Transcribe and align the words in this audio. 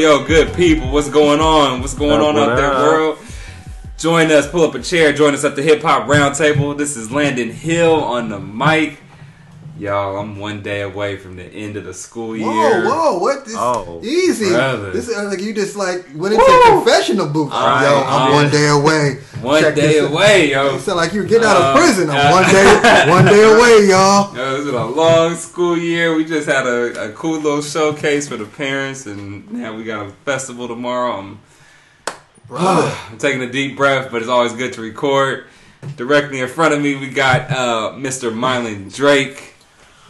Yo, 0.00 0.24
good 0.24 0.54
people. 0.54 0.90
What's 0.90 1.10
going 1.10 1.40
on? 1.40 1.82
What's 1.82 1.92
going 1.92 2.22
on 2.22 2.34
out 2.34 2.56
there, 2.56 2.70
world? 2.70 3.18
Join 3.98 4.32
us, 4.32 4.50
pull 4.50 4.64
up 4.64 4.74
a 4.74 4.80
chair, 4.80 5.12
join 5.12 5.34
us 5.34 5.44
at 5.44 5.56
the 5.56 5.62
Hip 5.62 5.82
Hop 5.82 6.08
Roundtable. 6.08 6.74
This 6.74 6.96
is 6.96 7.12
Landon 7.12 7.50
Hill 7.50 8.02
on 8.02 8.30
the 8.30 8.40
mic. 8.40 8.98
Y'all, 9.80 10.18
I'm 10.18 10.36
one 10.38 10.62
day 10.62 10.82
away 10.82 11.16
from 11.16 11.36
the 11.36 11.44
end 11.44 11.74
of 11.78 11.84
the 11.84 11.94
school 11.94 12.36
year. 12.36 12.46
Whoa, 12.46 12.84
whoa, 12.84 13.18
what? 13.18 13.46
This, 13.46 13.54
Oh. 13.56 13.98
easy. 14.04 14.50
Brother. 14.50 14.90
This 14.90 15.08
is 15.08 15.16
like 15.16 15.40
you 15.40 15.54
just 15.54 15.74
like 15.74 16.04
went 16.14 16.34
into 16.34 16.44
Woo. 16.44 16.62
confessional 16.82 17.26
booth. 17.28 17.50
Alright, 17.50 17.82
yo, 17.88 17.96
I'm 17.96 18.04
alright. 18.04 18.34
one 18.34 18.50
day 18.50 18.68
away. 18.68 19.18
One 19.40 19.62
Check 19.62 19.74
day 19.74 20.00
this- 20.00 20.10
away, 20.10 20.50
yo. 20.50 20.74
You 20.74 20.78
sound 20.80 20.98
like 20.98 21.14
you 21.14 21.22
were 21.22 21.26
getting 21.26 21.46
out 21.48 21.56
Uh, 21.56 21.64
of 21.70 21.76
prison. 21.78 22.10
I'm 22.10 22.26
uh, 22.26 22.30
one 22.30 22.52
day, 22.52 23.08
one 23.08 23.24
day 23.24 23.42
away, 23.42 23.86
y'all. 23.88 24.36
Yo, 24.36 24.56
it's 24.56 24.66
been 24.66 24.74
a 24.74 24.84
long 24.84 25.34
school 25.34 25.78
year. 25.78 26.14
We 26.14 26.26
just 26.26 26.46
had 26.46 26.66
a, 26.66 27.08
a 27.08 27.12
cool 27.12 27.38
little 27.40 27.62
showcase 27.62 28.28
for 28.28 28.36
the 28.36 28.44
parents, 28.44 29.06
and 29.06 29.50
now 29.50 29.72
we 29.74 29.84
got 29.84 30.04
a 30.04 30.10
festival 30.26 30.68
tomorrow. 30.68 31.12
I'm, 31.12 31.38
I'm 32.54 33.16
taking 33.16 33.40
a 33.40 33.50
deep 33.50 33.78
breath, 33.78 34.10
but 34.12 34.20
it's 34.20 34.28
always 34.30 34.52
good 34.52 34.74
to 34.74 34.82
record. 34.82 35.46
Directly 35.96 36.40
in 36.40 36.48
front 36.48 36.74
of 36.74 36.82
me, 36.82 36.96
we 36.96 37.08
got 37.08 37.50
uh, 37.50 37.92
Mr. 37.96 38.30
Mylan 38.30 38.94
Drake. 38.94 39.49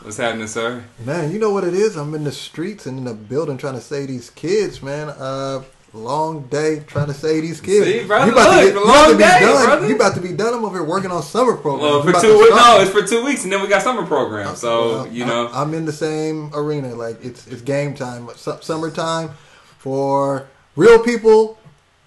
What's 0.02 0.16
happening, 0.16 0.46
sir? 0.46 0.82
Man, 1.04 1.30
you 1.32 1.38
know 1.38 1.50
what 1.50 1.64
it 1.64 1.74
is? 1.74 1.96
I'm 1.96 2.14
in 2.14 2.24
the 2.24 2.32
streets 2.32 2.86
and 2.86 2.98
in 2.98 3.04
the 3.04 3.12
building 3.14 3.58
trying 3.58 3.74
to 3.74 3.80
save 3.80 4.08
these 4.08 4.30
kids, 4.30 4.82
man. 4.82 5.10
Uh, 5.10 5.62
long 5.92 6.42
day 6.46 6.80
trying 6.86 7.08
to 7.08 7.14
save 7.14 7.42
these 7.42 7.60
kids. 7.60 7.84
See, 7.86 8.06
brother, 8.06 8.26
you 8.26 8.32
about 8.32 8.48
look, 8.50 8.60
to 8.60 8.64
get, 8.64 8.74
the 8.74 8.80
you 8.80 8.84
about 8.84 9.08
long 9.08 9.18
day, 9.18 9.40
done. 9.40 9.64
brother. 9.66 9.88
You 9.88 9.94
about 9.96 10.14
to 10.14 10.20
be 10.22 10.32
done. 10.32 10.54
I'm 10.54 10.64
over 10.64 10.78
here 10.78 10.86
working 10.86 11.10
on 11.10 11.22
summer 11.22 11.54
programs. 11.56 11.82
Well, 11.82 12.02
for 12.02 12.20
two 12.20 12.38
weeks, 12.38 12.50
no, 12.56 12.80
it's 12.80 12.90
for 12.90 13.02
two 13.06 13.24
weeks, 13.24 13.44
and 13.44 13.52
then 13.52 13.60
we 13.60 13.68
got 13.68 13.82
summer 13.82 14.06
program. 14.06 14.56
So 14.56 14.88
Well, 14.88 15.06
you 15.08 15.24
I'm- 15.24 15.28
know, 15.28 15.50
I'm, 15.52 15.74
in 15.74 15.84
the 15.84 15.92
same 15.92 16.50
arena. 16.54 16.94
Like 16.94 17.22
it's 17.24 17.46
it's 17.48 17.60
game 17.62 17.94
time. 17.94 18.28
Summertime 18.36 19.30
for 19.78 20.46
real 20.76 20.98
people. 21.00 21.58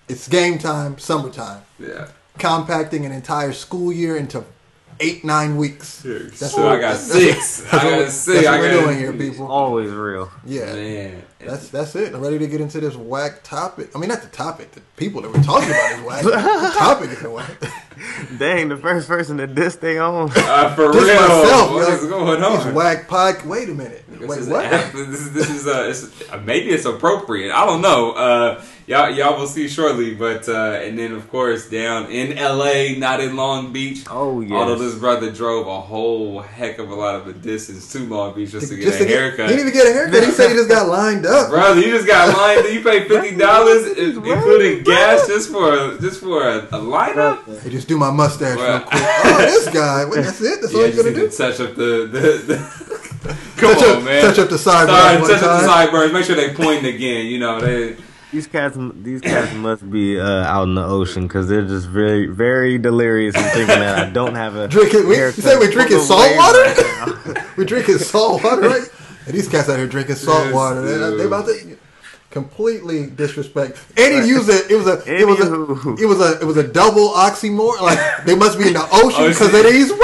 It's 0.09 0.27
game 0.27 0.57
time. 0.57 0.97
Summertime. 0.97 1.61
yeah. 1.79 2.07
Compacting 2.39 3.05
an 3.05 3.11
entire 3.11 3.53
school 3.53 3.91
year 3.93 4.17
into 4.17 4.43
eight 4.99 5.23
nine 5.25 5.57
weeks. 5.57 6.01
That's 6.03 6.51
so 6.51 6.63
what- 6.63 6.71
I 6.77 6.81
got 6.81 6.93
that's- 6.99 7.11
six. 7.11 7.61
That's 7.61 7.73
I 7.73 7.75
what, 7.77 7.83
got 7.91 7.99
that's 7.99 8.13
six. 8.13 8.45
what 8.45 8.53
I 8.53 8.59
we're 8.59 8.71
got 8.73 8.83
doing 8.85 8.97
here, 8.97 9.13
people. 9.13 9.47
Always 9.51 9.89
real. 9.91 10.29
Yeah. 10.45 10.73
Man, 10.73 11.23
That's 11.39 11.67
that's 11.69 11.95
it. 11.95 12.13
I'm 12.13 12.21
ready 12.21 12.39
to 12.39 12.47
get 12.47 12.61
into 12.61 12.79
this 12.79 12.95
whack 12.95 13.43
topic. 13.43 13.89
I 13.95 13.99
mean, 13.99 14.09
not 14.09 14.21
the 14.21 14.29
topic. 14.29 14.71
The 14.71 14.81
people 14.97 15.21
that 15.21 15.31
we're 15.33 15.43
talking 15.43 15.69
about 15.69 15.91
is 15.99 16.01
whack. 16.05 16.23
the 16.23 16.31
topic 16.77 17.09
is 17.11 17.21
whack. 17.23 17.51
Dang, 18.39 18.69
the 18.69 18.77
first 18.77 19.07
person 19.07 19.37
that 19.37 19.53
this 19.55 19.75
thing 19.75 19.99
on. 19.99 20.29
uh, 20.35 20.73
for 20.75 20.91
This 20.91 21.03
real. 21.03 21.15
myself, 21.21 21.71
what 21.71 21.87
yo. 21.89 21.95
is 21.95 22.05
going 22.07 22.43
on? 22.43 22.65
These 22.65 22.73
whack 22.73 23.07
pod. 23.07 23.45
Wait 23.45 23.69
a 23.69 23.73
minute. 23.73 24.03
This 24.07 24.29
Wait, 24.29 24.39
is, 24.39 24.47
what? 24.47 24.63
This 24.93 25.19
is 25.19 25.33
this 25.33 25.49
is 25.49 25.67
uh, 25.67 25.87
it's, 25.89 26.31
uh, 26.31 26.37
maybe 26.45 26.69
it's 26.69 26.85
appropriate. 26.85 27.51
I 27.53 27.65
don't 27.65 27.81
know. 27.81 28.11
Uh, 28.13 28.63
y'all 28.87 29.09
y'all 29.09 29.37
will 29.39 29.47
see 29.47 29.67
shortly. 29.67 30.13
But 30.15 30.47
uh, 30.49 30.79
and 30.83 30.97
then 30.97 31.11
of 31.13 31.29
course 31.29 31.69
down 31.69 32.11
in 32.11 32.37
L.A., 32.37 32.95
not 32.97 33.19
in 33.19 33.35
Long 33.35 33.71
Beach. 33.73 34.03
Oh, 34.09 34.41
yes. 34.41 34.51
Although 34.51 34.75
this 34.75 34.95
brother 34.95 35.31
drove 35.31 35.67
a 35.67 35.79
whole 35.81 36.41
heck 36.41 36.79
of 36.79 36.89
a 36.89 36.95
lot 36.95 37.15
of 37.15 37.27
a 37.27 37.33
distance 37.33 37.91
to 37.93 37.99
Long 37.99 38.33
Beach 38.35 38.51
just 38.51 38.69
to 38.69 38.75
get 38.75 38.85
Just 38.85 38.95
a 39.01 39.03
to 39.03 39.05
get- 39.09 39.17
haircut. 39.17 39.49
He 39.49 39.55
didn't 39.55 39.69
even 39.69 39.73
get 39.79 39.87
a 39.89 39.93
haircut. 39.93 40.23
He 40.23 40.31
said 40.31 40.49
he 40.49 40.55
just 40.55 40.69
got 40.69 40.87
lined 40.87 41.25
up. 41.25 41.49
Brother, 41.49 41.79
you 41.81 41.91
just 41.91 42.07
got 42.07 42.35
lined. 42.37 42.73
You 42.73 42.81
paid 42.83 43.07
fifty 43.07 43.35
dollars, 43.37 43.87
including 43.97 44.83
gas, 44.83 45.27
just 45.27 45.49
for 45.51 45.73
a, 45.73 45.99
just 46.01 46.19
for 46.21 46.47
a, 46.47 46.57
a 46.59 46.79
lineup. 46.79 47.61
Hey, 47.61 47.69
just 47.69 47.87
do 47.87 47.97
my 47.97 48.11
mustache 48.11 48.57
real 48.57 48.79
quick. 48.81 49.01
Oh, 49.25 49.37
this 49.39 49.69
guy. 49.69 50.05
Wait, 50.05 50.23
that's 50.23 50.41
it. 50.41 50.61
That's 50.61 50.73
all 50.75 50.81
Yeah, 50.81 50.87
he's 50.87 50.95
just 50.95 51.05
gonna 51.05 51.15
do. 51.15 51.29
touch 51.29 51.59
up 51.59 51.75
the 51.75 52.07
the. 52.11 52.19
the 52.45 52.83
Come 53.57 53.73
touch 53.75 53.83
on, 53.83 53.97
up, 53.97 54.03
man. 54.03 54.21
touch 54.25 54.39
up 54.39 54.49
the 54.49 54.57
sideburns 54.57 55.27
touch 55.29 55.41
up 55.43 55.61
the 55.61 55.65
sideburns. 55.65 56.11
Make 56.13 56.25
sure 56.25 56.35
they 56.35 56.53
pointing 56.53 56.93
again. 56.93 57.25
You 57.27 57.39
know 57.39 57.59
they. 57.61 57.95
These 58.33 58.47
cats, 58.47 58.75
these 58.95 59.21
cats 59.21 59.53
must 59.53 59.89
be 59.91 60.19
uh, 60.19 60.25
out 60.25 60.63
in 60.63 60.73
the 60.73 60.83
ocean 60.83 61.27
because 61.27 61.47
they're 61.47 61.67
just 61.67 61.87
very, 61.87 62.25
very 62.25 62.79
delirious 62.79 63.35
and 63.35 63.45
thinking 63.51 63.67
that 63.79 63.99
I 63.99 64.09
don't 64.09 64.33
have 64.33 64.55
a 64.55 64.67
Drinking- 64.77 65.07
we- 65.07 65.17
you 65.17 65.31
say 65.31 65.55
we 65.57 65.69
drinking 65.71 65.99
salt 65.99 66.35
water? 66.35 66.57
right. 66.63 67.37
We 67.57 67.65
drinking 67.65 67.99
salt 67.99 68.43
water, 68.43 68.61
right? 68.67 68.81
And 69.25 69.33
these 69.35 69.47
cats 69.47 69.69
out 69.69 69.77
here 69.77 69.87
drinking 69.87 70.15
salt 70.15 70.45
Yes, 70.45 70.53
water. 70.53 70.81
They, 70.81 71.17
they 71.17 71.23
about 71.25 71.45
to 71.45 71.72
completely 72.33 73.07
disrespect. 73.07 73.77
And 73.95 74.23
he 74.23 74.27
used 74.27 74.49
it. 74.49 74.69
It 74.69 74.75
was 74.75 74.87
a. 74.87 74.97
It 75.07 75.25
was 75.25 75.39
a. 75.39 75.93
It 76.03 76.05
was 76.05 76.19
a. 76.19 76.39
It 76.41 76.45
was 76.45 76.57
a 76.57 76.67
double 76.67 77.09
oxymoron. 77.11 77.79
Like 77.81 78.25
they 78.25 78.35
must 78.35 78.57
be 78.57 78.67
in 78.67 78.73
the 78.73 78.81
ocean 78.91 79.23
oh, 79.23 79.27
because 79.29 79.51
see. 79.51 79.59
of 79.59 79.65
these 79.71 79.89
waves. 79.91 80.01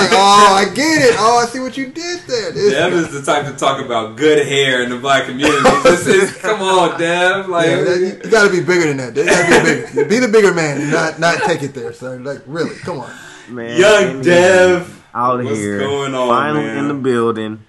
Like, 0.00 0.10
oh, 0.12 0.54
I 0.56 0.64
get 0.74 1.02
it. 1.02 1.16
Oh, 1.18 1.38
I 1.42 1.46
see 1.46 1.58
what 1.60 1.76
you 1.76 1.86
did 1.86 2.20
there. 2.26 2.52
This 2.52 2.72
Dev 2.72 2.92
is 2.92 3.12
the 3.12 3.22
type 3.22 3.46
to 3.46 3.56
talk 3.58 3.84
about 3.84 4.16
good 4.16 4.46
hair 4.46 4.82
in 4.82 4.90
the 4.90 4.96
black 4.98 5.26
community. 5.26 5.60
This 5.82 6.06
is 6.06 6.36
come 6.36 6.60
on, 6.62 6.98
Dev. 6.98 7.48
Like 7.48 7.66
Yeah, 7.66 7.82
that- 7.84 7.98
you, 8.00 8.06
you 8.24 8.30
got 8.30 8.44
to 8.44 8.50
be 8.50 8.60
bigger 8.60 8.92
than 8.92 8.96
that. 8.98 9.16
You 9.16 9.24
got 9.24 9.64
to 9.64 9.64
be 9.64 9.94
bigger. 9.94 10.08
Be 10.08 10.18
the 10.18 10.28
bigger 10.28 10.54
man, 10.54 10.80
and 10.80 10.90
not 10.90 11.18
not 11.18 11.38
take 11.42 11.62
it 11.62 11.74
there, 11.74 11.92
sir. 11.92 12.18
Like 12.18 12.42
really, 12.46 12.74
come 12.76 13.00
on. 13.00 13.10
Man, 13.48 13.78
young 13.78 14.04
anywho, 14.04 14.24
Dev. 14.24 15.04
out 15.14 15.42
What's 15.44 15.58
here, 15.58 15.78
going 15.78 16.14
on, 16.14 16.28
finally 16.28 16.64
man? 16.64 16.78
in 16.78 16.88
the 16.88 16.94
building. 16.94 17.64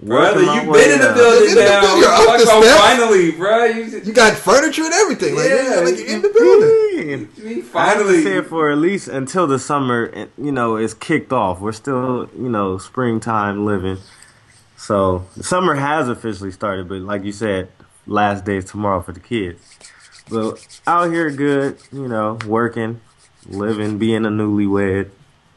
Brother, 0.00 0.42
you've 0.42 0.66
way 0.66 0.84
been 0.84 0.92
in 0.92 1.00
the 1.00 1.14
building 1.14 1.48
You've 1.48 1.50
in 1.50 1.54
the 1.56 1.70
now. 1.70 1.80
building. 1.80 2.02
You're 2.02 2.12
up 2.12 2.26
Talk 2.26 2.38
the 2.38 2.46
steps. 2.46 2.80
finally, 2.80 3.32
bro. 3.32 3.64
You, 3.64 3.84
You 4.04 4.12
got 4.12 4.36
furniture 4.36 4.82
and 4.84 4.92
everything. 4.92 5.34
Like, 5.34 5.48
Yeah, 5.48 5.74
yeah, 5.76 5.80
like 5.80 5.98
you're 5.98 6.08
in 6.08 6.22
the 6.22 6.28
building. 6.28 7.08
Man. 7.08 7.28
you 7.36 7.44
mean 7.44 7.64
I 7.74 7.86
haven't 7.86 8.04
finally. 8.04 8.22
said 8.22 8.46
for 8.46 8.70
at 8.70 8.76
least 8.78 9.08
until 9.08 9.46
the 9.46 9.58
summer, 9.58 10.12
you 10.36 10.52
know, 10.52 10.76
is 10.76 10.92
kicked 10.92 11.32
off. 11.32 11.60
We're 11.60 11.72
still, 11.72 12.28
you 12.36 12.50
know, 12.50 12.76
springtime 12.76 13.64
living. 13.64 13.96
So 14.76 15.24
summer 15.40 15.74
has 15.76 16.08
officially 16.10 16.50
started, 16.52 16.88
but 16.88 17.00
like 17.00 17.24
you 17.24 17.32
said, 17.32 17.68
last 18.06 18.44
day 18.44 18.58
is 18.58 18.66
tomorrow 18.66 19.00
for 19.00 19.12
the 19.12 19.20
kids. 19.20 19.60
But 20.28 20.66
out 20.86 21.10
here, 21.10 21.30
good, 21.30 21.78
you 21.90 22.06
know, 22.06 22.36
working, 22.46 23.00
living, 23.48 23.96
being 23.96 24.26
a 24.26 24.28
newlywed. 24.28 25.08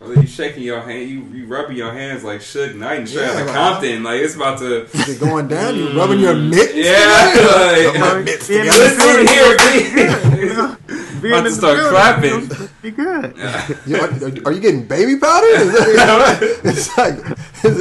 You 0.02 0.26
shaking 0.26 0.64
your 0.64 0.80
hand, 0.80 1.10
you, 1.10 1.24
you 1.34 1.46
rubbing 1.46 1.76
your 1.76 1.92
hands 1.92 2.24
like 2.24 2.40
Suge 2.40 2.74
Knight 2.74 3.00
and 3.00 3.10
straight 3.10 3.24
Yeah, 3.24 3.32
out 3.32 3.42
of 3.42 3.48
like- 3.48 3.56
Compton. 3.56 4.04
Like 4.04 4.22
it's 4.22 4.36
about 4.36 4.60
to. 4.60 4.84
Is 4.86 5.10
it 5.10 5.20
going 5.20 5.50
down? 5.50 5.76
You 5.76 5.90
rubbing 5.92 6.20
your 6.20 6.36
mm. 6.36 6.50
mitts? 6.50 6.74
Yeah, 6.74 7.92
like- 7.92 8.00
my 8.00 8.22
mitts 8.22 8.48
together. 8.48 8.80
Listen 8.80 9.28
here, 9.28 9.58
B. 9.58 10.76
Being 11.22 11.34
About 11.34 11.44
to 11.44 11.52
start 11.52 11.78
building, 12.22 12.48
clapping. 12.48 12.70
Be 12.82 12.92
good. 12.92 13.36
You- 13.86 13.98
are, 13.98 14.48
are 14.48 14.52
you 14.54 14.62
getting 14.62 14.88
baby 14.88 15.18
powder? 15.18 15.48
Is 15.48 15.74
that, 15.74 16.40
it's 16.64 16.98
like, 16.98 17.16
is, 17.66 17.80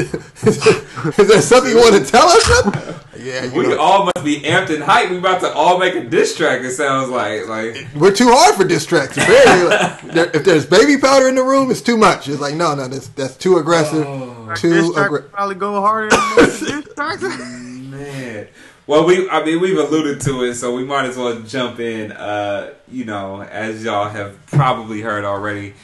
it, 0.65 1.19
is, 1.19 1.29
there 1.29 1.41
something 1.41 1.71
you 1.71 1.77
want 1.79 2.05
to 2.05 2.11
tell 2.11 2.27
us? 2.27 2.99
Yeah, 3.17 3.53
We 3.53 3.67
know, 3.67 3.79
all 3.79 4.05
must 4.05 4.25
be 4.25 4.41
amped 4.41 4.71
and 4.71 4.83
hyped. 4.83 5.11
We 5.11 5.19
about 5.19 5.41
to 5.41 5.53
all 5.53 5.79
make 5.79 5.95
a 5.95 6.05
diss 6.05 6.37
track. 6.37 6.63
It 6.63 6.73
sounds 6.73 7.11
like 7.11 7.47
like. 7.47 7.87
we're 7.95 8.13
too 8.13 8.29
hard 8.31 8.55
for. 8.55 8.65
Very, 8.65 9.69
like, 9.69 10.03
there, 10.03 10.31
if 10.35 10.45
there's 10.45 10.67
baby 10.67 10.97
powder 10.97 11.29
in 11.29 11.35
the 11.35 11.43
room, 11.43 11.71
it's 11.71 11.83
too 11.83 11.97
much. 11.97 12.08
It's 12.17 12.41
like, 12.41 12.55
no, 12.55 12.75
no, 12.75 12.89
that's 12.89 13.09
that's 13.09 13.37
too 13.37 13.59
aggressive. 13.59 14.05
This 14.49 14.61
too 14.61 14.93
track 14.93 15.07
aggressive. 15.07 15.33
probably 15.33 15.55
go 15.57 15.81
harder 15.81 16.09
than 16.11 16.21
most. 16.37 16.63
Man. 17.91 18.49
Well, 18.87 19.05
we 19.05 19.29
I 19.29 19.45
mean 19.45 19.61
we've 19.61 19.77
alluded 19.79 20.21
to 20.23 20.45
it, 20.45 20.55
so 20.55 20.75
we 20.75 20.85
might 20.85 21.05
as 21.07 21.17
well 21.17 21.39
jump 21.41 21.79
in. 21.81 22.13
Uh, 22.13 22.73
you 22.91 23.05
know, 23.05 23.43
as 23.43 23.85
y'all 23.85 24.09
have 24.09 24.45
probably 24.47 25.01
heard 25.03 25.25
already, 25.25 25.75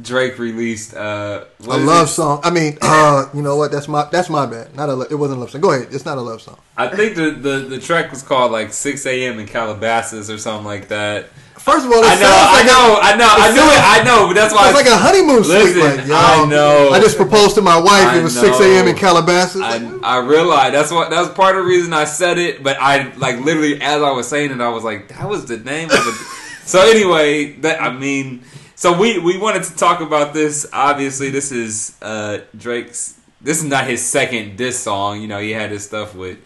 Drake 0.00 0.38
released 0.38 0.94
uh, 0.94 1.44
A 1.60 1.76
love 1.78 2.06
it? 2.08 2.10
song. 2.10 2.40
I 2.42 2.50
mean, 2.50 2.76
uh, 2.82 3.26
you 3.32 3.42
know 3.42 3.56
what? 3.56 3.70
That's 3.70 3.86
my 3.88 4.08
that's 4.10 4.28
my 4.28 4.44
bad. 4.46 4.74
Not 4.74 4.88
a. 4.88 4.94
lo- 4.94 5.06
It 5.08 5.14
wasn't 5.14 5.38
a 5.38 5.40
love 5.40 5.50
song. 5.50 5.60
Go 5.60 5.72
ahead. 5.72 5.88
It's 5.92 6.04
not 6.04 6.18
a 6.18 6.20
love 6.20 6.42
song. 6.42 6.58
I 6.76 6.88
think 6.88 7.14
the, 7.16 7.30
the 7.30 7.58
the 7.68 7.78
track 7.80 8.10
was 8.10 8.22
called 8.22 8.50
like 8.50 8.72
6 8.72 9.06
a.m. 9.06 9.38
in 9.38 9.46
Calabasas 9.46 10.28
or 10.30 10.38
something 10.38 10.66
like 10.66 10.88
that. 10.88 11.26
First 11.68 11.84
of 11.84 11.92
all, 11.92 12.00
I 12.02 12.14
know, 12.14 12.24
sounds 12.24 12.56
I 12.56 12.62
know, 12.64 12.84
a, 12.96 13.04
I 13.04 13.16
know, 13.16 13.28
I 13.28 13.48
it 13.48 13.52
knew 13.52 13.68
it, 13.68 13.82
I 13.84 14.02
know, 14.02 14.26
but 14.28 14.34
that's 14.34 14.54
why 14.54 14.68
It's 14.68 14.78
like 14.78 14.86
a 14.86 14.96
honeymoon 14.96 15.44
suite. 15.44 15.76
Listen, 15.76 15.98
like, 15.98 16.06
yo, 16.08 16.14
I 16.16 16.46
know. 16.48 16.90
I 16.90 16.98
just 16.98 17.18
proposed 17.18 17.56
to 17.56 17.62
my 17.62 17.76
wife. 17.76 18.08
I 18.08 18.18
it 18.18 18.22
was 18.22 18.38
6 18.38 18.58
a.m. 18.60 18.88
in. 18.88 18.96
Calabasas. 18.96 19.60
I, 19.60 19.76
Like, 19.76 20.02
I 20.02 20.16
realized 20.18 20.74
that's 20.74 20.90
what 20.90 21.10
that 21.10 21.20
was 21.20 21.28
part 21.30 21.56
of 21.56 21.64
the 21.64 21.68
reason 21.68 21.92
I 21.92 22.04
said 22.04 22.38
it, 22.38 22.62
but 22.62 22.78
I 22.80 23.12
like 23.16 23.40
literally 23.40 23.80
as 23.82 24.00
I 24.00 24.10
was 24.12 24.26
saying 24.26 24.50
it, 24.50 24.60
I 24.60 24.70
was 24.70 24.82
like, 24.82 25.08
that 25.08 25.28
was 25.28 25.44
the 25.44 25.58
name 25.58 25.90
of 25.90 25.96
it. 25.96 26.14
so 26.64 26.80
anyway, 26.80 27.52
that 27.60 27.82
I 27.82 27.92
mean, 27.92 28.44
so 28.74 28.98
we 28.98 29.18
we 29.18 29.36
wanted 29.36 29.64
to 29.64 29.76
talk 29.76 30.00
about 30.00 30.32
this. 30.32 30.66
Obviously, 30.72 31.28
this 31.28 31.52
is 31.52 31.96
uh 32.00 32.38
Drake's. 32.56 33.20
This 33.40 33.58
is 33.58 33.64
not 33.64 33.86
his 33.86 34.02
second 34.02 34.56
diss 34.56 34.78
song. 34.78 35.20
You 35.20 35.28
know, 35.28 35.38
he 35.38 35.50
had 35.50 35.70
his 35.70 35.84
stuff 35.84 36.14
with 36.14 36.38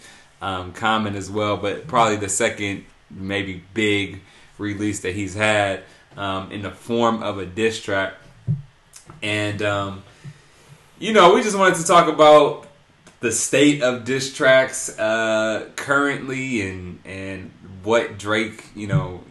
um, 0.42 0.72
Common 0.72 1.14
as 1.14 1.30
well, 1.30 1.56
but 1.56 1.86
probably 1.86 2.16
the 2.16 2.28
second 2.28 2.84
maybe 3.08 3.62
big 3.72 4.20
release 4.62 5.00
that 5.00 5.14
he's 5.14 5.34
had 5.34 5.82
um, 6.16 6.50
in 6.52 6.62
the 6.62 6.70
form 6.70 7.22
of 7.22 7.38
a 7.38 7.46
diss 7.46 7.80
track. 7.82 8.14
And 9.22 9.60
um, 9.62 10.02
you 10.98 11.12
know, 11.12 11.34
we 11.34 11.42
just 11.42 11.58
wanted 11.58 11.76
to 11.76 11.84
talk 11.84 12.08
about 12.08 12.66
the 13.20 13.32
state 13.32 13.82
of 13.82 14.04
diss 14.04 14.34
tracks 14.34 14.98
uh, 14.98 15.68
currently 15.76 16.68
and 16.68 16.98
and 17.04 17.50
what 17.82 18.18
Drake, 18.18 18.66
you 18.74 18.86
know, 18.86 19.22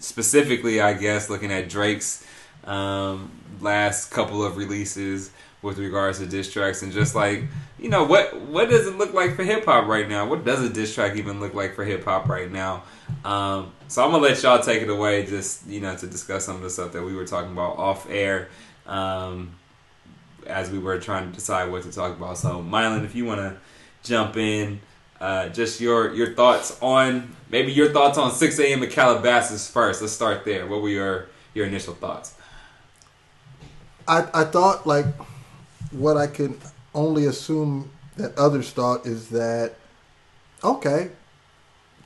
specifically, 0.00 0.80
I 0.80 0.94
guess, 0.94 1.30
looking 1.30 1.52
at 1.52 1.68
Drake's 1.68 2.26
um, 2.64 3.30
last 3.60 4.10
couple 4.10 4.44
of 4.44 4.56
releases, 4.56 5.30
with 5.62 5.78
regards 5.78 6.18
to 6.18 6.26
diss 6.26 6.52
tracks 6.52 6.82
and 6.82 6.92
just 6.92 7.14
like 7.14 7.44
you 7.78 7.88
know 7.88 8.04
what 8.04 8.38
what 8.42 8.68
does 8.68 8.86
it 8.86 8.98
look 8.98 9.14
like 9.14 9.36
for 9.36 9.44
hip 9.44 9.64
hop 9.64 9.86
right 9.86 10.08
now? 10.08 10.26
What 10.26 10.44
does 10.44 10.60
a 10.60 10.68
diss 10.68 10.94
track 10.94 11.16
even 11.16 11.40
look 11.40 11.54
like 11.54 11.74
for 11.74 11.84
hip 11.84 12.04
hop 12.04 12.28
right 12.28 12.50
now? 12.50 12.82
Um, 13.24 13.72
so 13.88 14.04
I'm 14.04 14.10
gonna 14.10 14.22
let 14.22 14.42
y'all 14.42 14.60
take 14.60 14.82
it 14.82 14.88
away, 14.88 15.26
just 15.26 15.66
you 15.66 15.80
know, 15.80 15.94
to 15.96 16.06
discuss 16.06 16.44
some 16.44 16.56
of 16.56 16.62
the 16.62 16.70
stuff 16.70 16.92
that 16.92 17.02
we 17.02 17.14
were 17.14 17.26
talking 17.26 17.52
about 17.52 17.78
off 17.78 18.08
air, 18.10 18.48
um, 18.86 19.54
as 20.46 20.70
we 20.70 20.78
were 20.78 20.98
trying 20.98 21.30
to 21.30 21.34
decide 21.34 21.70
what 21.70 21.82
to 21.84 21.92
talk 21.92 22.16
about. 22.16 22.38
So 22.38 22.62
Mylan, 22.62 23.04
if 23.04 23.14
you 23.14 23.24
want 23.24 23.40
to 23.40 23.56
jump 24.02 24.36
in, 24.36 24.80
uh, 25.20 25.48
just 25.50 25.80
your 25.80 26.12
your 26.14 26.34
thoughts 26.34 26.78
on 26.82 27.34
maybe 27.48 27.72
your 27.72 27.92
thoughts 27.92 28.18
on 28.18 28.32
6 28.32 28.58
a.m. 28.58 28.82
in 28.82 28.90
Calabasas 28.90 29.70
first. 29.70 30.00
Let's 30.00 30.12
start 30.12 30.44
there. 30.44 30.66
What 30.66 30.82
were 30.82 30.88
your 30.88 31.28
your 31.54 31.66
initial 31.66 31.94
thoughts? 31.94 32.34
I, 34.08 34.26
I 34.34 34.44
thought 34.44 34.86
like 34.86 35.06
what 35.92 36.16
I 36.16 36.26
could 36.26 36.58
only 36.94 37.26
assume 37.26 37.90
that 38.16 38.36
others 38.36 38.70
thought 38.70 39.06
is 39.06 39.28
that 39.28 39.74
okay, 40.64 41.10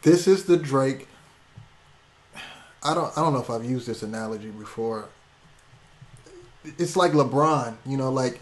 this 0.06 0.26
is 0.28 0.44
the 0.44 0.56
Drake. 0.56 1.08
I 2.82 2.94
don't 2.94 3.10
I 3.18 3.20
don't 3.20 3.32
know 3.34 3.40
if 3.40 3.50
I've 3.50 3.64
used 3.64 3.86
this 3.88 4.02
analogy 4.02 4.50
before. 4.50 5.06
It's 6.78 6.96
like 6.96 7.12
LeBron, 7.12 7.74
you 7.84 7.96
know, 7.96 8.10
like 8.10 8.40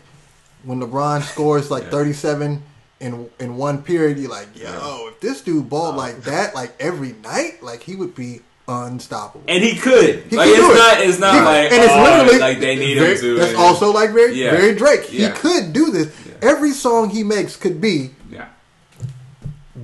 when 0.62 0.81
LeBron 0.81 1.22
scores 1.32 1.70
like 1.70 1.84
Yeah. 1.84 1.90
37 1.90 2.62
in 3.00 3.31
in 3.40 3.56
one 3.56 3.82
period, 3.82 4.19
you're 4.19 4.31
like, 4.31 4.49
yo, 4.55 4.62
Yeah. 4.64 5.08
if 5.08 5.20
this 5.20 5.40
dude 5.40 5.69
balled 5.70 5.94
Oh. 5.94 5.99
like 5.99 6.22
that, 6.25 6.55
like 6.55 6.75
every 6.78 7.14
night, 7.25 7.62
like 7.62 7.82
he 7.82 7.96
would 7.96 8.14
be 8.14 8.40
unstoppable. 8.69 9.44
And 9.49 9.62
he 9.62 9.76
could. 9.76 10.25
He 10.31 10.37
like 10.37 10.49
could 10.49 10.58
it's 10.58 10.67
do 10.69 10.72
it. 10.72 10.76
not. 10.76 11.00
It's 11.00 11.19
not 11.19 11.34
He- 11.34 11.40
like 11.40 11.72
and 11.72 11.82
it's 11.82 11.93
oh, 11.93 12.02
literally 12.02 12.38
like 12.40 12.60
they 12.60 12.76
need 12.76 12.99
very- 12.99 13.14
him 13.14 13.20
to. 13.20 13.34
That's 13.37 13.50
and- 13.52 13.58
also 13.58 13.93
like 13.93 14.10
very 14.10 14.34
Yeah. 14.34 14.50
very 14.52 14.75
Drake. 14.75 15.10
Yeah. 15.12 15.32
He 15.32 15.38
could 15.40 15.72
do 15.72 15.90
this. 15.90 16.08
Yeah. 16.26 16.50
Every 16.50 16.72
song 16.72 17.08
he 17.10 17.22
makes 17.25 17.56
could 17.56 17.81
be. 17.81 18.10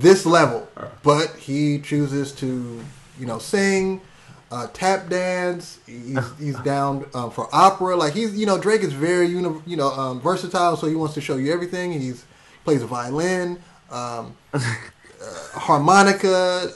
This 0.01 0.25
level, 0.25 0.67
but 1.03 1.35
he 1.37 1.79
chooses 1.79 2.31
to 2.33 2.81
you 3.19 3.25
know 3.25 3.39
sing, 3.39 4.01
uh, 4.51 4.67
tap 4.73 5.09
dance. 5.09 5.79
He's, 5.85 6.17
he's 6.39 6.59
down 6.59 7.05
um, 7.13 7.31
for 7.31 7.47
opera. 7.53 7.95
Like 7.95 8.13
he's 8.13 8.35
you 8.35 8.45
know 8.45 8.57
Drake 8.57 8.81
is 8.81 8.93
very 8.93 9.27
uni- 9.27 9.61
you 9.65 9.77
know 9.77 9.89
um, 9.91 10.21
versatile, 10.21 10.75
so 10.77 10.87
he 10.87 10.95
wants 10.95 11.13
to 11.15 11.21
show 11.21 11.37
you 11.37 11.51
everything. 11.53 11.91
He's 11.93 12.25
plays 12.63 12.83
violin. 12.83 13.61
Um, 13.91 14.35
uh, 14.53 14.59
harmonica, 15.53 16.33
uh, 16.33 16.67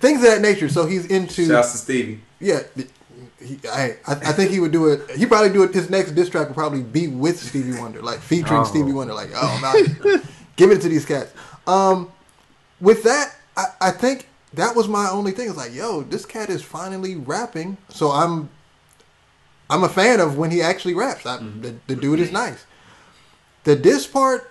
things 0.00 0.22
of 0.22 0.30
that 0.30 0.40
nature. 0.40 0.68
So 0.68 0.86
he's 0.86 1.06
into 1.06 1.46
Shouts 1.46 1.72
to 1.72 1.78
Stevie. 1.78 2.20
yeah, 2.38 2.60
he, 3.42 3.58
I, 3.70 3.96
I 4.06 4.32
think 4.32 4.50
he 4.50 4.60
would 4.60 4.70
do 4.72 4.88
it. 4.88 5.10
He 5.16 5.26
probably 5.26 5.50
do 5.52 5.62
it. 5.62 5.74
His 5.74 5.90
next 5.90 6.12
diss 6.12 6.28
track 6.28 6.48
would 6.48 6.56
probably 6.56 6.82
be 6.82 7.08
with 7.08 7.40
Stevie 7.40 7.78
Wonder, 7.78 8.00
like 8.02 8.20
featuring 8.20 8.60
Oh. 8.60 8.64
Stevie 8.64 8.92
Wonder. 8.92 9.14
Like, 9.14 9.30
oh, 9.34 9.60
I'm 9.62 9.64
out 9.64 10.22
give 10.56 10.70
it 10.70 10.80
to 10.82 10.88
these 10.88 11.04
cats. 11.06 11.32
Um, 11.66 12.10
with 12.80 13.02
that, 13.04 13.36
I, 13.56 13.66
I 13.80 13.90
think 13.90 14.28
that 14.54 14.74
was 14.74 14.88
my 14.88 15.08
only 15.08 15.32
thing. 15.32 15.48
It's 15.48 15.56
like, 15.56 15.74
yo, 15.74 16.02
this 16.02 16.26
cat 16.26 16.50
is 16.50 16.62
finally 16.62 17.16
rapping. 17.16 17.76
So 17.88 18.10
I'm, 18.10 18.50
I'm 19.68 19.84
a 19.84 19.88
fan 19.88 20.20
of 20.20 20.36
when 20.36 20.50
he 20.50 20.62
actually 20.62 20.94
raps. 20.94 21.26
I, 21.26 21.38
mm-hmm. 21.38 21.60
the, 21.60 21.74
the 21.86 21.96
dude 21.96 22.20
is 22.20 22.32
nice. 22.32 22.66
The 23.64 23.76
diss 23.76 24.06
part, 24.06 24.50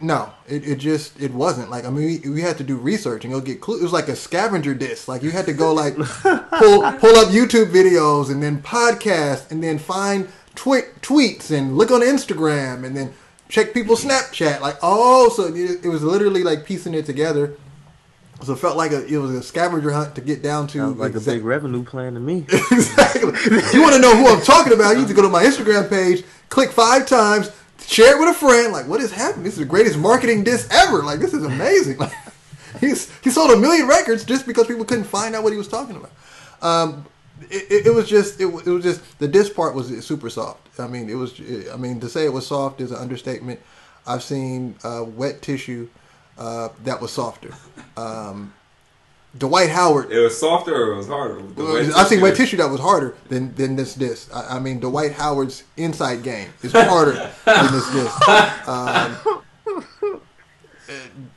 no, 0.00 0.32
it, 0.48 0.66
it 0.66 0.76
just 0.76 1.20
it 1.20 1.32
wasn't 1.32 1.70
like 1.70 1.84
I 1.84 1.90
mean 1.90 2.20
we, 2.24 2.30
we 2.30 2.40
had 2.40 2.56
to 2.58 2.64
do 2.64 2.76
research 2.76 3.24
and 3.24 3.32
go 3.32 3.40
get 3.40 3.60
clues. 3.60 3.80
It 3.80 3.84
was 3.84 3.92
like 3.92 4.08
a 4.08 4.16
scavenger 4.16 4.74
disc. 4.74 5.08
Like 5.08 5.22
you 5.22 5.30
had 5.30 5.46
to 5.46 5.52
go 5.52 5.74
like 5.74 5.94
pull 5.96 6.82
pull 6.92 7.16
up 7.16 7.28
YouTube 7.28 7.70
videos 7.70 8.30
and 8.30 8.42
then 8.42 8.62
podcast 8.62 9.50
and 9.50 9.62
then 9.62 9.78
find 9.78 10.28
twi- 10.54 10.88
tweets 11.02 11.50
and 11.50 11.76
look 11.76 11.90
on 11.90 12.00
Instagram 12.00 12.84
and 12.84 12.96
then 12.96 13.12
check 13.50 13.74
people's 13.74 14.04
Snapchat. 14.04 14.60
Like 14.60 14.76
oh, 14.82 15.28
so 15.28 15.44
it, 15.54 15.84
it 15.84 15.88
was 15.88 16.02
literally 16.02 16.42
like 16.42 16.64
piecing 16.64 16.94
it 16.94 17.04
together. 17.04 17.56
So 18.42 18.54
it 18.54 18.58
felt 18.58 18.76
like 18.78 18.92
a 18.92 19.04
it 19.04 19.18
was 19.18 19.32
a 19.32 19.42
scavenger 19.42 19.90
hunt 19.90 20.14
to 20.14 20.22
get 20.22 20.42
down 20.42 20.66
to 20.68 20.78
Sounds 20.78 20.98
like 20.98 21.14
a 21.14 21.20
big 21.20 21.44
revenue 21.44 21.84
plan 21.84 22.14
to 22.14 22.20
me. 22.20 22.46
exactly. 22.72 23.32
You 23.74 23.82
want 23.82 23.94
to 23.94 24.00
know 24.00 24.16
who 24.16 24.28
I'm 24.28 24.42
talking 24.42 24.72
about? 24.72 24.92
You 24.92 25.02
need 25.02 25.08
to 25.08 25.14
go 25.14 25.22
to 25.22 25.28
my 25.28 25.44
Instagram 25.44 25.90
page, 25.90 26.24
click 26.48 26.70
five 26.70 27.06
times, 27.06 27.50
share 27.86 28.16
it 28.16 28.20
with 28.20 28.34
a 28.34 28.38
friend. 28.38 28.72
Like, 28.72 28.86
what 28.86 29.02
is 29.02 29.12
happening? 29.12 29.44
This 29.44 29.54
is 29.54 29.58
the 29.58 29.66
greatest 29.66 29.98
marketing 29.98 30.42
disc 30.42 30.68
ever. 30.72 31.02
Like, 31.02 31.20
this 31.20 31.34
is 31.34 31.44
amazing. 31.44 31.98
Like, 31.98 32.12
he's 32.80 33.12
he 33.20 33.28
sold 33.28 33.50
a 33.50 33.56
million 33.58 33.86
records 33.86 34.24
just 34.24 34.46
because 34.46 34.66
people 34.66 34.86
couldn't 34.86 35.04
find 35.04 35.34
out 35.34 35.42
what 35.42 35.52
he 35.52 35.58
was 35.58 35.68
talking 35.68 35.96
about. 35.96 36.12
Um, 36.62 37.04
it, 37.50 37.70
it, 37.70 37.86
it 37.88 37.90
was 37.90 38.08
just 38.08 38.40
it, 38.40 38.46
it 38.46 38.70
was 38.70 38.82
just 38.82 39.18
the 39.18 39.28
disc 39.28 39.54
part 39.54 39.74
was 39.74 40.04
super 40.04 40.30
soft. 40.30 40.66
I 40.80 40.86
mean, 40.88 41.08
it 41.08 41.14
was. 41.14 41.40
I 41.72 41.76
mean, 41.76 42.00
to 42.00 42.08
say 42.08 42.24
it 42.24 42.32
was 42.32 42.46
soft 42.46 42.80
is 42.80 42.90
an 42.90 42.98
understatement. 42.98 43.60
I've 44.06 44.22
seen 44.22 44.76
uh, 44.82 45.04
wet 45.06 45.42
tissue 45.42 45.88
uh, 46.38 46.70
that 46.84 47.00
was 47.00 47.12
softer. 47.12 47.52
Um, 47.96 48.54
Dwight 49.38 49.70
Howard 49.70 50.10
It 50.10 50.18
was 50.18 50.36
softer 50.38 50.74
or 50.74 50.92
it 50.94 50.96
was 50.96 51.06
harder? 51.06 51.40
The 51.40 51.62
well, 51.62 51.74
wet 51.74 51.94
I 51.94 52.04
think 52.04 52.20
wet 52.20 52.34
tissue- 52.34 52.56
that 52.56 52.68
was 52.68 52.80
harder 52.80 53.14
than 53.28 53.54
than 53.54 53.76
this 53.76 53.94
disc. 53.94 54.28
I, 54.34 54.56
I 54.56 54.58
mean, 54.58 54.80
Dwight 54.80 55.12
Howard's 55.12 55.62
inside 55.76 56.22
game 56.24 56.48
is 56.62 56.72
harder 56.72 57.12
than 57.44 57.72
this 57.72 57.90
disc. 57.92 58.28
Um, 58.66 59.16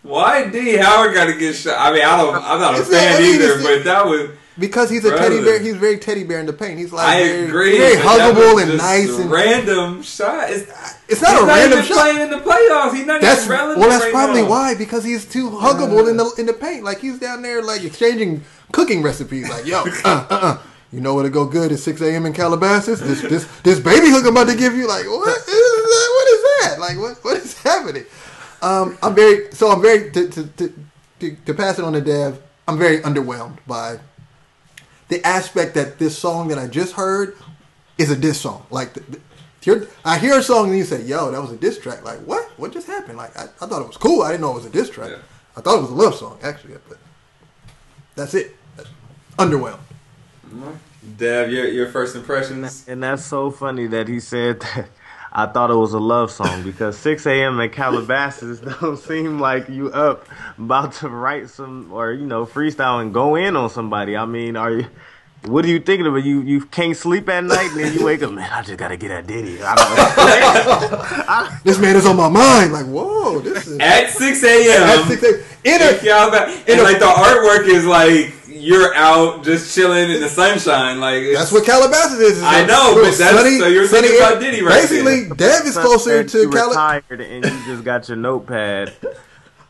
Why 0.02 0.48
D 0.50 0.76
Howard 0.78 1.14
got 1.14 1.26
to 1.26 1.38
get 1.38 1.54
shot? 1.54 1.76
I 1.80 1.94
mean, 1.94 2.04
I 2.04 2.18
don't. 2.18 2.36
I'm 2.36 2.60
not 2.60 2.80
a 2.80 2.84
fan 2.84 3.22
either, 3.22 3.62
but 3.62 3.84
that 3.84 4.06
was. 4.06 4.32
Because 4.58 4.90
he's 4.90 5.04
a 5.06 5.10
Brother. 5.10 5.30
teddy 5.30 5.44
bear. 5.44 5.60
He's 5.60 5.76
very 5.76 5.98
teddy 5.98 6.24
bear 6.24 6.40
in 6.40 6.46
the 6.46 6.54
paint. 6.54 6.80
He's 6.80 6.92
like 6.94 7.08
I 7.08 7.24
very, 7.24 7.46
agree. 7.48 7.78
very 7.78 7.96
huggable 7.98 8.62
and 8.62 8.78
nice. 8.78 9.18
And 9.18 9.32
random 9.32 10.04
shot. 10.04 10.50
It's, 10.52 10.72
it's 11.08 11.22
not 11.22 11.42
a 11.42 11.46
random 11.46 11.80
even 11.80 11.86
shot. 11.86 11.98
playing 11.98 12.22
in 12.22 12.30
the 12.30 12.38
playoffs. 12.38 12.94
He's 12.96 13.06
not 13.06 13.22
That's 13.22 13.46
even 13.46 13.52
relevant. 13.52 13.80
well. 13.80 13.90
That's 13.90 14.04
right 14.06 14.14
probably 14.14 14.42
now. 14.44 14.50
why 14.50 14.76
because 14.76 15.04
he's 15.04 15.26
too 15.26 15.50
huggable 15.50 16.10
in 16.10 16.18
the 16.18 16.32
in 16.38 16.46
the 16.46 16.54
paint. 16.54 16.84
Like 16.84 17.00
he's 17.00 17.20
down 17.20 17.42
there 17.42 17.62
like 17.62 17.84
exchanging 17.84 18.44
cooking 18.72 19.02
recipes. 19.02 19.50
Like 19.50 19.66
yo, 19.66 19.80
uh, 19.86 19.88
uh, 20.06 20.28
uh. 20.30 20.58
You 20.92 21.02
know 21.02 21.16
what'll 21.16 21.32
go 21.32 21.48
good 21.48 21.72
at 21.72 21.80
6 21.80 22.02
a.m. 22.02 22.28
in 22.28 22.34
Calabasas? 22.34 23.00
This 23.00 23.22
this 23.22 23.62
this 23.64 23.80
baby 23.80 24.10
hook 24.12 24.26
I'm 24.26 24.38
about 24.38 24.48
to 24.50 24.56
give 24.56 24.76
you. 24.76 24.88
Like 24.88 25.06
what 25.08 25.36
is 25.38 25.46
that? 25.46 26.10
What 26.14 26.28
is 26.28 26.44
that? 26.44 26.80
Like 26.80 26.98
what 27.00 27.24
what 27.24 27.38
is 27.38 27.58
happening? 27.64 28.06
Um, 28.62 28.98
I'm 29.02 29.16
very 29.16 29.52
so 29.54 29.72
I'm 29.72 29.82
very 29.82 30.12
to, 30.12 30.30
to 30.30 30.48
to 31.20 31.36
to 31.46 31.54
pass 31.56 31.80
it 31.80 31.86
on 31.86 31.94
to 31.94 32.02
Dev. 32.02 32.40
I'm 32.68 32.78
very 32.78 33.00
underwhelmed 33.00 33.58
by 33.66 34.00
the 35.10 35.26
aspect 35.26 35.76
that 35.76 36.00
this 36.00 36.18
song 36.18 36.48
that 36.50 36.58
I 36.58 36.68
just 36.68 36.94
heard 36.94 37.38
is 37.98 38.12
a 38.12 38.16
diss 38.16 38.42
song. 38.42 38.66
Like, 38.70 38.94
the, 38.94 39.02
the, 39.02 39.88
I 40.04 40.18
hear 40.18 40.38
a 40.38 40.44
song 40.44 40.70
and 40.70 40.78
you 40.78 40.84
say, 40.84 41.04
"Yo, 41.04 41.32
that 41.32 41.42
was 41.42 41.52
a 41.52 41.58
diss 41.58 41.80
track." 41.80 42.04
Like, 42.04 42.20
what? 42.20 42.44
What 42.58 42.74
just 42.74 42.88
happened? 42.88 43.18
Like, 43.18 43.36
I, 43.38 43.44
I 43.44 43.66
thought 43.66 43.82
it 43.82 43.88
was 43.88 43.98
cool. 43.98 44.22
I 44.22 44.32
didn't 44.32 44.42
know 44.42 44.52
it 44.52 44.56
was 44.56 44.66
a 44.66 44.70
diss 44.70 44.90
track. 44.90 45.12
Yeah. 45.12 45.18
I 45.56 45.62
thought 45.62 45.78
it 45.78 45.82
was 45.82 45.92
a 45.92 45.96
love 45.96 46.16
song, 46.16 46.38
actually. 46.42 46.76
But 46.90 46.98
that's 48.16 48.34
it. 48.34 48.56
Underwhelmed. 49.38 49.80
Mm-hmm. 50.48 50.72
Dev, 51.18 51.52
your 51.52 51.68
your 51.68 51.88
first 51.90 52.16
impressions. 52.16 52.86
And 52.88 53.02
that's 53.04 53.26
so 53.26 53.52
funny 53.52 53.88
that 53.88 54.08
he 54.08 54.20
said 54.20 54.60
that. 54.62 54.90
I 55.36 55.48
thought 55.48 55.72
it 55.72 55.76
was 55.76 55.94
a 55.94 56.00
love 56.00 56.30
song 56.32 56.62
because 56.64 56.96
6 57.00 57.26
a.m. 57.26 57.60
at 57.60 57.72
Calabasas 57.72 58.60
don't 58.82 58.98
seem 58.98 59.40
like 59.40 59.68
you 59.68 59.92
up 59.92 60.28
about 60.60 60.94
to 60.94 61.10
write 61.10 61.50
some 61.50 61.92
or 61.92 62.12
you 62.12 62.26
know 62.28 62.46
freestyle 62.46 63.02
and 63.02 63.14
go 63.14 63.36
in 63.36 63.56
on 63.56 63.70
somebody. 63.70 64.16
I 64.16 64.26
mean, 64.26 64.56
are 64.56 64.72
you? 64.72 64.86
What 65.46 65.66
are 65.66 65.68
you 65.68 65.80
thinking 65.80 66.06
about? 66.08 66.24
You 66.24 66.42
you 66.42 66.62
can't 66.68 66.96
sleep 66.96 67.28
at 67.28 67.44
night 67.44 67.72
and 67.72 67.80
then 67.80 67.94
you 67.96 68.06
wake 68.06 68.22
up, 68.24 68.32
man. 68.32 68.50
I 68.50 68.62
just 68.62 68.78
gotta 68.78 68.96
get 68.96 69.12
at 69.12 69.28
Diddy. 69.28 69.58
I 69.62 69.76
don't 69.76 71.54
This 71.66 71.80
man 71.80 71.96
is 71.98 72.06
on 72.06 72.16
my 72.16 72.30
mind. 72.30 72.72
Like, 72.72 72.86
whoa, 72.86 73.40
this 73.42 73.68
is 73.68 73.78
At 73.80 74.10
6 74.12 74.44
at 74.44 74.50
a.m. 74.50 75.08
six 75.08 75.24
a- 75.24 75.40
in 75.66 75.82
a, 75.82 76.02
y'all 76.06 76.32
back- 76.32 76.48
and 76.70 76.82
like 76.82 77.00
the 77.00 77.06
artwork 77.06 77.66
is 77.68 77.86
like 77.86 78.34
you're 78.64 78.94
out 78.96 79.44
just 79.44 79.76
chilling 79.76 80.10
in 80.10 80.22
the 80.22 80.30
sunshine. 80.30 81.00
Like 81.00 81.22
it's, 81.24 81.38
That's 81.40 81.52
what 81.52 81.66
Calabasas 81.66 82.20
is. 82.20 82.38
It's 82.38 82.42
I 82.44 82.62
a 82.62 82.68
know, 82.68 82.96
but 82.96 83.16
that's- 83.18 83.60
so 83.60 83.68
you're 83.68 83.88
thinking 83.88 84.18
about 84.18 84.40
Diddy 84.40 84.62
right 84.64 84.82
Basically, 84.82 85.30
Dev 85.36 85.66
is 85.66 85.78
closer 85.78 86.24
to 86.24 86.38
you 86.40 86.50
Calabasas. 86.50 87.04
retired 87.10 87.22
and 87.22 87.46
you 87.46 87.66
just 87.66 87.84
got 87.84 88.08
your 88.08 88.18
notepad 88.18 88.94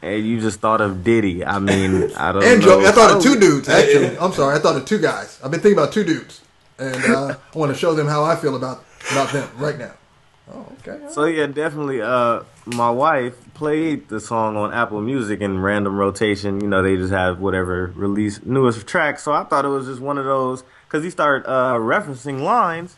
and 0.01 0.25
you 0.27 0.39
just 0.41 0.59
thought 0.59 0.81
of 0.81 1.03
Diddy. 1.03 1.45
I 1.45 1.59
mean, 1.59 2.12
I 2.15 2.31
don't 2.31 2.43
And 2.43 2.59
know. 2.62 2.81
Joe, 2.81 2.85
I 2.88 2.91
thought 2.91 3.17
of 3.17 3.23
two 3.23 3.39
dudes. 3.39 3.69
Actually, 3.69 4.17
I'm 4.17 4.33
sorry, 4.33 4.55
I 4.55 4.59
thought 4.59 4.75
of 4.75 4.85
two 4.85 5.00
guys. 5.00 5.39
I've 5.43 5.51
been 5.51 5.59
thinking 5.62 5.77
about 5.79 5.93
two 5.93 6.03
dudes, 6.03 6.41
and 6.77 7.03
uh, 7.05 7.35
I 7.53 7.57
want 7.57 7.71
to 7.73 7.77
show 7.77 7.93
them 7.95 8.07
how 8.07 8.23
I 8.23 8.35
feel 8.35 8.55
about 8.55 8.83
about 9.12 9.29
them 9.33 9.50
right 9.57 9.77
now. 9.77 9.91
Oh, 10.51 10.67
okay. 10.79 11.05
So 11.09 11.25
yeah, 11.25 11.47
definitely. 11.47 12.01
Uh, 12.01 12.43
my 12.65 12.89
wife 12.89 13.35
played 13.53 14.09
the 14.09 14.19
song 14.19 14.57
on 14.57 14.73
Apple 14.73 15.01
Music 15.01 15.41
in 15.41 15.59
random 15.59 15.95
rotation. 15.97 16.59
You 16.59 16.67
know, 16.67 16.81
they 16.83 16.97
just 16.97 17.13
have 17.13 17.39
whatever 17.39 17.93
release 17.95 18.41
newest 18.43 18.85
track. 18.85 19.19
So 19.19 19.31
I 19.31 19.43
thought 19.45 19.65
it 19.65 19.69
was 19.69 19.88
just 19.88 20.01
one 20.01 20.17
of 20.17 20.25
those 20.25 20.63
because 20.88 21.03
he 21.03 21.09
started 21.09 21.50
uh, 21.50 21.75
referencing 21.75 22.41
lines. 22.41 22.95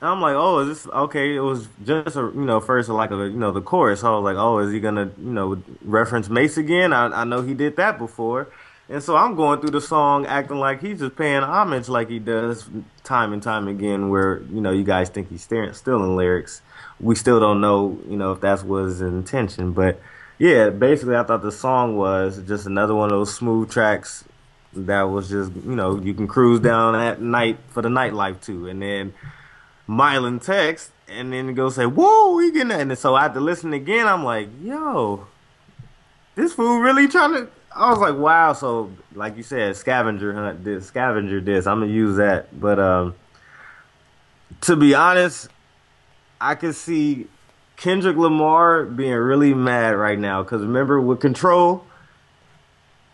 And 0.00 0.10
I'm 0.10 0.20
like, 0.20 0.34
oh, 0.34 0.58
is 0.58 0.68
this 0.68 0.92
okay? 0.92 1.34
It 1.34 1.40
was 1.40 1.68
just 1.84 2.16
a 2.16 2.30
you 2.34 2.44
know 2.44 2.60
first 2.60 2.88
like 2.88 3.10
a 3.10 3.16
you 3.16 3.38
know 3.38 3.52
the 3.52 3.62
chorus. 3.62 4.00
So 4.00 4.12
I 4.12 4.18
was 4.18 4.24
like, 4.24 4.36
oh, 4.36 4.58
is 4.58 4.72
he 4.72 4.80
gonna 4.80 5.10
you 5.18 5.32
know 5.32 5.62
reference 5.82 6.28
Mase 6.28 6.58
again? 6.58 6.92
I 6.92 7.06
I 7.06 7.24
know 7.24 7.40
he 7.40 7.54
did 7.54 7.76
that 7.76 7.98
before. 7.98 8.48
And 8.88 9.02
so 9.02 9.16
I'm 9.16 9.36
going 9.36 9.60
through 9.60 9.70
the 9.70 9.80
song 9.80 10.26
acting 10.26 10.58
like 10.58 10.82
he's 10.82 10.98
just 10.98 11.16
paying 11.16 11.42
homage 11.42 11.88
like 11.88 12.10
he 12.10 12.18
does 12.18 12.68
time 13.04 13.32
and 13.32 13.42
time 13.42 13.66
again 13.66 14.10
where, 14.10 14.42
you 14.52 14.60
know, 14.60 14.70
you 14.70 14.84
guys 14.84 15.08
think 15.08 15.30
he's 15.30 15.42
still 15.42 16.04
in 16.04 16.16
lyrics. 16.16 16.60
We 17.00 17.14
still 17.14 17.40
don't 17.40 17.60
know, 17.60 17.98
you 18.08 18.16
know, 18.16 18.32
if 18.32 18.40
that 18.42 18.64
was 18.64 18.98
his 18.98 19.02
intention. 19.02 19.72
But 19.72 20.00
yeah, 20.38 20.70
basically 20.70 21.16
I 21.16 21.24
thought 21.24 21.42
the 21.42 21.52
song 21.52 21.96
was 21.96 22.40
just 22.46 22.66
another 22.66 22.94
one 22.94 23.06
of 23.06 23.18
those 23.18 23.34
smooth 23.34 23.70
tracks 23.70 24.24
that 24.74 25.02
was 25.02 25.28
just, 25.28 25.52
you 25.52 25.74
know, 25.74 25.98
you 25.98 26.14
can 26.14 26.26
cruise 26.26 26.60
down 26.60 26.94
at 26.94 27.20
night 27.20 27.58
for 27.68 27.82
the 27.82 27.88
nightlife 27.88 28.40
too. 28.40 28.68
And 28.68 28.80
then 28.80 29.14
Mylan 29.88 30.42
text 30.42 30.90
and 31.08 31.32
then 31.32 31.54
go 31.54 31.68
say, 31.70 31.86
"Whoa, 31.86 32.38
he 32.38 32.50
getting 32.50 32.68
that." 32.68 32.80
And 32.80 32.98
so 32.98 33.14
I 33.14 33.22
had 33.22 33.34
to 33.34 33.40
listen 33.40 33.72
again. 33.72 34.06
I'm 34.06 34.24
like, 34.24 34.48
"Yo, 34.62 35.26
this 36.34 36.52
fool 36.52 36.78
really 36.78 37.08
trying 37.08 37.32
to." 37.32 37.48
I 37.74 37.90
was 37.90 37.98
like, 37.98 38.16
"Wow!" 38.16 38.52
So, 38.52 38.90
like 39.14 39.36
you 39.36 39.42
said, 39.42 39.76
scavenger 39.76 40.32
hunt. 40.32 40.64
This 40.64 40.86
scavenger 40.86 41.40
this. 41.40 41.66
I'm 41.66 41.80
gonna 41.80 41.92
use 41.92 42.16
that. 42.16 42.58
But 42.58 42.78
um, 42.78 43.14
to 44.62 44.76
be 44.76 44.94
honest, 44.94 45.48
I 46.42 46.54
could 46.54 46.74
see 46.74 47.28
Kendrick 47.76 48.16
Lamar 48.16 48.84
being 48.84 49.14
really 49.14 49.54
mad 49.54 49.96
right 49.96 50.18
now 50.18 50.42
because 50.42 50.62
remember 50.62 51.00
with 51.00 51.20
Control 51.20 51.84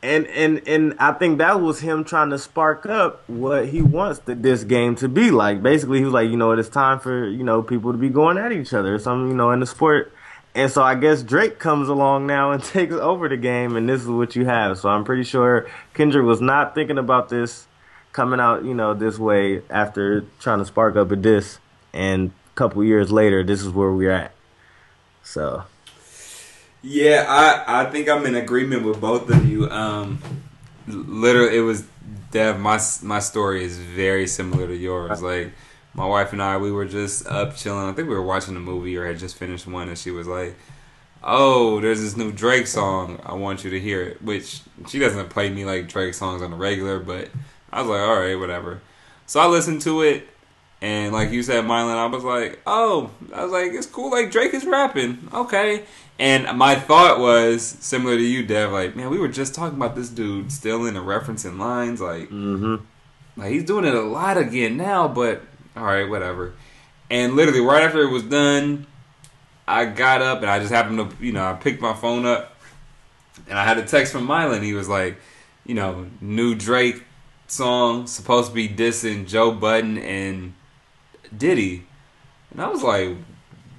and 0.03 0.27
and 0.29 0.67
and 0.69 0.95
I 0.99 1.13
think 1.13 1.39
that 1.39 1.61
was 1.61 1.81
him 1.81 2.05
trying 2.05 2.31
to 2.31 2.39
spark 2.39 2.87
up 2.87 3.29
what 3.29 3.69
he 3.69 3.83
wants 3.83 4.21
the, 4.21 4.35
this 4.35 4.65
game 4.65 4.95
to 4.97 5.09
be 5.09 5.31
like. 5.31 5.63
Basically, 5.63 5.99
he 5.99 6.05
was 6.05 6.15
like, 6.15 6.31
you 6.31 6.37
know, 6.37 6.53
it's 6.53 6.69
time 6.69 7.01
for 7.01 7.27
you 7.27 7.43
know 7.43 7.63
people 7.63 7.93
to 7.93 7.99
be 7.99 8.09
going 8.09 8.39
at 8.39 8.53
each 8.53 8.73
other, 8.73 8.99
something, 8.99 9.29
you 9.29 9.37
know, 9.37 9.51
in 9.51 9.61
the 9.61 9.67
sport. 9.67 10.13
And 10.55 10.71
so 10.71 10.83
I 10.83 10.95
guess 10.95 11.23
Drake 11.23 11.59
comes 11.59 11.89
along 11.89 12.27
now 12.27 12.53
and 12.53 12.63
takes 12.65 12.95
over 12.95 13.29
the 13.29 13.37
game, 13.37 13.77
and 13.77 13.89
this 13.89 14.03
is 14.03 14.09
what 14.09 14.37
you 14.37 14.45
have. 14.47 14.79
So 14.79 14.89
I'm 14.89 15.05
pretty 15.05 15.25
sure 15.25 15.69
Kendrick 15.95 16.25
was 16.25 16.41
not 16.41 16.75
thinking 16.75 16.99
about 16.99 17.29
this 17.29 17.67
coming 18.13 18.41
out, 18.41 18.65
you 18.65 18.75
know, 18.75 18.95
this 18.95 19.19
way 19.19 19.63
after 19.69 20.23
trying 20.41 20.61
to 20.61 20.65
spark 20.65 20.97
up 20.97 21.11
a 21.11 21.17
diss, 21.17 21.59
and 21.93 22.31
couple 22.59 22.83
years 22.83 23.13
later, 23.13 23.45
this 23.45 23.63
is 23.63 23.71
where 23.71 23.93
we're 23.93 24.11
at. 24.11 24.33
So 25.23 25.63
yeah, 26.83 27.25
I 27.29 27.83
I 27.83 27.91
think 27.91 28.09
I'm 28.09 28.27
in 28.27 28.35
agreement 28.35 28.85
with 28.85 29.01
both 29.01 29.31
of 29.31 29.49
you. 29.49 29.71
Um, 29.71 30.21
literally, 30.87 31.57
it 31.57 31.61
was 31.61 31.87
Dev. 32.33 32.59
My 32.59 32.81
my 33.03 33.21
story 33.21 33.65
is 33.65 33.79
very 33.79 34.27
similar 34.27 34.67
to 34.67 34.77
yours. 34.77 35.23
Like 35.23 35.53
my 35.95 36.07
wife 36.07 36.33
and 36.33 36.43
I, 36.43 36.57
we 36.57 36.73
were 36.73 36.85
just 36.85 37.27
up 37.27 37.57
chilling. 37.57 37.89
I 37.89 37.93
think 37.93 38.09
we 38.09 38.15
were 38.15 38.23
watching 38.23 38.57
a 38.57 38.61
movie 38.61 38.97
or 38.97 39.07
had 39.07 39.19
just 39.19 39.37
finished 39.37 39.67
one, 39.67 39.89
and 39.89 39.97
she 39.97 40.11
was 40.11 40.27
like, 40.27 40.57
"Oh, 41.23 41.81
there's 41.81 42.01
this 42.01 42.17
new 42.17 42.33
Drake 42.33 42.67
song. 42.67 43.21
I 43.25 43.35
want 43.35 43.65
you 43.65 43.71
to 43.71 43.81
hear 43.81 44.03
it." 44.03 44.23
Which 44.23 44.63
she 44.89 44.99
doesn't 44.99 45.31
play 45.31 45.49
me 45.49 45.65
like 45.65 45.89
Drake 45.89 46.15
songs 46.15 46.43
on 46.43 46.51
the 46.51 46.57
regular, 46.57 46.99
but 46.99 47.29
I 47.73 47.83
was 47.83 47.91
like, 47.91 48.01
"All 48.01 48.21
right, 48.21 48.35
whatever." 48.35 48.81
So 49.27 49.41
I 49.41 49.47
listened 49.47 49.83
to 49.83 50.03
it, 50.03 50.29
and 50.81 51.13
like 51.13 51.31
you 51.31 51.43
said, 51.43 51.65
Mylan, 51.65 51.97
I 51.97 52.07
was 52.07 52.25
like, 52.25 52.61
"Oh, 52.67 53.11
I 53.35 53.43
was 53.43 53.53
like, 53.53 53.73
it's 53.73 53.87
cool. 53.87 54.11
Like 54.11 54.31
Drake 54.31 54.55
is 54.55 54.65
rapping, 54.65 55.29
okay." 55.33 55.85
And 56.21 56.59
my 56.59 56.75
thought 56.75 57.21
was 57.21 57.63
similar 57.63 58.17
to 58.17 58.23
you, 58.23 58.45
Dev. 58.45 58.73
Like, 58.73 58.97
man, 58.97 59.11
we 59.11 59.19
were 59.19 59.29
just 59.29 59.55
talking 59.55 59.77
about 59.77 59.95
this 59.95 60.09
dude 60.09 60.51
stealing 60.51 60.97
and 60.97 61.07
referencing 61.07 61.59
lines. 61.59 62.01
Like, 62.01 62.29
mm-hmm. 62.29 62.77
like 63.37 63.53
he's 63.53 63.65
doing 63.65 63.85
it 63.85 63.95
a 63.95 64.01
lot 64.03 64.37
again 64.37 64.77
now. 64.77 65.07
But 65.09 65.43
all 65.77 65.85
right, 65.85 66.09
whatever. 66.09 66.55
And 67.11 67.35
literally, 67.37 67.61
right 67.61 67.83
after 67.83 68.03
it 68.03 68.11
was 68.11 68.25
done, 68.25 68.87
I 69.67 69.85
got 69.85 70.23
up 70.23 70.43
and 70.43 70.51
I 70.51 70.59
just 70.59 70.73
happened 70.73 71.11
to, 71.11 71.25
you 71.25 71.33
know, 71.33 71.45
I 71.45 71.55
picked 71.55 71.81
my 71.81 71.95
phone 71.95 72.27
up 72.27 72.57
and 73.49 73.59
I 73.59 73.65
had 73.65 73.79
a 73.79 73.85
text 73.85 74.13
from 74.13 74.27
Mylan. 74.27 74.63
He 74.63 74.75
was 74.75 74.89
like, 74.89 75.19
you 75.65 75.75
know, 75.75 76.07
new 76.21 76.55
Drake 76.55 77.05
song 77.47 78.07
supposed 78.07 78.49
to 78.49 78.55
be 78.55 78.69
dissing 78.69 79.27
Joe 79.27 79.53
Budden 79.53 79.99
and 79.99 80.55
Diddy, 81.37 81.85
and 82.53 82.61
I 82.63 82.69
was 82.69 82.83
like, 82.83 83.17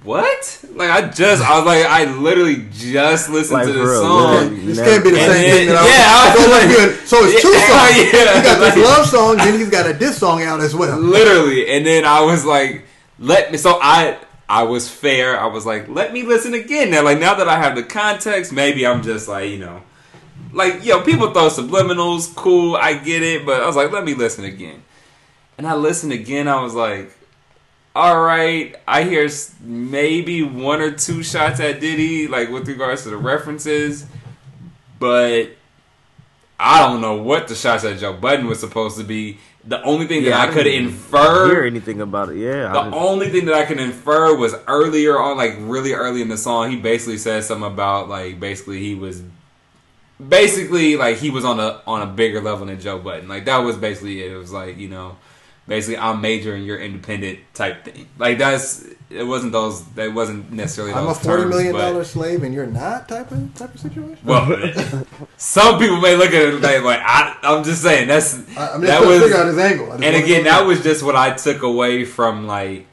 what? 0.02 0.64
Like 0.72 0.90
I 0.90 1.08
just, 1.10 1.42
I 1.42 1.58
was 1.58 1.66
like, 1.66 1.84
I 1.84 2.04
literally 2.10 2.66
just 2.72 3.28
listened 3.28 3.58
Like, 3.58 3.66
to 3.66 3.72
this 3.72 3.82
for 3.82 3.90
real, 3.90 4.02
song. 4.02 4.56
yeah. 4.56 4.64
This 4.66 4.78
can't 4.80 5.04
be 5.04 5.10
the 5.10 5.16
same 5.16 5.28
then- 5.28 5.56
thing 5.56 5.68
that 5.68 5.84
yeah, 5.84 6.06
I 6.08 6.24
I 6.24 6.34
was 6.34 6.46
was 6.46 6.78
like, 6.78 6.88
like- 6.98 7.06
So 7.06 7.16
it's 7.24 7.42
two 7.42 7.48
Yeah, 7.52 7.66
songs. 7.68 7.96
yeah, 7.96 8.36
he 8.36 8.42
got 8.42 8.58
this 8.60 8.76
like- 8.76 8.84
love 8.98 9.06
song, 9.06 9.36
then 9.36 9.58
he's 9.58 9.70
got 9.70 9.86
a 9.90 9.92
diss 9.92 10.16
song 10.18 10.42
out 10.42 10.60
as 10.60 10.74
well. 10.74 10.98
Literally, 10.98 11.68
and 11.70 11.84
then 11.84 12.04
I 12.04 12.22
was 12.22 12.44
like, 12.46 12.84
let 13.18 13.52
me. 13.52 13.58
So 13.58 13.78
I, 13.82 14.16
I 14.48 14.62
was 14.62 14.88
fair. 14.88 15.38
I 15.38 15.46
was 15.46 15.66
like, 15.66 15.88
let 15.88 16.12
me 16.14 16.22
listen 16.22 16.54
again. 16.54 16.90
Now, 16.90 17.02
like 17.04 17.18
now 17.20 17.34
that 17.34 17.48
I 17.48 17.58
have 17.58 17.76
the 17.76 17.82
context, 17.82 18.52
maybe 18.52 18.86
I'm 18.86 19.02
just 19.02 19.28
like, 19.28 19.50
you 19.50 19.58
know, 19.58 19.82
like 20.54 20.82
yo, 20.84 21.02
people 21.02 21.30
throw 21.32 21.48
subliminals. 21.48 22.34
Cool, 22.34 22.74
I 22.76 22.94
get 22.94 23.22
it, 23.22 23.44
but 23.44 23.62
I 23.62 23.66
was 23.66 23.76
like, 23.76 23.92
let 23.92 24.04
me 24.04 24.14
listen 24.14 24.44
again. 24.46 24.82
And 25.58 25.66
I 25.66 25.74
listened 25.74 26.12
again. 26.14 26.48
I 26.48 26.62
was 26.62 26.74
like, 26.74 27.12
all 28.00 28.22
right, 28.22 28.74
I 28.88 29.02
hear 29.02 29.28
maybe 29.60 30.42
one 30.42 30.80
or 30.80 30.90
two 30.90 31.22
shots 31.22 31.60
at 31.60 31.80
Diddy, 31.80 32.28
like 32.28 32.48
with 32.48 32.66
regards 32.66 33.02
to 33.02 33.10
the 33.10 33.18
references, 33.18 34.06
but 34.98 35.50
I 36.58 36.80
don't 36.80 37.02
know 37.02 37.16
what 37.16 37.46
the 37.48 37.54
shots 37.54 37.84
at 37.84 37.98
Joe 37.98 38.14
Budden 38.14 38.46
was 38.46 38.58
supposed 38.58 38.96
to 38.96 39.04
be. 39.04 39.36
The 39.66 39.82
only 39.82 40.06
thing 40.06 40.24
Yeah, 40.24 40.30
that 40.30 40.48
I 40.48 40.50
I 40.50 40.54
could 40.54 40.66
infer 40.66 41.50
hear 41.50 41.64
anything 41.64 42.00
about 42.00 42.30
it. 42.30 42.38
Yeah, 42.38 42.72
the 42.72 42.90
only 42.96 43.28
thing 43.28 43.44
that 43.44 43.54
I 43.54 43.66
can 43.66 43.78
infer 43.78 44.34
was 44.34 44.54
earlier 44.66 45.18
on, 45.20 45.36
like 45.36 45.56
really 45.58 45.92
early 45.92 46.22
in 46.22 46.28
the 46.28 46.38
song, 46.38 46.70
he 46.70 46.76
basically 46.76 47.18
said 47.18 47.44
something 47.44 47.70
about 47.70 48.08
like 48.08 48.40
basically 48.40 48.80
he 48.80 48.94
was 48.94 49.22
basically 50.26 50.96
like 50.96 51.18
he 51.18 51.28
was 51.28 51.44
on 51.44 51.60
a 51.60 51.82
on 51.86 52.00
a 52.00 52.06
bigger 52.06 52.40
level 52.40 52.64
than 52.64 52.80
Joe 52.80 52.98
Budden. 52.98 53.28
Like 53.28 53.44
that 53.44 53.58
was 53.58 53.76
basically 53.76 54.22
it. 54.22 54.32
It 54.32 54.38
was 54.38 54.52
like 54.52 54.78
you 54.78 54.88
know, 54.88 55.16
basically 55.70 55.98
I'm 55.98 56.20
major 56.20 56.52
and 56.52 56.66
you're 56.66 56.80
independent 56.80 57.38
type 57.54 57.84
thing. 57.84 58.08
Like 58.18 58.38
that's 58.38 58.84
it 59.08 59.22
wasn't 59.22 59.52
those 59.52 59.86
that 59.92 60.12
wasn't 60.12 60.50
necessarily 60.50 60.92
those 60.92 61.02
I'm 61.02 61.08
a 61.08 61.14
forty 61.14 61.42
terms, 61.42 61.54
million 61.54 61.74
dollar 61.74 62.02
slave 62.02 62.42
and 62.42 62.52
you're 62.52 62.66
not 62.66 63.08
type 63.08 63.30
of 63.30 63.54
type 63.54 63.72
of 63.72 63.80
situation. 63.80 64.18
Well, 64.24 64.46
some 65.36 65.78
people 65.78 66.00
may 66.00 66.16
look 66.16 66.30
at 66.30 66.42
it 66.42 66.60
like, 66.60 66.82
like 66.82 67.00
I, 67.00 67.38
I'm 67.44 67.62
just 67.62 67.82
saying 67.82 68.08
that's 68.08 68.34
I, 68.56 68.74
I'm 68.74 68.82
just 68.82 68.92
that 68.92 69.06
was 69.06 69.22
figure 69.22 69.36
out 69.36 69.46
his 69.46 69.58
angle. 69.58 69.92
And 69.92 70.16
again, 70.16 70.44
that 70.44 70.66
was 70.66 70.82
just 70.82 71.04
what 71.04 71.14
I 71.14 71.34
took 71.34 71.62
away 71.62 72.04
from 72.04 72.48
like. 72.48 72.88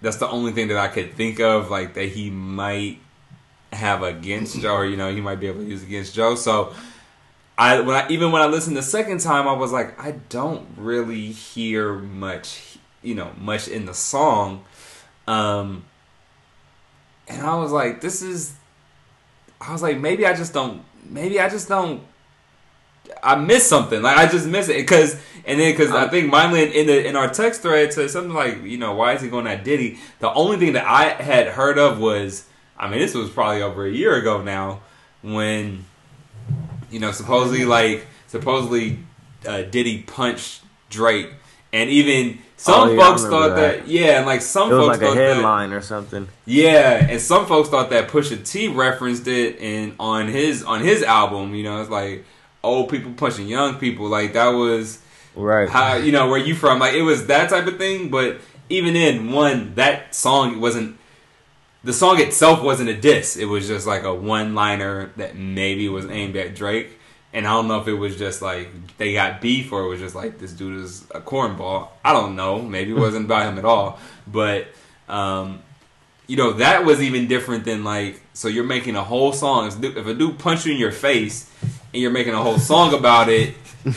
That's 0.00 0.18
the 0.18 0.28
only 0.28 0.52
thing 0.52 0.68
that 0.68 0.76
I 0.76 0.86
could 0.86 1.14
think 1.14 1.40
of, 1.40 1.70
like 1.70 1.94
that 1.94 2.10
he 2.10 2.30
might 2.30 3.00
have 3.72 4.02
against 4.04 4.60
Joe, 4.60 4.76
or 4.76 4.86
you 4.86 4.96
know, 4.96 5.12
he 5.12 5.20
might 5.20 5.40
be 5.40 5.48
able 5.48 5.60
to 5.60 5.66
use 5.66 5.82
against 5.82 6.14
Joe. 6.14 6.36
So, 6.36 6.72
I 7.58 7.80
when 7.80 7.96
I 7.96 8.08
even 8.08 8.32
when 8.32 8.42
I 8.42 8.46
listened 8.46 8.76
the 8.76 8.82
second 8.82 9.20
time, 9.20 9.48
I 9.48 9.52
was 9.52 9.72
like, 9.72 9.98
I 10.02 10.12
don't 10.28 10.66
really 10.76 11.32
hear 11.32 11.94
much, 11.94 12.78
you 13.02 13.14
know, 13.14 13.30
much 13.38 13.68
in 13.68 13.86
the 13.86 13.94
song, 13.94 14.64
um, 15.26 15.84
and 17.28 17.46
I 17.46 17.56
was 17.56 17.72
like, 17.72 18.00
this 18.00 18.22
is. 18.22 18.54
I 19.58 19.72
was 19.72 19.82
like, 19.82 19.98
maybe 19.98 20.26
I 20.26 20.34
just 20.34 20.52
don't. 20.52 20.82
Maybe 21.08 21.40
I 21.40 21.48
just 21.48 21.68
don't 21.68 22.02
I 23.22 23.36
missed 23.36 23.68
something. 23.68 24.02
Like 24.02 24.16
I 24.16 24.26
just 24.26 24.46
missed 24.46 24.68
it 24.68 24.76
because, 24.76 25.14
and 25.44 25.60
then 25.60 25.72
because 25.72 25.90
I 25.90 26.08
think 26.08 26.32
Mylan 26.32 26.72
in 26.72 26.86
the 26.86 27.06
in 27.06 27.16
our 27.16 27.28
text 27.28 27.62
thread 27.62 27.92
said 27.92 28.10
something 28.10 28.32
like, 28.32 28.62
you 28.62 28.78
know, 28.78 28.94
why 28.94 29.14
is 29.14 29.22
he 29.22 29.28
going 29.28 29.46
at 29.46 29.64
Diddy? 29.64 29.98
The 30.20 30.32
only 30.32 30.56
thing 30.58 30.74
that 30.74 30.86
I 30.86 31.10
had 31.22 31.48
heard 31.48 31.78
of 31.78 31.98
was, 31.98 32.46
I 32.78 32.88
mean, 32.88 33.00
this 33.00 33.14
was 33.14 33.30
probably 33.30 33.62
over 33.62 33.86
a 33.86 33.90
year 33.90 34.16
ago 34.16 34.42
now, 34.42 34.80
when, 35.22 35.84
you 36.90 36.98
know, 37.00 37.12
supposedly 37.12 37.64
like 37.64 38.06
supposedly 38.26 38.98
uh, 39.46 39.62
Diddy 39.62 40.02
punched 40.02 40.62
Drake, 40.90 41.30
and 41.72 41.90
even 41.90 42.38
some 42.56 42.88
Oh, 42.88 42.92
yeah, 42.92 43.00
folks 43.00 43.22
thought 43.24 43.48
that. 43.56 43.78
that. 43.80 43.88
yeah, 43.88 44.16
and 44.18 44.26
like 44.26 44.40
some 44.40 44.70
it 44.70 44.74
was 44.74 44.86
folks 44.86 44.98
like 44.98 45.02
a 45.02 45.06
thought 45.08 45.14
that 45.16 45.34
headline 45.36 45.72
or 45.72 45.80
something. 45.80 46.28
yeah, 46.46 47.06
and 47.10 47.20
some 47.20 47.46
folks 47.46 47.68
thought 47.68 47.90
that 47.90 48.08
Pusha 48.08 48.48
T 48.48 48.68
referenced 48.68 49.26
it 49.28 49.56
in 49.58 49.94
on 50.00 50.28
his 50.28 50.62
on 50.62 50.80
his 50.80 51.02
album. 51.02 51.54
You 51.54 51.64
know, 51.64 51.80
it's 51.80 51.90
like 51.90 52.24
old 52.62 52.88
people 52.88 53.12
punching 53.12 53.46
young 53.48 53.76
people. 53.76 54.06
Like 54.08 54.32
that 54.32 54.48
was 54.48 55.00
Right. 55.34 55.68
how 55.68 55.96
you 55.96 56.12
know 56.12 56.28
where 56.28 56.38
you 56.38 56.54
from. 56.54 56.78
Like 56.78 56.94
it 56.94 57.02
was 57.02 57.26
that 57.26 57.50
type 57.50 57.66
of 57.66 57.76
thing. 57.78 58.08
But 58.10 58.38
even 58.70 58.96
in 58.96 59.30
one, 59.32 59.74
that 59.74 60.14
song 60.14 60.60
wasn't. 60.60 60.96
The 61.86 61.92
song 61.92 62.20
itself 62.20 62.62
wasn't 62.62 62.90
a 62.90 62.96
diss. 62.96 63.36
It 63.36 63.44
was 63.44 63.68
just 63.68 63.86
like 63.86 64.02
a 64.02 64.14
one 64.14 64.54
liner 64.54 65.12
that 65.16 65.36
maybe 65.36 65.88
was 65.88 66.06
aimed 66.06 66.36
at 66.36 66.54
Drake. 66.54 66.98
And 67.32 67.46
I 67.46 67.50
don't 67.50 67.68
know 67.68 67.80
if 67.80 67.86
it 67.86 67.94
was 67.94 68.16
just 68.16 68.42
like 68.42 68.68
they 68.98 69.12
got 69.12 69.40
beef 69.40 69.70
or 69.72 69.82
it 69.82 69.88
was 69.88 70.00
just 70.00 70.14
like 70.14 70.38
this 70.38 70.52
dude 70.52 70.80
is 70.80 71.04
a 71.12 71.20
cornball. 71.20 71.88
I 72.04 72.12
don't 72.12 72.34
know. 72.34 72.60
Maybe 72.60 72.90
it 72.90 72.98
wasn't 72.98 73.26
about 73.26 73.46
him 73.46 73.58
at 73.58 73.64
all. 73.64 74.00
But 74.26 74.68
um, 75.08 75.60
you 76.26 76.36
know 76.36 76.54
that 76.54 76.84
was 76.84 77.00
even 77.00 77.28
different 77.28 77.64
than 77.64 77.84
like 77.84 78.20
so 78.32 78.48
you're 78.48 78.64
making 78.64 78.96
a 78.96 79.04
whole 79.04 79.32
song 79.32 79.66
if 79.66 80.06
a 80.06 80.14
dude 80.14 80.38
punch 80.38 80.66
you 80.66 80.72
in 80.72 80.78
your 80.78 80.92
face 80.92 81.50
and 81.92 82.02
you're 82.02 82.10
making 82.10 82.34
a 82.34 82.42
whole 82.42 82.58
song 82.58 82.94
about 82.94 83.28
it 83.28 83.54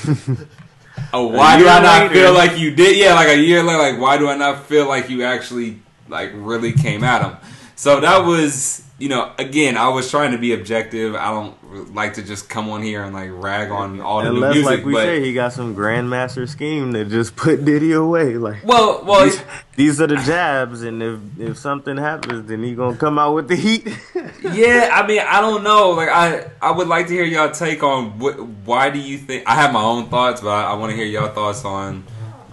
oh 1.13 1.27
why 1.27 1.57
do 1.57 1.67
i 1.67 1.81
not 1.81 2.03
later. 2.03 2.13
feel 2.13 2.33
like 2.33 2.57
you 2.57 2.73
did 2.75 2.97
yeah 2.97 3.15
like 3.15 3.29
a 3.29 3.37
year 3.37 3.63
later 3.63 3.79
like 3.79 3.99
why 3.99 4.17
do 4.17 4.29
i 4.29 4.35
not 4.35 4.65
feel 4.65 4.87
like 4.87 5.09
you 5.09 5.23
actually 5.23 5.79
like 6.07 6.31
really 6.35 6.71
came 6.71 7.03
at 7.03 7.23
him 7.23 7.35
so 7.79 8.01
that 8.01 8.25
was 8.25 8.83
you 8.97 9.07
know 9.07 9.31
again 9.37 9.77
i 9.77 9.87
was 9.87 10.11
trying 10.11 10.33
to 10.33 10.37
be 10.37 10.51
objective 10.51 11.15
i 11.15 11.31
don't 11.31 11.59
like 11.93 12.15
to 12.15 12.23
just 12.23 12.49
come 12.49 12.69
on 12.69 12.81
here 12.81 13.03
and 13.03 13.13
like 13.13 13.29
rag 13.31 13.71
on 13.71 14.01
all 14.01 14.21
the 14.21 14.29
Unless, 14.29 14.55
new 14.55 14.61
music. 14.61 14.77
like 14.77 14.85
we 14.85 14.93
but 14.93 15.05
say, 15.05 15.21
he 15.23 15.33
got 15.33 15.53
some 15.53 15.75
grandmaster 15.75 16.47
scheme 16.47 16.93
to 16.93 17.05
just 17.05 17.35
put 17.35 17.63
Diddy 17.69 17.91
away. 17.91 18.35
Like, 18.37 18.63
well, 18.65 19.03
well, 19.05 19.25
these, 19.25 19.41
these 19.75 20.01
are 20.01 20.07
the 20.07 20.15
jabs, 20.17 20.81
and 20.81 21.03
if 21.03 21.19
if 21.39 21.57
something 21.57 21.97
happens, 21.97 22.47
then 22.47 22.63
he 22.63 22.73
gonna 22.73 22.97
come 22.97 23.19
out 23.19 23.35
with 23.35 23.47
the 23.47 23.55
heat. 23.55 23.87
yeah. 24.41 24.89
I 24.93 25.05
mean, 25.05 25.19
I 25.19 25.41
don't 25.41 25.63
know. 25.63 25.91
Like, 25.91 26.09
I 26.09 26.49
I 26.61 26.71
would 26.71 26.87
like 26.87 27.07
to 27.07 27.13
hear 27.13 27.25
y'all 27.25 27.51
take 27.51 27.83
on 27.83 28.17
what. 28.19 28.39
Why 28.39 28.89
do 28.89 28.99
you 28.99 29.17
think? 29.17 29.43
I 29.47 29.55
have 29.55 29.73
my 29.73 29.83
own 29.83 30.09
thoughts, 30.09 30.41
but 30.41 30.49
I, 30.49 30.71
I 30.71 30.73
want 30.73 30.91
to 30.91 30.95
hear 30.95 31.05
y'all 31.05 31.29
thoughts 31.29 31.63
on 31.65 32.03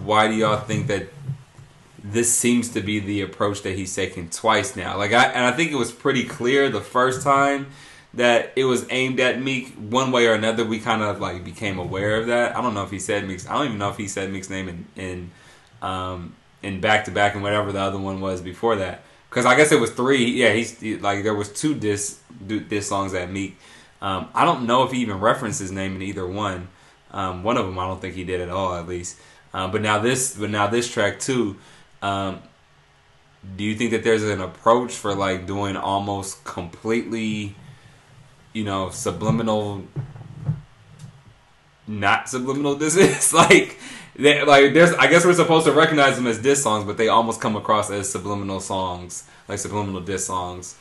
why 0.03 0.27
do 0.27 0.35
y'all 0.35 0.59
think 0.59 0.87
that 0.87 1.07
this 2.11 2.33
seems 2.33 2.69
to 2.69 2.81
be 2.81 2.99
the 2.99 3.21
approach 3.21 3.61
that 3.63 3.75
he's 3.75 3.93
taking 3.93 4.29
twice 4.29 4.75
now. 4.75 4.97
Like, 4.97 5.13
I 5.13 5.25
and 5.25 5.45
I 5.45 5.51
think 5.51 5.71
it 5.71 5.75
was 5.75 5.91
pretty 5.91 6.23
clear 6.23 6.69
the 6.69 6.81
first 6.81 7.23
time 7.23 7.67
that 8.13 8.53
it 8.55 8.65
was 8.65 8.85
aimed 8.89 9.19
at 9.19 9.41
Meek 9.41 9.73
one 9.73 10.11
way 10.11 10.27
or 10.27 10.33
another. 10.33 10.65
We 10.65 10.79
kind 10.79 11.01
of 11.01 11.19
like 11.19 11.43
became 11.43 11.79
aware 11.79 12.15
of 12.15 12.27
that. 12.27 12.55
I 12.55 12.61
don't 12.61 12.73
know 12.73 12.83
if 12.83 12.91
he 12.91 12.99
said 12.99 13.27
Meek's. 13.27 13.47
I 13.47 13.53
don't 13.53 13.65
even 13.65 13.77
know 13.77 13.89
if 13.89 13.97
he 13.97 14.07
said 14.07 14.31
Meek's 14.31 14.49
name 14.49 14.69
in 14.69 14.85
in 14.95 15.31
um, 15.81 16.35
in 16.63 16.81
back 16.81 17.05
to 17.05 17.11
back 17.11 17.35
and 17.35 17.43
whatever 17.43 17.71
the 17.71 17.79
other 17.79 17.99
one 17.99 18.21
was 18.21 18.41
before 18.41 18.77
that. 18.77 19.03
Because 19.29 19.45
I 19.45 19.55
guess 19.55 19.71
it 19.71 19.79
was 19.79 19.91
three. 19.91 20.25
Yeah, 20.25 20.53
he's 20.53 20.79
he, 20.79 20.97
like 20.97 21.23
there 21.23 21.35
was 21.35 21.51
two 21.51 21.75
diss 21.75 22.19
diss 22.45 22.87
songs 22.87 23.13
at 23.13 23.29
Meek. 23.31 23.57
Um, 24.01 24.29
I 24.33 24.45
don't 24.45 24.65
know 24.65 24.83
if 24.83 24.91
he 24.91 24.99
even 24.99 25.19
referenced 25.19 25.59
his 25.59 25.71
name 25.71 25.95
in 25.95 26.01
either 26.01 26.25
one. 26.25 26.69
Um, 27.11 27.43
one 27.43 27.57
of 27.57 27.65
them 27.65 27.77
I 27.79 27.87
don't 27.87 27.99
think 27.99 28.15
he 28.15 28.23
did 28.23 28.41
at 28.41 28.49
all, 28.49 28.75
at 28.75 28.87
least. 28.87 29.19
Um, 29.53 29.71
but 29.71 29.81
now 29.81 29.99
this, 29.99 30.35
but 30.37 30.49
now 30.49 30.67
this 30.67 30.91
track 30.91 31.19
too. 31.19 31.57
Um, 32.01 32.41
do 33.55 33.63
you 33.63 33.75
think 33.75 33.91
that 33.91 34.03
there's 34.03 34.23
an 34.23 34.41
approach 34.41 34.93
for 34.93 35.15
like 35.15 35.45
doing 35.45 35.77
almost 35.77 36.43
completely, 36.43 37.55
you 38.53 38.63
know, 38.63 38.89
subliminal, 38.89 39.83
not 41.87 42.29
subliminal 42.29 42.75
disses? 42.79 43.33
like, 43.33 43.79
they, 44.15 44.43
like 44.43 44.73
there's. 44.73 44.93
I 44.93 45.07
guess 45.07 45.25
we're 45.25 45.33
supposed 45.33 45.65
to 45.65 45.71
recognize 45.71 46.15
them 46.15 46.27
as 46.27 46.39
diss 46.39 46.63
songs, 46.63 46.85
but 46.85 46.97
they 46.97 47.07
almost 47.07 47.39
come 47.39 47.55
across 47.55 47.91
as 47.91 48.09
subliminal 48.09 48.59
songs, 48.59 49.25
like 49.47 49.59
subliminal 49.59 50.01
diss 50.01 50.25
songs, 50.25 50.75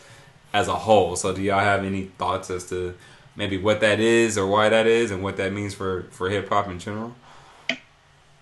as 0.54 0.68
a 0.68 0.74
whole. 0.74 1.16
So, 1.16 1.34
do 1.34 1.42
y'all 1.42 1.60
have 1.60 1.84
any 1.84 2.04
thoughts 2.04 2.50
as 2.50 2.64
to 2.70 2.94
maybe 3.36 3.58
what 3.58 3.80
that 3.80 4.00
is 4.00 4.38
or 4.38 4.46
why 4.46 4.70
that 4.70 4.86
is, 4.86 5.10
and 5.10 5.22
what 5.22 5.36
that 5.36 5.52
means 5.52 5.74
for 5.74 6.04
for 6.10 6.30
hip 6.30 6.48
hop 6.48 6.68
in 6.68 6.78
general? 6.78 7.14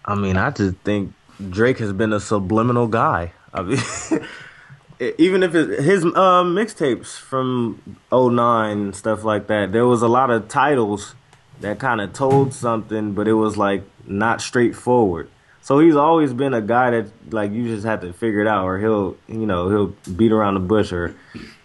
I 0.05 0.15
mean, 0.15 0.37
I 0.37 0.51
just 0.51 0.77
think 0.79 1.13
Drake 1.51 1.79
has 1.79 1.93
been 1.93 2.13
a 2.13 2.21
subliminal 2.21 2.87
guy. 2.87 3.33
I 3.53 3.63
mean, 3.63 3.79
even 5.19 5.43
if 5.43 5.55
it, 5.55 5.83
his 5.83 6.05
uh, 6.05 6.45
mixtapes 6.45 7.19
from 7.19 7.99
09 8.13 8.71
and 8.71 8.97
stuff 8.97 9.25
like 9.25 9.47
that, 9.49 9.73
there 9.73 9.87
was 9.87 10.03
a 10.03 10.09
lot 10.09 10.31
of 10.31 10.49
titles 10.49 11.15
that 11.61 11.79
kind 11.79 12.01
of 12.01 12.13
told 12.13 12.55
something, 12.55 13.13
but 13.13 13.29
it 13.29 13.35
was 13.35 13.57
like 13.57 13.83
not 14.07 14.41
straightforward. 14.41 15.29
So 15.63 15.79
he's 15.79 15.97
always 15.97 16.35
been 16.35 16.53
a 16.53 16.61
guy 16.61 16.91
that 16.91 17.33
like 17.33 17.53
you 17.53 17.67
just 17.69 17.87
have 17.87 18.03
to 18.03 18.13
figure 18.13 18.41
it 18.41 18.47
out, 18.47 18.65
or 18.65 18.79
he'll 18.79 19.17
you 19.27 19.47
know 19.47 19.71
he'll 19.71 20.13
beat 20.13 20.31
around 20.31 20.55
the 20.55 20.61
bush. 20.61 20.93
Or 20.93 21.17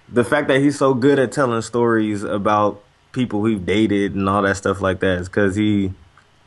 the 0.07 0.23
fact 0.23 0.47
that 0.47 0.61
he's 0.61 0.77
so 0.77 0.93
good 0.93 1.19
at 1.19 1.33
telling 1.33 1.61
stories 1.61 2.23
about 2.23 2.81
people 3.11 3.41
we've 3.41 3.65
dated 3.65 4.15
and 4.15 4.29
all 4.29 4.41
that 4.43 4.55
stuff 4.55 4.79
like 4.79 5.01
that 5.01 5.19
is 5.19 5.27
because 5.27 5.55
he 5.55 5.91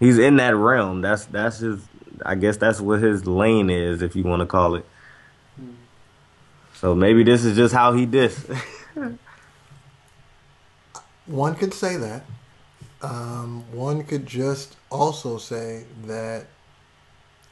he's 0.00 0.18
in 0.18 0.36
that 0.36 0.56
realm. 0.56 1.02
That's 1.02 1.26
that's 1.26 1.58
his. 1.58 1.82
I 2.24 2.34
guess 2.34 2.56
that's 2.56 2.80
what 2.80 3.00
his 3.00 3.26
lane 3.26 3.70
is, 3.70 4.02
if 4.02 4.16
you 4.16 4.24
want 4.24 4.40
to 4.40 4.46
call 4.46 4.74
it. 4.74 4.86
So 6.74 6.94
maybe 6.94 7.22
this 7.22 7.44
is 7.44 7.56
just 7.56 7.74
how 7.74 7.92
he 7.92 8.06
diss. 8.06 8.48
One 11.26 11.54
could 11.54 11.72
say 11.72 11.96
that. 11.96 12.24
Um, 13.02 13.64
one 13.72 14.04
could 14.04 14.26
just 14.26 14.76
also 14.88 15.36
say 15.36 15.84
that, 16.04 16.46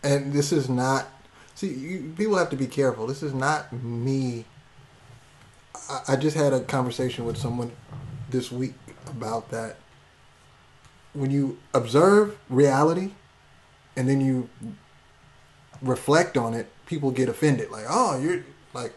and 0.03 0.33
this 0.33 0.52
is 0.52 0.69
not. 0.69 1.09
See, 1.56 1.69
you, 1.69 2.15
people 2.17 2.37
have 2.37 2.50
to 2.50 2.56
be 2.56 2.69
careful. 2.69 3.09
This 3.09 3.23
is 3.23 3.35
not 3.35 3.73
me. 3.73 4.45
I, 5.89 6.02
I 6.09 6.17
just 6.17 6.37
had 6.37 6.52
a 6.52 6.61
conversation 6.61 7.25
with 7.25 7.37
someone 7.37 7.73
this 8.30 8.52
week 8.52 8.75
about 9.09 9.50
that. 9.50 9.76
When 11.15 11.33
you 11.33 11.59
observe 11.75 12.39
reality, 12.49 13.11
and 13.97 14.09
then 14.09 14.21
you 14.21 14.49
reflect 15.83 16.37
on 16.37 16.55
it, 16.55 16.69
people 16.87 17.11
get 17.11 17.29
offended. 17.29 17.71
Like, 17.71 17.85
oh, 17.89 18.21
you're 18.21 18.45
like, 18.75 18.93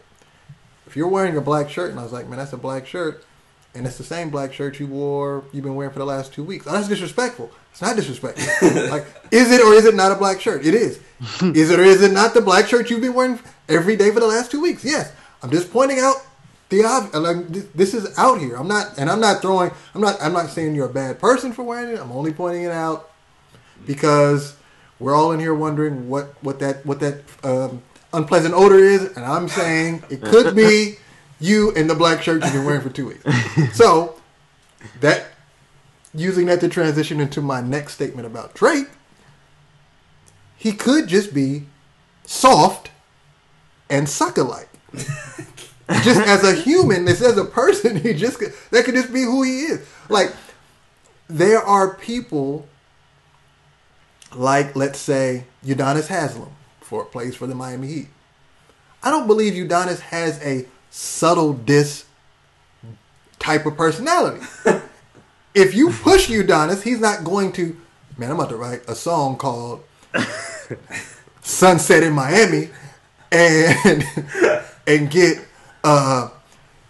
if 0.86 0.96
you're 0.96 1.08
wearing 1.08 1.36
a 1.36 1.40
black 1.40 1.70
shirt, 1.70 1.90
and 1.90 1.98
I 1.98 2.02
was 2.02 2.12
like, 2.12 2.28
man, 2.28 2.38
that's 2.38 2.52
a 2.52 2.58
black 2.58 2.86
shirt 2.86 3.24
and 3.74 3.86
it's 3.86 3.98
the 3.98 4.04
same 4.04 4.30
black 4.30 4.52
shirt 4.52 4.78
you 4.78 4.86
wore 4.86 5.44
you've 5.52 5.64
been 5.64 5.74
wearing 5.74 5.92
for 5.92 5.98
the 5.98 6.06
last 6.06 6.32
two 6.32 6.44
weeks. 6.44 6.66
Oh, 6.66 6.72
that's 6.72 6.88
disrespectful. 6.88 7.50
It's 7.72 7.82
not 7.82 7.96
disrespectful. 7.96 8.68
like, 8.90 9.04
is 9.30 9.50
it 9.50 9.60
or 9.60 9.74
is 9.74 9.84
it 9.84 9.94
not 9.94 10.12
a 10.12 10.14
black 10.14 10.40
shirt? 10.40 10.64
It 10.64 10.74
is. 10.74 11.00
is 11.42 11.70
it 11.70 11.80
or 11.80 11.82
is 11.82 12.02
it 12.02 12.12
not 12.12 12.34
the 12.34 12.40
black 12.40 12.68
shirt 12.68 12.88
you've 12.88 13.00
been 13.00 13.14
wearing 13.14 13.40
every 13.68 13.96
day 13.96 14.10
for 14.12 14.20
the 14.20 14.26
last 14.26 14.50
two 14.50 14.60
weeks? 14.60 14.84
Yes. 14.84 15.12
I'm 15.42 15.50
just 15.50 15.72
pointing 15.72 15.98
out 15.98 16.16
the 16.68 16.84
obvious. 16.84 17.14
Like, 17.14 17.72
this 17.74 17.94
is 17.94 18.16
out 18.16 18.38
here. 18.38 18.54
I'm 18.54 18.68
not, 18.68 18.96
and 18.96 19.10
I'm 19.10 19.20
not 19.20 19.42
throwing. 19.42 19.72
I'm 19.94 20.00
not. 20.00 20.16
I'm 20.22 20.32
not 20.32 20.48
saying 20.48 20.74
you're 20.74 20.88
a 20.88 20.92
bad 20.92 21.18
person 21.18 21.52
for 21.52 21.62
wearing 21.64 21.94
it. 21.94 22.00
I'm 22.00 22.12
only 22.12 22.32
pointing 22.32 22.62
it 22.62 22.70
out 22.70 23.10
because 23.86 24.56
we're 25.04 25.14
all 25.14 25.32
in 25.32 25.40
here 25.40 25.54
wondering 25.54 26.08
what 26.08 26.34
what 26.42 26.58
that 26.60 26.84
what 26.86 26.98
that 27.00 27.20
um, 27.44 27.82
unpleasant 28.14 28.54
odor 28.54 28.78
is, 28.78 29.04
and 29.16 29.24
I'm 29.24 29.48
saying 29.48 30.02
it 30.08 30.22
could 30.22 30.56
be 30.56 30.96
you 31.40 31.72
in 31.72 31.88
the 31.88 31.94
black 31.94 32.22
shirt 32.22 32.42
you've 32.42 32.54
been 32.54 32.64
wearing 32.64 32.80
for 32.80 32.88
two 32.88 33.08
weeks. 33.08 33.76
so 33.76 34.18
that 35.00 35.26
using 36.14 36.46
that 36.46 36.60
to 36.60 36.68
transition 36.68 37.20
into 37.20 37.42
my 37.42 37.60
next 37.60 37.92
statement 37.92 38.26
about 38.26 38.54
Drake, 38.54 38.86
he 40.56 40.72
could 40.72 41.06
just 41.06 41.34
be 41.34 41.64
soft 42.24 42.90
and 43.90 44.08
sucker 44.08 44.42
like. 44.42 44.68
just 46.02 46.20
as 46.20 46.44
a 46.44 46.54
human, 46.54 47.04
this 47.04 47.20
as 47.20 47.36
a 47.36 47.44
person, 47.44 47.96
he 48.02 48.14
just 48.14 48.40
that 48.70 48.84
could 48.86 48.94
just 48.94 49.12
be 49.12 49.22
who 49.22 49.42
he 49.42 49.64
is. 49.64 49.86
Like 50.08 50.32
there 51.28 51.62
are 51.62 51.94
people 51.94 52.66
like 54.36 54.74
let's 54.76 54.98
say 54.98 55.44
Udonis 55.64 56.08
Haslem 56.08 56.50
for 56.80 57.04
plays 57.04 57.34
for 57.36 57.46
the 57.46 57.54
Miami 57.54 57.88
Heat. 57.88 58.08
I 59.02 59.10
don't 59.10 59.26
believe 59.26 59.54
Udonis 59.54 60.00
has 60.00 60.42
a 60.42 60.66
subtle 60.90 61.52
diss 61.52 62.04
type 63.38 63.66
of 63.66 63.76
personality. 63.76 64.44
if 65.54 65.74
you 65.74 65.90
push 65.90 66.28
Udonis, 66.28 66.82
he's 66.82 67.00
not 67.00 67.24
going 67.24 67.52
to. 67.52 67.76
Man, 68.16 68.30
I'm 68.30 68.36
about 68.36 68.50
to 68.50 68.56
write 68.56 68.88
a 68.88 68.94
song 68.94 69.36
called 69.36 69.82
"Sunset 71.42 72.02
in 72.02 72.12
Miami," 72.12 72.70
and 73.30 74.04
and 74.86 75.10
get 75.10 75.38
uh 75.82 76.30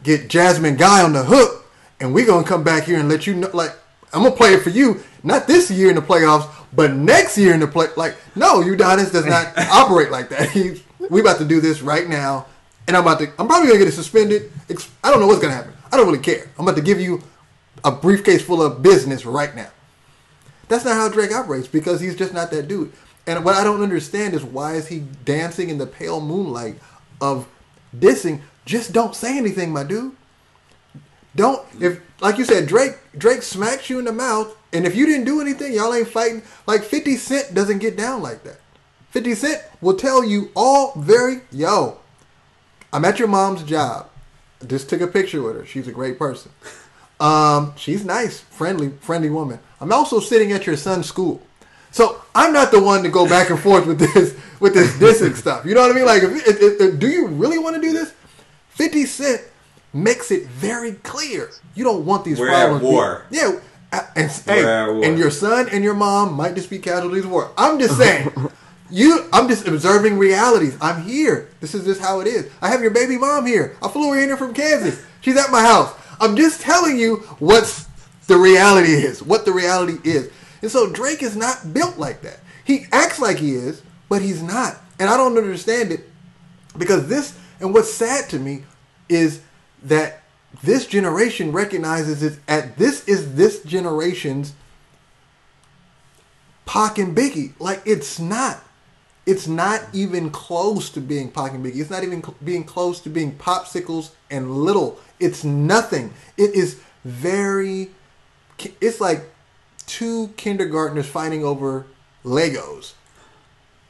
get 0.02 0.28
Jasmine 0.28 0.76
Guy 0.76 1.02
on 1.02 1.12
the 1.12 1.24
hook, 1.24 1.66
and 1.98 2.14
we're 2.14 2.26
gonna 2.26 2.46
come 2.46 2.62
back 2.62 2.84
here 2.84 2.98
and 2.98 3.08
let 3.08 3.26
you 3.26 3.34
know. 3.34 3.50
Like 3.52 3.72
I'm 4.12 4.22
gonna 4.22 4.36
play 4.36 4.54
it 4.54 4.62
for 4.62 4.70
you, 4.70 5.02
not 5.22 5.46
this 5.46 5.70
year 5.70 5.88
in 5.88 5.96
the 5.96 6.02
playoffs, 6.02 6.48
but 6.74 6.92
next 6.92 7.38
year 7.38 7.54
in 7.54 7.60
the 7.60 7.66
play. 7.66 7.88
Like 7.96 8.16
no, 8.34 8.60
Udonis 8.60 9.12
does 9.12 9.26
not 9.26 9.56
operate 9.70 10.10
like 10.10 10.28
that. 10.30 10.50
He, 10.50 10.82
we 11.10 11.20
about 11.20 11.38
to 11.38 11.44
do 11.44 11.60
this 11.60 11.82
right 11.82 12.08
now 12.08 12.46
and 12.86 12.96
I'm 12.96 13.02
about 13.02 13.18
to. 13.20 13.26
I'm 13.38 13.46
probably 13.46 13.68
gonna 13.68 13.78
get 13.78 13.88
it 13.88 13.92
suspended. 13.92 14.50
I 15.02 15.10
don't 15.10 15.20
know 15.20 15.26
what's 15.26 15.40
gonna 15.40 15.54
happen. 15.54 15.72
I 15.90 15.96
don't 15.96 16.06
really 16.06 16.18
care. 16.18 16.50
I'm 16.58 16.66
about 16.66 16.76
to 16.76 16.82
give 16.82 17.00
you 17.00 17.22
a 17.84 17.92
briefcase 17.92 18.42
full 18.42 18.62
of 18.62 18.82
business 18.82 19.24
right 19.24 19.54
now. 19.54 19.70
That's 20.68 20.84
not 20.84 20.94
how 20.94 21.08
Drake 21.08 21.32
operates 21.32 21.68
because 21.68 22.00
he's 22.00 22.16
just 22.16 22.32
not 22.32 22.50
that 22.50 22.68
dude. 22.68 22.92
And 23.26 23.44
what 23.44 23.54
I 23.54 23.64
don't 23.64 23.82
understand 23.82 24.34
is 24.34 24.44
why 24.44 24.74
is 24.74 24.88
he 24.88 25.00
dancing 25.24 25.70
in 25.70 25.78
the 25.78 25.86
pale 25.86 26.20
moonlight 26.20 26.78
of 27.20 27.48
dissing? 27.96 28.40
Just 28.64 28.92
don't 28.92 29.14
say 29.14 29.36
anything, 29.36 29.72
my 29.72 29.84
dude. 29.84 30.14
Don't 31.36 31.64
if 31.80 32.00
like 32.20 32.38
you 32.38 32.44
said, 32.44 32.66
Drake 32.66 32.96
Drake 33.16 33.42
smacks 33.42 33.88
you 33.88 33.98
in 33.98 34.04
the 34.04 34.12
mouth, 34.12 34.54
and 34.74 34.86
if 34.86 34.94
you 34.96 35.06
didn't 35.06 35.24
do 35.24 35.40
anything, 35.40 35.72
y'all 35.72 35.94
ain't 35.94 36.08
fighting. 36.08 36.42
Like 36.66 36.82
Fifty 36.82 37.16
Cent 37.16 37.54
doesn't 37.54 37.78
get 37.78 37.96
down 37.96 38.22
like 38.22 38.42
that. 38.44 38.58
Fifty 39.10 39.34
Cent 39.34 39.62
will 39.80 39.96
tell 39.96 40.24
you 40.24 40.50
all 40.54 40.92
very 40.96 41.40
yo. 41.50 41.98
I'm 42.92 43.04
at 43.04 43.18
your 43.18 43.28
mom's 43.28 43.62
job. 43.62 44.08
Just 44.66 44.88
took 44.88 45.00
a 45.00 45.06
picture 45.06 45.42
with 45.42 45.56
her. 45.56 45.66
She's 45.66 45.88
a 45.88 45.92
great 45.92 46.18
person. 46.18 46.50
Um, 47.20 47.74
she's 47.76 48.04
nice, 48.04 48.40
friendly, 48.40 48.90
friendly 49.00 49.30
woman. 49.30 49.60
I'm 49.80 49.92
also 49.92 50.18
sitting 50.18 50.50
at 50.50 50.66
your 50.66 50.76
son's 50.76 51.06
school. 51.06 51.40
So 51.92 52.20
I'm 52.34 52.52
not 52.52 52.72
the 52.72 52.82
one 52.82 53.04
to 53.04 53.08
go 53.08 53.26
back 53.26 53.50
and 53.50 53.58
forth 53.58 53.86
with 53.86 54.00
this 54.00 54.36
with 54.60 54.74
this 54.74 54.92
dissing 54.96 55.34
stuff. 55.44 55.64
You 55.64 55.74
know 55.74 55.82
what 55.82 55.92
I 55.92 55.94
mean? 55.94 56.06
Like, 56.06 56.24
if, 56.24 56.48
if, 56.48 56.80
if, 56.80 56.98
do 56.98 57.08
you 57.08 57.28
really 57.28 57.58
want 57.58 57.76
to 57.76 57.80
do 57.80 57.92
this? 57.92 58.12
Fifty 58.68 59.06
Cent 59.06 59.42
makes 59.92 60.32
it 60.32 60.48
very 60.48 60.94
clear 60.94 61.50
you 61.76 61.84
don't 61.84 62.04
want 62.04 62.24
these 62.24 62.40
We're 62.40 62.48
problems. 62.48 62.82
at 62.84 62.90
war. 62.90 63.24
Yeah, 63.30 63.60
and 64.16 64.30
hey, 64.30 65.08
and 65.08 65.18
your 65.18 65.30
son 65.30 65.68
and 65.70 65.82
your 65.84 65.94
mom 65.94 66.34
might 66.34 66.54
just 66.54 66.70
be 66.70 66.78
casualties 66.78 67.24
of 67.24 67.30
war. 67.30 67.52
I'm 67.56 67.78
just 67.78 67.96
saying. 67.98 68.30
You, 68.90 69.28
I'm 69.32 69.48
just 69.48 69.66
observing 69.66 70.18
realities. 70.18 70.76
I'm 70.80 71.02
here. 71.02 71.48
This 71.60 71.74
is 71.74 71.84
just 71.84 72.00
how 72.00 72.20
it 72.20 72.28
is. 72.28 72.50
I 72.60 72.68
have 72.68 72.82
your 72.82 72.90
baby 72.90 73.16
mom 73.16 73.46
here. 73.46 73.76
I 73.82 73.88
flew 73.88 74.12
her 74.12 74.20
in 74.20 74.28
here 74.28 74.36
from 74.36 74.54
Kansas. 74.54 75.04
She's 75.20 75.36
at 75.36 75.50
my 75.50 75.62
house. 75.62 75.92
I'm 76.20 76.36
just 76.36 76.60
telling 76.60 76.98
you 76.98 77.16
what's 77.38 77.86
the 78.26 78.36
reality 78.36 78.92
is, 78.92 79.22
what 79.22 79.44
the 79.46 79.52
reality 79.52 79.98
is. 80.04 80.30
And 80.62 80.70
so 80.70 80.90
Drake 80.90 81.22
is 81.22 81.36
not 81.36 81.74
built 81.74 81.98
like 81.98 82.22
that. 82.22 82.40
He 82.64 82.86
acts 82.92 83.18
like 83.18 83.38
he 83.38 83.54
is, 83.54 83.82
but 84.08 84.22
he's 84.22 84.42
not. 84.42 84.76
And 84.98 85.10
I 85.10 85.16
don't 85.16 85.36
understand 85.36 85.90
it 85.90 86.08
because 86.78 87.08
this, 87.08 87.36
and 87.60 87.74
what's 87.74 87.92
sad 87.92 88.28
to 88.30 88.38
me 88.38 88.64
is 89.08 89.40
that 89.82 90.23
this 90.64 90.86
generation 90.86 91.52
recognizes 91.52 92.22
it 92.22 92.38
at 92.48 92.76
this 92.76 93.06
is 93.08 93.34
this 93.34 93.62
generation's 93.62 94.52
Pac 96.66 96.98
and 96.98 97.16
Biggie. 97.16 97.52
Like 97.58 97.82
it's 97.84 98.18
not. 98.18 98.62
It's 99.26 99.46
not 99.46 99.82
even 99.94 100.30
close 100.30 100.90
to 100.90 101.00
being 101.00 101.30
Pac 101.30 101.52
and 101.52 101.64
Biggie. 101.64 101.80
It's 101.80 101.90
not 101.90 102.04
even 102.04 102.22
cl- 102.22 102.36
being 102.44 102.64
close 102.64 103.00
to 103.00 103.08
being 103.08 103.36
popsicles 103.36 104.10
and 104.30 104.50
little. 104.50 104.98
It's 105.18 105.44
nothing. 105.44 106.12
It 106.36 106.54
is 106.54 106.80
very. 107.04 107.90
It's 108.80 109.00
like 109.00 109.24
two 109.86 110.28
kindergartners 110.36 111.06
fighting 111.06 111.44
over 111.44 111.86
Legos 112.24 112.92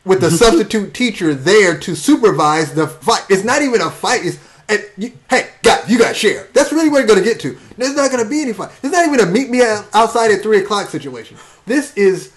with 0.04 0.20
the 0.20 0.30
substitute 0.44 0.94
teacher 0.94 1.34
there 1.34 1.78
to 1.78 1.94
supervise 1.94 2.74
the 2.74 2.86
fight. 2.86 3.24
It's 3.28 3.44
not 3.44 3.62
even 3.62 3.80
a 3.80 3.90
fight. 3.90 4.24
It's 4.24 4.38
and 4.68 4.84
you, 4.96 5.12
hey, 5.28 5.48
guys, 5.62 5.88
you 5.88 5.98
got 5.98 6.08
to 6.08 6.14
share. 6.14 6.48
That's 6.52 6.72
really 6.72 6.88
what 6.88 6.98
you're 6.98 7.06
going 7.06 7.22
to 7.22 7.24
get 7.24 7.40
to. 7.40 7.58
There's 7.76 7.94
not 7.94 8.10
going 8.10 8.22
to 8.22 8.28
be 8.28 8.42
any 8.42 8.52
fight. 8.52 8.70
It's 8.82 8.92
not 8.92 9.06
even 9.06 9.20
a 9.20 9.26
meet 9.26 9.50
me 9.50 9.62
outside 9.62 10.30
at 10.30 10.42
three 10.42 10.58
o'clock 10.58 10.88
situation. 10.88 11.36
This 11.66 11.94
is 11.96 12.32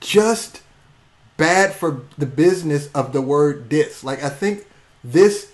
just 0.00 0.62
bad 1.36 1.72
for 1.72 2.02
the 2.18 2.26
business 2.26 2.90
of 2.94 3.12
the 3.12 3.22
word 3.22 3.68
diss. 3.68 4.04
Like 4.04 4.22
I 4.22 4.28
think 4.28 4.66
this 5.02 5.50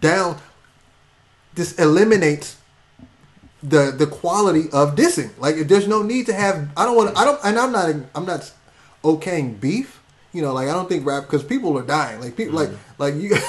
down, 0.00 0.38
this 1.54 1.78
eliminates 1.78 2.56
the 3.62 3.92
the 3.96 4.06
quality 4.06 4.64
of 4.72 4.94
dissing. 4.94 5.30
Like 5.38 5.56
if 5.56 5.68
there's 5.68 5.88
no 5.88 6.02
need 6.02 6.26
to 6.26 6.34
have. 6.34 6.68
I 6.76 6.84
don't 6.84 6.96
want. 6.96 7.16
I 7.16 7.24
don't. 7.24 7.40
And 7.44 7.58
I'm 7.58 7.72
not. 7.72 7.94
I'm 8.14 8.26
not 8.26 8.52
okaying 9.02 9.60
beef. 9.60 10.00
You 10.32 10.42
know, 10.42 10.52
like 10.52 10.68
I 10.68 10.72
don't 10.72 10.88
think 10.88 11.06
rap 11.06 11.24
because 11.24 11.44
people 11.44 11.78
are 11.78 11.82
dying. 11.82 12.20
Like 12.20 12.36
people 12.36 12.54
like 12.54 12.68
mm-hmm. 12.68 13.02
like 13.02 13.14
you. 13.14 13.36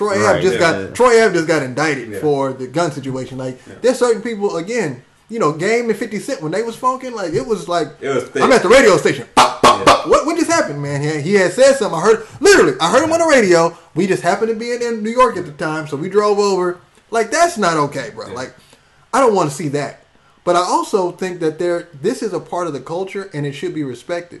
Troy 0.00 0.14
Ave 0.14 0.24
Right, 0.24 0.42
just 0.42 0.54
yeah, 0.54 0.60
got 0.60 0.80
yeah. 0.80 0.86
Troy 0.92 1.22
Ave 1.22 1.34
just 1.34 1.46
got 1.46 1.62
indicted 1.62 2.08
Yeah. 2.08 2.20
for 2.20 2.54
the 2.54 2.66
gun 2.66 2.90
situation. 2.90 3.36
Like 3.36 3.62
there's 3.82 3.98
certain 3.98 4.22
people 4.22 4.56
again. 4.56 5.02
You 5.28 5.38
know, 5.38 5.52
Game 5.52 5.90
and 5.90 5.98
Fifty 5.98 6.18
Cent 6.18 6.40
when 6.40 6.52
they 6.52 6.62
was 6.62 6.74
funking, 6.74 7.12
like 7.12 7.34
it 7.34 7.46
was 7.46 7.68
like 7.68 7.88
It 8.00 8.08
was. 8.08 8.34
I'm 8.36 8.50
at 8.50 8.62
the 8.62 8.68
radio 8.70 8.96
station. 8.96 9.26
Pop, 9.36 9.60
pop, 9.60 9.84
pop. 9.84 10.06
What 10.08 10.24
what 10.24 10.38
just 10.38 10.50
happened, 10.50 10.80
man? 10.80 11.02
He, 11.02 11.20
he 11.20 11.34
had 11.34 11.52
said 11.52 11.74
something. 11.74 11.98
I 11.98 12.02
heard 12.02 12.26
literally. 12.40 12.78
I 12.80 12.90
heard 12.90 13.04
him 13.04 13.12
on 13.12 13.18
the 13.18 13.26
radio. 13.26 13.76
We 13.94 14.06
just 14.06 14.22
happened 14.22 14.48
to 14.48 14.54
be 14.58 14.72
in, 14.72 14.80
in 14.82 15.02
New 15.02 15.10
York 15.10 15.36
at 15.36 15.44
the 15.44 15.52
time, 15.52 15.86
so 15.86 15.98
we 15.98 16.08
drove 16.08 16.38
over. 16.38 16.80
Like 17.10 17.30
that's 17.30 17.58
not 17.58 17.76
okay, 17.76 18.08
bro. 18.14 18.32
Like 18.32 18.54
I 19.12 19.20
don't 19.20 19.34
want 19.34 19.50
to 19.50 19.54
see 19.54 19.68
that. 19.68 20.04
But 20.44 20.56
I 20.56 20.60
also 20.60 21.12
think 21.12 21.40
that 21.40 21.58
there 21.58 21.88
this 21.92 22.22
is 22.22 22.32
a 22.32 22.40
part 22.40 22.66
of 22.66 22.72
the 22.72 22.80
culture 22.80 23.28
and 23.34 23.46
it 23.46 23.52
should 23.52 23.74
be 23.74 23.84
respected. 23.84 24.40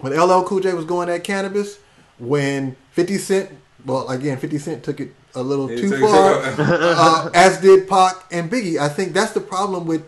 When 0.00 0.12
LL 0.12 0.42
Cool 0.44 0.60
J 0.60 0.74
was 0.74 0.84
going 0.84 1.08
at 1.08 1.24
Canibus, 1.24 1.78
when 2.18 2.76
50 2.92 3.18
Cent, 3.18 3.50
well 3.84 4.08
again 4.08 4.38
50 4.38 4.58
Cent 4.58 4.82
took 4.84 5.00
it 5.00 5.14
a 5.34 5.42
little 5.42 5.66
He 5.66 5.76
too 5.80 5.90
far, 6.00 6.40
uh, 6.58 7.30
as 7.34 7.60
did 7.60 7.88
Pac 7.88 8.14
and 8.30 8.50
Biggie. 8.50 8.78
I 8.78 8.88
think 8.88 9.12
that's 9.12 9.32
the 9.32 9.40
problem 9.40 9.86
with. 9.86 10.04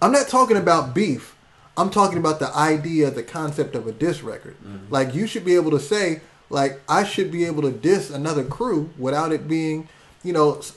I'm 0.00 0.12
not 0.12 0.28
talking 0.28 0.56
about 0.56 0.94
beef. 0.94 1.34
I'm 1.76 1.90
talking 1.90 2.18
about 2.18 2.38
the 2.40 2.52
idea, 2.56 3.10
the 3.10 3.22
concept 3.22 3.74
of 3.76 3.86
a 3.86 3.92
diss 3.92 4.22
record. 4.22 4.56
Like 4.90 5.14
you 5.14 5.26
should 5.26 5.44
be 5.44 5.54
able 5.56 5.70
to 5.72 5.80
say, 5.80 6.20
like 6.50 6.80
I 6.88 7.04
should 7.04 7.30
be 7.30 7.44
able 7.44 7.62
to 7.62 7.70
diss 7.72 8.10
another 8.10 8.44
crew 8.44 8.90
without 8.98 9.32
it 9.32 9.46
being, 9.48 9.88
you 10.24 10.32
know, 10.32 10.58
s- 10.58 10.76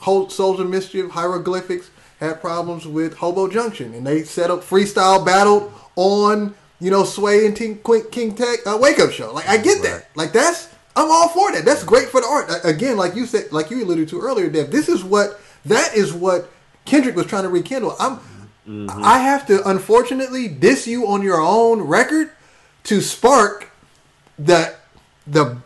Whole 0.00 0.28
Souls 0.28 0.58
of 0.60 0.68
Mischief, 0.70 1.10
Hieroglyphics 1.10 1.90
had 2.20 2.40
problems 2.40 2.86
with 2.86 3.14
Hobo 3.16 3.48
Junction, 3.48 3.94
and 3.94 4.06
they 4.06 4.22
set 4.22 4.50
up 4.50 4.60
freestyle 4.60 5.24
battle 5.24 5.72
on, 5.96 6.54
you 6.80 6.90
know, 6.90 7.02
Sway 7.04 7.44
and 7.46 7.56
King, 7.56 7.80
King 8.10 8.34
Tech 8.36 8.60
uh, 8.66 8.78
Wake 8.80 9.00
Up 9.00 9.10
Show. 9.10 9.32
Like 9.32 9.48
I 9.48 9.56
get 9.56 9.82
that. 9.82 10.08
Like 10.16 10.32
that's 10.32 10.71
I'm 10.94 11.10
all 11.10 11.28
for 11.28 11.52
that. 11.52 11.64
That's 11.64 11.84
great 11.84 12.08
for 12.08 12.20
the 12.20 12.26
art. 12.26 12.50
Again, 12.64 12.96
like 12.96 13.14
you 13.14 13.26
said, 13.26 13.50
like 13.52 13.70
you 13.70 13.84
alluded 13.84 14.08
to 14.10 14.20
earlier, 14.20 14.50
Dev. 14.50 14.70
This 14.70 14.88
is 14.88 15.02
what 15.02 15.40
that 15.64 15.94
is 15.94 16.12
what 16.12 16.50
Kendrick 16.84 17.16
was 17.16 17.26
trying 17.26 17.44
to 17.44 17.48
rekindle. 17.48 17.96
I'm. 17.98 18.20
Mm-hmm. 18.66 19.04
I 19.04 19.18
have 19.18 19.44
to 19.48 19.68
unfortunately 19.68 20.46
diss 20.46 20.86
you 20.86 21.08
on 21.08 21.22
your 21.22 21.40
own 21.40 21.82
record 21.82 22.30
to 22.84 23.00
spark 23.00 23.70
the 24.38 24.74
the 25.26 25.58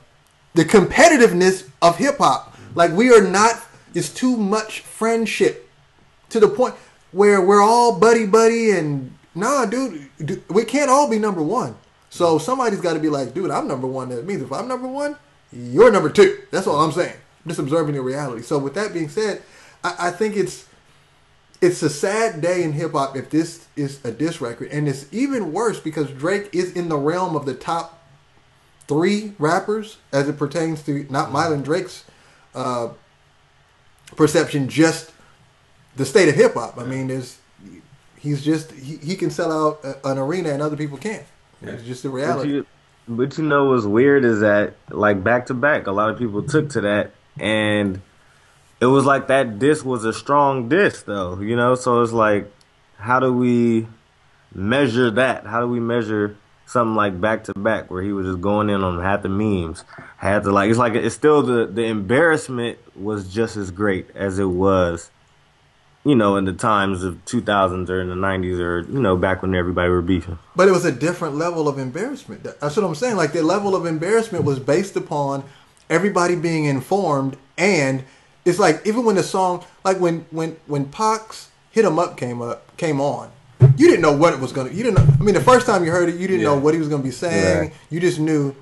the 0.55 0.65
competitiveness 0.65 1.69
of 1.83 1.99
hip 1.99 2.19
hop. 2.19 2.57
Like 2.75 2.93
we 2.93 3.13
are 3.13 3.23
not. 3.23 3.63
It's 3.95 4.13
too 4.13 4.37
much 4.37 4.81
friendship 4.81 5.69
to 6.31 6.41
the 6.41 6.49
point 6.49 6.75
where 7.13 7.41
we're 7.41 7.63
all 7.63 7.99
buddy 7.99 8.27
buddy 8.27 8.71
and 8.71 9.17
nah, 9.35 9.67
dude, 9.67 10.09
dude, 10.19 10.43
we 10.49 10.65
can't 10.65 10.91
all 10.91 11.09
be 11.09 11.19
number 11.19 11.43
one. 11.43 11.77
So 12.17 12.39
somebody's 12.39 12.81
got 12.81 12.95
to 12.95 12.99
be 12.99 13.11
like, 13.11 13.35
dude, 13.35 13.51
I'm 13.51 13.69
number 13.69 13.87
one. 13.87 14.09
That 14.09 14.25
means 14.25 14.41
if 14.41 14.51
I'm 14.51 14.67
number 14.67 14.89
one, 14.89 15.17
you're 15.53 15.93
number 15.93 16.09
two. 16.09 16.41
That's 16.51 16.67
all 16.67 16.81
I'm 16.81 16.93
saying. 16.93 17.17
Just 17.47 17.59
observing 17.59 17.95
the 17.95 18.01
reality. 18.01 18.43
So 18.43 18.59
with 18.59 18.73
that 18.75 18.95
being 18.95 19.11
said, 19.11 19.43
I, 19.85 20.09
I 20.09 20.11
think 20.11 20.35
it's 20.35 20.67
it's 21.61 21.83
a 21.83 21.91
sad 21.91 22.41
day 22.41 22.63
in 22.63 22.73
hip 22.73 22.93
hop 22.93 23.17
if 23.17 23.29
this 23.29 23.67
is 23.77 24.03
a 24.05 24.11
diss 24.11 24.41
record, 24.41 24.69
and 24.73 24.89
it's 24.89 25.07
even 25.13 25.53
worse 25.53 25.79
because 25.79 26.11
Drake 26.11 26.49
is 26.55 26.73
in 26.73 26.89
the 26.89 26.97
realm 26.97 27.37
of 27.37 27.45
the 27.45 27.55
top 27.55 28.03
three 28.89 29.35
rappers 29.39 29.99
as 30.11 30.27
it 30.27 30.39
pertains 30.39 30.83
to 30.85 31.07
not 31.11 31.31
Mylan 31.31 31.63
Drake's 31.63 32.05
uh, 32.55 32.89
perception, 34.17 34.69
just 34.69 35.13
the 35.97 36.07
state 36.07 36.31
of 36.31 36.35
hip 36.35 36.55
hop. 36.55 36.79
I 36.79 36.85
mean, 36.85 37.09
there's 37.09 37.39
he's 38.19 38.43
just 38.43 38.73
he, 38.73 38.97
he 38.97 39.17
can 39.17 39.31
sell 39.31 39.53
out 39.53 39.85
an 40.03 40.17
arena 40.17 40.49
and 40.49 40.63
other 40.63 40.77
people 40.77 40.97
can't. 40.97 41.27
It's 41.63 41.85
just 41.85 42.03
the 42.03 42.11
But 42.11 42.47
you, 42.47 42.67
but 43.09 43.39
you 43.39 43.45
know 43.45 43.67
what's 43.67 43.85
weird 43.85 44.25
is 44.25 44.41
that 44.41 44.75
like 44.91 45.23
back 45.23 45.47
to 45.47 45.55
back, 45.55 45.87
a 45.87 45.93
lot 45.93 46.11
of 46.11 46.19
people 46.19 46.43
took 46.43 46.71
to 46.71 46.81
that, 46.83 47.13
and 47.39 48.01
it 48.81 48.87
was 48.87 49.05
like 49.05 49.29
that 49.29 49.59
disc 49.59 49.85
was 49.85 50.05
a 50.05 50.13
strong 50.13 50.69
disc 50.69 51.07
though, 51.07 51.41
you 51.41 51.57
know. 51.57 51.75
So 51.75 52.03
it's 52.03 52.13
like, 52.13 52.51
how 52.99 53.21
do 53.21 53.33
we 53.33 53.87
measure 54.55 55.11
that? 55.13 55.47
How 55.47 55.61
do 55.61 55.69
we 55.69 55.81
measure 55.81 56.37
something 56.67 56.97
like 56.97 57.21
back 57.21 57.45
to 57.45 57.55
back 57.55 57.91
where 57.91 58.03
he 58.03 58.13
was 58.13 58.27
just 58.27 58.41
going 58.41 58.69
in 58.69 58.83
on 58.83 59.01
half 59.01 59.23
the 59.23 59.29
memes, 59.29 59.85
had 60.17 60.43
to 60.43 60.51
like 60.51 60.69
it's 60.69 60.79
like 60.79 60.95
it's 60.95 61.15
still 61.15 61.43
the 61.43 61.67
the 61.67 61.85
embarrassment 61.85 62.79
was 62.97 63.33
just 63.33 63.57
as 63.57 63.71
great 63.71 64.09
as 64.15 64.39
it 64.39 64.45
was. 64.45 65.11
You 66.07 66.15
know, 66.15 66.37
in 66.37 66.45
the 66.45 66.53
times 66.53 67.03
of 67.03 67.25
2000s 67.25 67.89
or 67.91 68.01
in 68.01 68.09
the 68.09 68.15
90s 68.15 68.61
or, 68.61 68.81
you 68.83 69.01
know, 69.01 69.17
back 69.17 69.43
when 69.43 69.55
everybody 69.57 69.91
were 69.91 70.03
beefing. 70.03 70.39
But 70.55 70.69
it 70.69 70.71
was 70.71 70.85
a 70.85 70.93
different 70.93 71.35
level 71.35 71.67
of 71.67 71.79
embarrassment. 71.79 72.45
That's 72.45 72.77
what 72.77 72.85
I'm 72.85 72.95
saying. 72.95 73.17
Like 73.17 73.33
the 73.33 73.43
level 73.43 73.75
of 73.75 73.87
embarrassment 73.87 74.45
was 74.45 74.61
based 74.61 74.95
upon 74.95 75.43
everybody 75.91 76.37
being 76.37 76.65
informed, 76.65 77.37
and 77.59 78.05
it's 78.45 78.59
like 78.61 78.87
even 78.87 79.05
when 79.05 79.17
the 79.17 79.23
song, 79.23 79.65
like 79.85 79.99
when 79.99 80.25
when 80.31 80.57
when 80.67 80.87
Pac's 80.87 81.49
hit 81.73 81.85
'em 81.85 81.99
up 81.99 82.17
came 82.17 82.41
up 82.41 82.77
came 82.77 83.01
on, 83.01 83.31
you 83.77 83.89
didn't 83.89 84.03
know 84.03 84.17
what 84.17 84.33
it 84.33 84.41
was 84.41 84.53
gonna. 84.53 84.71
You 84.71 84.85
didn't. 84.85 84.95
know 84.95 85.15
I 85.19 85.23
mean, 85.23 85.35
the 85.35 85.41
first 85.41 85.67
time 85.67 85.85
you 85.85 85.91
heard 85.91 86.09
it, 86.09 86.17
you 86.17 86.29
didn't 86.29 86.45
know 86.45 86.57
what 86.57 86.73
he 86.73 86.79
was 86.79 86.89
gonna 86.89 87.03
be 87.03 87.11
saying. 87.11 87.59
Right. 87.59 87.73
You 87.91 87.99
just 88.01 88.21
knew. 88.21 88.55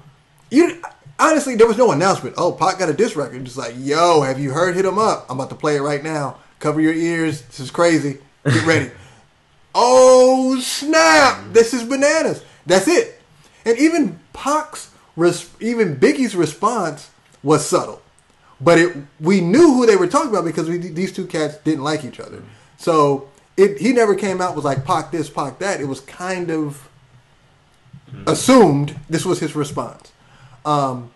You 0.50 0.80
honestly, 1.18 1.56
there 1.56 1.66
was 1.66 1.76
no 1.76 1.92
announcement. 1.92 2.36
Oh, 2.38 2.52
Pac 2.52 2.78
got 2.78 2.88
a 2.88 2.94
diss 2.94 3.16
record. 3.16 3.44
Just 3.44 3.56
like, 3.58 3.74
yo, 3.78 4.22
have 4.22 4.38
you 4.38 4.52
heard 4.52 4.74
Hit 4.74 4.84
Hit 4.84 4.92
'em 4.92 4.98
Up? 4.98 5.26
I'm 5.28 5.38
about 5.38 5.50
to 5.50 5.56
play 5.56 5.76
it 5.76 5.82
right 5.82 6.02
now. 6.02 6.36
Cover 6.58 6.80
your 6.80 6.94
ears. 6.94 7.42
This 7.42 7.60
is 7.60 7.70
crazy. 7.70 8.18
Get 8.44 8.66
ready. 8.66 8.90
Oh 9.76 10.60
snap! 10.60 11.52
This 11.52 11.74
is 11.74 11.82
bananas. 11.82 12.44
That's 12.64 12.86
it. 12.86 13.20
And 13.66 13.76
even 13.78 14.20
Pac's, 14.32 14.90
res- 15.16 15.50
even 15.58 15.96
Biggie's 15.96 16.36
response 16.36 17.10
was 17.42 17.66
subtle, 17.66 18.00
but 18.60 18.78
it 18.78 18.96
we 19.20 19.40
knew 19.40 19.74
who 19.74 19.84
they 19.84 19.96
were 19.96 20.06
talking 20.06 20.30
about 20.30 20.44
because 20.44 20.68
we, 20.68 20.78
these 20.78 21.12
two 21.12 21.26
cats 21.26 21.56
didn't 21.64 21.82
like 21.82 22.04
each 22.04 22.20
other. 22.20 22.42
So 22.76 23.28
it 23.56 23.78
he 23.78 23.92
never 23.92 24.14
came 24.14 24.40
out 24.40 24.54
was 24.54 24.64
like 24.64 24.84
Pac 24.84 25.10
this, 25.10 25.28
Pac 25.28 25.58
that. 25.58 25.80
It 25.80 25.86
was 25.86 26.00
kind 26.00 26.52
of 26.52 26.88
assumed 28.26 28.98
this 29.10 29.24
was 29.24 29.40
his 29.40 29.56
response. 29.56 30.12
Um, 30.64 31.10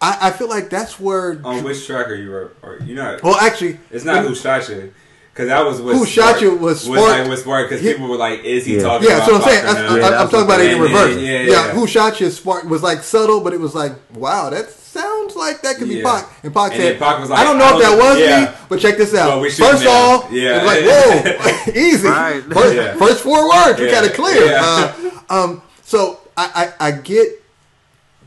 I, 0.00 0.28
I 0.28 0.30
feel 0.30 0.48
like 0.48 0.68
that's 0.70 1.00
where. 1.00 1.40
On 1.44 1.64
which 1.64 1.86
track 1.86 2.08
are 2.08 2.14
you? 2.14 2.32
Or, 2.32 2.52
or 2.62 2.78
you 2.84 2.94
not? 2.94 3.22
well, 3.22 3.36
actually, 3.36 3.78
It's 3.90 4.04
not 4.04 4.24
who 4.24 4.34
shot 4.34 4.68
you. 4.68 4.92
Because 5.32 5.48
that 5.50 5.66
was 5.66 5.82
what 5.82 5.94
Who 5.96 6.06
Shot 6.06 6.40
You 6.40 6.52
was 6.56 6.88
was 6.88 6.98
Spark. 6.98 7.18
like 7.20 7.28
with 7.28 7.38
Spark 7.40 7.68
because 7.68 7.82
people 7.84 8.08
were 8.08 8.16
like, 8.16 8.42
"Is 8.42 8.64
he 8.64 8.76
Yeah. 8.76 8.82
talking?" 8.84 9.06
Yeah, 9.10 9.16
about 9.18 9.28
that's 9.28 9.32
what 9.32 9.42
I'm 9.42 9.48
saying. 9.50 9.64
Pac 9.66 9.70
or 9.70 9.74
That's, 9.74 9.90
not? 9.90 9.92
I, 9.92 9.98
Yeah, 10.00 10.06
I'm 10.06 10.12
that's 10.12 10.30
talking 10.30 10.44
about 10.46 10.60
it 10.62 10.72
in 10.72 10.80
reverse. 10.80 11.14
yeah, 11.16 11.20
Yeah, 11.20 11.40
yeah, 11.40 11.50
yeah. 11.50 11.70
who 11.72 11.86
shot 11.86 12.20
you? 12.20 12.30
Spark 12.30 12.64
was 12.64 12.82
like 12.82 13.02
subtle, 13.02 13.40
but 13.42 13.52
it 13.52 13.60
was 13.60 13.74
like, 13.74 13.92
wow, 14.14 14.48
that 14.48 14.70
sounds 14.70 15.36
like 15.36 15.60
that 15.60 15.76
could 15.76 15.90
be 15.90 15.96
Yeah. 15.96 16.04
Pac. 16.04 16.30
And 16.42 16.54
Pac 16.54 16.72
And 16.72 16.80
said, 16.80 16.92
then 16.94 16.98
Pac 16.98 17.20
was 17.20 17.28
like, 17.28 17.38
I 17.38 17.44
don't 17.44 17.58
know 17.58 17.66
I 17.66 17.76
if 17.76 17.82
that 17.82 17.98
was 17.98 18.18
yeah. 18.18 18.40
me, 18.50 18.56
but 18.70 18.80
check 18.80 18.96
this 18.96 19.14
out. 19.14 19.28
But 19.28 19.40
we 19.42 19.50
First 19.50 19.84
now. 19.84 19.90
off, 19.90 20.32
Yeah. 20.32 20.56
it 20.56 20.64
was 20.64 21.36
like, 21.36 21.66
whoa, 21.66 21.72
easy. 21.82 22.08
Right. 22.08 22.42
First, 22.42 22.74
Yeah. 22.74 22.94
first 22.96 23.20
four 23.22 23.46
words, 23.50 23.78
we 23.78 23.90
got 23.90 24.04
it 24.04 24.14
clear. 24.14 24.56
Uh, 24.58 24.92
um, 25.28 25.62
so 25.82 26.18
I, 26.34 26.72
I, 26.80 26.86
I 26.88 26.90
get 26.92 27.28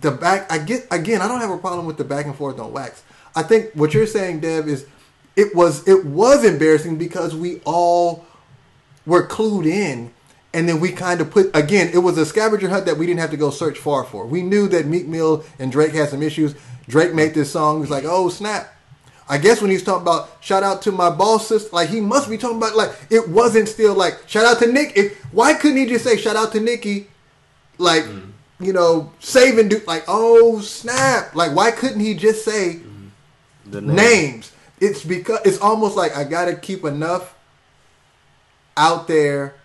the 0.02 0.12
back. 0.12 0.52
I 0.52 0.58
get 0.58 0.88
again. 0.92 1.22
I 1.22 1.28
don't 1.28 1.42
have 1.42 1.52
a 1.52 1.58
problem 1.58 1.86
with 1.86 1.98
the 1.98 2.04
back 2.04 2.26
and 2.26 2.36
forth 2.36 2.60
on 2.60 2.72
wax. 2.72 3.04
I 3.36 3.44
think 3.44 3.72
what 3.74 3.94
you're 3.94 4.08
saying, 4.08 4.42
Dev, 4.42 4.68
is 4.68 4.86
it 5.36 5.56
was 5.56 5.88
it 5.88 6.06
was 6.06 6.44
embarrassing 6.44 6.98
because 6.98 7.36
we 7.36 7.62
all 7.66 8.26
were 9.06 9.28
clued 9.28 9.66
in 9.66 10.12
and 10.54 10.68
then 10.68 10.80
we 10.80 10.92
kind 10.92 11.22
of 11.22 11.32
put 11.32 11.56
again 11.56 11.90
it 11.94 12.00
was 12.00 12.18
a 12.18 12.26
scavenger 12.26 12.70
hunt 12.70 12.86
that 12.86 12.98
we 12.98 13.06
didn't 13.06 13.20
have 13.20 13.32
to 13.32 13.38
go 13.38 13.50
search 13.50 13.78
far 13.78 14.04
for 14.04 14.26
we 14.26 14.42
knew 14.42 14.68
that 14.68 14.86
meek 14.86 15.08
mill 15.08 15.44
and 15.58 15.72
drake 15.72 15.94
had 15.94 16.10
some 16.10 16.22
issues 16.22 16.56
drake 16.88 17.14
made 17.14 17.34
this 17.34 17.52
song 17.52 17.80
He's 17.80 17.90
like 17.90 18.04
oh 18.06 18.30
snap 18.30 18.76
i 19.30 19.38
guess 19.38 19.62
when 19.62 19.72
he's 19.72 19.84
talking 19.84 20.02
about 20.02 20.30
shout 20.42 20.64
out 20.64 20.82
to 20.84 20.92
my 20.92 21.10
boss 21.10 21.48
sister 21.48 21.70
like 21.74 21.90
he 21.90 22.02
must 22.02 22.30
be 22.30 22.38
talking 22.38 22.58
about 22.58 22.76
like 22.76 22.92
it 23.10 23.30
wasn't 23.30 23.68
still 23.68 23.96
like 23.96 24.18
shout 24.28 24.46
out 24.46 24.60
to 24.60 24.72
nick 24.72 24.94
if, 24.98 25.24
why 25.32 25.54
couldn't 25.54 25.78
he 25.78 25.86
just 25.86 26.04
say 26.04 26.18
shout 26.18 26.36
out 26.36 26.52
to 26.52 26.60
nikki 26.60 27.08
like 27.78 28.04
mm. 28.04 28.30
You 28.60 28.74
know 28.74 29.12
saving 29.20 29.70
dude 29.70 29.88
like 29.88 30.04
oh 30.08 30.60
snap 30.60 31.34
like 31.36 31.56
why 31.56 31.72
couldn't 31.72 32.00
he 32.02 32.14
just 32.14 32.44
say 32.44 32.82
The 33.66 33.82
name. 33.82 33.96
names. 33.96 34.52
It's 34.82 35.04
because 35.04 35.40
it's 35.46 35.60
almost 35.60 35.96
like 35.96 36.16
I 36.16 36.24
gotta 36.24 36.56
keep 36.56 36.84
enough 36.84 37.36
out 38.78 39.08
there 39.08 39.56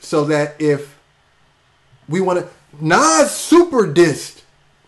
so 0.00 0.24
that 0.26 0.54
if 0.60 0.98
we 2.08 2.20
want 2.20 2.40
to, 2.40 2.48
Nas 2.80 3.30
super 3.30 3.86
dissed 3.86 4.42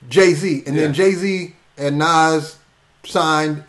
Jay 0.09 0.33
Z, 0.35 0.63
and 0.67 0.77
then 0.77 0.93
Jay 0.93 1.13
Z 1.13 1.55
and 1.77 1.99
Nas 1.99 2.57
signed 3.05 3.65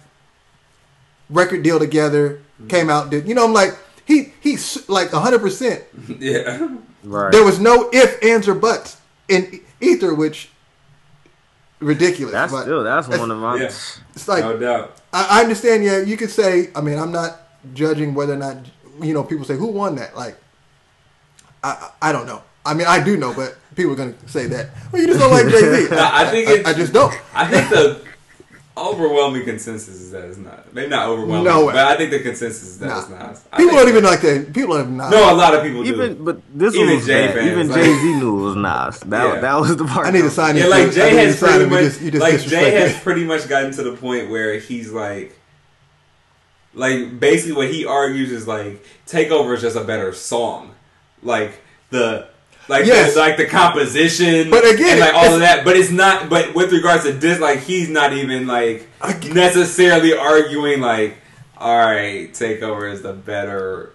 record 1.29 1.63
deal 1.63 1.79
together, 1.79 2.41
mm-hmm. 2.59 2.67
came 2.67 2.89
out, 2.89 3.09
did 3.09 3.27
you 3.27 3.35
know? 3.35 3.45
I'm 3.45 3.53
like 3.53 3.75
he 4.05 4.33
he's 4.41 4.87
like 4.87 5.11
100. 5.11 5.39
percent 5.39 5.83
yeah. 6.19 6.69
Right. 7.03 7.31
There 7.31 7.43
was 7.43 7.59
no 7.59 7.89
if, 7.91 8.23
ands, 8.23 8.47
or 8.47 8.55
buts 8.55 8.97
in 9.27 9.61
ether, 9.85 10.13
which 10.13 10.49
ridiculous. 11.79 12.31
that's 12.33 12.51
but 12.51 12.63
still 12.63 12.83
that's 12.83 13.07
one 13.07 13.31
of 13.31 13.37
my. 13.39 13.55
Yeah. 13.59 13.65
it's 13.65 14.27
like 14.27 14.43
no 14.43 14.57
doubt. 14.57 14.95
I, 15.13 15.39
I 15.39 15.43
understand. 15.43 15.83
Yeah, 15.83 15.99
you 16.01 16.17
could 16.17 16.29
say. 16.31 16.69
I 16.75 16.81
mean, 16.81 16.97
I'm 16.97 17.11
not 17.11 17.39
judging 17.73 18.13
whether 18.13 18.33
or 18.33 18.37
not 18.37 18.57
you 19.01 19.13
know. 19.13 19.23
People 19.23 19.45
say 19.45 19.55
who 19.55 19.67
won 19.67 19.95
that. 19.95 20.15
Like, 20.15 20.37
I 21.63 21.69
I 22.01 22.09
I 22.09 22.11
don't 22.11 22.25
know. 22.25 22.41
I 22.65 22.73
mean, 22.73 22.87
I 22.87 23.03
do 23.03 23.15
know, 23.17 23.33
but 23.33 23.57
people 23.75 23.93
are 23.93 23.95
gonna 23.95 24.15
say 24.27 24.47
that. 24.47 24.69
Well, 24.91 25.01
you 25.01 25.07
just 25.07 25.19
don't 25.19 25.31
like 25.31 25.47
Jay 25.47 25.61
Z. 25.85 25.87
No, 25.95 26.09
I 26.11 26.25
think 26.31 26.47
I, 26.49 26.51
it's- 26.53 26.67
I 26.67 26.73
just 26.77 26.93
don't. 26.93 27.13
I 27.33 27.47
think 27.47 27.69
the 27.69 28.01
overwhelming 28.77 29.43
consensus 29.45 29.95
is 29.95 30.11
that 30.11 30.25
it's 30.25 30.37
not. 30.37 30.73
Maybe 30.73 30.89
not 30.89 31.07
overwhelming, 31.07 31.45
No 31.45 31.65
way. 31.65 31.73
but 31.73 31.87
I 31.87 31.95
think 31.95 32.11
the 32.11 32.19
consensus 32.19 32.63
is 32.63 32.79
that 32.79 32.87
Nah. 32.87 32.99
it's 32.99 33.09
not. 33.09 33.39
I 33.53 33.57
People 33.57 33.75
don't 33.77 33.87
even 33.89 34.03
like 34.03 34.21
that. 34.21 34.53
People 34.53 34.73
don't 34.75 34.81
even 34.83 34.97
know. 34.97 35.09
No, 35.09 35.33
a 35.33 35.35
lot 35.35 35.53
of 35.55 35.63
people 35.63 35.83
do. 35.83 35.93
Even 35.93 36.23
but 36.25 36.41
this 36.53 36.75
Even 36.75 36.95
was 36.95 37.05
Jay 37.05 37.27
fans, 37.27 37.47
even 37.51 37.67
like, 37.69 37.77
Jay 37.81 37.93
Z 37.93 38.13
knew 38.15 38.39
it 38.39 38.43
was 38.43 38.55
Nas. 38.55 38.99
That 39.09 39.35
Yeah. 39.35 39.39
that 39.41 39.59
was 39.61 39.77
the 39.77 39.85
part. 39.85 40.07
I 40.07 40.11
need 40.11 40.17
to 40.19 40.23
that- 40.25 40.29
sign 40.31 40.57
yeah, 40.57 40.65
like 40.67 40.91
Jay 40.91 41.15
has 41.15 41.39
pretty 41.39 41.55
it. 41.55 41.61
You 41.61 41.67
much, 41.67 41.83
just- 41.83 42.01
you 42.01 42.11
just 42.11 42.21
like 42.21 42.41
Jay 42.41 42.71
has 42.71 42.99
pretty 42.99 43.23
much 43.23 43.47
gotten 43.47 43.71
to 43.71 43.83
the 43.83 43.93
point 43.93 44.29
where 44.29 44.59
he's 44.59 44.91
like, 44.91 45.37
like 46.73 47.19
basically 47.19 47.53
what 47.55 47.69
he 47.71 47.85
argues 47.85 48.31
is 48.31 48.47
like 48.47 48.85
Takeover 49.07 49.55
is 49.55 49.61
just 49.61 49.77
a 49.77 49.83
better 49.83 50.13
song, 50.13 50.71
like 51.23 51.61
the. 51.91 52.27
Like 52.67 52.85
Yes. 52.85 53.13
the, 53.13 53.19
like 53.19 53.37
the 53.37 53.45
composition, 53.45 54.49
But 54.49 54.65
again, 54.65 54.93
and 54.93 54.99
like 54.99 55.13
all 55.13 55.33
of 55.33 55.39
that, 55.41 55.63
but 55.63 55.77
it's 55.77 55.91
not. 55.91 56.29
But 56.29 56.55
with 56.55 56.71
regards 56.71 57.03
to 57.03 57.11
this, 57.11 57.39
like 57.39 57.59
he's 57.59 57.89
not 57.89 58.13
even 58.13 58.47
like 58.47 58.87
Again- 59.01 59.33
necessarily 59.35 60.17
arguing 60.17 60.81
like, 60.81 61.17
all 61.57 61.77
right, 61.77 62.31
Takeover 62.33 62.91
is 62.91 63.01
the 63.03 63.13
better, 63.13 63.93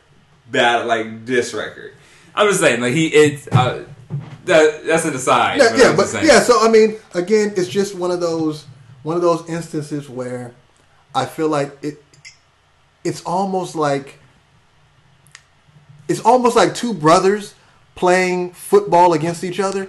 bad 0.50 0.87
like 0.87 1.26
this 1.26 1.52
record. 1.52 1.94
I'm 2.35 2.46
just 2.48 2.61
saying, 2.61 2.80
like 2.80 2.92
he 2.94 3.09
it's 3.09 3.48
uh, 3.48 3.85
that 4.44 4.87
that's 4.87 5.04
an 5.04 5.14
aside. 5.14 5.59
Yeah, 5.59 5.68
but 5.70 5.78
yeah, 5.78 5.96
but 5.96 6.06
saying. 6.06 6.26
yeah. 6.26 6.40
So 6.40 6.64
I 6.64 6.68
mean, 6.70 6.96
again, 7.14 7.52
it's 7.56 7.68
just 7.68 7.96
one 7.96 8.12
of 8.12 8.20
those 8.20 8.66
one 9.02 9.16
of 9.16 9.22
those 9.22 9.48
instances 9.48 10.09
where 10.09 10.54
I 11.14 11.24
feel 11.26 11.48
like 11.48 11.76
it. 11.83 12.02
It's 13.02 13.22
almost 13.24 13.74
like 13.74 14.18
it's 16.09 16.20
almost 16.20 16.56
like 16.56 16.74
two 16.74 16.92
brothers 16.94 17.54
playing 17.94 18.53
football 18.53 19.12
against 19.12 19.44
each 19.44 19.61
other. 19.61 19.88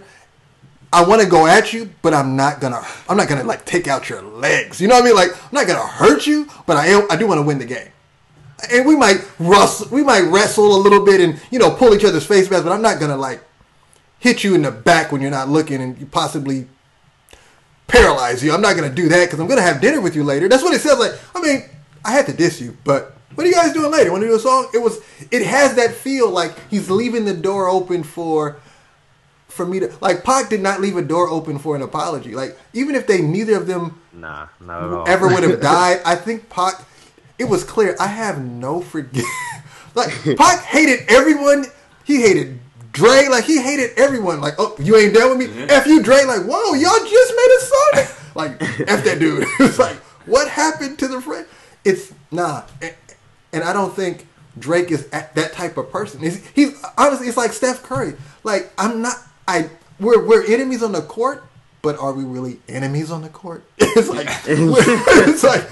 I 0.94 1.04
want 1.06 1.22
to 1.22 1.28
go 1.28 1.48
at 1.48 1.72
you, 1.72 1.90
but 2.02 2.14
I'm 2.14 2.36
not 2.36 2.60
gonna. 2.60 2.82
I'm 3.08 3.16
not 3.16 3.30
gonna 3.30 3.44
like 3.44 3.66
take 3.66 3.88
out 3.88 4.10
your 4.10 4.22
legs. 4.22 4.82
You 4.82 4.88
know 4.88 4.96
what 4.96 5.04
I 5.04 5.06
mean? 5.06 5.16
Like 5.16 5.32
I'm 5.32 5.54
not 5.54 5.68
gonna 5.68 5.88
hurt 5.88 6.28
you, 6.28 6.48
but 6.66 6.76
I 6.76 6.88
am, 6.88 7.08
I 7.10 7.16
do 7.16 7.28
want 7.28 7.38
to 7.40 7.44
win 7.44 7.60
the 7.60 7.66
game. 7.66 7.88
And 8.72 8.86
we 8.86 8.96
might 8.96 9.26
wrestle, 9.40 9.88
we 9.90 10.04
might 10.04 10.22
wrestle 10.22 10.76
a 10.76 10.80
little 10.80 11.06
bit, 11.06 11.22
and 11.22 11.40
you 11.50 11.60
know 11.60 11.72
pull 11.72 11.96
each 11.96 12.04
other's 12.04 12.26
face 12.26 12.50
masks. 12.50 12.66
But 12.66 12.74
I'm 12.74 12.82
not 12.82 13.00
gonna 13.00 13.16
like 13.16 13.42
hit 14.20 14.44
you 14.44 14.54
in 14.54 14.64
the 14.64 14.72
back 14.72 15.12
when 15.12 15.22
you're 15.22 15.32
not 15.32 15.48
looking, 15.48 15.82
and 15.82 15.98
you 15.98 16.06
possibly 16.06 16.68
paralyze 17.88 18.44
you. 18.44 18.54
I'm 18.54 18.62
not 18.62 18.76
gonna 18.76 18.94
do 18.94 19.08
that 19.10 19.26
because 19.26 19.40
I'm 19.40 19.48
gonna 19.48 19.62
have 19.62 19.80
dinner 19.80 20.02
with 20.02 20.16
you 20.16 20.26
later. 20.26 20.50
That's 20.50 20.64
what 20.64 20.74
it 20.74 20.82
says. 20.82 21.00
Like 21.00 21.14
I 21.34 21.42
mean, 21.42 21.64
I 22.04 22.12
had 22.12 22.26
to 22.26 22.34
diss 22.34 22.60
you, 22.60 22.78
but 22.84 23.16
what 23.36 23.46
are 23.46 23.50
you 23.50 23.56
guys 23.56 23.74
doing 23.74 23.92
later? 23.92 24.12
Want 24.12 24.22
to 24.24 24.28
do 24.28 24.36
a 24.36 24.40
song? 24.40 24.70
It 24.74 24.80
was. 24.80 25.00
It 25.32 25.46
has 25.46 25.76
that 25.76 25.92
feel 25.94 26.30
like 26.30 26.54
he's 26.70 26.90
leaving 26.90 27.26
the 27.26 27.34
door 27.34 27.68
open 27.68 28.04
for 28.04 28.60
for 29.48 29.66
me 29.66 29.80
to 29.82 29.92
like 30.02 30.24
Pac 30.24 30.50
did 30.50 30.62
not 30.62 30.80
leave 30.82 30.96
a 30.98 31.02
door 31.02 31.28
open 31.28 31.60
for 31.60 31.76
an 31.76 31.82
apology. 31.82 32.34
Like 32.36 32.58
even 32.74 32.96
if 32.96 33.06
they 33.08 33.22
neither 33.22 33.56
of 33.58 33.68
them 33.68 34.00
Nah, 34.14 34.48
not 34.60 34.84
at 34.84 34.90
all. 34.94 35.10
ever 35.10 35.28
would 35.28 35.44
have 35.44 35.62
died, 35.78 36.00
I 36.06 36.16
think 36.16 36.50
Pac 36.50 36.76
it 37.38 37.46
was 37.46 37.64
clear 37.64 37.96
I 38.00 38.08
have 38.08 38.44
no 38.44 38.82
forget 38.82 39.26
like 39.96 40.12
Pac 40.38 40.64
hated 40.64 41.02
everyone. 41.10 41.66
He 42.04 42.22
hated 42.22 42.60
Dre, 42.92 43.28
like 43.30 43.46
he 43.46 43.62
hated 43.62 43.92
everyone. 43.98 44.42
Like, 44.42 44.56
oh, 44.58 44.76
you 44.80 44.96
ain't 44.98 45.14
down 45.14 45.38
with 45.38 45.56
me? 45.56 45.64
F 45.70 45.86
you 45.88 46.02
Dre, 46.02 46.24
like, 46.26 46.42
whoa, 46.44 46.74
y'all 46.74 47.06
just 47.06 47.34
made 47.36 47.58
a 47.58 47.62
song. 47.62 48.18
like, 48.36 48.52
F 48.90 49.04
that 49.06 49.18
dude. 49.20 49.46
it's 49.60 49.80
like, 49.80 49.96
what 50.26 50.50
happened 50.50 51.00
to 51.00 51.08
the 51.08 51.22
friend? 51.22 51.46
It's 51.86 52.14
nah. 52.32 52.64
And, 53.54 53.64
I 53.64 53.74
don't 53.74 53.94
think 53.96 54.28
Drake 54.58 54.92
is 54.92 55.08
at 55.12 55.36
that 55.36 55.54
type 55.54 55.78
of 55.78 55.92
person. 55.92 56.20
He's, 56.20 56.46
he's 56.50 56.82
honestly, 56.98 57.28
it's 57.28 57.38
like 57.38 57.54
Steph 57.54 57.84
Curry. 57.84 58.14
Like, 58.44 58.72
I'm 58.78 59.02
not. 59.02 59.16
I 59.48 59.70
we're 60.00 60.26
we're 60.26 60.46
enemies 60.46 60.84
on 60.84 60.92
the 60.92 61.02
court, 61.02 61.44
but 61.82 61.98
are 62.00 62.14
we 62.14 62.24
really 62.24 62.60
enemies 62.68 63.12
on 63.12 63.22
the 63.22 63.30
court? 63.30 63.64
it's 63.78 64.10
like 64.10 64.28
it's 64.46 65.44
like 65.44 65.68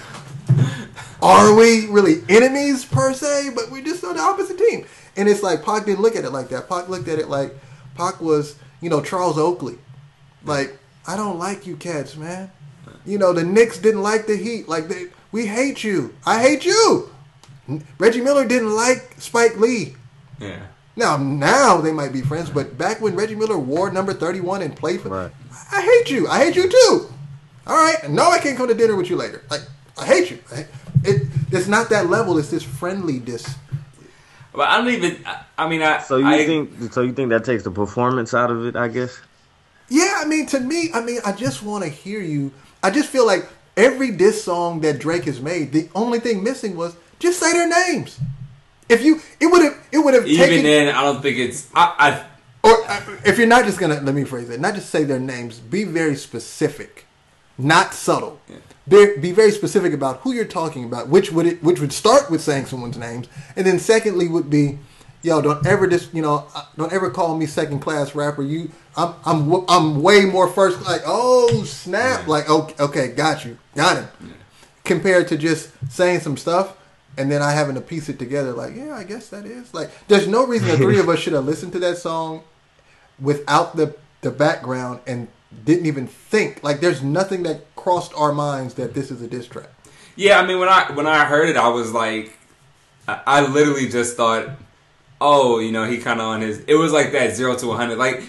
are 1.21 1.53
we 1.53 1.87
really 1.87 2.21
enemies 2.29 2.85
per 2.85 3.13
se? 3.13 3.51
But 3.55 3.71
we're 3.71 3.83
just 3.83 4.03
on 4.03 4.15
the 4.15 4.21
opposite 4.21 4.57
team. 4.57 4.85
And 5.17 5.27
it's 5.27 5.43
like 5.43 5.63
Pac 5.63 5.85
didn't 5.85 6.01
look 6.01 6.15
at 6.15 6.23
it 6.23 6.31
like 6.31 6.49
that. 6.49 6.69
Pac 6.69 6.89
looked 6.89 7.07
at 7.07 7.19
it 7.19 7.29
like 7.29 7.55
Pac 7.95 8.21
was, 8.21 8.55
you 8.81 8.89
know, 8.89 9.01
Charles 9.01 9.37
Oakley. 9.37 9.77
Like, 10.45 10.77
I 11.05 11.17
don't 11.17 11.37
like 11.37 11.67
you 11.67 11.75
cats, 11.75 12.15
man. 12.15 12.51
You 13.05 13.17
know, 13.17 13.33
the 13.33 13.43
Knicks 13.43 13.77
didn't 13.77 14.01
like 14.01 14.27
the 14.27 14.37
Heat. 14.37 14.69
Like, 14.69 14.87
they, 14.87 15.07
we 15.31 15.45
hate 15.45 15.83
you. 15.83 16.15
I 16.25 16.41
hate 16.41 16.65
you. 16.65 17.09
Reggie 17.97 18.21
Miller 18.21 18.45
didn't 18.47 18.73
like 18.75 19.15
Spike 19.17 19.57
Lee. 19.57 19.95
Yeah. 20.39 20.59
Now, 20.95 21.17
now 21.17 21.77
they 21.81 21.91
might 21.93 22.11
be 22.11 22.21
friends, 22.21 22.49
but 22.49 22.77
back 22.77 22.99
when 23.01 23.15
Reggie 23.15 23.35
Miller 23.35 23.57
wore 23.57 23.91
number 23.91 24.13
31 24.13 24.61
and 24.61 24.75
played 24.75 25.01
for, 25.01 25.09
Right. 25.09 25.31
I 25.71 25.81
hate 25.81 26.09
you. 26.11 26.27
I 26.27 26.43
hate 26.43 26.55
you 26.55 26.69
too. 26.69 27.13
All 27.67 27.75
right. 27.75 28.09
No, 28.09 28.29
I 28.29 28.39
can't 28.39 28.57
come 28.57 28.67
to 28.67 28.73
dinner 28.73 28.95
with 28.95 29.09
you 29.09 29.15
later. 29.15 29.43
Like, 29.49 29.61
I 29.97 30.05
hate 30.05 30.31
you. 30.31 30.39
I- 30.53 30.65
It, 31.03 31.27
it's 31.51 31.67
not 31.67 31.89
that 31.91 32.09
level. 32.09 32.37
It's 32.37 32.49
this 32.49 32.63
friendly 32.63 33.19
dis. 33.19 33.55
But 34.53 34.67
I 34.67 34.77
don't 34.77 34.89
even. 34.89 35.23
I, 35.25 35.43
I 35.57 35.69
mean, 35.69 35.81
I. 35.81 35.99
So 36.01 36.17
you 36.17 36.27
I, 36.27 36.45
think? 36.45 36.91
So 36.91 37.01
you 37.03 37.13
think 37.13 37.29
that 37.29 37.45
takes 37.45 37.63
the 37.63 37.71
performance 37.71 38.33
out 38.33 38.51
of 38.51 38.65
it? 38.65 38.75
I 38.75 38.89
guess. 38.89 39.17
Yeah, 39.87 40.15
I 40.17 40.25
mean, 40.25 40.45
to 40.47 40.59
me, 40.59 40.89
I 40.93 40.99
mean, 41.01 41.19
I 41.25 41.31
just 41.31 41.63
want 41.63 41.85
to 41.85 41.89
hear 41.89 42.19
you. 42.19 42.51
I 42.83 42.89
just 42.91 43.07
feel 43.09 43.25
like 43.25 43.47
every 43.77 44.11
diss 44.11 44.43
song 44.43 44.81
that 44.81 44.99
Drake 44.99 45.23
has 45.23 45.39
made, 45.39 45.71
the 45.71 45.87
only 45.95 46.19
thing 46.19 46.43
missing 46.43 46.75
was 46.75 46.95
just 47.19 47.39
say 47.39 47.51
their 47.53 47.69
names. 47.69 48.19
If 48.89 49.03
you, 49.03 49.21
it 49.39 49.45
would 49.45 49.61
have, 49.61 49.87
it 49.91 49.99
would 49.99 50.13
have 50.15 50.25
even 50.27 50.47
taken. 50.47 50.63
then, 50.63 50.95
I 50.95 51.03
don't 51.03 51.21
think 51.21 51.37
it's. 51.37 51.69
I. 51.75 51.93
I 51.99 52.25
Or 52.63 52.89
uh, 52.89 53.17
if 53.25 53.37
you're 53.37 53.47
not 53.47 53.65
just 53.65 53.79
gonna 53.79 54.01
let 54.01 54.15
me 54.15 54.23
phrase 54.23 54.49
it, 54.49 54.59
not 54.59 54.73
just 54.73 54.89
say 54.89 55.03
their 55.03 55.19
names, 55.19 55.59
be 55.59 55.83
very 55.83 56.15
specific, 56.15 57.05
not 57.57 57.93
subtle. 57.93 58.41
Be, 58.87 59.17
be 59.17 59.31
very 59.31 59.51
specific 59.51 59.93
about 59.93 60.21
who 60.21 60.33
you're 60.33 60.45
talking 60.45 60.83
about, 60.83 61.09
which 61.09 61.31
would 61.31 61.45
it, 61.45 61.63
which 61.63 61.79
would 61.79 61.93
start 61.93 62.31
with 62.31 62.41
saying 62.41 62.65
someone's 62.65 62.97
names, 62.97 63.27
and 63.55 63.67
then 63.67 63.77
secondly 63.77 64.27
would 64.27 64.49
be, 64.49 64.79
yo, 65.21 65.39
don't 65.41 65.63
ever 65.67 65.85
just 65.85 66.11
you 66.11 66.23
know, 66.23 66.47
uh, 66.55 66.65
don't 66.75 66.91
ever 66.91 67.11
call 67.11 67.37
me 67.37 67.45
second 67.45 67.81
class 67.81 68.15
rapper. 68.15 68.41
You, 68.41 68.71
I'm 68.97 69.13
I'm 69.23 69.65
I'm 69.69 70.01
way 70.01 70.25
more 70.25 70.47
first. 70.47 70.83
Like, 70.83 71.01
oh 71.05 71.63
snap, 71.65 72.27
like 72.27 72.49
okay, 72.49 72.83
okay, 72.83 73.07
got 73.09 73.45
you, 73.45 73.59
got 73.75 73.97
him. 73.97 74.33
Compared 74.83 75.27
to 75.27 75.37
just 75.37 75.69
saying 75.91 76.21
some 76.21 76.35
stuff. 76.35 76.75
And 77.17 77.29
then 77.29 77.41
I 77.41 77.51
having 77.51 77.75
to 77.75 77.81
piece 77.81 78.07
it 78.07 78.17
together, 78.17 78.53
like, 78.53 78.75
yeah, 78.75 78.95
I 78.95 79.03
guess 79.03 79.29
that 79.29 79.45
is 79.45 79.73
like. 79.73 79.89
There's 80.07 80.27
no 80.27 80.45
reason 80.45 80.69
the 80.69 80.77
three 80.77 80.99
of 80.99 81.09
us 81.09 81.19
should 81.19 81.33
have 81.33 81.45
listened 81.45 81.73
to 81.73 81.79
that 81.79 81.97
song 81.97 82.43
without 83.19 83.75
the 83.75 83.95
the 84.21 84.31
background 84.31 84.99
and 85.07 85.27
didn't 85.65 85.85
even 85.85 86.07
think 86.07 86.63
like 86.63 86.79
there's 86.79 87.01
nothing 87.01 87.43
that 87.43 87.73
crossed 87.75 88.13
our 88.15 88.31
minds 88.31 88.75
that 88.75 88.93
this 88.93 89.11
is 89.11 89.21
a 89.21 89.27
diss 89.27 89.47
track. 89.47 89.69
Yeah, 90.15 90.39
I 90.39 90.45
mean, 90.45 90.59
when 90.59 90.69
I 90.69 90.91
when 90.91 91.07
I 91.07 91.25
heard 91.25 91.49
it, 91.49 91.57
I 91.57 91.69
was 91.69 91.91
like, 91.91 92.37
I, 93.07 93.47
literally 93.47 93.87
just 93.87 94.17
thought, 94.17 94.49
oh, 95.21 95.59
you 95.59 95.71
know, 95.71 95.85
he 95.85 95.97
kind 95.97 96.19
of 96.19 96.27
on 96.27 96.41
his. 96.41 96.59
It 96.67 96.75
was 96.75 96.91
like 96.91 97.13
that 97.13 97.35
zero 97.35 97.55
to 97.55 97.67
one 97.67 97.77
hundred. 97.77 97.97
Like 97.97 98.23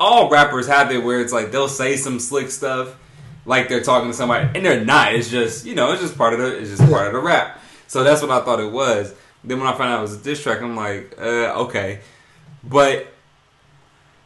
all 0.00 0.30
rappers 0.30 0.66
have 0.66 0.90
it 0.90 1.02
where 1.02 1.20
it's 1.20 1.32
like 1.32 1.52
they'll 1.52 1.68
say 1.68 1.96
some 1.96 2.18
slick 2.18 2.50
stuff, 2.50 2.96
like 3.44 3.68
they're 3.68 3.82
talking 3.82 4.10
to 4.10 4.16
somebody, 4.16 4.48
and 4.54 4.64
they're 4.64 4.84
not. 4.84 5.14
It's 5.14 5.28
just 5.30 5.66
you 5.66 5.74
know, 5.74 5.92
it's 5.92 6.00
just 6.00 6.16
part 6.16 6.32
of 6.32 6.40
the. 6.40 6.58
It's 6.58 6.70
just 6.70 6.90
part 6.90 7.06
of 7.06 7.12
the 7.12 7.20
rap. 7.20 7.60
So 7.88 8.04
that's 8.04 8.22
what 8.22 8.30
I 8.30 8.40
thought 8.44 8.60
it 8.60 8.70
was. 8.70 9.14
Then 9.42 9.58
when 9.58 9.66
I 9.66 9.76
found 9.76 9.92
out 9.92 9.98
it 9.98 10.02
was 10.02 10.20
a 10.20 10.22
diss 10.22 10.42
track, 10.42 10.62
I'm 10.62 10.76
like, 10.76 11.14
uh, 11.18 11.62
okay. 11.64 12.00
But 12.62 13.12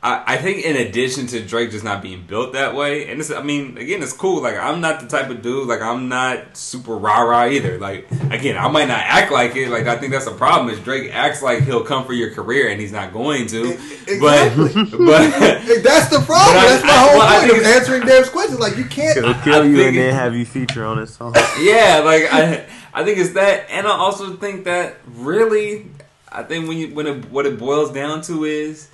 I, 0.04 0.34
I 0.34 0.36
think 0.38 0.64
in 0.64 0.74
addition 0.74 1.28
to 1.28 1.40
Drake 1.46 1.70
just 1.70 1.84
not 1.84 2.02
being 2.02 2.24
built 2.26 2.54
that 2.54 2.74
way, 2.74 3.08
and 3.08 3.20
it's, 3.20 3.30
I 3.30 3.40
mean, 3.40 3.78
again, 3.78 4.02
it's 4.02 4.12
cool. 4.12 4.42
Like 4.42 4.56
I'm 4.56 4.80
not 4.80 4.98
the 5.00 5.06
type 5.06 5.30
of 5.30 5.42
dude. 5.42 5.68
Like 5.68 5.80
I'm 5.80 6.08
not 6.08 6.56
super 6.56 6.96
rah 6.96 7.20
rah 7.20 7.44
either. 7.46 7.78
Like 7.78 8.10
again, 8.30 8.56
I 8.56 8.66
might 8.68 8.88
not 8.88 8.98
act 8.98 9.30
like 9.30 9.54
it. 9.54 9.68
Like 9.68 9.86
I 9.86 9.96
think 9.98 10.12
that's 10.12 10.26
a 10.26 10.32
problem. 10.34 10.74
Is 10.74 10.80
Drake 10.80 11.14
acts 11.14 11.40
like 11.40 11.62
he'll 11.62 11.84
come 11.84 12.04
for 12.04 12.14
your 12.14 12.32
career 12.34 12.68
and 12.68 12.80
he's 12.80 12.90
not 12.90 13.12
going 13.12 13.46
to. 13.48 13.70
Exactly. 14.08 14.82
But 14.98 15.30
but 15.38 15.82
That's 15.84 16.08
the 16.08 16.20
problem. 16.26 16.54
But 16.54 16.56
I- 16.56 16.68
That's 16.68 16.84
my 16.84 16.90
I- 16.90 16.98
whole 17.08 17.18
well, 17.18 17.40
point 17.48 17.58
of 17.60 17.64
answering 17.66 18.02
Dave's 18.06 18.28
questions. 18.28 18.58
Like 18.58 18.76
you 18.76 18.84
can't. 18.86 19.16
It'll 19.18 19.30
I- 19.30 19.44
kill 19.44 19.62
I 19.62 19.66
you 19.66 19.80
and 19.86 19.96
it- 19.96 20.00
then 20.00 20.14
have 20.14 20.34
you 20.34 20.44
feature 20.44 20.84
on 20.84 20.98
his 20.98 21.14
song. 21.14 21.34
yeah, 21.60 22.02
like 22.04 22.24
I, 22.32 22.66
I 22.92 23.04
think 23.04 23.18
it's 23.18 23.34
that, 23.34 23.70
and 23.70 23.86
I 23.86 23.90
also 23.92 24.34
think 24.36 24.64
that 24.64 24.96
really, 25.14 25.86
I 26.30 26.42
think 26.42 26.66
when 26.66 26.76
you 26.76 26.92
when 26.92 27.06
it, 27.06 27.30
what 27.30 27.46
it 27.46 27.56
boils 27.58 27.92
down 27.92 28.20
to 28.22 28.44
is 28.44 28.88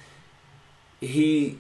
he 1.00 1.58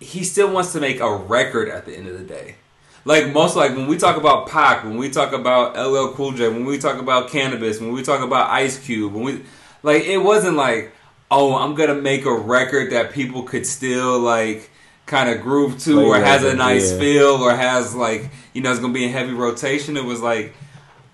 he 0.00 0.24
still 0.24 0.52
wants 0.52 0.72
to 0.72 0.80
make 0.80 1.00
a 1.00 1.14
record 1.14 1.68
at 1.68 1.86
the 1.86 1.96
end 1.96 2.08
of 2.08 2.18
the 2.18 2.24
day. 2.24 2.56
Like 3.04 3.32
most, 3.32 3.56
like 3.56 3.74
when 3.76 3.86
we 3.88 3.96
talk 3.96 4.16
about 4.16 4.48
Pac, 4.48 4.84
when 4.84 4.96
we 4.96 5.10
talk 5.10 5.32
about 5.32 5.76
LL 5.76 6.12
Cool 6.14 6.32
J, 6.32 6.48
when 6.48 6.64
we 6.64 6.78
talk 6.78 7.00
about 7.00 7.28
Canibus, 7.28 7.80
when 7.80 7.92
we 7.92 8.02
talk 8.02 8.20
about 8.20 8.50
Ice 8.50 8.78
Cube, 8.78 9.12
when 9.12 9.24
we 9.24 9.42
like 9.82 10.04
it 10.04 10.18
wasn't 10.18 10.56
like, 10.56 10.92
oh, 11.30 11.56
I'm 11.56 11.74
gonna 11.74 11.96
make 11.96 12.26
a 12.26 12.32
record 12.32 12.92
that 12.92 13.12
people 13.12 13.42
could 13.42 13.66
still 13.66 14.20
like 14.20 14.70
kind 15.06 15.28
of 15.28 15.42
groove 15.42 15.78
to, 15.80 15.94
Play 15.94 16.04
or 16.04 16.16
has 16.16 16.44
a 16.44 16.54
nice 16.54 16.92
yeah. 16.92 16.98
feel, 16.98 17.42
or 17.42 17.54
has 17.54 17.94
like 17.94 18.30
you 18.52 18.62
know 18.62 18.70
it's 18.70 18.80
gonna 18.80 18.92
be 18.92 19.04
in 19.04 19.10
heavy 19.10 19.32
rotation. 19.32 19.96
It 19.96 20.04
was 20.04 20.20
like 20.20 20.54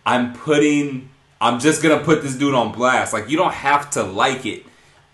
I'm 0.05 0.35
putting, 0.35 1.09
I'm 1.41 1.59
just 1.59 1.83
gonna 1.83 2.05
put 2.05 2.23
this 2.23 2.35
dude 2.35 2.55
on 2.55 2.73
blast. 2.73 3.15
Like 3.15 3.31
you 3.31 3.39
don't 3.39 3.55
have 3.55 3.89
to 3.91 4.03
like 4.03 4.45
it. 4.45 4.65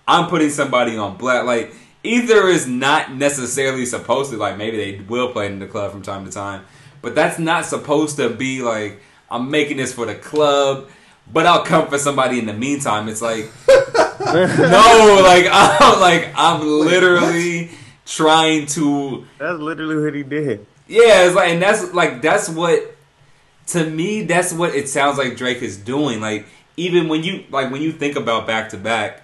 I'm 0.08 0.28
putting 0.28 0.50
somebody 0.50 0.96
on 0.96 1.16
blast. 1.16 1.46
Like 1.46 1.72
either 2.04 2.46
is 2.48 2.66
not 2.68 3.12
necessarily 3.14 3.86
supposed 3.86 4.30
to. 4.30 4.36
Like 4.36 4.56
maybe 4.56 4.76
they 4.76 5.00
will 5.04 5.32
play 5.32 5.46
in 5.46 5.58
the 5.58 5.66
club 5.66 5.90
from 5.90 6.02
time 6.02 6.24
to 6.24 6.30
time, 6.30 6.64
but 7.02 7.14
that's 7.14 7.38
not 7.38 7.64
supposed 7.64 8.16
to 8.16 8.30
be 8.30 8.62
like 8.62 9.00
I'm 9.30 9.50
making 9.50 9.78
this 9.78 9.92
for 9.92 10.06
the 10.06 10.14
club. 10.14 10.88
But 11.32 11.46
I'll 11.46 11.64
come 11.64 11.88
for 11.88 11.96
somebody 11.98 12.38
in 12.38 12.44
the 12.44 12.52
meantime. 12.52 13.08
It's 13.08 13.22
like 13.22 13.50
no, 13.68 15.20
like 15.24 15.46
I'm 15.50 16.00
like 16.00 16.32
I'm 16.36 16.60
literally 16.62 17.70
trying 18.04 18.66
to 18.66 19.26
That's 19.38 19.58
literally 19.58 20.04
what 20.04 20.14
he 20.14 20.22
did. 20.22 20.66
yeah, 20.86 21.24
it's 21.24 21.34
like, 21.34 21.48
and 21.48 21.62
that's 21.62 21.94
like 21.94 22.20
that's 22.20 22.48
what 22.50 22.94
to 23.68 23.88
me 23.88 24.24
that's 24.24 24.52
what 24.52 24.74
it 24.74 24.86
sounds 24.90 25.16
like 25.16 25.38
Drake 25.38 25.62
is 25.62 25.78
doing. 25.78 26.20
Like 26.20 26.46
even 26.76 27.08
when 27.08 27.22
you 27.22 27.44
like 27.50 27.70
when 27.72 27.80
you 27.80 27.90
think 27.92 28.16
about 28.16 28.46
back 28.46 28.68
to 28.70 28.76
back, 28.76 29.22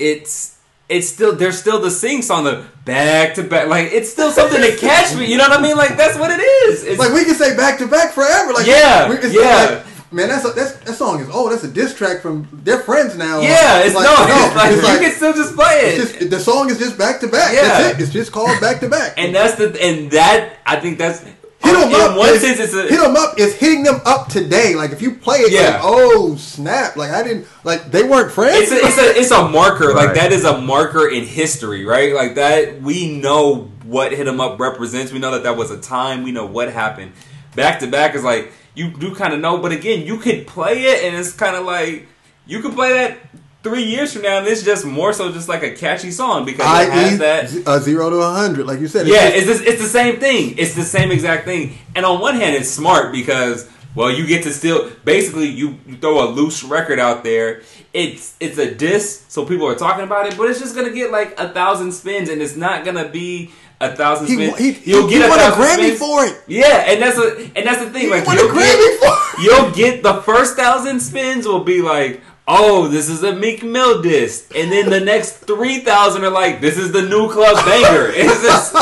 it's 0.00 0.53
it's 0.88 1.08
still 1.08 1.34
there's 1.34 1.58
still 1.58 1.80
the 1.80 1.90
sing 1.90 2.20
song 2.22 2.44
the 2.44 2.66
back 2.84 3.34
to 3.34 3.42
back 3.42 3.68
like 3.68 3.90
it's 3.92 4.10
still 4.10 4.30
something 4.30 4.60
to 4.60 4.76
catch 4.76 5.16
me. 5.16 5.26
You 5.30 5.38
know 5.38 5.48
what 5.48 5.58
I 5.58 5.62
mean? 5.62 5.76
Like 5.76 5.96
that's 5.96 6.18
what 6.18 6.30
it 6.30 6.42
is. 6.42 6.84
It's 6.84 6.98
Like 6.98 7.12
we 7.12 7.24
can 7.24 7.34
say 7.34 7.56
back 7.56 7.78
to 7.78 7.86
back 7.88 8.12
forever. 8.12 8.52
Like 8.52 8.66
Yeah, 8.66 9.08
we 9.08 9.16
yeah. 9.30 9.82
like, 9.84 10.12
man, 10.12 10.28
that's 10.28 10.44
a, 10.44 10.50
that's 10.50 10.72
that 10.84 10.94
song 10.94 11.20
is 11.20 11.28
oh 11.32 11.48
that's 11.48 11.64
a 11.64 11.68
diss 11.70 11.94
track 11.94 12.20
from 12.20 12.46
their 12.52 12.78
friends 12.80 13.16
now. 13.16 13.40
yeah, 13.40 13.80
it's 13.84 13.94
like, 13.94 14.04
no, 14.04 14.14
it's 14.18 14.54
like, 14.56 14.72
it's 14.72 14.82
you 14.82 14.88
like- 14.88 15.00
can 15.00 15.12
still 15.12 15.32
just 15.32 15.54
play 15.54 15.80
it. 15.80 16.00
it's 16.00 16.12
just, 16.18 16.30
the 16.30 16.38
song 16.40 16.70
is 16.70 16.78
just 16.78 16.98
back 16.98 17.18
to 17.20 17.28
back. 17.28 17.52
Yeah. 17.54 17.62
That's 17.62 17.98
it. 17.98 18.02
It's 18.02 18.12
just 18.12 18.30
called 18.32 18.60
back 18.60 18.80
to 18.80 18.88
back. 18.88 19.14
and 19.16 19.34
that's 19.34 19.54
the 19.56 19.76
and 19.82 20.10
that 20.10 20.58
I 20.66 20.76
think 20.80 20.98
that's 20.98 21.24
Hit 21.64 21.74
'em 21.76 21.88
in 21.88 21.94
up. 22.00 22.16
one 22.16 22.28
is- 22.30 22.40
sense 22.42 22.60
it's 22.60 22.74
a 22.74 22.82
hit 22.82 23.00
'em 23.00 23.16
up 23.16 23.38
is 23.38 23.54
hitting 23.54 23.82
them 23.82 24.00
up 24.04 24.28
today. 24.28 24.74
Like 24.74 24.92
if 24.92 25.00
you 25.02 25.12
play 25.12 25.38
it, 25.38 25.50
Yeah. 25.52 25.70
like, 25.72 25.80
oh 25.82 26.36
snap! 26.36 26.96
Like 26.96 27.10
I 27.10 27.22
didn't 27.22 27.46
like 27.64 27.90
they 27.90 28.02
weren't 28.02 28.30
friends. 28.32 28.70
it's 28.70 28.72
a, 28.72 28.86
it's 28.86 28.98
a 28.98 29.20
it's 29.22 29.30
a 29.30 29.48
marker 29.48 29.92
like 29.94 30.14
that 30.14 30.32
is 30.32 30.44
a 30.44 30.58
marker 30.60 31.08
in 31.08 31.24
history 31.24 31.84
right 31.84 32.14
like 32.14 32.34
that 32.36 32.80
we 32.82 33.16
know 33.18 33.70
what 33.84 34.12
hit 34.12 34.24
them 34.24 34.40
up 34.40 34.58
represents 34.60 35.12
we 35.12 35.18
know 35.18 35.30
that 35.32 35.42
that 35.44 35.56
was 35.56 35.70
a 35.70 35.78
time 35.78 36.22
we 36.22 36.32
know 36.32 36.46
what 36.46 36.70
happened 36.72 37.12
back 37.54 37.80
to 37.80 37.86
back 37.86 38.14
is 38.14 38.22
like 38.24 38.52
you 38.74 38.90
do 38.90 39.14
kind 39.14 39.32
of 39.34 39.40
know 39.40 39.58
but 39.58 39.72
again 39.72 40.04
you 40.06 40.16
could 40.18 40.46
play 40.46 40.82
it 40.84 41.04
and 41.04 41.16
it's 41.16 41.32
kind 41.32 41.54
of 41.56 41.64
like 41.64 42.06
you 42.46 42.60
could 42.60 42.74
play 42.74 42.92
that 42.92 43.18
three 43.64 43.82
years 43.82 44.12
from 44.12 44.22
now 44.22 44.38
and 44.38 44.46
it's 44.46 44.62
just 44.62 44.84
more 44.84 45.12
so 45.12 45.32
just 45.32 45.48
like 45.48 45.62
a 45.64 45.72
catchy 45.74 46.10
song 46.12 46.44
because 46.44 46.64
it 46.66 46.90
I.e. 46.90 46.90
has 46.90 47.18
that 47.18 47.52
a 47.66 47.80
zero 47.80 48.10
to 48.10 48.16
a 48.16 48.30
hundred, 48.32 48.66
like 48.66 48.78
you 48.78 48.86
said. 48.86 49.08
yeah, 49.08 49.30
just- 49.30 49.62
it's, 49.62 49.70
it's 49.70 49.82
the 49.82 49.88
same 49.88 50.20
thing. 50.20 50.54
It's 50.58 50.74
the 50.74 50.82
same 50.84 51.10
exact 51.10 51.46
thing. 51.46 51.76
And 51.96 52.06
on 52.06 52.20
one 52.20 52.36
hand, 52.36 52.54
it's 52.54 52.70
smart 52.70 53.10
because 53.12 53.68
well, 53.94 54.10
you 54.10 54.26
get 54.26 54.42
to 54.44 54.52
still 54.52 54.90
basically 55.04 55.46
you, 55.48 55.78
you 55.86 55.96
throw 55.96 56.24
a 56.24 56.28
loose 56.30 56.62
record 56.64 56.98
out 56.98 57.24
there. 57.24 57.62
It's 57.92 58.36
it's 58.40 58.58
a 58.58 58.74
diss, 58.74 59.24
so 59.28 59.44
people 59.46 59.66
are 59.68 59.76
talking 59.76 60.04
about 60.04 60.26
it, 60.26 60.36
but 60.36 60.50
it's 60.50 60.58
just 60.60 60.74
gonna 60.74 60.92
get 60.92 61.10
like 61.12 61.38
a 61.38 61.48
thousand 61.48 61.92
spins, 61.92 62.28
and 62.28 62.42
it's 62.42 62.56
not 62.56 62.84
gonna 62.84 63.08
be 63.08 63.52
a 63.80 63.94
thousand 63.94 64.26
he, 64.26 64.34
spins. 64.34 64.58
he, 64.58 64.90
you'll 64.90 65.06
he 65.08 65.18
get 65.18 65.30
won 65.30 65.38
a 65.38 65.42
a 65.42 65.50
Grammy 65.52 65.94
spins. 65.94 65.98
for 66.00 66.24
it. 66.24 66.42
Yeah, 66.48 66.84
and 66.90 67.00
that's 67.00 67.16
a 67.18 67.50
and 67.56 67.64
that's 67.66 67.84
the 67.84 67.90
thing. 67.90 68.02
He 68.02 68.10
like 68.10 68.26
won 68.26 68.36
a 68.36 68.40
you'll 68.40 68.50
Grammy 68.50 68.56
get, 68.56 68.98
for 69.00 69.40
it. 69.40 69.44
you'll 69.44 69.70
get 69.70 70.02
the 70.02 70.14
first 70.22 70.56
thousand 70.56 70.98
spins 70.98 71.46
will 71.46 71.62
be 71.62 71.80
like, 71.80 72.20
oh, 72.46 72.88
this 72.88 73.08
is 73.08 73.22
a 73.22 73.34
Meek 73.34 73.62
Mill 73.62 74.02
disc, 74.02 74.54
and 74.54 74.70
then 74.70 74.90
the 74.90 75.00
next 75.00 75.38
three 75.38 75.80
thousand 75.80 76.24
are 76.24 76.30
like, 76.30 76.60
this 76.60 76.76
is 76.76 76.92
the 76.92 77.02
new 77.02 77.30
club 77.30 77.56
banger. 77.64 78.12
It's 78.14 78.42
just, 78.42 78.74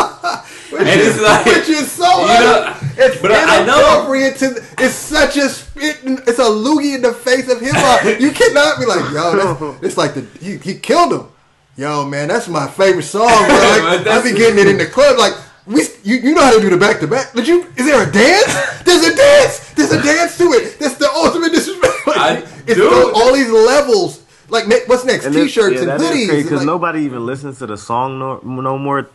Which 0.73 0.81
And 0.81 1.01
is, 1.01 1.17
it's 1.17 1.23
like- 1.23 1.45
which 1.47 1.69
is 1.69 1.91
so 1.93 2.09
you 2.23 2.27
know, 2.27 2.75
it's 2.97 3.21
but 3.21 3.31
I- 3.33 3.61
I 3.63 3.67
know- 3.67 3.79
inappropriate 3.79 4.37
to 4.39 4.65
it's 4.79 4.95
such 4.95 5.37
a 5.37 5.45
it's 5.77 6.39
a 6.39 6.43
loogie 6.43 6.95
in 6.95 7.03
the 7.03 7.13
face 7.13 7.49
of 7.51 7.61
hip 7.61 7.75
hop. 7.77 8.05
you 8.21 8.31
cannot 8.33 8.79
be 8.79 8.87
like, 8.87 9.13
yo, 9.13 9.77
it's 9.83 9.97
like 9.99 10.15
the 10.15 10.23
he, 10.41 10.57
he 10.57 10.75
killed 10.79 11.13
him. 11.13 11.27
Yo, 11.77 12.05
man, 12.07 12.29
that's 12.29 12.49
my 12.49 12.67
favorite 12.69 13.03
song, 13.05 13.29
bro. 13.29 13.47
Like, 13.49 14.07
I 14.07 14.23
be 14.23 14.33
getting 14.33 14.59
it 14.59 14.67
in 14.67 14.77
the 14.79 14.87
club. 14.87 15.19
Like 15.19 15.35
we, 15.67 15.83
you, 16.03 16.17
you 16.17 16.35
know 16.35 16.43
how 16.43 16.55
to 16.55 16.61
do 16.61 16.71
the 16.71 16.77
back 16.77 17.01
to 17.01 17.07
back. 17.07 17.33
Did 17.33 17.47
you? 17.47 17.63
Is 17.77 17.87
there 17.87 18.09
a 18.09 18.11
dance? 18.13 18.83
There's 18.83 19.05
a 19.05 19.15
dance. 19.15 19.73
There's 19.75 19.93
a 19.93 20.03
dance 20.03 20.37
to 20.39 20.45
it. 20.53 20.79
That's 20.79 20.97
the 20.97 21.09
ultimate 21.11 21.53
disrespect. 21.53 22.07
Like, 22.07 22.17
I 22.17 22.37
it's 22.67 22.75
do. 22.75 22.89
all, 22.89 23.15
all 23.23 23.33
these 23.35 23.51
levels. 23.51 24.23
Like, 24.49 24.67
what's 24.89 25.05
next? 25.05 25.25
And 25.25 25.35
T-shirts 25.35 25.77
yeah, 25.83 25.93
and 25.95 26.03
hoodies. 26.03 26.43
Cause 26.49 26.59
Like, 26.59 26.67
nobody 26.67 27.01
even 27.03 27.25
listens 27.25 27.59
to 27.61 27.67
the 27.67 27.77
song 27.79 28.19
no, 28.19 28.39
no 28.43 28.79
more. 28.79 29.09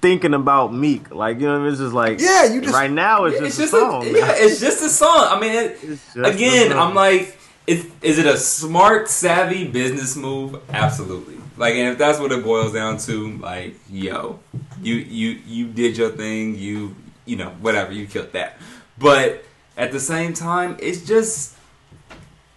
Thinking 0.00 0.34
about 0.34 0.74
Meek, 0.74 1.10
like 1.14 1.40
you 1.40 1.46
know, 1.46 1.52
what 1.52 1.60
I 1.60 1.62
mean? 1.64 1.72
it's 1.72 1.80
just 1.80 1.94
like 1.94 2.20
Yeah, 2.20 2.44
you 2.44 2.60
just- 2.60 2.74
right 2.74 2.90
now 2.90 3.24
it's 3.24 3.40
it's 3.40 3.56
just, 3.56 3.72
just 3.72 3.72
a 3.72 3.76
a, 3.78 3.80
song. 3.80 4.02
yeah, 4.04 4.32
it's 4.36 4.60
just 4.60 4.82
a 4.84 4.88
song. 4.90 5.28
I 5.30 5.40
mean, 5.40 5.52
it, 5.52 5.78
It's 5.82 6.04
just 6.12 6.16
a 6.18 6.24
again. 6.24 6.72
I'm 6.74 6.94
like, 6.94 7.38
is, 7.66 7.88
is 8.02 8.18
it 8.18 8.26
a 8.26 8.36
smart, 8.36 9.08
savvy 9.08 9.66
business 9.66 10.14
move? 10.14 10.60
Absolutely. 10.68 11.38
Like, 11.56 11.74
and 11.74 11.90
if 11.90 11.98
that's 11.98 12.18
what 12.18 12.32
it 12.32 12.42
boils 12.42 12.72
down 12.72 12.98
to, 12.98 13.36
like, 13.38 13.76
yo, 13.88 14.40
you 14.82 14.94
you 14.94 15.40
you 15.46 15.66
did 15.66 15.96
your 15.96 16.10
thing. 16.10 16.56
You 16.56 16.96
you 17.24 17.36
know 17.36 17.50
whatever. 17.60 17.92
You 17.92 18.06
killed 18.06 18.32
that. 18.32 18.58
But 18.98 19.44
at 19.76 19.92
the 19.92 20.00
same 20.00 20.32
time, 20.32 20.76
it's 20.80 21.06
just 21.06 21.56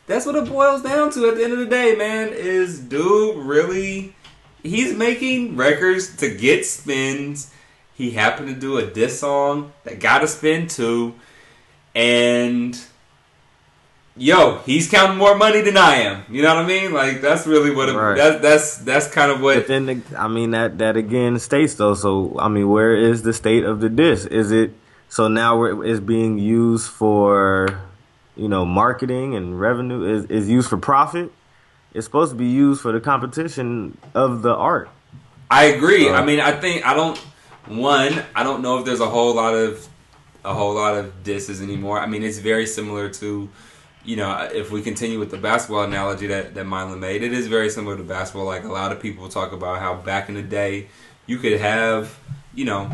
that's 0.08 0.26
what 0.26 0.36
it 0.36 0.50
boils 0.50 0.82
down 0.82 1.12
to. 1.12 1.30
At 1.30 1.36
the 1.36 1.44
end 1.44 1.54
of 1.54 1.60
the 1.60 1.66
day, 1.66 1.96
man, 1.96 2.30
is 2.30 2.80
dude 2.80 3.38
really? 3.38 4.16
He's 4.64 4.96
making 4.96 5.56
records 5.56 6.16
to 6.18 6.36
get 6.36 6.66
spins. 6.66 7.54
He 7.94 8.12
happened 8.12 8.48
to 8.50 8.56
do 8.56 8.78
a 8.78 8.86
diss 8.86 9.20
song 9.20 9.74
that 9.84 10.00
got 10.00 10.24
a 10.24 10.28
spin 10.28 10.68
too, 10.68 11.16
and 11.94 12.80
yo, 14.18 14.58
he's 14.66 14.90
counting 14.90 15.18
more 15.18 15.36
money 15.36 15.62
than 15.62 15.78
I 15.78 15.96
am. 15.98 16.24
You 16.30 16.42
know 16.42 16.56
what 16.56 16.64
I 16.66 16.68
mean? 16.68 16.94
Like 16.94 17.22
that's 17.22 17.46
really 17.48 17.72
what 17.74 17.90
it, 17.90 17.96
Right. 17.96 18.16
that's 18.18 18.42
that's 18.42 18.78
that's 18.78 19.08
kind 19.08 19.32
of 19.32 19.42
what 19.42 19.56
But 19.58 19.68
then, 19.68 19.86
the, 19.86 20.02
I 20.18 20.28
mean 20.28 20.52
that 20.52 20.78
that 20.80 20.98
again 20.98 21.40
states 21.40 21.76
though. 21.76 21.94
So 21.94 22.36
I 22.40 22.48
mean, 22.48 22.68
where 22.70 22.96
is 22.96 23.24
the 23.24 23.34
state 23.34 23.64
of 23.64 23.80
the 23.80 23.90
disc? 23.90 24.28
Is 24.32 24.52
it 24.52 24.72
so 25.10 25.28
now 25.28 25.64
it's 25.64 26.00
being 26.00 26.38
used 26.38 26.90
for 26.90 27.80
you 28.36 28.48
know 28.48 28.66
marketing 28.66 29.36
and 29.36 29.60
revenue? 29.60 30.04
Is 30.04 30.26
is 30.26 30.50
used 30.50 30.70
for 30.70 30.78
profit? 30.78 31.32
It's 31.94 32.06
supposed 32.06 32.32
to 32.32 32.38
be 32.38 32.46
used 32.48 32.82
for 32.82 32.92
the 32.92 33.00
competition 33.00 33.98
of 34.14 34.42
the 34.44 34.54
art. 34.54 34.90
I 35.50 35.66
agree. 35.66 36.06
So- 36.06 36.14
I 36.14 36.24
mean, 36.26 36.40
I 36.40 36.52
think 36.52 36.86
I 36.86 36.94
don't. 36.94 37.18
One, 37.68 38.24
I 38.36 38.44
don't 38.44 38.62
know 38.62 38.78
if 38.80 38.86
there's 38.86 39.02
a 39.02 39.10
whole 39.10 39.34
lot 39.36 39.54
of 39.54 39.88
a 40.46 40.54
whole 40.54 40.74
lot 40.76 40.96
of 40.96 41.24
disses 41.24 41.62
anymore. 41.62 42.00
I 42.00 42.06
mean, 42.06 42.24
it's 42.24 42.38
very 42.38 42.66
similar 42.66 43.10
to, 43.10 43.50
you 44.08 44.16
know, 44.16 44.50
if 44.54 44.72
we 44.72 44.82
continue 44.82 45.20
with 45.20 45.30
the 45.32 45.38
basketball 45.38 45.84
analogy 45.84 46.26
that 46.28 46.56
that 46.56 46.66
Mylan 46.66 46.98
made, 47.00 47.22
it 47.22 47.34
is 47.34 47.46
very 47.48 47.70
similar 47.70 47.96
to 47.98 48.04
basketball. 48.04 48.46
Like 48.46 48.64
a 48.64 48.70
lot 48.72 48.92
of 48.92 49.00
people 49.00 49.28
talk 49.30 49.52
about 49.52 49.80
how 49.80 49.94
back 49.96 50.30
in 50.30 50.36
the 50.36 50.42
day, 50.42 50.88
you 51.28 51.38
could 51.38 51.60
have, 51.60 52.18
you 52.56 52.66
know. 52.66 52.90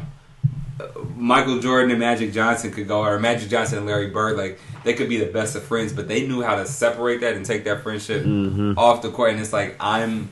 Michael 1.16 1.59
Jordan 1.59 1.91
and 1.91 1.99
Magic 1.99 2.34
Johnson 2.34 2.72
could 2.72 2.88
go, 2.88 3.01
or 3.03 3.20
Magic 3.20 3.47
Johnson 3.47 3.78
and 3.78 3.88
Larry 3.88 4.09
Bird, 4.09 4.36
like 4.38 4.59
they 4.84 4.93
could 4.93 5.07
be 5.07 5.18
the 5.18 5.28
best 5.32 5.55
of 5.55 5.64
friends, 5.64 5.93
but 5.93 6.07
they 6.07 6.28
knew 6.28 6.41
how 6.41 6.55
to 6.55 6.66
separate 6.66 7.22
that 7.22 7.36
and 7.36 7.45
take 7.45 7.64
that 7.66 7.84
friendship 7.84 8.24
Mhm. 8.26 8.74
off 8.76 9.03
the 9.03 9.11
court. 9.11 9.32
And 9.32 9.39
it's 9.39 9.53
like 9.53 9.76
I'm, 9.80 10.30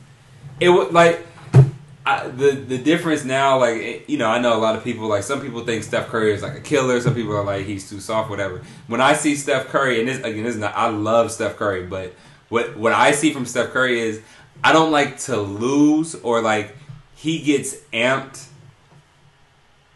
it 0.60 0.70
would 0.70 0.92
like 0.94 1.26
I, 2.06 2.28
the 2.30 2.52
the 2.52 2.78
difference 2.80 3.24
now, 3.24 3.60
like 3.60 4.10
you 4.10 4.18
know, 4.18 4.28
I 4.28 4.40
know 4.40 4.58
a 4.58 4.60
lot 4.60 4.76
of 4.76 4.84
people. 4.84 5.08
Like 5.08 5.24
some 5.24 5.40
people 5.40 5.64
think 5.64 5.84
Steph 5.84 6.08
Curry 6.08 6.34
is 6.34 6.42
like 6.42 6.58
a 6.58 6.62
killer. 6.62 7.00
Some 7.00 7.14
people 7.14 7.36
are 7.36 7.44
like 7.44 7.66
he's 7.66 7.90
too 7.90 8.00
soft, 8.00 8.30
whatever. 8.30 8.62
When 8.88 9.02
I 9.02 9.14
see 9.14 9.36
Steph 9.36 9.68
Curry, 9.68 10.00
and 10.00 10.10
this 10.10 10.18
again, 10.18 10.44
this 10.44 10.56
is 10.56 10.62
not. 10.62 10.76
I 10.76 10.90
love 10.90 11.32
Steph 11.32 11.58
Curry, 11.58 11.86
but 11.86 12.14
what 12.50 12.76
what 12.76 12.92
I 12.92 13.12
see 13.12 13.32
from 13.32 13.46
Steph 13.46 13.72
Curry 13.72 14.00
is 14.00 14.22
I 14.64 14.74
don't 14.74 14.92
like 14.92 15.20
to 15.20 15.38
lose 15.38 16.16
or 16.16 16.42
like 16.42 16.76
he 17.16 17.40
gets 17.40 17.76
amped. 17.94 18.48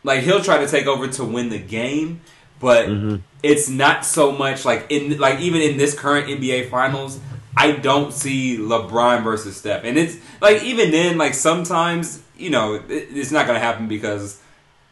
Like 0.04 0.22
he'll 0.22 0.44
try 0.44 0.60
to 0.60 0.68
take 0.68 0.86
over 0.86 1.08
to 1.08 1.24
win 1.24 1.50
the 1.50 1.58
game, 1.58 2.22
but 2.60 2.88
mm-hmm. 2.88 3.16
it's 3.42 3.68
not 3.68 4.06
so 4.06 4.32
much 4.32 4.64
like 4.64 4.86
in 4.90 5.18
like 5.18 5.40
even 5.40 5.62
in 5.62 5.78
this 5.78 5.98
current 5.98 6.28
NBA 6.28 6.70
Finals. 6.70 7.20
I 7.58 7.72
don't 7.72 8.12
see 8.14 8.58
LeBron 8.58 9.24
versus 9.24 9.58
Steph, 9.58 9.84
and 9.84 9.98
it's 9.98 10.18
like 10.42 10.64
even 10.64 10.92
then, 10.92 11.18
like 11.18 11.34
sometimes 11.34 12.22
you 12.38 12.50
know 12.50 12.76
it, 12.76 12.84
it's 12.90 13.32
not 13.32 13.48
gonna 13.48 13.60
happen 13.60 13.88
because 13.88 14.42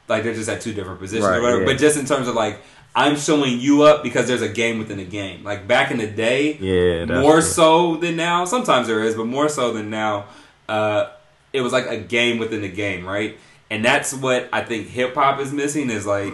like 0.08 0.24
they're 0.24 0.34
just 0.34 0.50
at 0.50 0.62
two 0.62 0.74
different 0.74 1.00
positions 1.00 1.26
Right, 1.28 1.38
or 1.38 1.42
whatever. 1.42 1.60
yeah. 1.62 1.66
But 1.68 1.78
just 1.78 1.98
in 1.98 2.06
terms 2.06 2.28
of 2.28 2.36
like 2.36 2.60
I'm 2.96 3.16
showing 3.18 3.60
you 3.60 3.84
up 3.84 4.04
because 4.04 4.28
there's 4.28 4.42
a 4.44 4.50
game 4.50 4.78
within 4.80 5.00
a 5.00 5.04
game. 5.06 5.44
Like 5.44 5.68
back 5.68 5.92
in 5.92 5.98
the 5.98 6.08
day, 6.08 6.54
Yeah, 6.58 7.06
more 7.22 7.34
true. 7.34 7.42
so 7.42 7.96
than 7.98 8.16
now. 8.16 8.46
Sometimes 8.46 8.88
there 8.88 9.02
is, 9.04 9.16
but 9.16 9.26
more 9.26 9.50
so 9.50 9.74
than 9.74 9.90
now. 9.90 10.26
Uh, 10.70 11.10
it 11.52 11.62
was 11.62 11.74
like 11.74 11.88
a 11.88 11.98
game 11.98 12.38
within 12.38 12.64
a 12.64 12.68
game, 12.70 13.06
right? 13.06 13.38
And 13.72 13.84
that's 13.84 14.14
what 14.14 14.48
I 14.54 14.62
think 14.62 14.88
hip 14.88 15.16
hop 15.16 15.40
is 15.40 15.52
missing. 15.52 15.90
Is 15.90 16.06
like 16.06 16.34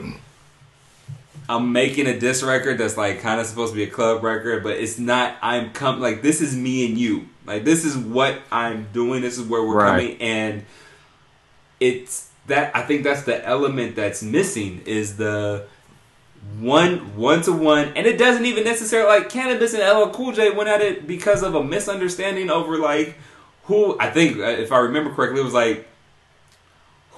I'm 1.50 1.72
making 1.74 2.06
a 2.06 2.18
diss 2.20 2.44
record 2.44 2.78
that's 2.78 2.96
like 2.96 3.22
kind 3.22 3.42
of 3.42 3.48
supposed 3.48 3.74
to 3.74 3.76
be 3.78 3.84
a 3.84 3.90
club 3.90 4.24
record, 4.24 4.64
but 4.64 4.78
it's 4.78 5.00
not. 5.00 5.36
I'm 5.42 5.72
come 5.72 6.00
like 6.00 6.22
this 6.22 6.42
is 6.42 6.56
me 6.56 6.86
and 6.86 6.96
you. 6.98 7.28
Like 7.46 7.66
this 7.66 7.84
is 7.84 7.98
what 7.98 8.40
I'm 8.52 8.88
doing. 8.94 9.22
This 9.24 9.38
is 9.40 9.48
where 9.48 9.64
we're 9.64 9.76
Right. 9.78 9.90
coming, 9.90 10.22
and 10.22 10.66
it's 11.80 12.30
that. 12.48 12.76
I 12.76 12.84
think 12.84 13.04
that's 13.04 13.24
the 13.24 13.44
element 13.46 13.96
that's 13.96 14.22
missing. 14.22 14.82
Is 14.86 15.18
the 15.18 15.66
one 16.60 17.16
one 17.18 17.42
to 17.42 17.52
one, 17.52 17.94
and 17.96 18.06
it 18.06 18.18
doesn't 18.18 18.46
even 18.46 18.64
necessarily 18.64 19.10
like 19.20 19.30
Canibus 19.30 19.74
and 19.74 19.82
LL 19.82 20.12
Cool 20.14 20.32
J 20.32 20.52
went 20.52 20.70
at 20.70 20.82
it 20.82 21.08
because 21.08 21.42
of 21.44 21.56
a 21.56 21.64
misunderstanding 21.64 22.52
over 22.52 22.78
like 22.78 23.16
who 23.64 23.98
I 24.00 24.12
think 24.12 24.38
uh, 24.38 24.44
if 24.44 24.72
I 24.72 24.78
remember 24.80 25.12
correctly 25.14 25.42
it 25.42 25.46
was 25.46 25.54
like 25.54 25.88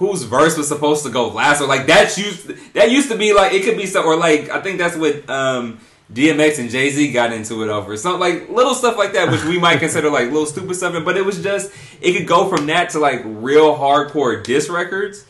whose 0.02 0.24
verse 0.24 0.56
was 0.56 0.66
supposed 0.66 1.04
to 1.04 1.10
go 1.10 1.28
last 1.28 1.60
or 1.60 1.68
like 1.68 1.86
that 1.86 2.16
used 2.16 2.48
that 2.74 2.90
used 2.90 3.08
to 3.08 3.16
be 3.16 3.32
like 3.32 3.52
it 3.52 3.64
could 3.64 3.76
be 3.76 3.86
so 3.86 4.02
or 4.02 4.16
like 4.16 4.50
I 4.50 4.60
think 4.60 4.78
that's 4.78 4.96
what 4.96 5.28
um 5.30 5.78
DMX 6.12 6.58
and 6.58 6.68
Jay 6.68 6.90
Z 6.90 7.12
got 7.12 7.32
into 7.32 7.62
it 7.62 7.68
over. 7.68 7.96
Something 7.96 8.20
like 8.20 8.48
little 8.50 8.74
stuff 8.74 8.98
like 8.98 9.12
that 9.12 9.30
which 9.30 9.44
we 9.44 9.58
might 9.58 9.78
consider 9.80 10.10
like 10.10 10.26
little 10.26 10.46
stupid 10.46 10.74
stuff 10.74 11.04
but 11.04 11.16
it 11.16 11.24
was 11.24 11.40
just 11.40 11.72
it 12.00 12.14
could 12.14 12.26
go 12.26 12.48
from 12.48 12.66
that 12.66 12.90
to 12.90 12.98
like 12.98 13.22
real 13.24 13.76
hardcore 13.76 14.42
diss 14.42 14.68
records 14.68 15.24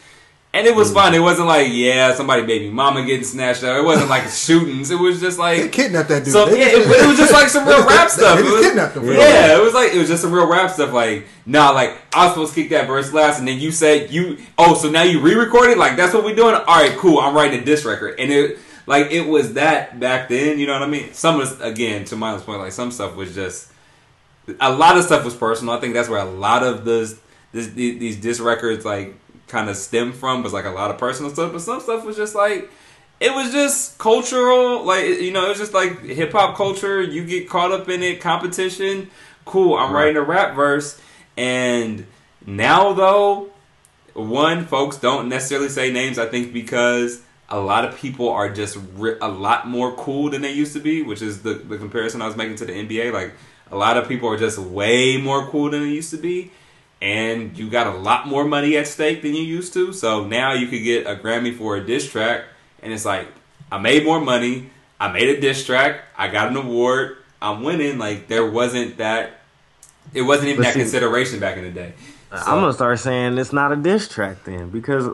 and 0.54 0.66
it 0.66 0.74
was 0.74 0.90
Mm. 0.90 0.94
fun 0.94 1.14
it 1.14 1.20
wasn't 1.20 1.48
like 1.48 1.68
yeah 1.70 2.14
somebody 2.14 2.42
baby 2.42 2.68
mama 2.70 3.04
getting 3.06 3.24
snatched 3.24 3.64
up 3.64 3.76
it 3.78 3.82
wasn't 3.84 4.10
like 4.10 4.28
shootings 4.44 4.90
it 4.90 4.98
was 4.98 5.20
just 5.20 5.38
They 5.38 5.62
like 5.62 5.72
kidnapped 5.72 6.08
that 6.10 6.24
dude. 6.24 6.32
so 6.32 6.48
yeah, 6.50 6.66
it, 6.66 6.86
it 6.86 7.06
was 7.06 7.16
just 7.16 7.32
like 7.32 7.48
some 7.48 7.66
real 7.66 7.86
rap 7.86 8.10
stuff. 8.10 8.38
They 8.38 8.44
It 8.46 8.52
was- 8.52 8.60
kidnapped 8.66 8.96
him. 8.96 9.04
yeah, 9.06 9.56
it 9.56 9.62
was 9.62 9.72
like 9.74 9.92
it 9.94 9.98
was 9.98 10.08
just 10.08 10.22
some 10.22 10.32
real 10.32 10.46
rap 10.46 10.70
stuff. 10.70 10.92
Like, 10.92 11.26
nah, 11.46 11.70
like 11.70 11.96
I 12.12 12.24
was 12.26 12.34
supposed 12.34 12.54
to 12.54 12.60
kick 12.60 12.70
that 12.70 12.86
verse 12.86 13.12
last, 13.12 13.38
and 13.38 13.48
then 13.48 13.58
you 13.58 13.70
said 13.72 14.10
you. 14.10 14.36
Oh, 14.58 14.74
so 14.74 14.90
now 14.90 15.02
you 15.02 15.20
re-recorded? 15.20 15.78
Like 15.78 15.96
that's 15.96 16.12
what 16.14 16.22
we're 16.24 16.34
doing? 16.36 16.54
All 16.54 16.62
right, 16.64 16.96
cool. 16.98 17.18
I'm 17.18 17.34
writing 17.34 17.60
a 17.60 17.64
diss 17.64 17.84
record, 17.84 18.18
and 18.20 18.30
it 18.30 18.58
like 18.86 19.10
it 19.10 19.22
was 19.26 19.54
that 19.54 19.98
back 20.00 20.28
then. 20.28 20.58
You 20.58 20.66
know 20.66 20.74
what 20.74 20.82
I 20.82 20.86
mean? 20.86 21.12
Some 21.14 21.40
of 21.40 21.60
again 21.62 22.04
to 22.06 22.16
Miles' 22.16 22.42
point, 22.42 22.60
like 22.60 22.72
some 22.72 22.90
stuff 22.90 23.16
was 23.16 23.34
just 23.34 23.68
a 24.60 24.72
lot 24.72 24.96
of 24.98 25.04
stuff 25.04 25.24
was 25.24 25.34
personal. 25.34 25.72
I 25.74 25.80
think 25.80 25.94
that's 25.94 26.08
where 26.08 26.20
a 26.20 26.24
lot 26.30 26.62
of 26.62 26.84
this, 26.84 27.18
this 27.52 27.68
these 27.68 27.98
these 27.98 28.16
diss 28.16 28.40
records 28.40 28.84
like 28.84 29.14
kind 29.52 29.68
of 29.68 29.76
stem 29.76 30.12
from 30.12 30.42
was 30.42 30.52
like 30.54 30.64
a 30.64 30.70
lot 30.70 30.90
of 30.90 30.96
personal 30.98 31.30
stuff, 31.30 31.52
but 31.52 31.60
some 31.60 31.80
stuff 31.80 32.04
was 32.04 32.16
just 32.16 32.34
like 32.34 32.70
it 33.20 33.32
was 33.32 33.52
just 33.52 33.98
cultural, 33.98 34.82
like 34.84 35.04
you 35.04 35.30
know, 35.30 35.44
it 35.44 35.50
was 35.50 35.58
just 35.58 35.74
like 35.74 36.00
hip 36.02 36.32
hop 36.32 36.56
culture. 36.56 37.00
You 37.02 37.24
get 37.24 37.48
caught 37.48 37.70
up 37.70 37.88
in 37.88 38.02
it, 38.02 38.20
competition. 38.20 39.10
Cool, 39.44 39.76
I'm 39.76 39.92
Right. 39.92 40.04
writing 40.06 40.16
a 40.16 40.22
rap 40.22 40.56
verse, 40.56 40.98
and 41.36 42.06
now 42.46 42.92
though, 42.94 43.50
one 44.14 44.66
folks 44.66 44.96
don't 44.96 45.28
necessarily 45.28 45.68
say 45.68 45.92
names. 45.92 46.18
I 46.18 46.26
think 46.26 46.52
because 46.52 47.20
a 47.48 47.60
lot 47.60 47.84
of 47.84 47.96
people 47.98 48.30
are 48.30 48.48
just 48.48 48.78
ri- 48.96 49.18
a 49.20 49.28
lot 49.28 49.68
more 49.68 49.92
cool 49.92 50.30
than 50.30 50.40
they 50.42 50.52
used 50.52 50.72
to 50.72 50.80
be, 50.80 51.02
which 51.02 51.20
is 51.22 51.42
the 51.42 51.54
the 51.54 51.76
comparison 51.76 52.22
I 52.22 52.26
was 52.26 52.36
making 52.36 52.56
to 52.56 52.64
the 52.64 52.72
NBA. 52.72 53.12
Like 53.12 53.32
a 53.70 53.76
lot 53.76 53.96
of 53.98 54.08
people 54.08 54.28
are 54.30 54.38
just 54.38 54.58
way 54.58 55.18
more 55.18 55.46
cool 55.48 55.70
than 55.70 55.82
they 55.82 55.90
used 55.90 56.10
to 56.10 56.16
be. 56.18 56.50
And 57.02 57.58
you 57.58 57.68
got 57.68 57.88
a 57.88 57.98
lot 57.98 58.28
more 58.28 58.44
money 58.44 58.76
at 58.76 58.86
stake 58.86 59.22
than 59.22 59.34
you 59.34 59.42
used 59.42 59.72
to. 59.72 59.92
So 59.92 60.24
now 60.24 60.52
you 60.52 60.68
could 60.68 60.84
get 60.84 61.04
a 61.06 61.16
Grammy 61.16 61.52
for 61.56 61.76
a 61.76 61.84
diss 61.84 62.08
track 62.08 62.44
and 62.80 62.92
it's 62.92 63.04
like 63.04 63.26
I 63.72 63.78
made 63.78 64.04
more 64.04 64.20
money. 64.20 64.70
I 65.00 65.10
made 65.10 65.28
a 65.28 65.40
diss 65.40 65.66
track. 65.66 66.02
I 66.16 66.28
got 66.28 66.48
an 66.48 66.56
award. 66.56 67.16
I'm 67.40 67.64
winning. 67.64 67.98
Like 67.98 68.28
there 68.28 68.48
wasn't 68.48 68.98
that. 68.98 69.40
It 70.14 70.22
wasn't 70.22 70.48
even 70.50 70.58
But 70.58 70.62
that 70.68 70.74
see- 70.74 70.80
consideration 70.80 71.40
back 71.40 71.56
in 71.58 71.64
the 71.64 71.70
day. 71.70 71.92
So- 72.30 72.36
I'm 72.36 72.60
gonna 72.60 72.72
start 72.72 72.98
saying 73.00 73.36
it's 73.36 73.52
not 73.52 73.72
a 73.72 73.76
diss 73.76 74.08
track 74.08 74.44
then 74.44 74.70
because, 74.70 75.08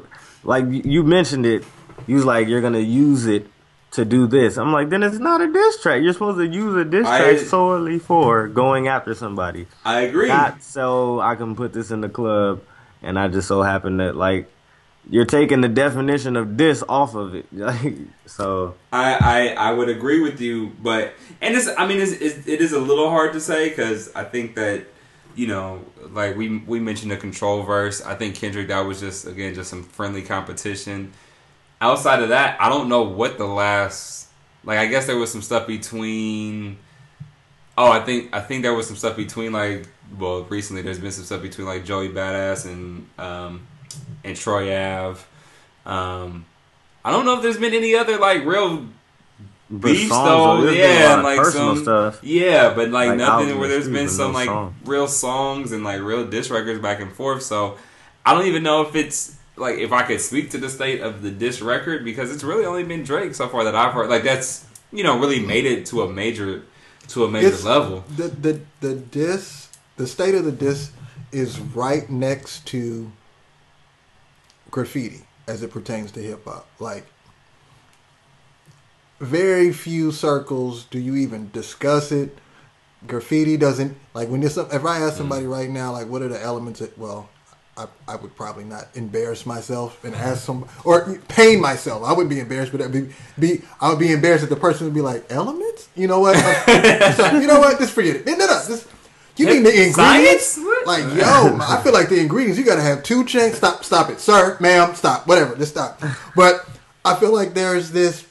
like 0.45 0.65
you- 0.71 0.83
you 0.85 1.03
mentioned 1.03 1.47
it, 1.47 1.65
you 2.07 2.17
was 2.17 2.25
like 2.27 2.49
you're 2.49 2.61
gonna 2.61 2.79
use 2.81 3.27
it 3.27 3.47
to 3.93 4.05
do 4.05 4.27
this. 4.27 4.59
I'm 4.59 4.73
like 4.73 4.91
then 4.91 5.03
it's 5.03 5.19
not 5.19 5.41
a 5.41 5.51
diss 5.53 5.81
track. 5.83 6.03
You're 6.03 6.13
supposed 6.13 6.39
to 6.39 6.47
use 6.47 6.77
a 6.77 6.85
diss 6.85 7.07
I- 7.07 7.19
track 7.19 7.39
solely 7.39 7.99
for 7.99 8.49
going 8.49 8.89
after 8.89 9.15
somebody, 9.15 9.67
I 9.85 10.01
agree. 10.03 10.29
not 10.29 10.63
so 10.63 11.21
I 11.21 11.35
can 11.37 11.57
put 11.57 11.73
this 11.73 11.91
in 11.91 12.01
the 12.01 12.09
club. 12.09 12.63
And 13.03 13.19
I 13.19 13.29
just 13.29 13.47
so 13.47 13.63
happen 13.63 13.99
that 13.99 14.17
like 14.17 14.51
you're 15.09 15.25
taking 15.25 15.61
the 15.63 15.69
definition 15.69 16.37
of 16.37 16.57
diss 16.57 16.83
off 16.89 17.15
of 17.15 17.35
it. 17.35 17.47
So, 18.27 18.75
I, 18.93 19.15
I 19.59 19.71
I 19.71 19.73
would 19.73 19.89
agree 19.89 20.21
with 20.21 20.39
you, 20.41 20.71
but 20.83 21.15
and 21.41 21.55
it's 21.55 21.67
I 21.79 21.87
mean 21.87 21.99
it's, 21.99 22.13
it's, 22.13 22.47
it 22.47 22.61
is 22.61 22.73
a 22.73 22.79
little 22.79 23.09
hard 23.09 23.33
to 23.33 23.41
say 23.41 23.71
because 23.71 24.15
I 24.15 24.23
think 24.25 24.55
that 24.57 24.85
you 25.35 25.47
know 25.47 25.83
like 26.11 26.37
we 26.37 26.59
we 26.59 26.79
mentioned 26.79 27.11
the 27.11 27.17
control 27.17 27.63
verse. 27.63 28.05
I 28.05 28.15
think 28.17 28.35
Kendrick 28.35 28.69
that 28.69 28.81
was 28.81 29.01
just 29.01 29.27
again 29.27 29.55
just 29.55 29.71
some 29.71 29.83
friendly 29.83 30.23
competition. 30.23 31.13
Outside 31.81 32.23
of 32.23 32.31
that, 32.31 32.61
I 32.61 32.69
don't 32.69 32.89
know 32.89 33.03
what 33.03 33.39
the 33.39 33.47
last 33.47 34.29
like. 34.65 34.79
I 34.79 34.87
guess 34.87 35.07
there 35.07 35.17
was 35.17 35.31
some 35.31 35.43
stuff 35.43 35.67
between. 35.67 36.79
Oh, 37.77 37.91
I 37.91 38.01
think 38.01 38.35
I 38.35 38.41
think 38.41 38.63
there 38.63 38.75
was 38.75 38.87
some 38.89 38.97
stuff 38.97 39.17
between 39.17 39.53
like 39.53 39.87
well 40.19 40.43
recently 40.45 40.83
there's 40.83 40.99
been 40.99 41.13
some 41.13 41.25
stuff 41.25 41.43
between 41.43 41.67
like 41.67 41.85
Joey 41.85 42.09
Badass 42.09 42.65
and 42.67 43.09
um 43.19 43.67
and 44.25 44.37
Troy 44.37 44.77
Ave. 44.77 45.21
Um, 45.87 46.45
I 47.05 47.11
don't 47.13 47.25
know 47.25 47.37
if 47.37 47.43
there's 47.43 47.59
been 47.59 47.73
any 47.75 47.95
other 47.95 48.19
like 48.19 48.45
real 48.45 48.87
but 49.71 49.93
beefs 49.93 50.11
though. 50.11 50.63
been 50.63 50.75
Yeah, 50.75 51.15
and 51.15 51.23
like 51.23 51.45
some 51.47 51.83
stuff. 51.83 52.21
Yeah, 52.25 52.75
but 52.75 52.91
like, 52.91 53.11
Like, 53.11 53.19
nothing 53.19 53.59
where 53.59 53.69
there's 53.69 53.89
been 53.89 54.07
but 54.07 54.13
some 54.13 54.33
no 54.33 54.39
like 54.39 54.47
song. 54.47 54.75
real 54.85 55.07
songs 55.09 55.73
and 55.73 55.85
like 55.85 56.01
real 56.03 56.27
diss 56.27 56.51
records 56.51 56.81
back 56.81 57.01
and 57.01 57.13
forth. 57.13 57.43
So 57.43 57.79
I 58.27 58.35
don't 58.35 58.47
even 58.47 58.63
know 58.63 58.83
if 58.83 58.97
it's 58.97 59.37
like 59.59 59.79
if 59.79 59.93
I 59.93 60.03
could 60.03 60.21
speak 60.21 60.51
to 60.51 60.59
the 60.59 60.69
state 60.69 61.01
of 61.01 61.23
the 61.23 61.31
diss 61.31 61.61
record 61.61 62.05
because 62.05 62.33
it's 62.33 62.45
really 62.45 62.65
only 62.65 62.85
been 62.85 63.03
Drake 63.03 63.35
so 63.35 63.49
far 63.49 63.65
that 63.65 63.75
I've 63.75 63.93
heard. 63.93 64.09
Like 64.09 64.23
that's 64.23 64.67
you 64.93 65.03
know 65.03 65.19
really 65.19 65.41
made 65.41 65.67
it 65.67 65.87
to 65.87 66.03
a 66.03 66.09
major 66.13 66.63
to 67.09 67.25
a 67.25 67.31
major 67.31 67.49
It's- 67.49 67.65
level. 67.65 68.05
The 68.17 68.29
the 68.29 68.61
the 68.81 68.95
diss, 68.95 69.69
the 69.97 70.07
state 70.07 70.35
of 70.35 70.45
the 70.45 70.53
diss, 70.53 70.91
is 71.33 71.59
right 71.59 72.09
next 72.09 72.67
to 72.69 73.11
graffiti 74.71 75.27
as 75.47 75.63
it 75.63 75.71
pertains 75.71 76.13
to 76.13 76.21
hip 76.21 76.45
hop. 76.45 76.69
Like, 76.79 77.07
very 79.19 79.73
few 79.73 80.13
circles 80.13 80.85
do 80.85 80.99
you 80.99 81.17
even 81.17 81.51
discuss 81.51 82.13
it. 82.13 82.39
Graffiti 83.07 83.57
doesn't 83.57 83.97
like 84.13 84.29
when 84.29 84.41
this. 84.41 84.57
If 84.57 84.85
I 84.85 84.99
ask 84.99 85.15
mm. 85.15 85.19
somebody 85.19 85.47
right 85.47 85.71
now, 85.71 85.93
like, 85.93 86.09
what 86.09 86.23
are 86.23 86.29
the 86.29 86.41
elements? 86.41 86.81
That, 86.81 86.99
well, 86.99 87.29
I, 87.79 87.87
I 88.09 88.17
would 88.17 88.35
probably 88.35 88.65
not 88.65 88.89
embarrass 88.95 89.47
myself 89.47 90.03
and 90.05 90.15
ask 90.15 90.45
some 90.45 90.69
or 90.85 91.19
pain 91.29 91.61
myself. 91.61 92.03
I 92.05 92.11
wouldn't 92.13 92.31
be 92.31 92.41
embarrassed, 92.41 92.73
but 92.73 92.91
be, 92.91 93.09
be 93.39 93.63
I 93.81 93.91
would 93.91 94.01
be 94.01 94.13
embarrassed 94.13 94.43
that 94.43 94.53
the 94.53 94.61
person 94.61 94.87
would 94.87 94.95
be 94.95 95.01
like 95.01 95.25
elements. 95.31 95.89
You 95.95 96.09
know 96.09 96.21
what? 96.21 96.37
So, 97.17 97.41
you 97.41 97.47
know 97.47 97.61
what? 97.61 97.79
Just 97.79 97.93
forget 97.93 98.17
it. 98.17 98.27
No, 98.27 98.33
no, 98.33 98.47
no. 98.47 98.63
Just, 98.67 98.89
you 99.37 99.47
mean 99.47 99.63
the 99.63 99.71
ingredients? 99.71 100.59
Like, 100.85 101.05
yo, 101.15 101.59
I 101.61 101.81
feel 101.83 101.93
like 101.93 102.09
the 102.09 102.21
ingredients. 102.21 102.59
You 102.59 102.65
got 102.65 102.77
to 102.77 102.83
have 102.83 103.03
two 103.03 103.25
chains. 103.25 103.57
Stop, 103.57 103.85
stop 103.85 104.11
it, 104.11 104.21
sir, 104.21 104.57
ma'am. 104.61 104.95
Stop, 104.95 105.27
whatever. 105.27 105.57
Just 105.57 105.73
stop. 105.73 106.03
But 106.35 106.69
I 107.05 107.15
feel 107.15 107.33
like 107.33 107.55
there's 107.55 107.93
this 107.93 108.27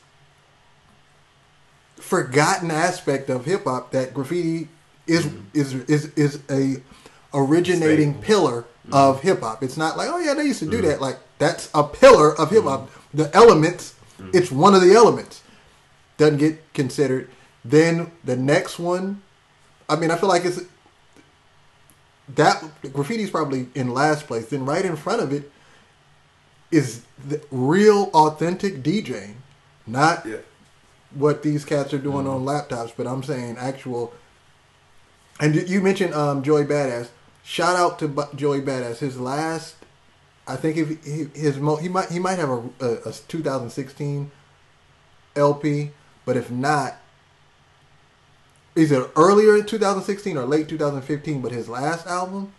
forgotten 1.95 2.71
aspect 2.71 3.29
of 3.29 3.45
hip 3.45 3.63
hop 3.63 3.91
that 3.91 4.13
graffiti 4.13 4.67
is 5.07 5.25
mm-hmm. 5.25 5.43
is 5.53 5.73
is 5.85 6.05
is 6.15 6.39
a 6.49 6.81
originating 7.33 8.13
Staple. 8.13 8.23
pillar 8.23 8.65
of 8.91 9.21
hip 9.21 9.41
hop. 9.41 9.63
It's 9.63 9.77
not 9.77 9.97
like 9.97 10.09
oh 10.09 10.19
yeah 10.19 10.33
they 10.33 10.43
used 10.45 10.59
to 10.59 10.69
do 10.69 10.81
that. 10.83 11.01
Like 11.01 11.17
that's 11.39 11.69
a 11.73 11.83
pillar 11.83 12.37
of 12.39 12.49
hip 12.51 12.63
hop. 12.63 12.89
The 13.13 13.33
elements, 13.35 13.95
it's 14.33 14.51
one 14.51 14.73
of 14.75 14.81
the 14.81 14.93
elements. 14.93 15.41
Doesn't 16.17 16.37
get 16.37 16.73
considered. 16.73 17.29
Then 17.63 18.11
the 18.23 18.35
next 18.35 18.79
one, 18.79 19.21
I 19.89 19.95
mean, 19.95 20.09
I 20.11 20.15
feel 20.17 20.29
like 20.29 20.45
it's 20.45 20.61
that 22.35 22.61
graffiti's 22.83 23.29
probably 23.29 23.67
in 23.75 23.93
last 23.93 24.27
place. 24.27 24.47
Then 24.49 24.65
right 24.65 24.83
in 24.83 24.95
front 24.95 25.21
of 25.21 25.31
it 25.31 25.51
is 26.71 27.01
the 27.25 27.41
real 27.51 28.09
authentic 28.13 28.83
DJing, 28.83 29.35
not 29.85 30.25
Yeah. 30.25 30.37
what 31.13 31.41
these 31.43 31.63
cats 31.63 31.93
are 31.93 31.97
doing 31.97 32.27
on 32.27 32.43
laptops. 32.43 32.91
But 32.95 33.07
I'm 33.07 33.23
saying 33.23 33.57
actual. 33.57 34.13
And 35.39 35.55
you- 35.55 35.61
you 35.67 35.81
mentioned 35.81 36.13
um, 36.13 36.41
Joey 36.43 36.65
Badass. 36.65 37.07
Shout 37.49 37.77
out 37.77 37.97
to 37.99 38.09
Bu- 38.09 38.35
Joey 38.35 38.59
Badass. 38.59 38.97
His 38.97 39.17
last, 39.17 39.75
I 40.45 40.57
think 40.57 40.75
if 40.75 41.03
he, 41.05 41.27
his 41.39 41.57
mo- 41.57 41.77
he 41.77 41.87
might 41.87 42.09
he 42.09 42.19
might 42.19 42.37
have 42.39 42.49
a, 42.49 42.61
a, 42.81 42.93
a 43.09 43.11
2016 43.13 44.29
LP, 45.37 45.91
but 46.25 46.35
if 46.35 46.51
not, 46.51 46.95
either 48.75 49.09
earlier 49.15 49.55
in 49.55 49.65
2016 49.65 50.37
or 50.37 50.45
late 50.45 50.67
2015. 50.67 51.41
But 51.41 51.53
his 51.53 51.69
last 51.69 52.05
album, 52.05 52.51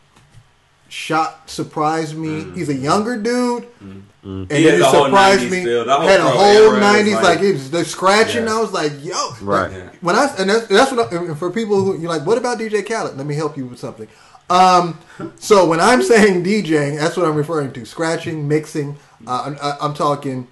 shot 0.89 1.51
surprised 1.51 2.17
me. 2.17 2.51
He's 2.55 2.71
a 2.71 2.75
younger 2.75 3.17
dude, 3.21 3.67
and 3.81 4.05
Mm. 4.25 4.51
He 4.51 4.67
it 4.67 4.73
had 4.73 4.81
the 4.81 4.87
whole 4.87 5.05
surprised 5.05 5.51
me. 5.51 5.65
feel. 5.65 5.85
That 5.85 5.99
whole 6.01 6.09
Had 6.09 6.21
a 6.21 6.23
pro 6.25 6.31
whole 6.33 6.71
90s 6.73 7.15
like, 7.15 7.23
like- 7.23 7.41
it's 7.41 7.69
the 7.69 7.85
scratching. 7.85 8.45
Yeah. 8.47 8.57
I 8.57 8.61
was 8.61 8.73
like, 8.73 8.93
yo, 9.05 9.15
Right. 9.43 9.71
like, 9.71 9.73
Yeah. 9.73 9.91
when 10.01 10.17
I 10.17 10.35
and 10.39 10.51
that's, 10.51 10.67
that's 10.67 10.91
what 10.93 11.13
I, 11.13 11.35
for 11.35 11.51
people 11.51 11.83
who 11.85 11.99
you're 11.99 12.09
like, 12.11 12.27
what 12.27 12.37
about 12.37 12.59
DJ 12.59 12.83
Khaled? 12.87 13.17
Let 13.17 13.27
me 13.27 13.35
help 13.37 13.57
you 13.57 13.67
with 13.67 13.79
something. 13.79 14.09
Um, 14.51 14.99
so 15.37 15.67
when 15.67 15.81
I'm 15.81 16.03
saying 16.03 16.45
DJing, 16.45 16.99
that's 16.99 17.17
what 17.17 17.27
I'm 17.27 17.35
referring 17.37 17.73
to: 17.73 17.85
scratching, 17.85 18.49
mixing. 18.49 18.97
Uh, 19.27 19.55
I, 19.61 19.77
I'm 19.85 19.95
talking 19.95 20.47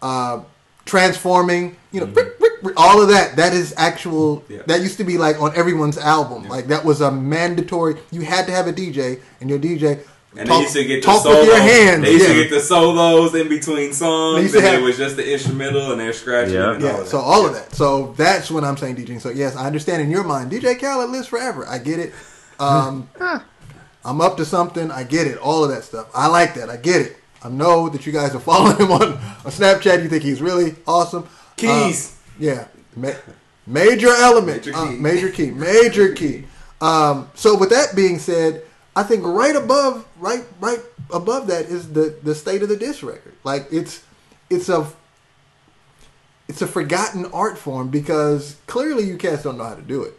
uh, 0.00 0.40
transforming. 0.84 1.76
You 1.92 2.00
know, 2.00 2.06
brick, 2.06 2.38
brick, 2.38 2.62
brick, 2.62 2.80
all 2.80 3.02
of 3.02 3.08
that. 3.08 3.36
That 3.36 3.52
is 3.52 3.74
actual. 3.76 4.38
Mm-hmm. 4.40 4.52
Yeah. 4.54 4.62
That 4.66 4.80
used 4.80 4.96
to 4.98 5.04
be 5.04 5.18
like 5.18 5.40
on 5.40 5.54
everyone's 5.56 5.98
album. 5.98 6.48
Like 6.48 6.66
that 6.68 6.84
was 6.84 7.00
a 7.00 7.10
mandatory. 7.10 7.96
You 8.10 8.22
had 8.22 8.46
to 8.46 8.52
have 8.52 8.66
a 8.66 8.72
DJ, 8.72 9.20
and 9.40 9.50
your 9.50 9.58
DJ. 9.58 10.00
And 10.34 10.48
talk, 10.48 10.56
they 10.56 10.62
used 10.62 10.72
to 10.76 10.84
get 10.84 10.94
the 11.02 11.06
talk 11.06 11.22
solos. 11.24 11.40
with 11.40 11.46
your 11.48 11.58
hands. 11.60 12.02
They 12.04 12.12
used 12.12 12.26
yeah. 12.26 12.34
to 12.34 12.42
get 12.44 12.50
the 12.50 12.60
solos 12.60 13.34
in 13.34 13.50
between 13.50 13.92
songs, 13.92 14.36
They 14.36 14.40
and 14.40 14.42
used 14.44 14.54
to 14.54 14.60
it 14.66 14.72
have- 14.72 14.82
was 14.82 14.96
just 14.96 15.16
the 15.16 15.30
instrumental, 15.30 15.92
and 15.92 16.00
they're 16.00 16.14
scratching. 16.14 16.54
Yeah. 16.54 16.72
and 16.72 16.82
all 16.82 16.90
Yeah, 16.90 17.00
of 17.02 17.06
so 17.08 17.18
that. 17.18 17.22
all 17.22 17.46
of 17.46 17.52
that. 17.52 17.74
So 17.74 18.14
that's 18.16 18.50
when 18.50 18.64
I'm 18.64 18.78
saying 18.78 18.96
DJing. 18.96 19.20
So 19.20 19.28
yes, 19.28 19.56
I 19.56 19.66
understand 19.66 20.00
in 20.00 20.10
your 20.10 20.24
mind, 20.24 20.50
DJ 20.50 20.80
Khaled 20.80 21.10
lives 21.10 21.26
forever. 21.26 21.66
I 21.68 21.76
get 21.76 21.98
it. 21.98 22.14
Um, 22.58 23.08
I'm 24.04 24.20
up 24.20 24.36
to 24.38 24.44
something. 24.44 24.90
I 24.90 25.04
get 25.04 25.26
it. 25.26 25.38
All 25.38 25.64
of 25.64 25.70
that 25.70 25.84
stuff. 25.84 26.08
I 26.14 26.26
like 26.28 26.54
that. 26.54 26.68
I 26.70 26.76
get 26.76 27.00
it. 27.02 27.16
I 27.42 27.48
know 27.48 27.88
that 27.88 28.06
you 28.06 28.12
guys 28.12 28.34
are 28.34 28.40
following 28.52 28.76
him 28.76 28.90
on, 28.92 29.02
on 29.12 29.18
Snapchat. 29.46 30.02
You 30.02 30.08
think 30.08 30.22
he's 30.22 30.40
really 30.42 30.74
awesome. 30.86 31.28
Keys. 31.56 32.10
Uh, 32.10 32.32
yeah. 32.38 32.66
Ma- 32.96 33.12
major 33.66 34.08
element. 34.08 34.66
Major 34.66 34.76
Uh, 34.76 34.88
key. 34.90 34.96
major 34.96 35.28
key. 35.30 35.50
Major 35.50 36.12
key. 36.14 36.44
Um, 36.80 37.30
so 37.34 37.56
with 37.56 37.70
that 37.70 37.94
being 37.94 38.18
said, 38.18 38.62
I 38.96 39.04
think 39.04 39.24
right 39.24 39.54
above, 39.56 40.04
right, 40.18 40.44
right 40.60 40.80
above 41.10 41.46
that 41.46 41.66
is 41.66 41.92
the 41.92 42.14
the 42.22 42.34
state 42.34 42.62
of 42.62 42.68
the 42.68 42.76
disc 42.76 43.02
record. 43.02 43.32
Like 43.44 43.68
it's, 43.70 44.02
it's 44.50 44.68
a 44.68 44.86
it's 46.48 46.60
a 46.60 46.66
forgotten 46.66 47.26
art 47.32 47.56
form 47.56 47.88
because 47.88 48.56
clearly 48.66 49.04
you 49.04 49.16
cats 49.16 49.44
don't 49.44 49.56
know 49.58 49.64
how 49.64 49.74
to 49.76 49.82
do 49.82 50.02
it. 50.02 50.18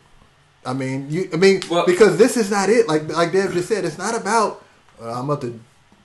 I 0.65 0.73
mean, 0.73 1.07
you. 1.09 1.29
I 1.33 1.37
mean, 1.37 1.61
Well- 1.69 1.85
because 1.85 2.17
this 2.17 2.37
is 2.37 2.49
not 2.51 2.69
it. 2.69 2.87
Like 2.87 3.07
like 3.09 3.31
Dev 3.31 3.53
just 3.53 3.67
said, 3.67 3.85
it's 3.85 3.97
not 3.97 4.15
about 4.15 4.63
uh, 5.01 5.11
I'm 5.11 5.25
about 5.29 5.41
to 5.41 5.59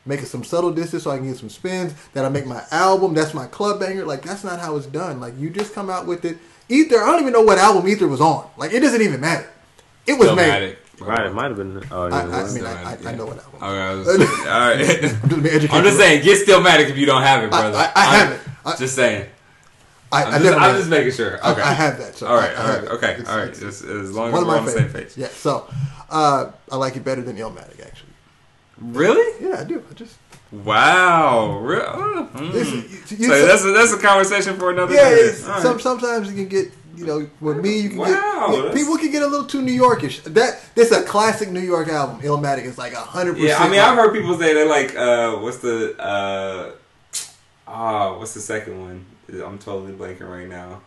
make 0.06 0.20
it 0.20 0.26
some 0.26 0.42
subtle 0.44 0.72
distance 0.72 1.02
so 1.02 1.10
I 1.10 1.18
can 1.18 1.26
get 1.28 1.36
some 1.36 1.48
spins. 1.50 1.94
That 2.14 2.24
I 2.24 2.28
make 2.28 2.46
my 2.46 2.62
album. 2.70 3.14
That's 3.14 3.34
my 3.34 3.46
club 3.46 3.80
banger. 3.80 4.04
Like 4.04 4.22
that's 4.22 4.44
not 4.44 4.58
how 4.60 4.76
it's 4.76 4.86
done. 4.86 5.20
Like 5.20 5.38
you 5.38 5.50
just 5.50 5.74
come 5.74 5.90
out 5.90 6.06
with 6.06 6.24
it. 6.24 6.38
Ether. 6.68 7.02
I 7.02 7.06
don't 7.12 7.20
even 7.20 7.32
know 7.32 7.42
what 7.42 7.58
album 7.58 7.88
Ether 7.88 8.08
was 8.08 8.20
on. 8.20 8.48
Like 8.56 8.72
it 8.72 8.80
doesn't 8.80 9.00
even 9.02 9.20
matter. 9.20 9.48
It 10.06 10.18
was 10.18 10.34
made. 10.34 10.48
Stillmatic. 10.50 10.76
Right, 11.00 11.26
it 11.26 11.32
might 11.32 11.44
have 11.44 11.56
been. 11.56 11.80
Oh, 11.92 12.08
yeah, 12.08 12.14
I, 12.16 12.22
it 12.24 12.50
I 12.50 12.52
mean, 12.52 12.64
I, 12.66 12.82
I, 12.82 13.12
I 13.12 13.14
know 13.14 13.26
what 13.26 13.38
album. 13.38 13.54
Okay, 13.62 13.66
I 13.66 13.94
was- 13.94 14.08
all 14.08 14.16
right. 14.16 14.80
I'm 14.80 15.00
just 15.00 15.28
being. 15.28 15.70
I'm 15.70 15.84
just 15.84 15.96
saying, 15.96 16.24
get 16.24 16.44
Stillmatic 16.44 16.90
if 16.90 16.98
you 16.98 17.06
don't 17.06 17.22
have 17.22 17.44
it, 17.44 17.46
I- 17.46 17.48
brother. 17.50 17.76
I- 17.78 17.92
I 17.94 18.04
have 18.16 18.32
it. 18.32 18.40
I- 18.66 18.76
just 18.76 18.96
saying. 18.96 19.28
I, 20.10 20.24
I'm, 20.24 20.34
I 20.34 20.38
just, 20.38 20.58
I'm 20.58 20.76
just 20.76 20.88
making 20.90 21.12
sure. 21.12 21.38
I- 21.44 21.52
Okay. 21.52 21.60
I 21.62 21.72
have 21.72 21.98
that. 21.98 22.16
So 22.16 22.26
all 22.26 22.36
right. 22.36 22.50
I- 22.56 22.62
I 22.62 22.78
all 22.78 22.84
it. 22.84 22.90
Okay. 22.92 23.10
It's- 23.12 23.28
all 23.28 23.36
right. 23.38 23.48
it's- 23.48 23.60
Just, 23.60 23.84
as 23.84 24.12
long 24.12 24.28
as 24.34 24.44
we're 24.44 24.56
on 24.58 24.64
the 24.64 24.70
same 24.70 24.88
page. 24.90 25.16
Yeah. 25.16 25.28
So 25.28 25.68
uh, 26.10 26.50
I 26.70 26.76
like 26.76 26.96
it 26.96 27.04
better 27.04 27.22
than 27.22 27.36
Illmatic 27.36 27.80
actually. 27.84 28.08
Really? 28.80 29.44
Yeah, 29.46 29.60
I 29.60 29.64
do. 29.64 29.82
I 29.90 29.94
just 29.94 30.16
Wow. 30.52 31.58
Real? 31.58 31.82
oh, 31.86 32.28
mm. 32.34 32.52
This- 32.52 32.70
you- 33.12 33.16
you- 33.18 33.28
so 33.28 33.46
that's 33.46 33.64
a, 33.64 33.72
that's 33.72 33.92
a 33.92 33.98
conversation 33.98 34.56
for 34.58 34.70
another 34.70 34.94
yeah. 34.94 35.10
day. 35.10 35.30
All 35.42 35.48
right. 35.50 35.62
some, 35.62 35.80
sometimes 35.80 36.28
you 36.30 36.34
can 36.36 36.48
get 36.48 36.72
you 36.96 37.06
know 37.06 37.28
with 37.40 37.58
me 37.58 37.78
you 37.78 37.90
can 37.90 37.98
Wow, 37.98 38.06
get 38.50 38.64
yeah, 38.64 38.72
people 38.74 38.96
can 38.98 39.12
get 39.12 39.22
a 39.22 39.26
little 39.26 39.46
too 39.46 39.62
New 39.62 39.78
Yorkish. 39.78 40.22
That 40.24 40.60
this 40.74 40.90
a 40.90 41.02
classic 41.02 41.50
New 41.50 41.60
York 41.60 41.88
album. 41.88 42.20
Illmatic 42.22 42.64
is 42.64 42.76
like 42.78 42.92
a 42.92 42.96
hundred 42.96 43.34
percent. 43.34 43.50
Yeah, 43.50 43.58
I 43.58 43.68
mean, 43.68 43.78
I've 43.78 43.94
heard 43.96 44.12
people 44.14 44.36
say 44.38 44.52
they're 44.54 44.66
like, 44.68 44.96
uh, 44.96 45.36
what's 45.36 45.58
the, 45.58 45.96
uh, 46.00 46.72
ah, 47.68 48.18
what's 48.18 48.34
the 48.34 48.40
second 48.40 48.80
one? 48.80 49.04
I'm 49.28 49.58
totally 49.58 49.92
blanking 49.92 50.28
right 50.28 50.48
now. 50.48 50.80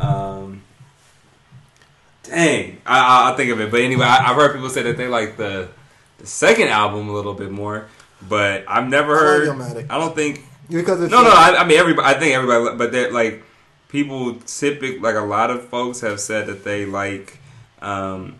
Um, 0.00 0.62
dang, 2.22 2.78
I, 2.86 2.98
I- 2.98 3.30
I'll 3.30 3.36
think 3.36 3.50
of 3.50 3.60
it. 3.60 3.70
But 3.70 3.80
anyway, 3.80 4.04
I, 4.06 4.30
I've 4.30 4.36
heard 4.36 4.52
people 4.54 4.68
say 4.70 4.82
that 4.82 4.96
they 4.96 5.08
like 5.08 5.36
the 5.36 5.68
the 6.18 6.26
second 6.26 6.68
album 6.68 7.08
a 7.08 7.12
little 7.12 7.34
bit 7.34 7.50
more. 7.50 7.86
But 8.28 8.64
I've 8.66 8.88
never 8.88 9.16
heard. 9.16 9.48
I 9.90 9.98
don't 9.98 10.14
think. 10.14 10.42
because 10.70 11.00
it's 11.02 11.10
No, 11.10 11.22
no. 11.22 11.30
I, 11.30 11.56
I 11.58 11.64
mean, 11.66 11.78
everybody. 11.78 12.08
I 12.08 12.18
think 12.18 12.34
everybody. 12.34 12.76
But 12.76 12.90
they're 12.92 13.12
like 13.12 13.42
people. 13.88 14.34
Typically, 14.46 14.98
like 14.98 15.16
a 15.16 15.20
lot 15.20 15.50
of 15.50 15.68
folks 15.68 16.00
have 16.00 16.18
said 16.18 16.46
that 16.46 16.64
they 16.64 16.86
like. 16.86 17.38
Um, 17.82 18.36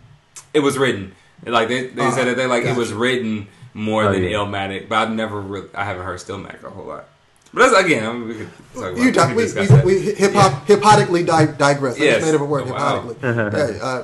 it 0.53 0.59
was 0.61 0.77
written. 0.77 1.13
Like 1.45 1.67
they, 1.67 1.87
they 1.87 2.07
Uh, 2.07 2.11
said 2.11 2.25
that 2.25 2.35
they 2.35 2.47
like 2.47 2.63
it 2.65 2.75
was 2.75 2.91
written 2.91 3.47
more 3.75 4.05
Oh, 4.05 4.11
than 4.11 4.23
yeah. 4.23 4.31
Illmatic, 4.31 4.89
but 4.89 4.95
I've 4.97 5.11
never 5.11 5.39
really, 5.39 5.69
I 5.75 5.83
haven't 5.85 6.03
heard 6.03 6.17
Stillmatic 6.17 6.63
a 6.63 6.69
whole 6.71 6.85
lot. 6.85 7.07
But 7.53 7.69
that's 7.71 7.85
again, 7.85 8.05
I 8.05 8.13
mean, 8.13 8.27
we 8.27 8.35
could 8.35 8.49
talk 8.73 8.83
about 8.91 8.97
You 8.97 9.11
talk, 9.11 9.35
we 9.35 9.45
we, 9.45 9.67
we, 9.95 9.99
we 10.05 10.13
hip 10.13 10.33
hop 10.33 10.67
hypotically 10.67 11.25
di- 11.25 11.53
digress. 11.57 11.99
I 11.99 12.03
Yes. 12.03 12.15
just 12.21 12.25
made 12.27 12.35
up 12.35 12.41
a 12.41 12.45
word 12.45 12.65
Oh, 12.67 12.73
wow. 12.73 13.01
hypotically. 13.01 13.51
Hey, 13.73 13.79
uh, 13.81 14.03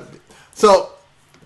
so 0.54 0.90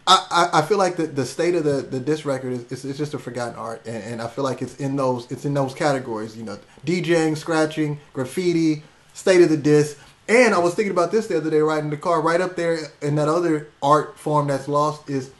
I, 0.06 0.48
I, 0.52 0.58
I 0.60 0.62
feel 0.62 0.78
like 0.78 0.96
the, 0.96 1.06
the 1.06 1.26
state 1.26 1.54
of 1.54 1.64
the, 1.64 1.82
the 1.82 2.00
disc 2.00 2.24
record 2.24 2.52
is 2.52 2.72
it's, 2.72 2.84
it's 2.84 2.98
just 2.98 3.14
a 3.14 3.18
forgotten 3.18 3.56
art, 3.56 3.82
and, 3.86 4.02
and 4.04 4.22
I 4.22 4.28
feel 4.28 4.44
like 4.44 4.62
it's 4.62 4.76
in 4.76 4.96
those 4.96 5.30
it's 5.30 5.44
in 5.44 5.54
those 5.54 5.74
categories. 5.74 6.36
You 6.36 6.44
know, 6.44 6.58
DJing, 6.86 7.36
scratching, 7.36 8.00
graffiti, 8.12 8.84
state 9.12 9.42
of 9.42 9.50
the 9.50 9.56
disc. 9.56 9.98
And 10.28 10.54
I 10.54 10.58
was 10.58 10.74
thinking 10.74 10.92
about 10.92 11.10
this 11.10 11.26
the 11.26 11.36
other 11.38 11.50
day, 11.50 11.58
riding 11.60 11.90
the 11.90 11.96
car. 11.96 12.20
Right 12.20 12.40
up 12.40 12.54
there 12.54 12.78
in 13.02 13.16
that 13.16 13.28
other 13.28 13.68
art 13.82 14.18
form 14.18 14.46
that's 14.48 14.68
lost 14.68 15.08
is 15.10 15.30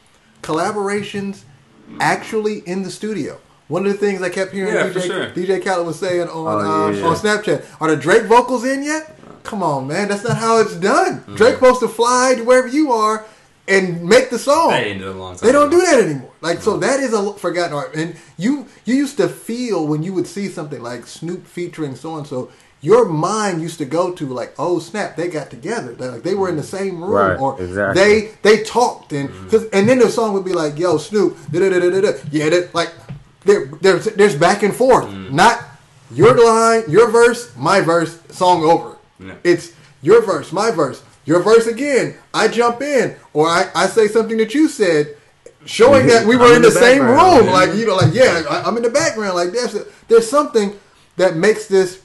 collaborations 0.43 1.43
actually 2.01 2.59
in 2.61 2.83
the 2.83 2.91
studio. 2.91 3.39
One 3.69 3.87
of 3.87 3.93
the 3.93 3.99
things 3.99 4.23
I 4.23 4.31
kept 4.31 4.53
hearing 4.53 4.75
Yeah, 4.75 4.89
DJ, 4.89 5.07
sure. 5.07 5.27
DJ 5.31 5.62
Khaled 5.64 5.87
was 5.87 5.99
saying 5.99 6.23
on 6.23 6.29
Oh, 6.33 6.47
uh, 6.49 6.91
yeah, 6.91 6.99
yeah. 6.99 7.07
on 7.07 7.16
Snapchat, 7.16 7.64
are 7.81 7.91
the 7.95 7.97
Drake 7.97 8.25
vocals 8.25 8.64
in 8.64 8.83
yet? 8.83 9.14
Come 9.45 9.62
on, 9.62 9.87
man, 9.87 10.09
that's 10.09 10.25
not 10.25 10.37
how 10.39 10.59
it's 10.61 10.75
done. 10.77 11.21
Mm-hmm. 11.21 11.37
Drake's 11.37 11.59
supposed 11.59 11.81
to 11.81 11.89
fly 11.89 12.35
to 12.37 12.45
wherever 12.45 12.69
you 12.69 12.93
are 12.93 13.25
and 13.66 14.03
make 14.05 14.31
the 14.31 14.39
song. 14.39 14.71
That 14.71 14.87
ended 14.87 15.07
a 15.07 15.12
long 15.12 15.37
time. 15.37 15.47
They 15.47 15.53
don't 15.53 15.69
ago. 15.69 15.79
do 15.81 15.87
that 15.87 16.01
anymore. 16.05 16.31
Like 16.41 16.61
so, 16.62 16.77
that 16.79 17.01
is 17.01 17.12
a 17.12 17.33
forgotten 17.35 17.75
art. 17.75 17.95
And 17.95 18.16
you 18.37 18.66
you 18.85 18.95
used 18.95 19.16
to 19.19 19.29
feel 19.29 19.87
when 19.87 20.03
you 20.03 20.12
would 20.14 20.27
see 20.27 20.49
something 20.49 20.83
like 20.83 21.07
Snoop 21.07 21.47
featuring 21.47 21.95
so 21.97 22.16
and 22.16 22.27
so, 22.27 22.51
your 22.81 23.07
mind 23.07 23.61
used 23.61 23.79
to 23.79 23.85
go 23.85 24.12
to 24.12 24.27
like, 24.27 24.55
oh 24.59 24.79
snap, 24.79 25.16
they 25.16 25.29
got 25.29 25.51
together. 25.51 25.93
They're 25.95 26.12
like 26.12 26.23
they 26.23 26.35
were 26.35 26.49
in 26.49 26.57
the 26.57 26.62
same 26.62 27.01
room, 27.03 27.11
Right, 27.12 27.39
or 27.39 27.61
exactly. 27.61 28.03
they 28.03 28.31
they 28.43 28.62
talked 28.64 29.12
and 29.12 29.29
cause, 29.51 29.66
and 29.73 29.89
then 29.89 29.99
the 29.99 30.09
song 30.11 30.33
would 30.35 30.45
be 30.45 30.53
like, 30.53 30.79
yo 30.79 30.97
Snoop, 30.99 31.37
da 31.51 31.61
da 31.61 31.69
da 31.71 31.91
da 31.91 32.01
da. 32.01 32.12
Yeah, 32.31 32.49
that 32.51 32.75
like 32.75 32.93
there 33.49 33.64
there's 33.80 34.05
there's 34.05 34.36
back 34.36 34.62
and 34.62 34.74
forth, 34.74 35.11
not 35.30 35.64
your 36.12 36.34
line, 36.36 36.84
your 36.88 37.11
verse, 37.11 37.55
my 37.57 37.80
verse, 37.80 38.20
song 38.30 38.62
over. 38.62 38.96
Yeah. 39.18 39.34
It's 39.42 39.72
your 40.03 40.22
verse, 40.22 40.53
my 40.53 40.70
verse, 40.70 41.03
your 41.24 41.42
verse 41.42 41.66
again. 41.66 42.14
I 42.32 42.49
jump 42.49 42.82
in, 42.82 43.16
or 43.32 43.49
I, 43.49 43.70
I 43.74 43.86
say 43.86 44.07
something 44.07 44.36
that 44.36 44.55
you 44.55 44.68
said, 44.68 45.16
showing 45.64 46.07
that 46.09 46.26
we 46.26 46.36
were 46.40 46.51
in 46.51 46.57
in 46.57 46.62
the, 46.62 46.68
the 46.68 46.78
same 46.78 47.03
room. 47.03 47.46
yeah. 47.46 47.53
Like 47.53 47.74
you 47.74 47.86
know, 47.86 47.96
like 47.96 48.12
yeah, 48.12 48.44
I, 48.49 48.62
I'm 48.62 48.76
in 48.76 48.82
the 48.82 48.90
background. 48.90 49.34
Like 49.34 49.53
there's 49.53 49.76
there's 50.09 50.28
something 50.28 50.78
that 51.16 51.34
makes 51.34 51.66
this 51.66 52.03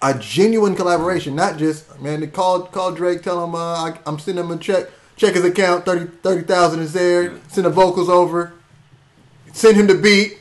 a 0.00 0.18
genuine 0.18 0.74
collaboration, 0.74 1.36
not 1.36 1.58
just 1.58 2.00
man. 2.00 2.20
They 2.20 2.26
call 2.26 2.62
call 2.62 2.92
Drake, 2.92 3.22
tell 3.22 3.44
him 3.44 3.54
uh, 3.54 3.90
I, 3.90 3.98
I'm 4.06 4.18
sending 4.18 4.44
him 4.44 4.50
a 4.50 4.56
check, 4.56 4.86
check 5.16 5.34
his 5.34 5.44
account, 5.44 5.84
30 5.84 6.06
30,000 6.22 6.80
is 6.80 6.92
there. 6.94 7.38
Send 7.48 7.66
the 7.66 7.70
vocals 7.70 8.08
over, 8.08 8.54
send 9.52 9.76
him 9.76 9.86
the 9.86 9.94
beat, 9.94 10.38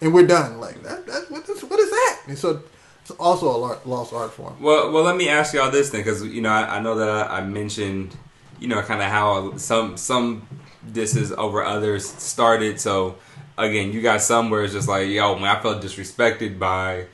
and 0.00 0.14
we're 0.14 0.26
done. 0.26 0.60
Like 0.60 0.82
that, 0.82 1.06
that 1.06 1.30
what, 1.30 1.48
is, 1.48 1.62
what 1.64 1.78
is 1.78 1.90
that? 1.90 2.20
And 2.26 2.38
so 2.38 2.62
it's 3.02 3.10
also 3.12 3.48
a 3.48 3.88
lost 3.88 4.12
art 4.12 4.32
form. 4.32 4.60
Well, 4.60 4.92
well, 4.92 5.02
let 5.02 5.16
me 5.16 5.28
ask 5.28 5.54
y'all 5.54 5.70
this 5.70 5.90
then, 5.90 6.00
because 6.00 6.24
you 6.24 6.40
know 6.40 6.50
I, 6.50 6.76
I 6.76 6.80
know 6.80 6.94
that 6.96 7.08
I, 7.08 7.38
I 7.38 7.40
mentioned, 7.44 8.16
you 8.58 8.68
know, 8.68 8.80
kind 8.82 9.02
of 9.02 9.08
how 9.08 9.56
some 9.56 9.96
some 9.96 10.46
disses 10.92 11.32
over 11.32 11.64
others 11.64 12.08
started. 12.08 12.80
So 12.80 13.16
again, 13.58 13.92
you 13.92 14.00
got 14.02 14.22
some 14.22 14.50
where 14.50 14.64
it's 14.64 14.72
just 14.72 14.88
like, 14.88 15.08
yo, 15.08 15.34
man, 15.38 15.56
I 15.56 15.60
felt 15.60 15.82
disrespected 15.82 16.58
by 16.58 17.06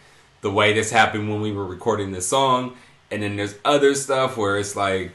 the 0.42 0.50
way 0.50 0.72
this 0.72 0.90
happened 0.90 1.28
when 1.28 1.40
we 1.40 1.50
were 1.52 1.64
recording 1.64 2.12
this 2.12 2.28
song, 2.28 2.76
and 3.10 3.22
then 3.22 3.36
there's 3.36 3.54
other 3.64 3.94
stuff 3.94 4.36
where 4.36 4.58
it's 4.58 4.76
like, 4.76 5.10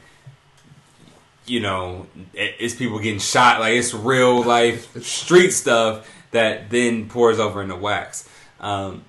you 1.46 1.60
know, 1.60 2.06
it's 2.34 2.74
people 2.74 2.98
getting 2.98 3.18
shot. 3.18 3.60
Like 3.60 3.74
it's 3.74 3.94
real 3.94 4.42
life 4.42 5.02
street 5.02 5.50
stuff 5.50 6.08
that 6.32 6.70
then 6.70 7.08
pours 7.08 7.38
over 7.38 7.62
into 7.62 7.76
wax. 7.76 8.28
Um, 8.60 9.04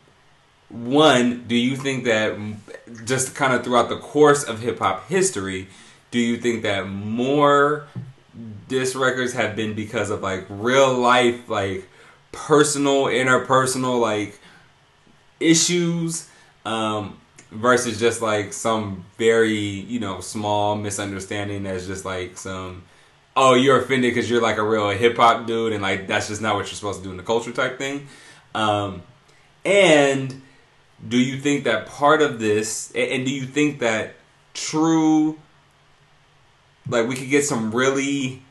one, 0.70 1.46
do 1.48 1.56
you 1.56 1.76
think 1.76 2.06
that 2.06 2.38
just 3.06 3.36
kind 3.36 3.54
of 3.54 3.64
throughout 3.64 3.90
the 3.90 3.98
course 3.98 4.44
of 4.44 4.60
hip 4.60 4.80
hop 4.80 5.08
history, 5.08 5.68
do 6.12 6.20
you 6.20 6.38
think 6.38 6.64
that 6.64 6.88
more 6.88 7.88
diss 8.68 8.96
records 8.96 9.34
have 9.34 9.56
been 9.56 9.74
because 9.74 10.10
of 10.10 10.22
like 10.22 10.46
real 10.50 10.94
life, 10.94 11.50
like 11.50 11.88
personal, 12.32 13.06
interpersonal, 13.06 14.00
like 14.00 14.40
issues, 15.40 16.30
um, 16.66 17.20
versus 17.52 18.00
just 18.00 18.22
like 18.22 18.52
some 18.52 19.06
very 19.18 19.54
you 19.54 20.00
know 20.00 20.20
small 20.20 20.76
misunderstanding 20.76 21.64
that's 21.64 21.86
just 21.86 22.04
like 22.04 22.38
some 22.38 22.84
oh 23.36 23.56
you're 23.56 23.80
offended 23.80 24.14
because 24.14 24.30
you're 24.30 24.42
like 24.42 24.58
a 24.58 24.64
real 24.64 24.90
hip 24.90 25.18
hop 25.18 25.48
dude 25.48 25.74
and 25.74 25.82
like 25.82 26.08
that's 26.08 26.28
just 26.28 26.42
not 26.42 26.56
what 26.56 26.66
you're 26.66 26.76
supposed 26.76 27.00
to 27.00 27.04
do 27.04 27.12
in 27.12 27.18
the 27.18 27.24
culture 27.24 27.52
type 27.52 27.78
thing. 27.78 28.08
Um, 28.54 29.02
and 29.66 30.42
do 31.08 31.18
you 31.18 31.40
think 31.40 31.66
that 31.66 31.88
part 31.88 32.22
of 32.22 32.40
this, 32.40 32.92
and 32.94 33.26
do 33.26 33.32
you 33.32 33.46
think 33.46 33.80
that 33.80 34.16
true, 34.54 35.40
like 36.88 37.08
we 37.08 37.16
could 37.16 37.30
get 37.30 37.46
some 37.46 37.72
really 37.74 38.42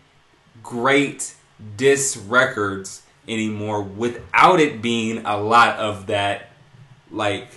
great 0.63 1.35
diss 1.77 2.17
records 2.17 3.03
anymore 3.29 3.83
without 3.83 4.61
it 4.61 4.83
being 4.83 5.25
a 5.25 5.37
lot 5.37 5.79
of 5.79 6.07
that, 6.09 6.51
like, 7.11 7.49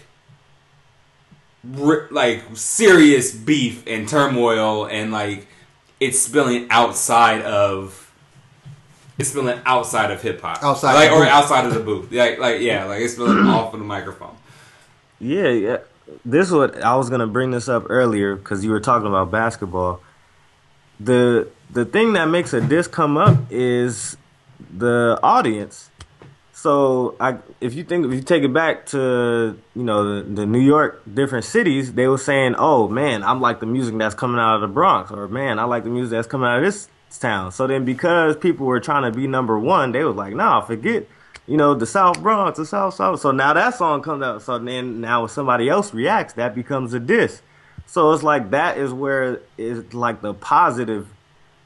like 2.12 2.44
serious 2.54 3.34
beef 3.34 3.84
and 3.88 4.08
turmoil 4.08 4.86
and 4.86 5.12
like 5.12 5.48
it's 6.00 6.20
spilling 6.20 6.68
outside 6.70 7.42
of 7.42 8.02
it's 9.18 9.30
spilling 9.30 9.60
outside 9.66 10.12
of 10.12 10.22
hip 10.22 10.42
hop, 10.42 10.62
outside 10.64 10.94
like 10.94 11.12
or 11.12 11.26
outside 11.26 11.66
of 11.66 11.74
the 11.74 11.80
booth, 11.80 12.12
like 12.12 12.38
like 12.40 12.62
yeah, 12.62 12.86
like 12.86 13.02
it's 13.02 13.14
spilling 13.14 13.38
off 13.48 13.74
of 13.74 13.80
the 13.80 13.86
microphone. 13.86 14.36
Yeah, 15.20 15.50
yeah. 15.50 15.78
This 16.24 16.52
what 16.52 16.82
I 16.84 16.96
was 16.96 17.10
gonna 17.10 17.28
bring 17.28 17.52
this 17.52 17.70
up 17.70 17.86
earlier 17.90 18.36
because 18.36 18.64
you 18.64 18.72
were 18.72 18.80
talking 18.80 19.08
about 19.08 19.32
basketball. 19.32 20.02
The 21.00 21.48
the 21.72 21.86
thing 21.86 22.14
that 22.14 22.26
makes 22.26 22.54
a 22.54 22.62
disc 22.62 22.92
come 22.92 23.18
up 23.18 23.38
is 23.50 24.18
the 24.78 25.20
audience. 25.24 25.90
So 26.56 27.16
I, 27.20 27.38
if 27.60 27.74
you 27.74 27.84
think 27.84 28.06
if 28.06 28.14
you 28.14 28.22
take 28.22 28.44
it 28.44 28.54
back 28.54 28.86
to 28.88 29.60
you 29.76 29.84
know 29.84 30.16
the, 30.16 30.24
the 30.24 30.46
New 30.46 30.62
York 30.62 31.04
different 31.14 31.44
cities, 31.44 31.94
they 31.94 32.08
were 32.08 32.18
saying, 32.18 32.56
"Oh 32.58 32.88
man, 32.88 33.24
I'm 33.24 33.42
like 33.42 33.60
the 33.60 33.66
music 33.66 33.98
that's 33.98 34.16
coming 34.16 34.40
out 34.40 34.56
of 34.56 34.62
the 34.62 34.68
Bronx," 34.68 35.12
or 35.12 35.28
"Man, 35.28 35.60
I 35.60 35.66
like 35.66 35.84
the 35.84 35.90
music 35.90 36.12
that's 36.12 36.28
coming 36.28 36.48
out 36.48 36.60
of 36.60 36.64
this 36.64 36.88
town." 37.20 37.52
So 37.52 37.68
then, 37.68 37.84
because 37.84 38.38
people 38.38 38.66
were 38.66 38.80
trying 38.80 39.04
to 39.04 39.16
be 39.16 39.28
number 39.28 39.60
one, 39.60 39.92
they 39.92 40.06
was 40.06 40.16
like, 40.16 40.34
"Nah, 40.34 40.62
forget 40.62 41.08
you 41.48 41.58
know, 41.58 41.76
the 41.76 41.86
South 41.86 42.22
Bronx, 42.22 42.58
the 42.58 42.66
South 42.66 42.96
South. 42.96 43.20
So 43.20 43.32
now 43.32 43.54
that 43.54 43.76
song 43.76 44.02
comes 44.02 44.24
out. 44.24 44.42
So 44.42 44.58
then 44.58 45.02
now 45.02 45.26
if 45.26 45.32
somebody 45.32 45.70
else 45.70 45.94
reacts, 45.94 46.34
that 46.34 46.56
becomes 46.56 46.94
a 46.94 47.00
diss. 47.00 47.42
So 47.86 48.12
it's 48.14 48.24
like 48.24 48.50
that 48.52 48.78
is 48.78 48.92
where 48.92 49.42
it's 49.58 49.94
like 49.94 50.22
the 50.22 50.34
positive, 50.34 51.08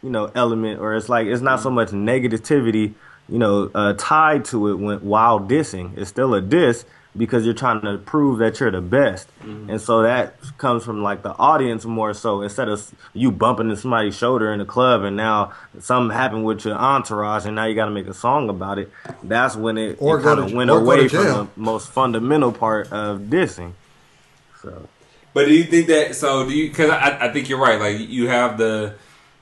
you 0.03 0.09
know, 0.09 0.31
element, 0.35 0.81
or 0.81 0.95
it's 0.95 1.07
like 1.07 1.27
it's 1.27 1.41
not 1.41 1.61
so 1.61 1.69
mm. 1.69 1.75
much 1.75 1.89
negativity, 1.89 2.93
you 3.29 3.39
know, 3.39 3.71
uh, 3.73 3.93
tied 3.97 4.45
to 4.45 4.69
it 4.69 4.75
when 4.75 4.99
while 4.99 5.39
dissing. 5.39 5.97
It's 5.97 6.09
still 6.09 6.33
a 6.33 6.41
diss 6.41 6.85
because 7.17 7.43
you're 7.43 7.55
trying 7.55 7.81
to 7.81 7.97
prove 7.97 8.39
that 8.39 8.59
you're 8.59 8.71
the 8.71 8.81
best. 8.81 9.27
Mm-hmm. 9.41 9.71
And 9.71 9.81
so 9.81 10.03
that 10.03 10.35
comes 10.57 10.83
from 10.83 11.01
like 11.01 11.23
the 11.23 11.31
audience 11.33 11.85
more 11.85 12.13
so 12.13 12.41
instead 12.41 12.69
of 12.69 12.89
you 13.13 13.31
bumping 13.31 13.69
into 13.69 13.81
somebody's 13.81 14.15
shoulder 14.15 14.53
in 14.53 14.59
the 14.59 14.65
club 14.65 15.03
and 15.03 15.17
now 15.17 15.53
something 15.79 16.15
happened 16.15 16.45
with 16.45 16.65
your 16.65 16.75
entourage 16.75 17.45
and 17.45 17.55
now 17.55 17.65
you 17.65 17.75
got 17.75 17.85
to 17.85 17.91
make 17.91 18.07
a 18.07 18.13
song 18.13 18.49
about 18.49 18.77
it. 18.77 18.91
That's 19.23 19.55
when 19.55 19.77
it, 19.77 19.97
or 19.99 20.19
it 20.19 20.23
kind 20.23 20.39
of 20.39 20.53
went 20.53 20.69
away 20.69 21.07
from 21.07 21.23
the 21.23 21.47
most 21.55 21.89
fundamental 21.89 22.51
part 22.51 22.91
of 22.91 23.21
dissing. 23.21 23.73
So. 24.61 24.87
But 25.33 25.45
do 25.45 25.53
you 25.53 25.63
think 25.63 25.87
that? 25.87 26.15
So 26.15 26.47
do 26.47 26.55
you? 26.55 26.69
Because 26.69 26.89
I, 26.89 27.27
I 27.27 27.33
think 27.33 27.49
you're 27.49 27.59
right. 27.59 27.79
Like 27.79 27.99
you 27.99 28.27
have 28.27 28.57
the, 28.57 28.95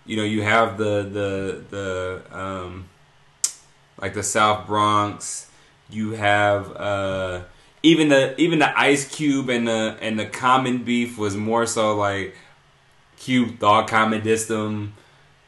you 0.05 0.17
know, 0.17 0.23
you 0.23 0.41
have 0.41 0.77
the 0.77 1.03
the 1.03 1.63
the 1.69 2.37
um, 2.37 2.89
like 3.99 4.13
the 4.13 4.23
South 4.23 4.67
Bronx. 4.67 5.49
You 5.89 6.11
have 6.11 6.75
uh 6.75 7.41
even 7.83 8.09
the 8.09 8.39
even 8.39 8.59
the 8.59 8.77
Ice 8.79 9.07
Cube 9.13 9.49
and 9.49 9.67
the 9.67 9.97
and 10.01 10.19
the 10.19 10.25
Common 10.25 10.83
beef 10.83 11.17
was 11.17 11.35
more 11.35 11.65
so 11.65 11.95
like 11.95 12.35
Cube 13.17 13.59
thought 13.59 13.87
Common 13.87 14.21
dissed 14.21 14.49
him. 14.49 14.93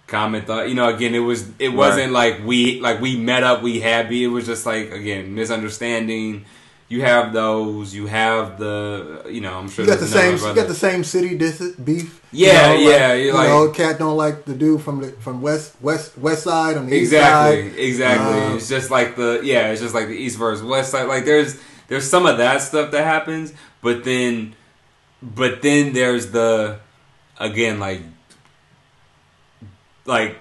Common 0.07 0.43
thought 0.43 0.69
you 0.69 0.75
know 0.75 0.93
again 0.93 1.13
it 1.13 1.19
was 1.19 1.49
it 1.59 1.69
wasn't 1.69 2.13
right. 2.13 2.35
like 2.37 2.45
we 2.47 2.79
like 2.79 2.99
we 2.99 3.15
met 3.15 3.43
up 3.43 3.61
we 3.61 3.79
happy 3.79 4.23
it 4.23 4.27
was 4.27 4.45
just 4.45 4.65
like 4.65 4.91
again 4.91 5.35
misunderstanding. 5.35 6.45
You 6.89 7.03
have 7.03 7.33
those. 7.33 7.93
You 7.93 8.07
have 8.07 8.57
the 8.57 9.27
you 9.29 9.41
know 9.41 9.53
I'm 9.53 9.69
sure 9.69 9.85
you 9.85 9.91
got 9.91 9.99
the 9.99 10.07
same 10.07 10.37
you 10.37 10.55
got 10.55 10.67
the 10.67 10.73
same 10.73 11.03
city 11.03 11.37
dis- 11.37 11.75
beef. 11.75 12.19
Yeah, 12.31 12.73
you 12.73 12.85
know, 12.85 12.91
yeah. 12.91 13.07
Like, 13.07 13.21
you 13.21 13.33
like, 13.33 13.47
know, 13.47 13.69
cat 13.69 13.99
don't 13.99 14.17
like 14.17 14.45
the 14.45 14.55
dude 14.55 14.81
from 14.81 15.01
the 15.01 15.11
from 15.11 15.39
west 15.39 15.75
west 15.81 16.17
west 16.17 16.43
side 16.43 16.77
on 16.77 16.87
the 16.87 16.97
exactly, 16.97 17.59
east 17.59 17.75
side. 17.75 17.79
Exactly, 17.79 18.41
um, 18.41 18.57
It's 18.57 18.67
just 18.67 18.89
like 18.89 19.15
the 19.15 19.41
yeah. 19.43 19.71
It's 19.71 19.81
just 19.81 19.93
like 19.93 20.07
the 20.07 20.15
east 20.15 20.39
versus 20.39 20.63
west 20.63 20.89
side. 20.89 21.07
Like 21.07 21.25
there's 21.25 21.59
there's 21.89 22.09
some 22.09 22.25
of 22.25 22.39
that 22.39 22.63
stuff 22.63 22.89
that 22.89 23.03
happens, 23.03 23.53
but 23.83 24.03
then 24.03 24.55
but 25.21 25.61
then 25.61 25.93
there's 25.93 26.31
the 26.31 26.79
again 27.39 27.79
like 27.79 28.01
like 30.05 30.39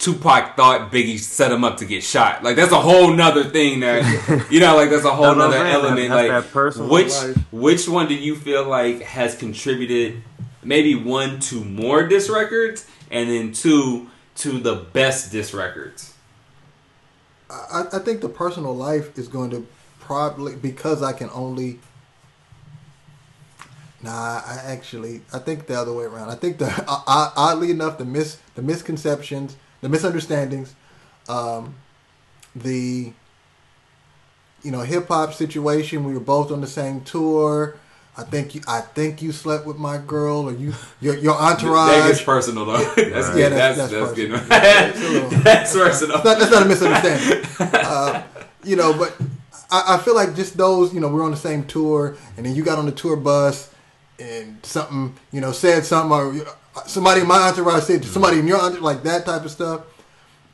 Tupac 0.00 0.56
thought 0.56 0.90
Biggie 0.90 1.18
set 1.18 1.52
him 1.52 1.62
up 1.62 1.76
to 1.76 1.84
get 1.84 2.02
shot. 2.02 2.42
Like 2.42 2.56
that's 2.56 2.72
a 2.72 2.80
whole 2.80 3.12
nother 3.12 3.44
thing 3.44 3.80
that 3.80 4.46
you 4.50 4.58
know, 4.58 4.74
like 4.74 4.88
that's 4.88 5.04
a 5.04 5.14
whole 5.14 5.34
nother 5.36 5.58
element. 5.58 6.08
That's, 6.08 6.54
like 6.54 6.90
which 6.90 7.12
life. 7.12 7.52
which 7.52 7.86
one 7.86 8.08
do 8.08 8.14
you 8.14 8.34
feel 8.34 8.66
like 8.66 9.02
has 9.02 9.36
contributed 9.36 10.22
maybe 10.64 10.94
one 10.94 11.38
to 11.40 11.62
more 11.62 12.08
disc 12.08 12.32
records 12.32 12.86
and 13.10 13.28
then 13.28 13.52
two 13.52 14.08
to 14.36 14.58
the 14.58 14.74
best 14.74 15.30
disc 15.32 15.52
records? 15.52 16.14
I, 17.50 17.84
I 17.92 17.98
think 17.98 18.22
the 18.22 18.28
personal 18.30 18.74
life 18.74 19.18
is 19.18 19.28
going 19.28 19.50
to 19.50 19.66
probably 20.00 20.56
because 20.56 21.02
I 21.02 21.12
can 21.12 21.28
only. 21.34 21.78
Nah, 24.02 24.40
I 24.46 24.62
actually 24.64 25.20
I 25.30 25.40
think 25.40 25.66
the 25.66 25.78
other 25.78 25.92
way 25.92 26.04
around. 26.04 26.30
I 26.30 26.36
think 26.36 26.56
the 26.56 26.66
uh, 26.88 27.30
oddly 27.36 27.70
enough 27.70 27.98
the 27.98 28.06
mis 28.06 28.38
the 28.54 28.62
misconceptions, 28.62 29.56
the 29.80 29.88
misunderstandings, 29.88 30.74
um, 31.28 31.74
the 32.54 33.12
you 34.62 34.70
know 34.70 34.80
hip 34.80 35.08
hop 35.08 35.34
situation. 35.34 36.04
We 36.04 36.14
were 36.14 36.20
both 36.20 36.50
on 36.50 36.60
the 36.60 36.66
same 36.66 37.02
tour. 37.02 37.76
I 38.16 38.24
think 38.24 38.54
you. 38.54 38.60
I 38.66 38.80
think 38.80 39.22
you 39.22 39.32
slept 39.32 39.66
with 39.66 39.78
my 39.78 39.98
girl, 39.98 40.48
or 40.48 40.52
you. 40.52 40.74
Your, 41.00 41.16
your 41.16 41.34
entourage. 41.34 41.90
That 41.90 42.08
gets 42.08 42.22
personal, 42.22 42.66
though. 42.66 42.78
That's, 42.96 43.28
right. 43.28 43.38
yeah, 43.38 43.48
that's, 43.48 43.78
that's, 43.78 43.92
that's, 43.92 44.12
personal. 44.12 44.38
that's, 44.48 45.44
that's 45.44 45.72
personal. 45.72 46.22
That's 46.22 46.24
not, 46.24 46.38
that's 46.38 46.50
not 46.50 46.62
a 46.62 46.68
misunderstanding. 46.68 47.46
Uh, 47.58 48.22
you 48.64 48.76
know, 48.76 48.92
but 48.92 49.16
I, 49.70 49.94
I 49.94 49.98
feel 49.98 50.14
like 50.14 50.34
just 50.34 50.56
those, 50.56 50.92
you 50.92 51.00
know, 51.00 51.08
we're 51.08 51.22
on 51.22 51.30
the 51.30 51.36
same 51.36 51.64
tour, 51.64 52.16
and 52.36 52.44
then 52.44 52.54
you 52.54 52.62
got 52.62 52.78
on 52.78 52.86
the 52.86 52.92
tour 52.92 53.16
bus, 53.16 53.72
and 54.18 54.58
something, 54.64 55.14
you 55.32 55.40
know, 55.40 55.52
said 55.52 55.84
something, 55.84 56.12
or 56.12 56.32
you 56.34 56.44
know, 56.44 56.52
somebody 56.86 57.20
in 57.22 57.26
my 57.26 57.48
entourage 57.48 57.84
said 57.84 58.02
to 58.02 58.08
somebody 58.08 58.38
in 58.38 58.46
your 58.46 58.60
entourage, 58.60 58.82
like 58.82 59.02
that 59.04 59.26
type 59.26 59.44
of 59.44 59.50
stuff. 59.50 59.82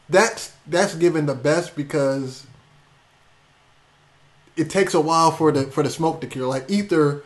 That's 0.09 0.53
that's 0.67 0.95
given 0.95 1.27
the 1.27 1.35
best 1.35 1.77
because 1.77 2.47
it 4.57 4.71
takes 4.71 4.95
a 4.95 5.01
while 5.01 5.31
for 5.31 5.53
the 5.53 5.65
for 5.65 5.83
the 5.83 5.91
smoke 5.91 6.21
to 6.21 6.27
cure. 6.27 6.47
Like 6.47 6.71
ether, 6.71 7.23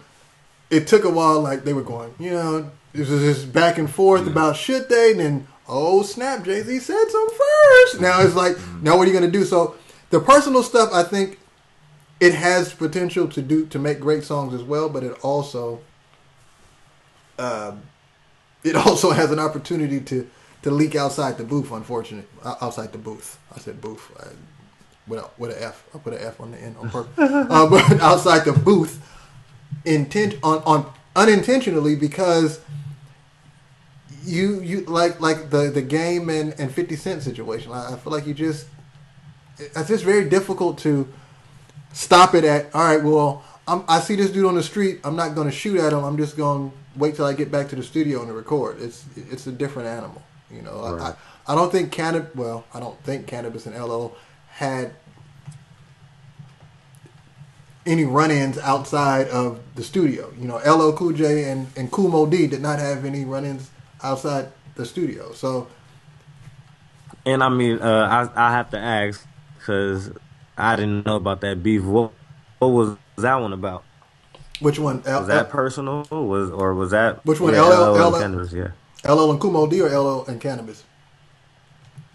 it 0.71 0.87
took 0.87 1.05
a 1.05 1.11
while. 1.11 1.41
Like 1.41 1.65
they 1.65 1.73
were 1.73 1.83
going, 1.83 2.15
you 2.19 2.31
know, 2.31 2.71
it 2.93 3.01
was 3.01 3.09
just 3.09 3.53
back 3.53 3.79
and 3.79 3.91
forth 3.91 4.23
mm-hmm. 4.23 4.31
about 4.31 4.57
should 4.57 4.89
they, 4.89 5.13
and 5.13 5.21
then 5.21 5.49
oh 5.69 6.03
snap, 6.03 6.45
Jay 6.45 6.63
Z 6.63 6.79
said 6.81 7.05
something 7.09 7.39
first. 7.39 8.01
Now 8.01 8.21
it's 8.23 8.35
like, 8.35 8.57
mm-hmm. 8.57 8.85
now 8.85 8.97
what 8.97 9.07
are 9.07 9.11
you 9.11 9.15
gonna 9.15 9.31
do? 9.31 9.45
So 9.45 9.77
the 10.11 10.21
personal 10.21 10.63
stuff, 10.63 10.91
I 10.93 11.03
think, 11.03 11.39
it 12.19 12.35
has 12.35 12.73
potential 12.73 13.29
to 13.29 13.43
do 13.43 13.67
to 13.67 13.79
make 13.79 14.01
great 14.01 14.25
songs 14.25 14.55
as 14.55 14.63
well, 14.63 14.89
but 14.89 15.05
it 15.05 15.13
also 15.23 15.81
uh, 17.39 17.73
it 18.65 18.77
also 18.77 19.11
has 19.11 19.31
an 19.31 19.39
opportunity 19.39 20.01
to 20.01 20.29
to 20.63 20.71
leak 20.71 20.95
outside 20.95 21.39
the 21.39 21.45
booth. 21.45 21.71
Unfortunately, 21.73 22.29
outside 22.61 22.93
the 22.93 22.99
booth. 22.99 23.39
I 23.55 23.59
said 23.59 23.81
booth 23.81 24.11
I, 24.19 24.29
with 25.07 25.21
a, 25.21 25.31
with 25.39 25.57
an 25.57 25.63
F. 25.63 25.85
I 25.95 25.99
put 25.99 26.13
an 26.13 26.21
F 26.23 26.41
on 26.41 26.53
the 26.53 26.59
end 26.59 26.77
on 26.79 26.91
purpose. 26.91 27.13
uh, 27.19 27.69
but 27.69 28.01
outside 28.01 28.45
the 28.45 28.53
booth, 28.53 29.01
intent 29.85 30.37
on 30.43 30.63
on 30.65 30.93
unintentionally 31.17 31.97
because 31.97 32.61
you 34.25 34.61
you 34.61 34.83
like 34.83 35.21
like 35.21 35.51
the 35.51 35.71
the 35.71 35.83
game 35.83 36.29
and 36.29 36.55
and 36.59 36.73
Fifty 36.73 36.97
Cent 36.97 37.23
situation. 37.23 37.73
I, 37.73 37.95
I 37.95 37.97
feel 37.97 38.13
like 38.13 38.27
you 38.27 38.35
just 38.35 38.67
it's 39.59 39.89
just 39.89 40.05
very 40.05 40.29
difficult 40.29 40.79
to 40.79 41.09
stop 41.93 42.35
it 42.35 42.45
at 42.45 42.75
all 42.75 42.85
right. 42.85 43.03
Well, 43.03 43.45
I'm, 43.67 43.85
i 43.89 44.01
see 44.01 44.17
this 44.17 44.31
dude 44.31 44.47
on 44.47 44.55
the 44.55 44.63
street. 44.63 45.01
I'm 45.05 45.17
not 45.17 45.35
going 45.35 45.49
to 45.49 45.55
shoot 45.55 45.79
at 45.79 45.93
him. 45.93 46.05
I'm 46.05 46.17
just 46.17 46.37
going 46.37 46.71
to 46.71 46.77
wait 47.01 47.17
till 47.17 47.27
I 47.27 47.33
get 47.33 47.51
back 47.51 47.69
to 47.71 47.77
the 47.77 47.83
studio 47.83 48.23
and 48.23 48.33
record. 48.35 48.81
It's 48.81 49.05
it's 49.17 49.47
a 49.47 49.53
different 49.53 49.89
animal. 49.89 50.23
You 50.51 50.63
know, 50.63 50.97
Right. 50.97 51.15
I, 51.49 51.53
I 51.53 51.55
don't 51.57 51.73
think 51.73 51.93
Canibus. 51.93 52.35
Well, 52.37 52.65
I 52.75 52.81
don't 52.81 53.01
think 53.05 53.27
Canibus 53.27 53.67
and 53.67 53.75
LL 53.83 54.17
had 54.49 54.93
any 57.87 58.05
run-ins 58.05 58.59
outside 58.59 59.29
of 59.29 59.61
the 59.77 59.83
studio. 59.83 60.33
You 60.39 60.47
know, 60.47 60.57
LL 60.59 60.93
Cool 60.97 61.13
J 61.13 61.51
and 61.51 61.69
and 61.77 61.91
Kool 61.91 62.09
Moe 62.09 62.27
Dee 62.27 62.47
did 62.47 62.63
not 62.63 62.79
have 62.79 63.05
any 63.05 63.25
run-ins 63.25 63.71
outside 64.03 64.53
the 64.77 64.87
studio. 64.87 65.33
So 65.33 65.69
And 67.27 67.43
I 67.43 67.49
mean, 67.49 67.81
uh, 67.81 68.29
I 68.37 68.49
I 68.49 68.53
have 68.53 68.71
to 68.71 68.79
ask 68.79 69.27
because 69.59 70.13
I 70.59 70.77
didn't 70.77 71.07
know 71.07 71.17
about 71.17 71.41
that 71.43 71.63
beef. 71.63 71.83
What 71.85 72.13
what 72.59 72.69
was 72.69 72.97
that 73.19 73.37
one 73.37 73.53
about? 73.53 73.85
Which 74.61 74.79
one? 74.79 75.03
L, 75.07 75.21
Was 75.21 75.29
that 75.29 75.49
personal? 75.51 76.07
Was 76.11 76.51
or 76.51 76.75
was 76.75 76.91
that 76.93 77.25
Which 77.27 77.41
one, 77.41 77.55
Yeah, 77.55 77.63
LL? 77.63 77.95
and 77.97 78.15
LL? 78.15 78.19
Canibus, 78.21 78.53
yeah, 78.53 79.11
LL 79.13 79.31
and 79.31 79.41
Kool 79.41 79.51
Moe 79.53 79.67
Dee 79.67 79.81
or 79.83 79.89
LL 79.89 80.25
and 80.27 80.41
Canibus? 80.41 80.83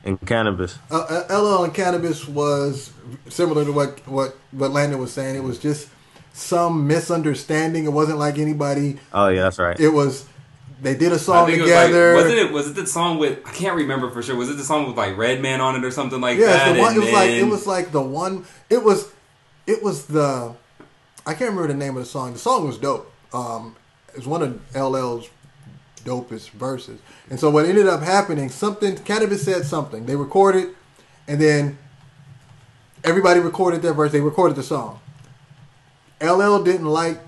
and 0.03 0.19
Canibus. 0.21 0.77
Uh, 0.91 1.23
uh, 1.29 1.39
LL 1.41 1.63
and 1.63 1.73
Canibus 1.73 2.27
was 2.29 2.91
similar 3.29 3.65
to 3.65 3.71
what 3.71 4.07
what 4.07 4.37
what 4.51 4.71
Landon 4.71 4.99
was 4.99 5.11
saying. 5.11 5.35
It 5.35 5.43
was 5.43 5.57
just 5.59 5.89
some 6.33 6.85
misunderstanding. 6.87 7.85
It 7.85 7.89
wasn't 7.93 8.19
like 8.19 8.37
anybody. 8.37 8.99
Oh 9.13 9.29
yeah, 9.29 9.41
that's 9.41 9.57
right. 9.57 9.79
It 9.79 9.89
was 9.89 10.27
they 10.81 10.95
did 10.95 11.11
a 11.11 11.15
I 11.15 11.17
song 11.17 11.49
together. 11.49 12.11
it 12.11 12.15
was 12.15 12.23
like, 12.25 12.31
wasn't 12.33 12.49
it? 12.49 12.53
Was 12.53 12.69
it 12.69 12.75
the 12.75 12.85
song 12.85 13.17
with? 13.17 13.39
I 13.47 13.51
can't 13.51 13.75
remember 13.75 14.11
for 14.11 14.21
sure. 14.21 14.35
Was 14.35 14.49
it 14.49 14.57
the 14.57 14.63
song 14.63 14.85
with 14.87 14.97
like 14.97 15.17
Redman 15.17 15.61
on 15.61 15.75
it 15.75 15.83
or 15.83 15.89
something 15.89 16.21
like 16.21 16.37
yeah, 16.37 16.47
that? 16.47 16.73
the 16.73 16.79
one, 16.79 16.91
it 16.93 16.97
And 16.97 17.03
was 17.05 17.13
like 17.13 17.29
it 17.31 17.47
was 17.47 17.67
like 17.67 17.91
the 17.91 18.01
one. 18.01 18.45
It 18.69 18.83
was 18.83 19.11
it 19.65 19.81
was 19.81 20.05
the 20.05 20.53
I 21.25 21.33
can't 21.33 21.49
remember 21.51 21.67
the 21.67 21.73
name 21.73 21.97
of 21.97 22.03
the 22.03 22.09
song. 22.09 22.33
The 22.33 22.39
song 22.39 22.67
was 22.67 22.77
dope. 22.77 23.11
Um, 23.33 23.75
it 24.09 24.17
was 24.17 24.27
one 24.27 24.41
of 24.41 24.75
LL's 24.75 25.29
dopest 26.03 26.51
verses. 26.51 26.99
And 27.29 27.39
so 27.39 27.49
what 27.49 27.65
ended 27.65 27.87
up 27.87 28.01
happening, 28.01 28.49
something 28.49 28.95
Canibus 28.95 29.39
said 29.39 29.65
something. 29.65 30.05
They 30.05 30.15
recorded, 30.15 30.75
and 31.27 31.41
then 31.41 31.77
everybody 33.03 33.39
recorded 33.39 33.81
their 33.81 33.93
verse. 33.93 34.11
They 34.11 34.21
recorded 34.21 34.55
the 34.55 34.63
song. 34.63 34.99
LL 36.21 36.63
didn't 36.63 36.85
like 36.85 37.19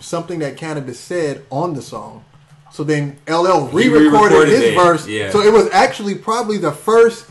something 0.00 0.40
that 0.40 0.56
Canibus 0.56 0.96
said 0.96 1.44
on 1.50 1.74
the 1.74 1.82
song. 1.82 2.24
So 2.72 2.82
then 2.82 3.18
LL 3.28 3.68
re-recorded 3.68 3.72
re-recorded 3.72 4.48
his 4.48 4.62
it, 4.62 4.74
verse. 4.74 5.06
yeah. 5.06 5.30
So 5.30 5.40
it 5.40 5.52
was 5.52 5.70
actually 5.70 6.16
probably 6.16 6.58
the 6.58 6.72
first 6.72 7.26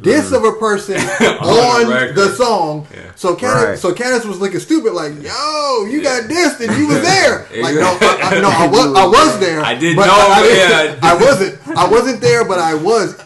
diss 0.00 0.32
of 0.32 0.44
a 0.44 0.52
person 0.52 0.96
on, 1.00 1.88
record. 1.90 2.14
the 2.14 2.28
song. 2.34 2.86
Yeah. 2.94 3.10
So 3.16 3.34
Canibus, 3.36 3.64
Right. 3.68 3.78
so 3.78 3.92
Canibus 3.92 4.24
was 4.26 4.38
looking 4.40 4.60
stupid, 4.60 4.92
like, 4.92 5.12
"Yo, 5.22 5.86
you 5.86 6.00
Yeah. 6.00 6.20
got 6.20 6.30
dissed 6.30 6.60
and 6.66 6.76
you 6.78 6.86
was 6.86 7.02
there." 7.02 7.46
Like, 7.62 7.74
no, 7.74 7.98
I, 8.00 8.18
I, 8.22 8.40
no, 8.40 8.48
I 8.48 8.66
was, 8.68 8.94
I 8.96 9.06
was 9.06 9.38
there. 9.40 9.60
I 9.60 9.74
didn't 9.74 9.96
but 9.96 10.06
know, 10.06 10.12
I, 10.12 10.40
I, 10.40 10.56
yeah. 10.56 10.98
I 11.02 11.14
wasn't. 11.14 11.58
I 11.76 11.88
wasn't 11.90 12.20
there, 12.20 12.44
but 12.44 12.58
I 12.58 12.74
was. 12.74 13.20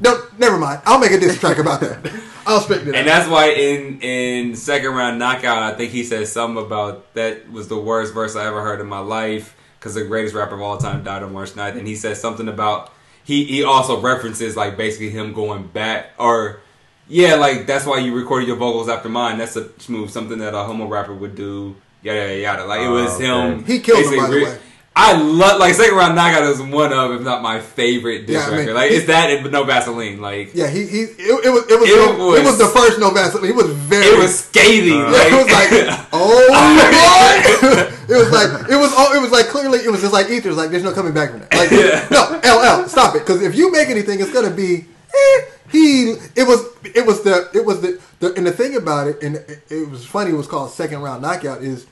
No, 0.00 0.22
never 0.38 0.56
mind. 0.58 0.80
I'll 0.86 0.98
make 0.98 1.12
a 1.12 1.18
diss 1.20 1.38
track 1.38 1.58
about 1.58 1.80
that. 1.80 1.98
I'll 2.46 2.60
straighten 2.60 2.88
it 2.88 2.94
And 2.96 3.06
out. 3.08 3.18
that's 3.18 3.28
why 3.28 3.50
in 3.50 4.00
in 4.00 4.56
second 4.56 4.94
round 4.94 5.18
knockout, 5.18 5.62
I 5.62 5.74
think 5.76 5.92
he 5.92 6.02
said 6.04 6.26
something 6.26 6.62
about 6.64 7.12
that 7.14 7.50
was 7.52 7.68
the 7.68 7.78
worst 7.78 8.12
verse 8.14 8.34
I 8.34 8.46
ever 8.46 8.62
heard 8.62 8.80
in 8.80 8.86
my 8.88 8.98
life 8.98 9.54
because 9.78 9.94
the 9.94 10.04
greatest 10.04 10.34
rapper 10.34 10.54
of 10.56 10.60
all 10.62 10.76
time 10.78 11.04
died 11.04 11.22
on 11.22 11.32
March 11.32 11.52
9th. 11.52 11.78
And 11.78 11.86
he 11.86 11.94
said 11.94 12.16
something 12.16 12.48
about 12.48 12.92
he 13.30 13.44
he 13.44 13.64
also 13.64 14.00
references 14.00 14.56
like 14.56 14.76
basically 14.76 15.10
him 15.10 15.32
going 15.32 15.62
back 15.68 16.10
or 16.18 16.60
yeah, 17.08 17.34
like 17.36 17.66
that's 17.66 17.86
why 17.86 17.98
you 17.98 18.14
recorded 18.14 18.46
your 18.48 18.56
vocals 18.56 18.88
after 18.88 19.08
mine. 19.08 19.38
That's 19.38 19.56
a 19.56 19.64
smooth 19.80 20.10
something 20.10 20.38
that 20.38 20.54
a 20.54 20.62
homo 20.64 20.86
rapper 20.86 21.14
would 21.14 21.34
do. 21.34 21.76
Yada 22.02 22.20
yada 22.20 22.38
yada. 22.40 22.64
Like 22.66 22.80
it 22.82 22.86
Oh, 22.86 22.92
was 23.02 23.14
okay. 23.16 23.26
him. 23.26 23.64
He 23.64 23.80
killed 23.80 24.04
him, 24.12 24.18
by 24.20 24.28
the 24.30 24.44
way. 24.44 24.58
I 24.96 25.16
love 25.16 25.60
like 25.60 25.74
second 25.74 25.96
round 25.96 26.14
knockout 26.16 26.42
is 26.44 26.60
one 26.60 26.92
of 26.92 27.12
if 27.12 27.22
not 27.22 27.42
my 27.42 27.60
favorite 27.60 28.26
diss 28.26 28.36
Yeah, 28.36 28.46
I 28.46 28.50
mean, 28.50 28.58
record. 28.60 28.74
Like 28.74 28.90
he- 28.90 28.96
it's 28.96 29.06
that 29.06 29.30
and 29.30 29.50
no 29.52 29.62
Vaseline. 29.64 30.20
Like 30.20 30.50
yeah, 30.54 30.68
he, 30.68 30.84
he 30.86 31.00
it, 31.02 31.44
it 31.46 31.50
was 31.50 31.62
it 31.70 31.78
was 31.80 31.88
It 31.90 31.96
no, 32.18 32.34
it 32.34 32.42
was 32.42 32.58
was- 32.58 32.58
the 32.58 32.66
first 32.78 32.98
no 32.98 33.10
Vaseline. 33.10 33.46
He 33.46 33.52
was 33.52 33.70
very 33.70 34.04
it 34.06 34.18
was 34.18 34.40
scathing. 34.44 34.98
Yeah, 34.98 35.30
it 35.30 35.36
was 35.44 35.52
like, 35.58 35.70
oh 36.12 36.46
my! 36.50 37.96
it 38.10 38.16
was 38.16 38.30
like 38.32 38.68
it 38.68 38.76
was 38.76 38.92
all. 38.92 39.12
it 39.14 39.20
was 39.20 39.30
like 39.30 39.46
clearly 39.46 39.78
it 39.78 39.90
was 39.90 40.00
just 40.00 40.12
like 40.12 40.28
ether. 40.30 40.48
It 40.48 40.52
was 40.52 40.56
like 40.58 40.70
there's 40.70 40.82
no 40.82 40.92
coming 40.92 41.14
back 41.14 41.30
from 41.30 41.40
that. 41.40 41.54
Like 41.54 41.70
Yeah. 41.70 42.06
no, 42.10 42.82
LL, 42.82 42.88
stop 42.88 43.14
it. 43.14 43.20
Because 43.20 43.40
if 43.42 43.54
you 43.54 43.70
make 43.70 43.88
anything, 43.88 44.20
it's 44.20 44.32
gonna 44.32 44.50
be 44.50 44.84
eh, 45.14 45.40
he. 45.70 46.10
It 46.36 46.46
was 46.46 46.66
it 46.94 47.06
was 47.06 47.22
the 47.22 47.48
it 47.54 47.64
was 47.64 47.80
the, 47.80 48.00
the 48.18 48.34
and 48.34 48.46
the 48.46 48.52
thing 48.52 48.76
about 48.76 49.06
it, 49.08 49.22
and 49.22 49.36
it, 49.36 49.62
it 49.70 49.88
was 49.88 50.04
funny. 50.04 50.30
It 50.30 50.36
was 50.36 50.46
called 50.46 50.70
second 50.70 51.00
round 51.02 51.22
knockout. 51.22 51.62
Is 51.62 51.86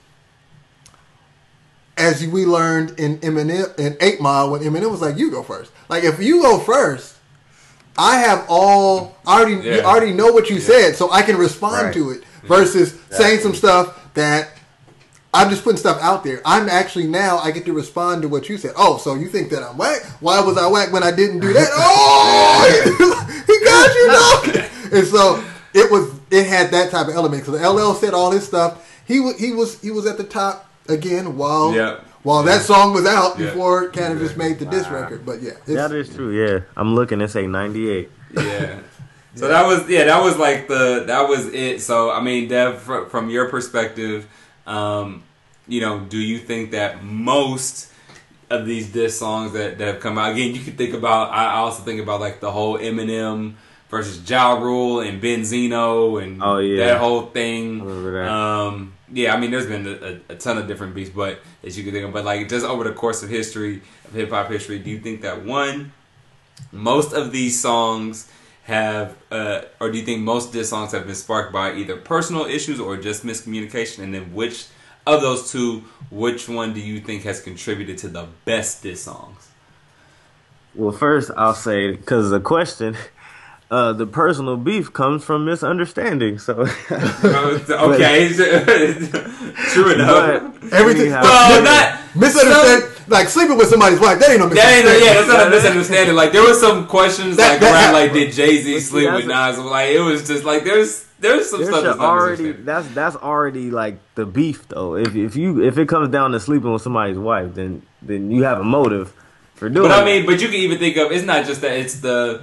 as 1.96 2.24
we 2.26 2.46
learned 2.46 2.98
in 2.98 3.18
Eminem 3.18 3.76
in 3.78 3.96
Eight 4.00 4.20
Mile 4.20 4.50
when 4.50 4.60
Eminem 4.62 4.90
was 4.90 5.00
like, 5.00 5.16
"You 5.18 5.30
go 5.30 5.42
first. 5.42 5.72
Like 5.88 6.04
if 6.04 6.20
you 6.22 6.42
go 6.42 6.58
first, 6.58 7.16
I 7.96 8.18
have 8.18 8.46
all 8.48 9.16
I 9.26 9.40
already 9.40 9.54
you 9.66 9.74
Yeah. 9.76 9.82
already 9.84 10.12
know 10.12 10.32
what 10.32 10.48
you 10.50 10.60
said, 10.60 10.94
so 10.96 11.10
I 11.10 11.22
can 11.22 11.36
respond 11.36 11.86
Right. 11.86 11.94
to 11.94 12.10
it. 12.10 12.24
Versus 12.44 12.94
saying 13.10 13.40
some 13.40 13.54
stuff 13.54 13.98
that 14.14 14.48
I'm 15.38 15.50
just 15.50 15.62
putting 15.64 15.78
stuff 15.78 15.98
out 16.02 16.24
there. 16.24 16.40
I'm 16.44 16.68
actually 16.68 17.06
now 17.06 17.38
I 17.38 17.50
get 17.50 17.64
to 17.66 17.72
respond 17.72 18.22
to 18.22 18.28
what 18.28 18.48
you 18.48 18.56
said. 18.58 18.72
Oh, 18.76 18.98
so 18.98 19.14
you 19.14 19.28
think 19.28 19.50
that 19.50 19.62
I'm 19.62 19.76
whack? 19.76 20.02
Why 20.20 20.40
was 20.40 20.56
I 20.58 20.66
whack 20.66 20.92
when 20.92 21.02
I 21.02 21.10
didn't 21.10 21.40
do 21.40 21.52
that? 21.52 21.68
Oh, 21.72 23.42
he 23.46 23.64
got 23.64 23.94
you, 23.94 24.06
dog. 24.60 24.92
And 24.92 25.06
so 25.06 25.44
it 25.74 25.90
was. 25.90 26.18
It 26.30 26.46
had 26.46 26.70
that 26.72 26.90
type 26.90 27.08
of 27.08 27.14
element 27.14 27.44
because 27.44 27.58
LL 27.60 27.94
said 27.94 28.12
all 28.12 28.30
his 28.30 28.46
stuff. 28.46 28.86
He 29.06 29.18
wa- 29.20 29.32
he 29.38 29.52
was 29.52 29.80
he 29.80 29.90
was 29.90 30.04
at 30.06 30.18
the 30.18 30.24
top 30.24 30.68
again 30.88 31.36
while 31.38 31.72
Yeah. 31.74 32.00
while 32.22 32.42
that 32.42 32.60
song 32.62 32.92
was 32.92 33.06
out 33.06 33.38
Yeah. 33.38 33.46
before 33.46 33.88
Canibus 33.90 34.36
made 34.36 34.58
the 34.58 34.66
diss 34.66 34.84
Wow. 34.86 35.00
record. 35.02 35.24
But 35.24 35.40
yeah, 35.40 35.52
it's, 35.66 35.74
That 35.74 35.92
is 35.92 36.14
true. 36.14 36.30
Yeah, 36.32 36.60
I'm 36.76 36.94
looking. 36.94 37.20
It 37.22 37.28
say 37.30 37.46
98. 37.46 38.10
yeah. 38.34 38.78
So 39.34 39.46
that 39.46 39.66
was 39.66 39.88
yeah, 39.88 40.04
that 40.06 40.22
was 40.22 40.36
like 40.36 40.66
the 40.68 41.04
that 41.06 41.28
was 41.28 41.46
it. 41.46 41.80
So 41.80 42.10
I 42.10 42.20
mean, 42.20 42.48
Dev, 42.48 42.82
from 42.82 43.30
your 43.30 43.48
perspective, 43.48 44.26
um, 44.66 45.22
you 45.68 45.80
know, 45.80 46.00
do 46.00 46.18
you 46.18 46.38
think 46.38 46.72
that 46.72 47.04
most 47.04 47.92
of 48.50 48.64
these 48.66 48.90
diss 48.92 49.18
songs 49.18 49.52
that, 49.52 49.78
that 49.78 49.86
have 49.86 50.00
come 50.00 50.16
out 50.18 50.32
again, 50.32 50.54
you 50.54 50.60
could 50.62 50.78
think 50.78 50.94
about. 50.94 51.30
I 51.30 51.56
also 51.56 51.82
think 51.82 52.00
about 52.00 52.20
like 52.20 52.40
the 52.40 52.50
whole 52.50 52.78
Eminem 52.78 53.54
versus 53.90 54.28
Ja 54.28 54.54
Rule 54.54 55.00
and 55.00 55.22
Benzino 55.22 56.22
and 56.22 56.42
Oh, 56.42 56.58
yeah. 56.58 56.86
that 56.86 56.98
whole 56.98 57.22
thing. 57.26 57.84
That. 57.84 58.28
Um, 58.28 58.94
yeah, 59.12 59.34
I 59.34 59.40
mean, 59.40 59.50
there's 59.50 59.66
been 59.66 59.86
a, 59.86 59.90
a, 60.32 60.34
a 60.34 60.36
ton 60.36 60.58
of 60.58 60.66
different 60.66 60.94
beats, 60.94 61.10
but 61.10 61.40
as 61.64 61.76
you 61.76 61.84
can 61.84 61.92
think 61.92 62.06
of, 62.06 62.12
but 62.12 62.24
like 62.24 62.48
just 62.48 62.64
over 62.66 62.84
the 62.84 62.92
course 62.92 63.22
of 63.22 63.28
history 63.28 63.82
of 64.06 64.12
hip 64.14 64.30
hop 64.30 64.50
history, 64.50 64.78
do 64.78 64.90
you 64.90 64.98
think 64.98 65.22
that 65.22 65.44
one, 65.44 65.92
most 66.72 67.12
of 67.12 67.32
these 67.32 67.60
songs 67.60 68.30
have, 68.64 69.16
uh, 69.30 69.62
or 69.80 69.90
do 69.90 69.98
you 69.98 70.04
think 70.04 70.20
most 70.22 70.52
diss 70.52 70.68
songs 70.70 70.92
have 70.92 71.06
been 71.06 71.14
sparked 71.14 71.52
by 71.52 71.74
either 71.74 71.96
personal 71.96 72.44
issues 72.44 72.78
or 72.80 72.96
just 72.98 73.24
miscommunication? 73.24 74.02
And 74.02 74.12
then 74.14 74.34
which 74.34 74.66
of 75.14 75.20
those 75.22 75.50
two, 75.50 75.84
which 76.10 76.48
one 76.48 76.72
do 76.74 76.80
you 76.80 77.00
think 77.00 77.22
has 77.24 77.40
contributed 77.40 77.98
to 77.98 78.08
the 78.08 78.26
best 78.44 78.82
diss 78.82 79.02
songs? 79.02 79.48
Well, 80.74 80.92
first 80.92 81.30
I'll 81.36 81.54
say 81.54 81.90
because 81.92 82.30
the 82.30 82.40
question, 82.40 82.96
uh, 83.70 83.92
the 83.94 84.06
personal 84.06 84.56
beef 84.56 84.92
comes 84.92 85.24
from 85.24 85.44
misunderstanding. 85.44 86.38
So, 86.38 86.60
okay, 86.90 88.28
true 89.72 89.92
enough. 89.92 90.42
but 90.60 90.72
Everything- 90.72 91.02
anyhow- 91.06 91.22
Well, 91.22 91.62
not 91.62 91.98
misunderstand. 92.16 92.94
Like 93.08 93.28
sleeping 93.28 93.56
with 93.56 93.68
somebody's 93.68 94.00
wife. 94.00 94.18
That 94.20 94.30
ain't 94.30 94.40
no 94.40 94.48
That 94.48 94.58
ain't 94.76 94.84
misunderstanding. 94.84 95.04
yeah, 95.06 95.14
that's 95.14 95.28
not 95.28 95.46
a 95.46 95.50
misunderstanding. 95.50 96.14
Like 96.16 96.32
there 96.32 96.42
was 96.42 96.60
some 96.60 96.86
questions 96.86 97.36
That- 97.36 97.52
like 97.52 97.60
that 97.60 97.72
around 97.72 97.94
happened. 97.94 97.94
like 97.94 98.12
did 98.12 98.32
Jay 98.32 98.56
Z 98.60 98.80
sleep 98.80 99.12
with 99.12 99.26
that's 99.26 99.56
Nas? 99.58 99.64
Like 99.64 99.90
it 99.90 100.00
was 100.00 100.26
just 100.26 100.44
like 100.44 100.64
there's 100.64 101.04
there's 101.20 101.50
some 101.50 101.60
There's 101.60 101.70
stuff 101.70 101.84
that's 101.84 101.98
already 101.98 102.52
that's 102.52 102.86
that's 102.88 103.16
already 103.16 103.70
like 103.70 103.98
the 104.14 104.24
beef 104.26 104.68
though. 104.68 104.94
If 104.96 105.14
if 105.16 105.36
you 105.36 105.62
if 105.62 105.78
it 105.78 105.88
comes 105.88 106.10
down 106.10 106.30
to 106.32 106.40
sleeping 106.40 106.72
with 106.72 106.82
somebody's 106.82 107.18
wife, 107.18 107.54
then 107.54 107.82
then 108.02 108.30
you 108.30 108.44
have 108.44 108.60
a 108.60 108.64
motive 108.64 109.12
for 109.54 109.68
doing. 109.68 109.88
But 109.88 109.98
I 109.98 110.02
it. 110.02 110.04
mean, 110.04 110.26
but 110.26 110.40
you 110.40 110.46
can 110.48 110.56
even 110.56 110.78
think 110.78 110.96
of 110.96 111.10
it's 111.10 111.24
not 111.24 111.44
just 111.46 111.60
that 111.62 111.72
it's 111.78 112.00
the 112.00 112.42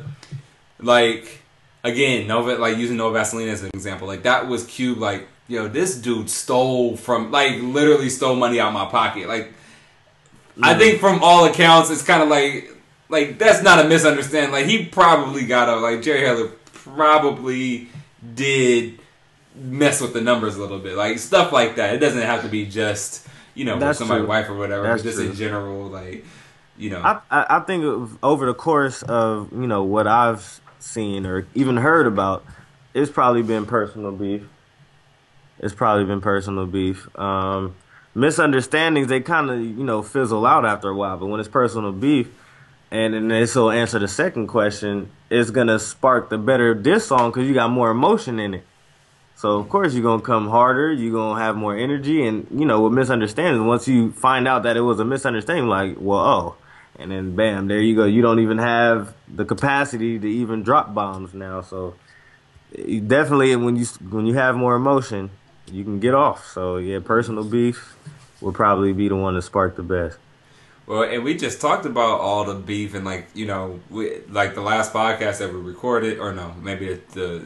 like 0.80 1.42
again 1.84 2.28
Nova 2.28 2.56
like 2.56 2.78
using 2.78 2.98
No 2.98 3.12
Vaseline 3.12 3.50
as 3.50 3.64
an 3.64 3.70
example. 3.74 4.08
Like 4.08 4.24
that 4.24 4.48
was 4.48 4.66
Cube. 4.66 4.98
Like 4.98 5.28
yo, 5.48 5.68
this 5.68 5.96
dude 5.96 6.30
stole 6.30 6.98
from 6.98 7.32
like 7.32 7.62
literally 7.62 8.10
stole 8.10 8.36
money 8.36 8.60
out 8.60 8.70
of 8.70 8.74
my 8.74 8.86
pocket. 8.86 9.28
Like 9.28 9.54
I 10.62 10.76
think 10.78 11.00
from 11.00 11.22
all 11.24 11.46
accounts, 11.46 11.90
it's 11.90 12.02
kind 12.04 12.24
of 12.24 12.30
like 12.30 12.72
like 13.10 13.38
that's 13.38 13.62
not 13.62 13.84
a 13.86 13.88
misunderstanding. 13.88 14.52
Like 14.52 14.66
he 14.66 14.86
probably 14.86 15.46
got 15.46 15.70
a 15.70 15.76
like 15.78 16.02
Jerry 16.02 16.26
Heller 16.26 16.50
probably 16.74 17.90
did 18.34 19.00
mess 19.56 20.02
with 20.02 20.14
the 20.14 20.22
numbers 20.22 20.56
a 20.56 20.60
little 20.62 20.80
bit, 20.80 20.96
like 20.96 21.20
stuff 21.20 21.52
like 21.52 21.76
that. 21.76 21.94
It 21.94 22.00
doesn't 22.00 22.22
have 22.22 22.42
to 22.44 22.48
be 22.50 22.66
just 22.66 23.28
you 23.54 23.66
know 23.66 23.74
with 23.74 23.82
That's 23.82 24.00
somebody's 24.00 24.22
true. 24.22 24.30
wife 24.30 24.50
or 24.50 24.56
whatever, 24.56 24.84
That's 24.84 25.04
just 25.04 25.18
true. 25.18 25.30
in 25.30 25.36
general, 25.36 25.88
like 25.88 26.26
you 26.78 26.90
know. 26.90 27.02
I, 27.02 27.20
I 27.30 27.58
I 27.58 27.60
think 27.62 28.10
over 28.24 28.46
the 28.46 28.54
course 28.54 29.02
of 29.04 29.52
you 29.52 29.68
know 29.68 29.84
what 29.84 30.08
I've 30.08 30.62
seen 30.80 31.26
or 31.26 31.48
even 31.56 31.78
heard 31.78 32.08
about, 32.08 32.46
it's 32.94 33.12
probably 33.12 33.44
been 33.44 33.66
personal 33.66 34.12
beef. 34.12 34.44
It's 35.60 35.74
probably 35.74 36.06
been 36.06 36.22
personal 36.22 36.66
beef. 36.66 37.08
Um, 37.18 37.76
misunderstandings 38.16 39.08
they 39.08 39.20
kind 39.20 39.52
of 39.52 39.60
you 39.60 39.84
know 39.84 40.02
fizzle 40.02 40.46
out 40.46 40.66
after 40.66 40.90
a 40.90 40.96
while, 40.96 41.18
but 41.18 41.28
when 41.28 41.40
it's 41.40 41.50
personal 41.50 41.92
beef, 41.92 42.28
and 42.90 43.14
then 43.14 43.28
this 43.28 43.54
will 43.56 43.70
answer 43.70 44.00
the 44.00 44.08
second 44.08 44.48
question. 44.48 45.12
It's 45.30 45.52
gonna 45.52 45.78
spark 45.78 46.30
the 46.30 46.38
better 46.38 46.74
diss 46.74 47.08
song 47.08 47.30
because 47.32 47.48
you 47.48 47.54
got 47.54 47.70
more 47.70 47.92
emotion 47.92 48.40
in 48.40 48.56
it. 48.56 48.64
So 49.36 49.60
of 49.60 49.68
course 49.70 49.94
you're 49.94 50.04
gonna 50.04 50.22
come 50.22 50.50
harder. 50.50 50.92
You're 50.92 51.14
gonna 51.14 51.40
have 51.40 51.56
more 51.58 51.76
energy, 51.76 52.26
and 52.26 52.48
you 52.50 52.66
know 52.66 52.82
with 52.82 52.94
misunderstandings. 52.94 53.64
Once 53.64 53.88
you 53.88 54.12
find 54.12 54.48
out 54.48 54.64
that 54.64 54.78
it 54.78 54.82
was 54.82 55.00
a 55.00 55.06
misunderstanding, 55.06 55.68
like 55.68 55.98
well, 56.00 56.20
oh, 56.20 56.56
and 56.98 57.12
then 57.12 57.36
bam, 57.36 57.68
there 57.68 57.82
you 57.82 57.96
go. 57.96 58.06
You 58.06 58.22
don't 58.22 58.40
even 58.40 58.58
have 58.60 59.14
the 59.28 59.44
capacity 59.44 60.18
to 60.18 60.28
even 60.28 60.64
drop 60.64 60.94
bombs 60.94 61.34
now. 61.34 61.62
So 61.62 61.96
eh, 62.78 63.02
definitely, 63.06 63.56
when 63.58 63.76
you 63.76 63.86
when 64.10 64.26
you 64.26 64.36
have 64.36 64.56
more 64.56 64.76
emotion, 64.76 65.32
you 65.72 65.84
can 65.84 66.00
get 66.00 66.14
off. 66.14 66.46
So 66.52 66.78
yeah, 66.78 67.00
personal 67.04 67.44
beef 67.44 67.96
will 68.42 68.54
probably 68.54 68.94
be 68.94 69.08
the 69.08 69.16
one 69.16 69.36
to 69.36 69.42
spark 69.42 69.76
the 69.76 69.84
best. 69.84 70.18
Well, 70.88 71.02
and 71.04 71.24
we 71.24 71.36
just 71.36 71.62
talked 71.62 71.88
about 71.88 72.20
all 72.20 72.46
the 72.46 72.54
beef 72.54 72.94
and 72.94 73.06
like 73.06 73.28
you 73.34 73.48
know, 73.48 73.80
we, 73.90 74.20
like 74.30 74.54
the 74.54 74.62
last 74.62 74.94
podcast 74.94 75.40
that 75.40 75.52
we 75.52 75.60
recorded, 75.60 76.20
or 76.20 76.32
no, 76.32 76.54
maybe 76.62 77.02
the, 77.14 77.40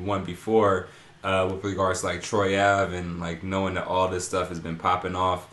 one 0.00 0.24
before, 0.24 0.88
uh, 1.22 1.48
with 1.50 1.62
regards 1.62 2.00
to 2.00 2.06
like 2.06 2.22
Troy 2.22 2.58
Ave 2.58 2.96
and 2.96 3.20
like 3.20 3.42
knowing 3.42 3.74
that 3.74 3.86
all 3.86 4.08
this 4.08 4.26
stuff 4.26 4.48
has 4.48 4.60
been 4.60 4.76
popping 4.76 5.14
off 5.14 5.46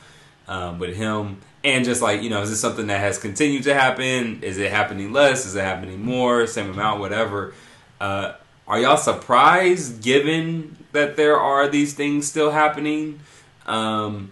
um, 0.47 0.79
with 0.79 0.95
him, 0.95 1.41
and 1.65 1.83
just 1.83 2.01
like 2.01 2.21
you 2.23 2.29
know, 2.29 2.41
is 2.41 2.49
this 2.49 2.61
something 2.61 2.87
that 2.87 3.01
has 3.01 3.17
continued 3.17 3.63
to 3.63 3.73
happen? 3.73 4.41
Is 4.41 4.57
it 4.57 4.71
happening 4.71 5.11
less? 5.11 5.45
Is 5.45 5.55
it 5.55 5.63
happening 5.63 6.01
more? 6.01 6.47
Same 6.47 6.69
amount? 6.69 7.01
Whatever. 7.01 7.53
Uh, 7.99 8.35
are 8.65 8.79
y'all 8.79 8.95
surprised, 8.95 10.01
given 10.01 10.77
that 10.93 11.15
there 11.15 11.37
are 11.37 11.67
these 11.67 11.93
things 11.93 12.27
still 12.27 12.51
happening, 12.51 13.19
um, 13.65 14.31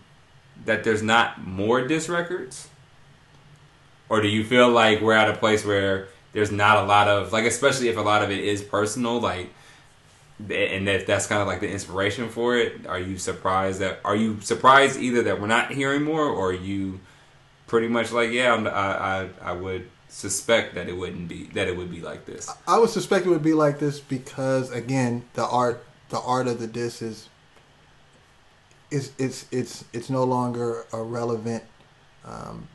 that 0.65 0.83
there's 0.83 1.03
not 1.03 1.45
more 1.45 1.85
disc 1.85 2.09
records? 2.09 2.69
or 4.11 4.19
do 4.21 4.27
you 4.27 4.43
feel 4.43 4.69
like 4.69 4.99
we're 4.99 5.13
at 5.13 5.29
a 5.29 5.37
place 5.37 5.63
where 5.65 6.09
there's 6.33 6.51
not 6.51 6.75
a 6.77 6.83
lot 6.83 7.07
of 7.07 7.31
like 7.31 7.45
especially 7.45 7.87
if 7.87 7.97
a 7.97 8.01
lot 8.01 8.21
of 8.21 8.29
it 8.29 8.39
is 8.39 8.61
personal 8.61 9.21
like 9.21 9.49
and 10.49 10.89
if 10.89 11.07
that's 11.07 11.27
kind 11.27 11.41
of 11.41 11.47
like 11.47 11.61
the 11.61 11.69
inspiration 11.69 12.27
for 12.27 12.57
it 12.57 12.85
are 12.87 12.99
you 12.99 13.17
surprised 13.17 13.79
that 13.79 13.99
are 14.03 14.15
you 14.15 14.39
surprised 14.41 14.99
either 14.99 15.23
that 15.23 15.39
we're 15.39 15.47
not 15.47 15.71
hearing 15.71 16.03
more 16.03 16.25
or 16.25 16.51
you 16.51 16.99
pretty 17.67 17.87
much 17.87 18.11
like 18.11 18.31
yeah 18.31 18.53
I'm, 18.53 18.67
I, 18.67 18.71
I 18.71 19.29
i 19.43 19.51
would 19.53 19.87
suspect 20.09 20.75
that 20.75 20.89
it 20.89 20.97
wouldn't 20.97 21.29
be 21.29 21.45
that 21.53 21.69
it 21.69 21.77
would 21.77 21.89
be 21.89 22.01
like 22.01 22.25
this 22.25 22.51
I 22.67 22.79
would 22.79 22.89
suspect 22.89 23.25
it 23.25 23.29
would 23.29 23.43
be 23.43 23.53
like 23.53 23.79
this 23.79 24.01
because 24.01 24.69
again, 24.71 25.23
the 25.35 25.45
art 25.45 25.85
the 26.11 26.19
art 26.19 26.47
of 26.47 26.59
the 26.59 26.67
disc 26.67 27.01
is 27.01 27.27
is 28.91 29.11
it's 29.17 29.45
it's 29.51 29.83
it's 29.93 30.09
no 30.09 30.23
longer 30.23 30.85
a 30.93 31.01
relevant 31.01 31.63
um, 32.25 32.67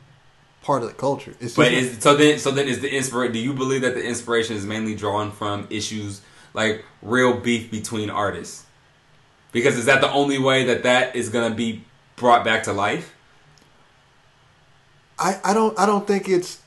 part 0.61 0.83
of 0.83 0.89
the 0.89 0.95
culture. 0.95 1.33
It's 1.39 1.55
but 1.55 1.71
is 1.71 1.99
so 1.99 2.15
then 2.15 2.39
so 2.39 2.51
then 2.51 2.67
is 2.67 2.81
the 2.81 2.93
inspiration 2.93 3.33
do 3.33 3.39
you 3.39 3.53
believe 3.53 3.81
that 3.81 3.93
the 3.93 4.03
inspiration 4.03 4.57
is 4.57 4.65
mainly 4.65 4.95
drawn 4.95 5.31
from 5.31 5.67
issues 5.69 6.21
like 6.53 6.83
real 7.01 7.39
beef 7.39 7.71
between 7.71 8.09
artists 8.09 8.65
because 9.51 9.77
is 9.77 9.85
that 9.85 10.01
the 10.01 10.11
only 10.11 10.39
way 10.39 10.65
that 10.65 10.83
that 10.83 11.15
is 11.15 11.29
going 11.29 11.49
to 11.49 11.55
be 11.55 11.83
brought 12.15 12.43
back 12.43 12.63
to 12.63 12.73
life 12.73 13.13
I, 15.19 15.39
I 15.43 15.53
don't 15.53 15.77
I 15.79 15.85
don't 15.85 16.05
think 16.05 16.29
it's 16.29 16.59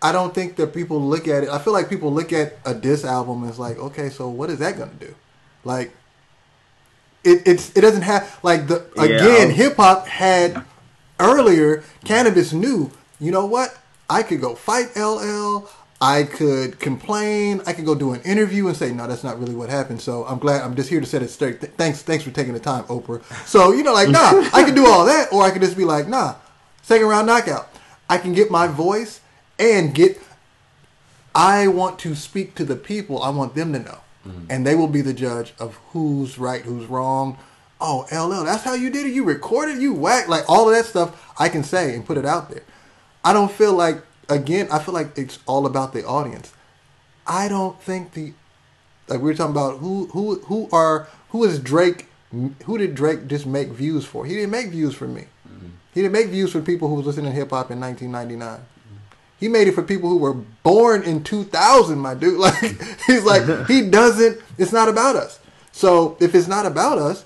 I 0.00 0.10
don't 0.10 0.34
think 0.34 0.56
that 0.56 0.74
people 0.74 1.00
look 1.00 1.28
at 1.28 1.44
it. 1.44 1.48
I 1.48 1.58
feel 1.58 1.72
like 1.72 1.88
people 1.88 2.12
look 2.12 2.32
at 2.32 2.58
a 2.64 2.74
diss 2.74 3.04
album 3.04 3.42
and 3.42 3.50
it's 3.50 3.58
like, 3.58 3.78
okay, 3.78 4.08
so 4.08 4.28
what 4.28 4.50
is 4.50 4.58
that 4.58 4.76
gonna 4.76 4.92
do? 4.98 5.14
Like 5.64 5.94
it 7.24 7.42
it's 7.46 7.70
it 7.76 7.80
doesn't 7.80 8.02
have 8.02 8.38
like 8.42 8.66
the 8.66 8.86
again 8.98 9.50
hip 9.50 9.76
hop 9.76 10.06
had 10.06 10.64
earlier 11.20 11.84
Canibus 12.04 12.52
knew, 12.52 12.90
you 13.20 13.30
know 13.30 13.46
what? 13.46 13.78
I 14.10 14.22
could 14.22 14.40
go 14.40 14.54
fight 14.54 14.94
LL, 14.96 15.68
I 16.00 16.24
could 16.24 16.80
complain, 16.80 17.62
I 17.64 17.72
could 17.72 17.86
go 17.86 17.94
do 17.94 18.12
an 18.12 18.20
interview 18.22 18.66
and 18.66 18.76
say, 18.76 18.92
no, 18.92 19.06
that's 19.06 19.22
not 19.22 19.38
really 19.38 19.54
what 19.54 19.70
happened. 19.70 20.00
So 20.02 20.24
I'm 20.26 20.38
glad 20.38 20.62
I'm 20.62 20.74
just 20.74 20.90
here 20.90 21.00
to 21.00 21.06
set 21.06 21.22
it 21.22 21.28
straight. 21.28 21.60
Th- 21.60 21.72
thanks 21.74 22.02
thanks 22.02 22.24
for 22.24 22.32
taking 22.32 22.52
the 22.54 22.60
time, 22.60 22.84
Oprah. 22.84 23.22
So, 23.46 23.72
you 23.72 23.84
know, 23.84 23.92
like, 23.92 24.08
nah, 24.08 24.48
I 24.52 24.64
could 24.64 24.74
do 24.74 24.86
all 24.86 25.06
that, 25.06 25.32
or 25.32 25.44
I 25.44 25.50
could 25.52 25.62
just 25.62 25.76
be 25.76 25.84
like, 25.84 26.08
nah, 26.08 26.34
second 26.82 27.06
round 27.06 27.26
knockout. 27.28 27.68
I 28.10 28.18
can 28.18 28.32
get 28.34 28.50
my 28.50 28.66
voice 28.66 29.20
and 29.58 29.94
get 29.94 30.20
I 31.34 31.68
want 31.68 31.98
to 32.00 32.14
speak 32.14 32.54
to 32.56 32.64
the 32.64 32.76
people. 32.76 33.22
I 33.22 33.30
want 33.30 33.54
them 33.54 33.72
to 33.72 33.78
know. 33.78 34.00
Mm. 34.26 34.46
And 34.50 34.66
they 34.66 34.74
will 34.74 34.88
be 34.88 35.00
the 35.00 35.14
judge 35.14 35.52
of 35.58 35.76
who's 35.90 36.38
right, 36.38 36.62
who's 36.62 36.86
wrong. 36.86 37.38
Oh, 37.80 38.06
LL, 38.12 38.44
that's 38.44 38.62
how 38.62 38.74
you 38.74 38.90
did 38.90 39.06
it. 39.06 39.12
You 39.12 39.24
recorded, 39.24 39.78
you 39.78 39.92
whack. 39.92 40.28
Like 40.28 40.48
all 40.48 40.68
of 40.68 40.74
that 40.74 40.86
stuff 40.86 41.32
I 41.38 41.48
can 41.48 41.64
say 41.64 41.94
and 41.94 42.06
put 42.06 42.16
it 42.16 42.24
out 42.24 42.50
there. 42.50 42.62
I 43.24 43.32
don't 43.32 43.50
feel 43.50 43.72
like, 43.72 44.02
again, 44.28 44.68
I 44.70 44.78
feel 44.78 44.94
like 44.94 45.16
it's 45.18 45.38
all 45.46 45.66
about 45.66 45.92
the 45.92 46.04
audience. 46.04 46.52
I 47.26 47.48
don't 47.48 47.80
think 47.80 48.12
the, 48.12 48.32
like 49.08 49.20
we 49.20 49.24
were 49.24 49.34
talking 49.34 49.52
about 49.52 49.78
who, 49.78 50.06
who, 50.08 50.40
who 50.40 50.68
are, 50.72 51.08
who 51.30 51.44
is 51.44 51.58
Drake, 51.58 52.06
who 52.30 52.78
did 52.78 52.94
Drake 52.94 53.26
just 53.26 53.46
make 53.46 53.68
views 53.68 54.04
for? 54.04 54.24
He 54.24 54.34
didn't 54.34 54.50
make 54.50 54.68
views 54.68 54.94
for 54.94 55.06
me. 55.06 55.26
Mm-hmm. 55.48 55.68
He 55.92 56.02
didn't 56.02 56.12
make 56.12 56.28
views 56.28 56.52
for 56.52 56.62
people 56.62 56.88
who 56.88 56.94
was 56.94 57.06
listening 57.06 57.26
to 57.26 57.32
hip 57.32 57.50
hop 57.50 57.70
in 57.70 57.80
1999. 57.80 58.64
He 59.42 59.48
made 59.48 59.66
it 59.66 59.74
for 59.74 59.82
people 59.82 60.08
who 60.08 60.18
were 60.18 60.34
born 60.34 61.02
in 61.02 61.24
2000, 61.24 61.98
my 61.98 62.14
dude. 62.14 62.38
Like 62.38 62.80
he's 63.06 63.24
like 63.24 63.66
he 63.66 63.90
doesn't. 63.90 64.40
It's 64.56 64.70
not 64.70 64.88
about 64.88 65.16
us. 65.16 65.40
So 65.72 66.16
if 66.20 66.36
it's 66.36 66.46
not 66.46 66.64
about 66.64 66.98
us, 66.98 67.24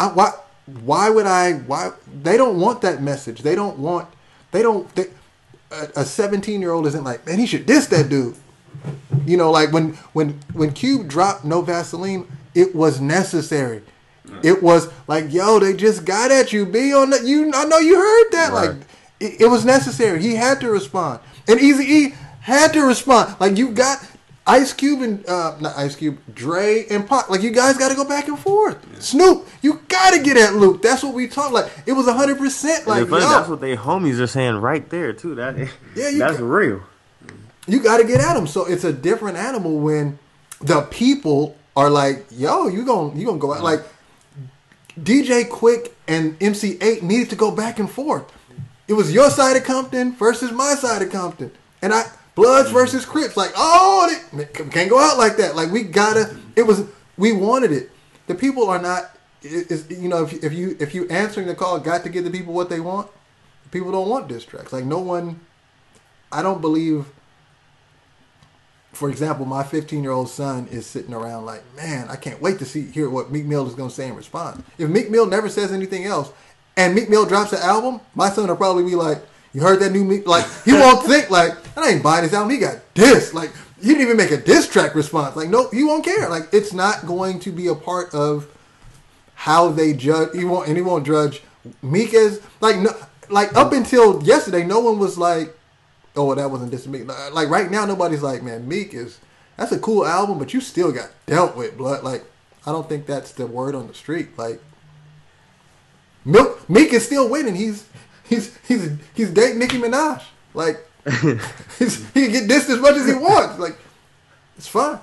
I, 0.00 0.06
why 0.06 0.30
why 0.64 1.10
would 1.10 1.26
I? 1.26 1.52
Why 1.52 1.92
they 2.22 2.38
don't 2.38 2.58
want 2.58 2.80
that 2.80 3.02
message? 3.02 3.42
They 3.42 3.54
don't 3.54 3.78
want. 3.78 4.08
They 4.52 4.62
don't. 4.62 4.88
They, 4.94 5.08
a 5.70 6.02
17 6.02 6.62
year 6.62 6.70
old 6.70 6.86
isn't 6.86 7.04
like 7.04 7.26
man. 7.26 7.38
He 7.38 7.46
should 7.46 7.66
diss 7.66 7.88
that 7.88 8.08
dude. 8.08 8.34
You 9.26 9.36
know, 9.36 9.50
like 9.50 9.70
when 9.70 9.92
when 10.14 10.40
when 10.54 10.72
Cube 10.72 11.08
dropped 11.08 11.44
No 11.44 11.60
Vaseline, 11.60 12.26
it 12.54 12.74
was 12.74 13.02
necessary. 13.02 13.82
It 14.42 14.62
was 14.62 14.88
like, 15.08 15.30
yo, 15.30 15.58
they 15.58 15.74
just 15.74 16.06
got 16.06 16.30
at 16.30 16.54
you. 16.54 16.64
Be 16.64 16.94
on 16.94 17.10
that. 17.10 17.24
You, 17.24 17.52
I 17.54 17.66
know 17.66 17.76
you 17.76 17.96
heard 17.96 18.30
that. 18.32 18.52
Right. 18.52 18.70
Like, 18.70 18.86
it, 19.20 19.42
it 19.42 19.46
was 19.46 19.64
necessary. 19.64 20.20
He 20.22 20.34
had 20.34 20.60
to 20.60 20.70
respond, 20.70 21.20
and 21.48 21.60
Easy 21.60 21.84
E 21.84 22.14
had 22.40 22.72
to 22.74 22.82
respond. 22.82 23.36
Like, 23.40 23.56
you 23.56 23.70
got 23.70 23.98
Ice 24.46 24.72
Cube 24.74 25.00
and 25.00 25.26
uh, 25.26 25.56
not 25.60 25.76
Ice 25.78 25.96
Cube, 25.96 26.18
Dre 26.34 26.84
and 26.90 27.08
Pop. 27.08 27.30
Like, 27.30 27.40
you 27.42 27.50
guys 27.50 27.78
got 27.78 27.88
to 27.88 27.94
go 27.94 28.04
back 28.04 28.28
and 28.28 28.38
forth. 28.38 29.02
Snoop, 29.02 29.46
you 29.62 29.80
got 29.88 30.10
to 30.12 30.22
get 30.22 30.36
at 30.36 30.54
Luke. 30.54 30.82
That's 30.82 31.02
what 31.02 31.14
we 31.14 31.26
talk. 31.28 31.52
Like, 31.52 31.70
it 31.86 31.92
was 31.92 32.06
hundred 32.06 32.36
percent. 32.38 32.86
Like, 32.86 33.08
funny, 33.08 33.22
that's 33.24 33.48
what 33.48 33.60
they 33.60 33.76
homies 33.76 34.20
are 34.20 34.26
saying 34.26 34.56
right 34.56 34.88
there 34.90 35.12
too. 35.14 35.34
That 35.34 35.56
Yeah, 35.94 36.10
that's 36.18 36.36
ca- 36.38 36.44
real. 36.44 36.82
you 37.66 37.80
got 37.80 37.98
to 37.98 38.04
get 38.04 38.20
at 38.20 38.34
them. 38.34 38.46
So 38.46 38.66
it's 38.66 38.84
a 38.84 38.92
different 38.92 39.38
animal 39.38 39.78
when 39.78 40.18
the 40.60 40.82
people 40.82 41.56
are 41.76 41.88
like, 41.88 42.26
"Yo, 42.30 42.68
you 42.68 42.84
gon' 42.84 43.18
you 43.18 43.24
gonna 43.26 43.38
go 43.38 43.54
out 43.54 43.62
like." 43.62 43.80
DJ 45.00 45.48
Quik 45.48 45.90
and 46.06 46.36
MC 46.40 46.76
Eiht 46.78 47.02
needed 47.02 47.30
to 47.30 47.36
go 47.36 47.50
back 47.50 47.78
and 47.80 47.90
forth. 47.90 48.24
It 48.86 48.94
was 48.94 49.12
your 49.12 49.30
side 49.30 49.56
of 49.56 49.64
Compton 49.64 50.14
versus 50.14 50.52
my 50.52 50.74
side 50.74 51.02
of 51.02 51.10
Compton, 51.10 51.50
and 51.80 51.92
I 51.92 52.04
Bloods 52.34 52.70
mm. 52.70 52.72
versus 52.72 53.04
Crips. 53.04 53.36
Like, 53.36 53.52
oh, 53.56 54.14
they, 54.32 54.44
can't 54.44 54.90
go 54.90 54.98
out 54.98 55.18
like 55.18 55.36
that. 55.36 55.56
Like 55.56 55.70
we 55.70 55.82
gotta. 55.82 56.36
It 56.56 56.62
was 56.62 56.84
we 57.16 57.32
wanted 57.32 57.72
it. 57.72 57.90
The 58.26 58.34
people 58.34 58.68
are 58.68 58.80
not. 58.80 59.10
It's, 59.42 59.90
you 59.90 60.08
know, 60.08 60.24
if 60.24 60.32
you, 60.32 60.38
if 60.42 60.52
you 60.52 60.76
if 60.80 60.94
you 60.94 61.08
answering 61.08 61.46
the 61.46 61.54
call, 61.54 61.78
got 61.78 62.02
to 62.04 62.08
give 62.08 62.24
the 62.24 62.30
people 62.30 62.52
what 62.52 62.70
they 62.70 62.80
want. 62.80 63.10
People 63.70 63.92
don't 63.92 64.08
want 64.08 64.28
diss 64.28 64.44
tracks. 64.44 64.72
Like 64.72 64.84
no 64.84 64.98
one. 64.98 65.40
I 66.32 66.42
don't 66.42 66.60
believe 66.60 67.06
for 68.94 69.10
example, 69.10 69.44
my 69.44 69.62
15 69.62 70.02
year 70.02 70.12
old 70.12 70.28
son 70.28 70.68
is 70.68 70.86
sitting 70.86 71.12
around 71.12 71.44
like, 71.44 71.62
man, 71.76 72.08
I 72.08 72.16
can't 72.16 72.40
wait 72.40 72.58
to 72.60 72.64
see 72.64 72.90
hear 72.90 73.10
what 73.10 73.30
Meek 73.30 73.44
Mill 73.44 73.66
is 73.66 73.74
going 73.74 73.88
to 73.90 73.94
say 73.94 74.08
in 74.08 74.14
response. 74.14 74.62
If 74.78 74.88
Meek 74.88 75.10
Mill 75.10 75.26
never 75.26 75.48
says 75.48 75.72
anything 75.72 76.04
else, 76.04 76.32
and 76.76 76.94
Meek 76.94 77.08
Mill 77.08 77.26
drops 77.26 77.52
an 77.52 77.60
album, 77.60 78.00
my 78.14 78.30
son 78.30 78.48
will 78.48 78.56
probably 78.56 78.84
be 78.84 78.94
like, 78.94 79.18
you 79.52 79.60
heard 79.60 79.80
that 79.80 79.92
new 79.92 80.04
Meek? 80.04 80.26
Like 80.26 80.46
he 80.64 80.72
won't 80.72 81.06
think 81.06 81.30
like, 81.30 81.52
I 81.78 81.90
ain't 81.90 82.02
buying 82.02 82.24
this 82.24 82.32
album. 82.32 82.50
He 82.50 82.58
got 82.58 82.78
diss. 82.94 83.32
Like 83.32 83.52
he 83.80 83.88
didn't 83.88 84.02
even 84.02 84.16
make 84.16 84.30
a 84.30 84.36
diss 84.36 84.68
track 84.68 84.94
response. 84.94 85.36
Like 85.36 85.48
no, 85.48 85.68
he 85.70 85.84
won't 85.84 86.04
care. 86.04 86.28
Like 86.28 86.48
it's 86.52 86.72
not 86.72 87.06
going 87.06 87.38
to 87.40 87.52
be 87.52 87.68
a 87.68 87.74
part 87.74 88.14
of 88.14 88.48
how 89.34 89.68
they 89.68 89.92
judge. 89.92 90.30
He 90.34 90.44
won't, 90.44 90.68
and 90.68 90.76
he 90.76 90.82
won't 90.82 91.06
judge 91.06 91.42
Meek 91.82 92.14
as 92.14 92.40
like 92.60 92.76
no, 92.78 92.90
like 93.28 93.54
up 93.54 93.72
until 93.72 94.22
yesterday, 94.22 94.64
no 94.64 94.80
one 94.80 94.98
was 94.98 95.16
like, 95.16 95.56
oh, 96.16 96.34
that 96.34 96.50
wasn't 96.50 96.70
this 96.70 96.86
Meek. 96.86 97.06
Like 97.06 97.48
right 97.48 97.70
now, 97.70 97.84
nobody's 97.84 98.22
like, 98.22 98.42
man, 98.42 98.66
Meek 98.66 98.94
is 98.94 99.18
that's 99.56 99.72
a 99.72 99.78
cool 99.78 100.04
album, 100.04 100.38
but 100.38 100.52
you 100.52 100.60
still 100.60 100.90
got 100.90 101.10
dealt 101.26 101.56
with, 101.56 101.76
blood. 101.76 102.02
Like 102.02 102.24
I 102.66 102.72
don't 102.72 102.88
think 102.88 103.06
that's 103.06 103.32
the 103.32 103.46
word 103.46 103.74
on 103.74 103.86
the 103.86 103.94
street. 103.94 104.36
Like 104.38 104.60
Milk, 106.24 106.68
Meek 106.68 106.92
is 106.92 107.04
still 107.04 107.28
winning. 107.28 107.54
He's 107.54 107.86
he's 108.24 108.56
he's 108.66 108.90
he's 109.14 109.30
dating 109.30 109.58
Nicki 109.58 109.78
Minaj. 109.78 110.22
Like 110.54 110.78
he's, 111.78 112.10
he 112.12 112.22
can 112.22 112.32
get 112.32 112.48
dissed 112.50 112.70
as 112.70 112.78
much 112.80 112.94
as 112.96 113.06
he 113.06 113.14
wants. 113.14 113.58
Like 113.58 113.76
it's 114.56 114.66
fun. 114.68 115.00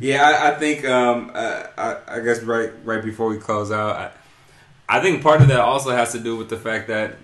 Yeah, 0.00 0.28
I, 0.28 0.50
I 0.50 0.58
think 0.58 0.84
um, 0.84 1.30
uh, 1.34 1.62
I, 1.78 1.96
I 2.16 2.20
guess 2.20 2.42
right 2.42 2.70
right 2.84 3.02
before 3.02 3.28
we 3.28 3.38
close 3.38 3.70
out, 3.70 3.96
I, 3.96 4.10
I 4.98 5.00
think 5.00 5.22
part 5.22 5.40
of 5.40 5.48
that 5.48 5.60
also 5.60 5.90
has 5.92 6.12
to 6.12 6.18
do 6.18 6.36
with 6.36 6.50
the 6.50 6.56
fact 6.56 6.88
that 6.88 7.16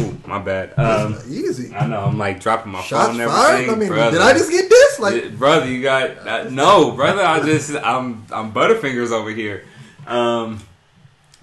ooh, 0.00 0.18
My 0.26 0.38
bad. 0.38 0.76
Um, 0.78 1.18
Easy. 1.28 1.74
I 1.74 1.86
know. 1.86 2.00
I'm 2.00 2.18
like 2.18 2.40
dropping 2.40 2.72
my 2.72 2.80
Shots 2.80 3.10
phone 3.10 3.20
and 3.20 3.30
fired. 3.30 3.54
everything. 3.54 3.74
I 3.74 3.78
mean, 3.78 3.88
brother. 3.88 4.18
did 4.18 4.22
I 4.22 4.32
just 4.32 4.50
get 4.50 4.68
this? 4.68 4.98
Like, 4.98 5.36
brother, 5.36 5.66
you 5.66 5.82
got 5.82 6.26
uh, 6.26 6.50
no, 6.50 6.92
brother. 6.92 7.22
I 7.22 7.40
just 7.44 7.74
I'm 7.76 8.24
I'm 8.32 8.52
Butterfingers 8.52 9.10
over 9.12 9.30
here. 9.30 9.64
Um, 10.06 10.60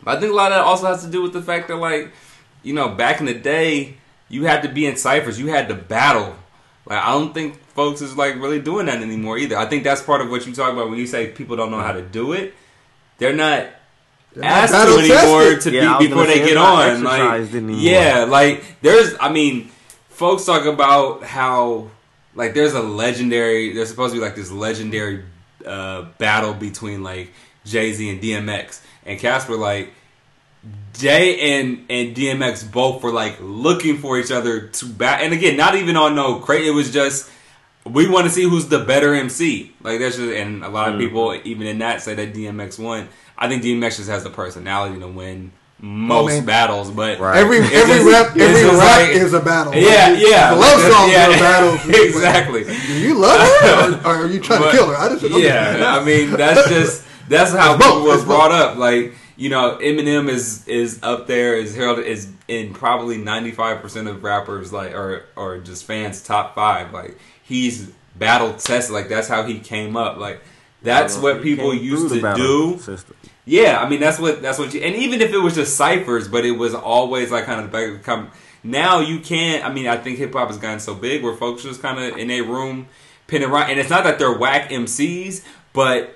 but 0.03 0.17
I 0.17 0.19
think 0.19 0.31
a 0.31 0.35
lot 0.35 0.51
of 0.51 0.57
that 0.57 0.63
also 0.65 0.87
has 0.87 1.03
to 1.03 1.09
do 1.09 1.21
with 1.21 1.33
the 1.33 1.41
fact 1.41 1.67
that 1.69 1.77
like 1.77 2.11
you 2.63 2.73
know 2.73 2.89
back 2.89 3.19
in 3.19 3.25
the 3.25 3.33
day 3.33 3.95
you 4.29 4.45
had 4.45 4.61
to 4.63 4.69
be 4.69 4.85
in 4.85 4.95
ciphers, 4.95 5.39
you 5.39 5.47
had 5.47 5.67
to 5.69 5.75
battle. 5.75 6.35
Like 6.85 7.03
I 7.03 7.11
don't 7.11 7.33
think 7.33 7.61
folks 7.69 8.01
is 8.01 8.15
like 8.17 8.35
really 8.35 8.59
doing 8.59 8.85
that 8.87 9.01
anymore 9.01 9.37
either. 9.37 9.57
I 9.57 9.65
think 9.65 9.83
that's 9.83 10.01
part 10.01 10.21
of 10.21 10.29
what 10.29 10.45
you 10.47 10.53
talk 10.53 10.73
about 10.73 10.89
when 10.89 10.97
you 10.99 11.07
say 11.07 11.27
people 11.27 11.55
don't 11.55 11.71
know 11.71 11.79
how 11.79 11.91
to 11.93 12.01
do 12.01 12.33
it. 12.33 12.53
They're 13.17 13.33
not 13.33 13.67
they're 14.33 14.43
not 14.43 14.51
asked 14.51 14.73
to 14.73 14.97
anymore 14.97 15.43
tested. 15.55 15.73
to 15.73 15.77
Yeah, 15.77 15.97
be 15.99 16.07
before 16.07 16.25
they 16.25 16.39
get 16.39 16.57
on. 16.57 17.03
Like, 17.03 17.53
anymore. 17.53 17.75
yeah, 17.77 18.23
like 18.27 18.63
there's, 18.81 19.13
I 19.19 19.31
mean, 19.31 19.69
folks 20.09 20.45
talk 20.45 20.65
about 20.65 21.23
how 21.23 21.89
like 22.33 22.53
there's 22.53 22.73
a 22.73 22.81
legendary. 22.81 23.73
There's 23.73 23.89
supposed 23.89 24.13
to 24.13 24.19
be 24.19 24.25
like 24.25 24.35
this 24.35 24.49
legendary 24.51 25.25
uh, 25.65 26.03
battle 26.17 26.53
between 26.53 27.03
like 27.03 27.31
Jay 27.65 27.91
Z 27.93 28.09
and 28.09 28.21
DMX, 28.21 28.81
and 29.05 29.19
Casper 29.19 29.55
like. 29.55 29.93
Jay 30.93 31.57
and 31.59 31.85
and 31.89 32.15
DMX 32.15 32.69
both 32.71 33.01
were 33.01 33.11
like 33.11 33.37
looking 33.41 33.97
for 33.97 34.19
each 34.19 34.29
other 34.31 34.67
to 34.67 34.85
bat, 34.85 35.21
and 35.23 35.33
again, 35.33 35.57
not 35.57 35.73
even 35.75 35.95
on 35.95 36.13
no 36.15 36.35
crate. 36.39 36.65
It 36.65 36.71
was 36.71 36.91
just 36.91 37.29
we 37.85 38.07
want 38.07 38.25
to 38.27 38.29
see 38.31 38.43
who's 38.43 38.67
the 38.67 38.77
better 38.79 39.15
MC. 39.15 39.71
Like 39.81 39.99
that's 39.99 40.17
just, 40.17 40.31
and 40.31 40.63
a 40.63 40.69
lot 40.69 40.89
of 40.89 40.95
Mhm. 40.95 40.99
people 40.99 41.39
even 41.45 41.65
in 41.65 41.79
that 41.79 42.01
say 42.03 42.13
that 42.13 42.33
DMX 42.35 42.77
won. 42.77 43.07
I 43.37 43.47
think 43.47 43.63
DMX 43.63 43.97
just 43.97 44.09
has 44.09 44.23
the 44.23 44.29
personality 44.29 44.99
to 44.99 45.07
win 45.07 45.51
most 45.79 46.27
man. 46.35 46.45
battles, 46.45 46.91
but 46.91 47.19
Right. 47.19 47.37
Every 47.37 47.57
It's 47.57 47.73
every 47.73 47.95
just- 47.95 48.07
rap 48.11 48.35
it's 48.35 48.45
every 48.45 48.61
just 48.61 48.79
rap 48.79 48.99
like- 49.01 49.09
is 49.15 49.33
a 49.33 49.39
battle. 49.39 49.73
yeah, 49.73 50.09
Like, 50.09 50.21
yeah, 50.21 50.53
The 50.53 50.59
love 50.59 50.81
song 50.81 50.91
songs 50.91 51.11
yeah, 51.11 51.27
are 51.27 51.31
a 51.33 51.39
battle. 51.39 51.79
exactly. 52.05 52.63
Do 52.65 52.93
you 52.99 53.15
love 53.15 53.39
her, 53.39 53.99
or, 54.05 54.07
or 54.11 54.15
are 54.25 54.27
you 54.27 54.39
trying 54.41 54.59
But- 54.59 54.71
to 54.73 54.77
kill 54.77 54.87
her? 54.89 54.95
I 54.97 55.09
just. 55.17 55.23
Yeah, 55.39 55.97
I 55.99 56.03
mean 56.03 56.31
that's 56.31 56.67
just 56.75 57.01
that's 57.31 57.51
how 57.53 57.75
It's 57.75 57.85
people 57.85 58.03
were 58.03 58.23
brought 58.25 58.51
up. 58.51 58.77
Like 58.77 59.13
you 59.37 59.49
know, 59.49 59.77
Eminem 59.81 60.29
is 60.29 60.67
is 60.67 60.99
up 61.01 61.27
there 61.27 61.55
is 61.55 61.75
heralded 61.75 62.05
is 62.05 62.31
in 62.47 62.73
probably 62.73 63.17
ninety 63.17 63.51
five 63.51 63.81
percent 63.81 64.07
of 64.07 64.23
rappers 64.23 64.71
like 64.71 64.91
or 64.93 65.25
or 65.35 65.57
just 65.59 65.85
fans 65.85 66.21
top 66.21 66.55
five. 66.55 66.93
Like 66.93 67.17
he's 67.43 67.91
battle 68.15 68.53
tested. 68.53 68.93
Like 68.93 69.09
that's 69.09 69.27
how 69.27 69.43
he 69.43 69.59
came 69.59 69.95
up. 69.95 70.17
Like 70.17 70.41
that's 70.81 71.15
Well, 71.15 71.35
what 71.35 71.43
people 71.43 71.73
used 71.73 72.13
to 72.13 72.33
do. 72.35 72.77
System. 72.79 73.15
Yeah, 73.45 73.81
I 73.81 73.89
mean 73.89 73.99
that's 73.99 74.19
what 74.19 74.41
that's 74.41 74.59
what 74.59 74.73
you 74.73 74.81
and 74.81 74.95
even 74.95 75.21
if 75.21 75.31
it 75.31 75.39
was 75.39 75.55
just 75.55 75.75
ciphers, 75.75 76.27
but 76.27 76.45
it 76.45 76.51
was 76.51 76.73
always 76.75 77.31
like 77.31 77.45
kind 77.45 77.59
of 77.59 77.71
the 77.71 77.71
back 77.71 77.89
of 77.95 78.03
come. 78.03 78.31
Now 78.63 78.99
you 78.99 79.19
can't. 79.19 79.65
I 79.65 79.73
mean, 79.73 79.87
I 79.87 79.97
think 79.97 80.19
hip 80.19 80.33
hop 80.33 80.49
has 80.49 80.57
gotten 80.59 80.79
so 80.79 80.93
big 80.93 81.23
where 81.23 81.35
folks 81.35 81.63
just 81.63 81.81
kind 81.81 81.97
of 81.99 82.17
in 82.17 82.29
a 82.29 82.41
room 82.41 82.87
pinning 83.25 83.49
around, 83.49 83.71
and 83.71 83.79
it's 83.79 83.89
not 83.89 84.03
that 84.03 84.19
they're 84.19 84.37
whack 84.37 84.69
MCs, 84.69 85.43
but 85.73 86.15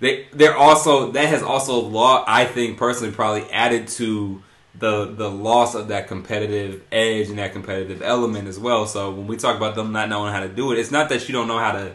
they 0.00 0.26
they're 0.32 0.56
also 0.56 1.12
that 1.12 1.28
has 1.28 1.42
also 1.42 1.80
law. 1.80 2.24
I 2.26 2.44
think 2.44 2.78
personally 2.78 3.12
probably 3.12 3.48
added 3.50 3.88
to 3.88 4.42
the 4.78 5.06
the 5.06 5.30
loss 5.30 5.74
of 5.74 5.88
that 5.88 6.08
competitive 6.08 6.82
edge 6.90 7.28
and 7.28 7.38
that 7.38 7.52
competitive 7.52 8.02
element 8.02 8.48
as 8.48 8.58
well. 8.58 8.86
So 8.86 9.10
when 9.10 9.26
we 9.26 9.36
talk 9.36 9.56
about 9.56 9.74
them 9.74 9.92
not 9.92 10.08
knowing 10.08 10.32
how 10.32 10.40
to 10.40 10.48
do 10.48 10.72
it, 10.72 10.78
it's 10.78 10.90
not 10.90 11.08
that 11.10 11.28
you 11.28 11.32
don't 11.32 11.48
know 11.48 11.58
how 11.58 11.72
to 11.72 11.92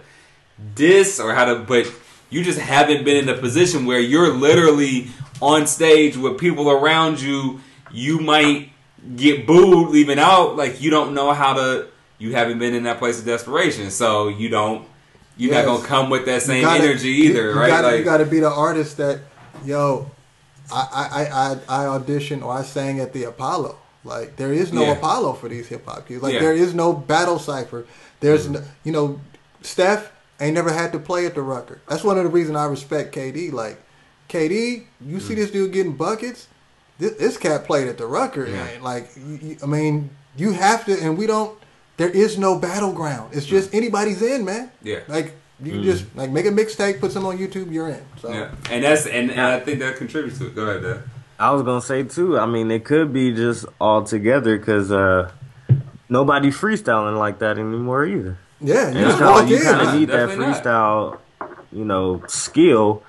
diss 0.75 1.19
or 1.19 1.33
how 1.33 1.45
to, 1.45 1.59
but 1.59 1.91
you 2.29 2.43
just 2.43 2.59
haven't 2.59 3.03
been 3.03 3.17
in 3.17 3.29
a 3.29 3.37
position 3.37 3.85
where 3.85 3.99
you're 3.99 4.33
literally 4.33 5.07
on 5.41 5.67
stage 5.67 6.17
with 6.17 6.37
people 6.37 6.69
around 6.69 7.19
you. 7.19 7.61
You 7.91 8.19
might 8.19 8.71
get 9.15 9.45
booed 9.47 9.89
leaving 9.89 10.19
out, 10.19 10.55
like 10.55 10.81
you 10.81 10.89
don't 10.89 11.13
know 11.13 11.33
how 11.33 11.53
to. 11.53 11.87
You 12.17 12.33
haven't 12.33 12.59
been 12.59 12.73
in 12.73 12.83
that 12.83 12.97
place 12.97 13.19
of 13.19 13.25
desperation, 13.25 13.91
so 13.91 14.29
you 14.29 14.49
don't. 14.49 14.87
You're 15.37 15.51
Yes. 15.53 15.65
not 15.65 15.75
gonna 15.75 15.87
come 15.87 16.09
with 16.09 16.25
that 16.25 16.41
same 16.41 16.63
gotta- 16.63 16.83
energy 16.83 17.09
either, 17.09 17.51
you 17.51 17.59
right? 17.59 17.69
Gotta, 17.69 17.87
like, 17.87 17.97
you 17.99 18.03
got 18.05 18.17
to 18.17 18.25
be 18.25 18.39
the 18.39 18.49
artist 18.51 18.97
that, 18.97 19.19
yo, 19.65 20.09
I, 20.71 21.27
I, 21.69 21.77
I, 21.77 21.83
I 21.83 21.99
auditioned 21.99 22.43
or 22.43 22.53
I 22.53 22.63
sang 22.63 22.99
at 22.99 23.13
the 23.13 23.23
Apollo. 23.25 23.77
Like 24.03 24.35
there 24.37 24.53
is 24.53 24.71
no 24.71 24.83
Yeah. 24.83 24.91
Apollo 24.93 25.33
for 25.33 25.49
these 25.49 25.67
hip 25.67 25.85
hop 25.85 26.07
kids. 26.07 26.21
Like 26.23 26.33
Yeah. 26.35 26.39
there 26.39 26.53
is 26.53 26.73
no 26.73 26.93
battle 26.93 27.37
cipher. 27.39 27.85
There's 28.19 28.47
no, 28.47 28.61
you 28.83 28.91
know, 28.91 29.19
Steph 29.61 30.11
ain't 30.39 30.53
never 30.53 30.71
had 30.71 30.91
to 30.93 30.99
play 30.99 31.25
at 31.25 31.33
the 31.35 31.41
Rucker. 31.41 31.81
That's 31.89 32.03
one 32.03 32.17
of 32.17 32.23
the 32.23 32.29
reasons 32.29 32.55
I 32.57 32.65
respect 32.67 33.13
KD. 33.15 33.51
Like 33.51 33.81
KD, 34.29 34.85
you 35.01 35.17
Mm. 35.17 35.21
see 35.21 35.35
this 35.35 35.51
dude 35.51 35.71
getting 35.73 35.93
buckets. 35.93 36.47
This, 36.99 37.13
this 37.13 37.37
cat 37.37 37.65
played 37.65 37.87
at 37.87 37.97
the 37.97 38.05
Rucker. 38.05 38.47
Yeah. 38.47 38.65
Like 38.81 39.09
you- 39.17 39.39
you- 39.41 39.57
I 39.61 39.65
mean, 39.65 40.11
you 40.37 40.51
have 40.51 40.85
to, 40.85 40.93
and 40.99 41.17
we 41.17 41.25
don't. 41.27 41.57
There 41.97 42.09
is 42.09 42.37
no 42.37 42.57
battleground. 42.59 43.33
It's 43.33 43.45
just 43.45 43.73
anybody's 43.73 44.21
in, 44.21 44.43
man. 44.45 44.71
Yeah. 44.83 44.99
Like 45.07 45.35
you 45.63 45.71
can 45.71 45.83
just 45.83 46.05
like 46.15 46.29
make 46.29 46.45
a 46.45 46.49
mixtape, 46.49 46.99
put 46.99 47.11
some 47.11 47.25
on 47.25 47.37
YouTube, 47.37 47.71
you're 47.71 47.89
in. 47.89 48.01
So 48.19 48.29
yeah, 48.31 48.51
and 48.69 48.83
that's 48.83 49.05
and, 49.07 49.31
and 49.31 49.39
I 49.39 49.59
think 49.59 49.79
that 49.79 49.95
contributes 49.97 50.37
to 50.39 50.47
it. 50.47 50.55
Go 50.55 50.63
ahead, 50.67 50.81
Dad. 50.83 51.03
I 51.39 51.51
was 51.51 51.63
gonna 51.63 51.81
say 51.81 52.03
too. 52.03 52.37
I 52.37 52.45
mean, 52.45 52.69
it 52.71 52.83
could 52.85 53.13
be 53.13 53.33
just 53.33 53.65
all 53.79 54.03
together 54.03 54.57
because 54.57 54.91
uh, 54.91 55.31
nobody 56.09 56.49
freestyling 56.49 57.17
like 57.17 57.39
that 57.39 57.57
anymore 57.57 58.05
either. 58.05 58.37
yeah, 58.59 58.87
And 58.87 58.97
you 58.97 59.05
just 59.05 59.17
so 59.17 59.41
you 59.45 59.61
kind 59.61 59.87
of 59.87 59.93
need 59.95 60.09
that 60.09 60.27
definitely 60.27 60.47
not. 60.47 60.63
freestyle, 60.63 61.19
you 61.71 61.85
know, 61.85 62.23
skill 62.27 63.03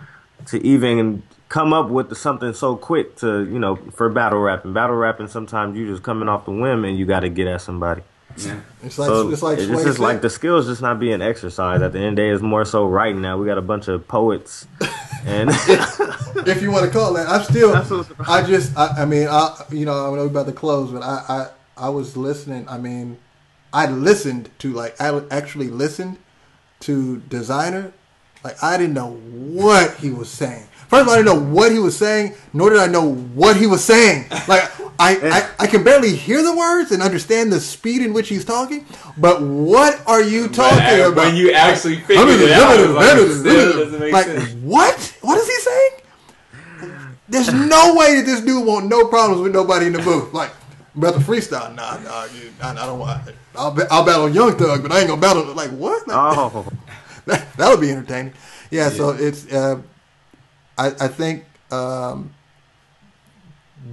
to 0.47 0.64
even 0.64 1.22
come 1.49 1.72
up 1.72 1.89
with 1.89 2.16
something 2.16 2.53
so 2.53 2.76
quick 2.76 3.16
to, 3.16 3.45
you 3.45 3.59
know, 3.59 3.76
for 3.95 4.09
battle 4.09 4.41
rapping. 4.41 4.72
Battle 4.72 4.97
rapping, 4.97 5.28
sometimes 5.28 5.76
you 5.76 5.87
just 5.89 6.03
coming 6.03 6.28
off 6.28 6.45
the 6.45 6.51
whim 6.51 6.84
and 6.84 6.99
you 6.99 7.07
got 7.07 7.20
to 7.20 7.28
get 7.28 7.47
at 7.47 7.61
somebody. 7.61 8.03
Yeah. 8.39 8.61
It's 8.82 8.99
like 8.99 9.09
so 9.09 9.30
it's 9.30 9.43
like 9.43 9.59
it's 9.59 9.84
just 9.84 9.99
like 9.99 10.20
the 10.20 10.30
skills 10.30 10.66
just 10.66 10.82
not 10.82 11.01
being 11.01 11.22
exercised. 11.22 11.82
At 11.82 11.93
the 11.93 11.99
end 11.99 12.09
of 12.09 12.16
the 12.16 12.22
day, 12.22 12.30
it's 12.30 12.43
more 12.43 12.64
so 12.64 12.87
writing 12.87 13.22
now. 13.22 13.39
We 13.39 13.47
got 13.47 13.59
a 13.59 13.62
bunch 13.62 13.89
of 13.89 14.07
poets, 14.07 14.66
and 15.24 15.51
if 16.47 16.61
you 16.61 16.70
want 16.70 16.84
to 16.84 16.91
call 16.91 17.14
that. 17.14 17.28
I'm 17.28 17.43
still. 17.43 17.74
I 18.26 18.47
just. 18.47 18.76
I, 18.76 19.03
I 19.03 19.05
mean, 19.05 19.28
I 19.28 19.64
you 19.70 19.87
know 19.87 19.93
I 19.93 20.16
know 20.16 20.22
we're 20.22 20.26
about 20.26 20.47
to 20.47 20.53
close, 20.53 20.91
but 20.93 21.03
I 21.03 21.24
I 21.28 21.87
I 21.87 21.89
was 21.89 22.16
listening. 22.16 22.68
I 22.68 22.78
mean, 22.78 23.18
I 23.72 23.87
listened 23.87 24.51
to 24.59 24.72
like 24.72 25.01
I 25.01 25.22
actually 25.30 25.68
listened 25.68 26.18
to 26.80 27.22
Desiigner. 27.28 27.93
Like 28.45 28.62
I 28.62 28.76
didn't 28.76 28.95
know 28.95 29.14
what 29.14 29.97
he 29.97 30.11
was 30.11 30.28
saying. 30.28 30.66
First 30.89 31.03
of 31.03 31.09
all, 31.09 31.14
I 31.14 31.16
didn't 31.16 31.34
know 31.34 31.53
what 31.53 31.72
he 31.72 31.78
was 31.78 31.97
saying, 31.97 32.34
nor 32.53 32.70
did 32.70 32.78
I 32.78 32.87
know 32.87 33.12
what 33.12 33.57
he 33.57 33.66
was 33.66 33.82
saying. 33.82 34.26
Like 34.47 34.70
I, 34.99 35.16
I, 35.59 35.64
I 35.64 35.66
can 35.66 35.82
barely 35.84 36.14
hear 36.14 36.42
the 36.42 36.57
words 36.57 36.90
and 36.92 37.03
understand 37.03 37.53
the 37.53 37.61
speed 37.61 38.03
in 38.03 38.12
which 38.12 38.28
he's 38.28 38.44
talking. 38.44 38.86
But 39.18 39.42
what 39.42 40.01
are 40.07 40.22
you 40.22 40.49
talking 40.49 40.78
But, 40.78 41.01
uh, 41.01 41.12
about? 41.12 41.24
when 41.26 41.36
you 41.36 41.53
actually 41.53 41.99
I 41.99 42.01
figured 42.01 42.28
mean, 42.28 42.40
it 42.40 42.51
out, 42.53 42.78
it's 42.80 42.92
like, 42.92 43.07
it 43.16 43.72
doesn't 43.72 44.01
make 44.01 44.12
like 44.12 44.26
sense. 44.26 44.53
what? 44.62 45.16
What 45.22 45.38
is 45.38 45.47
he 45.47 45.55
saying? 45.61 45.90
There's 47.28 47.53
no 47.53 47.94
way 47.97 48.16
that 48.16 48.22
this 48.26 48.40
dude 48.40 48.64
want 48.64 48.86
no 48.86 49.07
problems 49.09 49.42
with 49.42 49.53
nobody 49.53 49.86
in 49.86 49.92
the 49.92 50.03
booth. 50.03 50.32
Like 50.32 50.53
about 50.97 51.14
the 51.14 51.20
freestyle, 51.20 51.74
nah, 51.74 51.99
nah, 51.99 52.24
you, 52.26 52.51
I, 52.62 52.70
I 52.70 52.86
don't 52.86 52.99
want. 52.99 53.22
I'll, 53.55 53.72
ba- 53.72 53.86
I'll 53.90 54.05
battle 54.05 54.28
Young 54.28 54.57
Thug, 54.57 54.82
but 54.82 54.92
I 54.92 55.01
ain't 55.01 55.09
gonna 55.09 55.20
battle. 55.20 55.44
Like 55.53 55.70
what? 55.70 56.05
Oh, 56.09 56.66
that, 57.26 57.53
that'll 57.57 57.78
be 57.78 57.90
entertaining. 57.90 58.32
Yeah, 58.70 58.88
so 58.90 59.11
it's. 59.11 59.51
Uh, 59.53 59.80
I 60.78 60.86
I 60.86 61.09
think 61.09 61.44
um, 61.70 62.32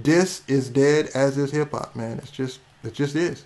this 0.02 0.42
is 0.48 0.68
dead 0.70 1.08
as 1.14 1.36
is 1.38 1.50
hip 1.50 1.70
hop, 1.72 1.94
man. 1.94 2.18
It's 2.18 2.30
just 2.30 2.60
it 2.82 2.94
just 2.94 3.14
is. 3.16 3.44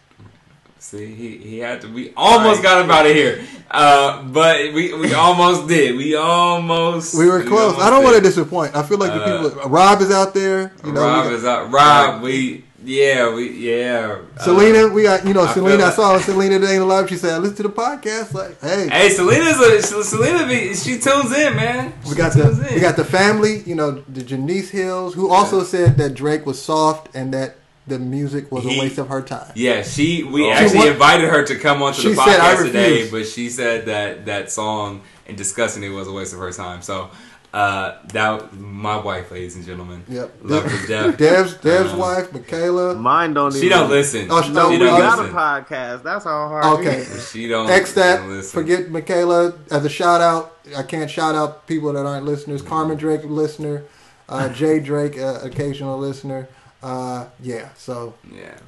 See, 0.81 1.13
he, 1.13 1.39
he 1.39 1.59
had 1.59 1.81
to. 1.81 1.93
We 1.93 2.13
almost 2.17 2.63
got 2.63 2.85
him 2.85 2.91
out 2.91 3.05
of 3.05 3.13
here, 3.13 3.45
uh, 3.71 4.23
but 4.23 4.73
we 4.73 4.95
we 4.95 5.13
almost 5.25 5.67
did. 5.67 5.97
We 5.97 6.15
almost 6.15 7.19
We 7.19 7.27
were 7.29 7.43
close. 7.43 7.73
almost 7.73 7.81
I 7.85 7.91
don't 7.91 8.05
want 8.05 8.15
to 8.17 8.23
disappoint. 8.23 8.77
I 8.77 8.85
feel 8.85 8.99
like 8.99 9.13
the 9.13 9.23
Uh, 9.25 9.49
people. 9.51 9.69
Rob 9.71 10.01
is 10.01 10.13
out 10.13 10.35
there. 10.35 10.73
You 10.85 10.93
know, 10.93 11.01
Rob 11.01 11.25
got- 11.25 11.33
is 11.33 11.45
out. 11.45 11.71
Rob, 11.73 12.23
we 12.23 12.65
yeah, 12.85 13.35
we 13.35 13.51
yeah. 13.51 14.19
uh, 14.39 14.43
Selena, 14.45 14.89
we 14.89 15.03
got 15.03 15.27
you 15.27 15.35
know 15.35 15.43
I 15.43 15.53
Selena. 15.53 15.83
I 15.83 15.87
like- 15.87 15.95
saw 15.95 16.19
Selena 16.19 16.59
today 16.59 16.75
in 16.75 16.81
the 16.81 16.87
live. 16.87 17.09
She 17.09 17.17
said, 17.17 17.35
"I 17.35 17.39
listen 17.39 17.57
to 17.59 17.63
the 17.65 17.69
podcast." 17.71 18.33
Like, 18.35 18.61
hey, 18.61 18.89
Hey, 18.89 19.09
Selena's 19.11 19.59
a 19.61 20.05
Selena. 20.05 20.47
Be, 20.47 20.75
she 20.75 20.99
tunes 20.99 21.33
in, 21.37 21.57
man. 21.57 21.93
we 22.05 22.11
She 22.11 22.17
got 22.17 22.33
tunes 22.33 22.59
the 22.59 22.69
in. 22.69 22.75
we 22.75 22.81
got 22.81 22.97
the 22.97 23.05
family. 23.05 23.63
You 23.67 23.75
know, 23.75 24.03
the 24.09 24.23
Janice 24.23 24.71
Hills, 24.71 25.15
who 25.15 25.31
also 25.31 25.65
said 25.65 25.97
that 25.99 26.15
Drake 26.15 26.47
was 26.47 26.61
soft 26.63 27.15
and 27.15 27.35
that 27.35 27.57
the 27.87 27.99
music 27.99 28.53
was 28.53 28.65
He- 28.65 28.77
a 28.77 28.81
waste 28.81 28.99
of 28.99 29.09
her 29.09 29.23
time. 29.23 29.51
Yeah, 29.55 29.83
she. 29.83 30.23
We 30.23 30.51
actually 30.51 30.79
wa- 30.81 30.87
invited 30.87 31.29
her 31.31 31.43
to 31.45 31.57
come 31.57 31.83
onto 31.83 32.03
the 32.03 32.11
She 32.11 32.15
said, 32.15 32.39
podcast 32.41 32.67
today, 32.67 33.11
but 33.11 33.27
she 33.27 33.49
said 33.51 33.87
that 33.87 34.27
that 34.27 34.53
song 34.53 35.01
and 35.27 35.37
discussing 35.37 35.83
it 35.83 35.89
was 35.91 36.07
a 36.07 36.13
waste 36.13 36.33
of 36.33 36.39
her 36.39 36.53
time. 36.53 36.83
So 36.83 37.11
uh, 37.53 37.97
that 38.13 38.53
my 38.55 38.97
wife, 38.99 39.31
ladies 39.31 39.57
and 39.57 39.65
gentlemen, 39.65 40.05
Yep. 40.09 40.35
love 40.43 40.65
to 40.65 40.87
death. 40.87 41.17
Dev's 41.19 41.55
Dev's 41.55 41.93
Um, 41.93 41.99
wife, 41.99 42.33
Michaela. 42.33 42.95
mine 42.95 43.33
don't. 43.35 43.53
She 43.53 43.59
even, 43.67 43.71
don't 43.71 43.91
listen. 43.91 44.29
Oh, 44.31 44.43
she 44.43 44.51
No, 44.51 44.63
don't 44.63 44.71
we 44.73 44.79
don't 44.79 44.99
got 45.01 45.19
a 45.19 45.29
podcast. 45.33 46.03
That's 46.03 46.25
how 46.25 46.49
hard. 46.49 46.65
Okay. 46.81 46.99
it 47.01 47.09
is. 47.09 47.31
She 47.31 47.49
don't. 47.49 47.71
X 47.71 47.93
that. 47.95 48.19
don't. 48.19 48.45
Forget 48.45 48.91
Michaela 48.91 49.55
as 49.71 49.85
a 49.85 49.89
shout 49.89 50.21
out. 50.21 50.57
I 50.77 50.83
can't 50.83 51.11
shout 51.11 51.35
out 51.35 51.67
people 51.67 51.93
that 51.95 52.05
aren't 52.05 52.27
listeners. 52.27 52.61
Carmen 52.61 52.97
Drake, 52.99 53.23
listener. 53.25 53.85
Uh, 54.29 54.49
Jay 54.61 54.79
Drake, 54.81 55.19
uh, 55.19 55.39
occasional 55.43 55.99
listener. 55.99 56.49
Uh, 56.83 57.25
yeah. 57.41 57.71
So 57.77 58.15
Yeah, 58.31 58.59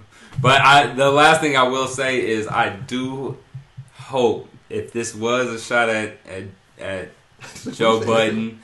but 0.41 0.61
I 0.63 0.87
the 0.95 1.11
last 1.11 1.43
thing 1.43 1.55
I 1.57 1.65
will 1.65 1.87
say 1.87 2.27
is 2.27 2.49
I 2.49 2.71
do 2.71 3.37
hope 3.95 4.49
if 4.71 4.93
this 4.93 5.15
was 5.15 5.49
a 5.49 5.61
shot 5.61 5.89
at 5.91 6.17
at, 6.27 6.45
at 6.81 7.09
Joe 7.73 8.05
Budden, 8.05 8.61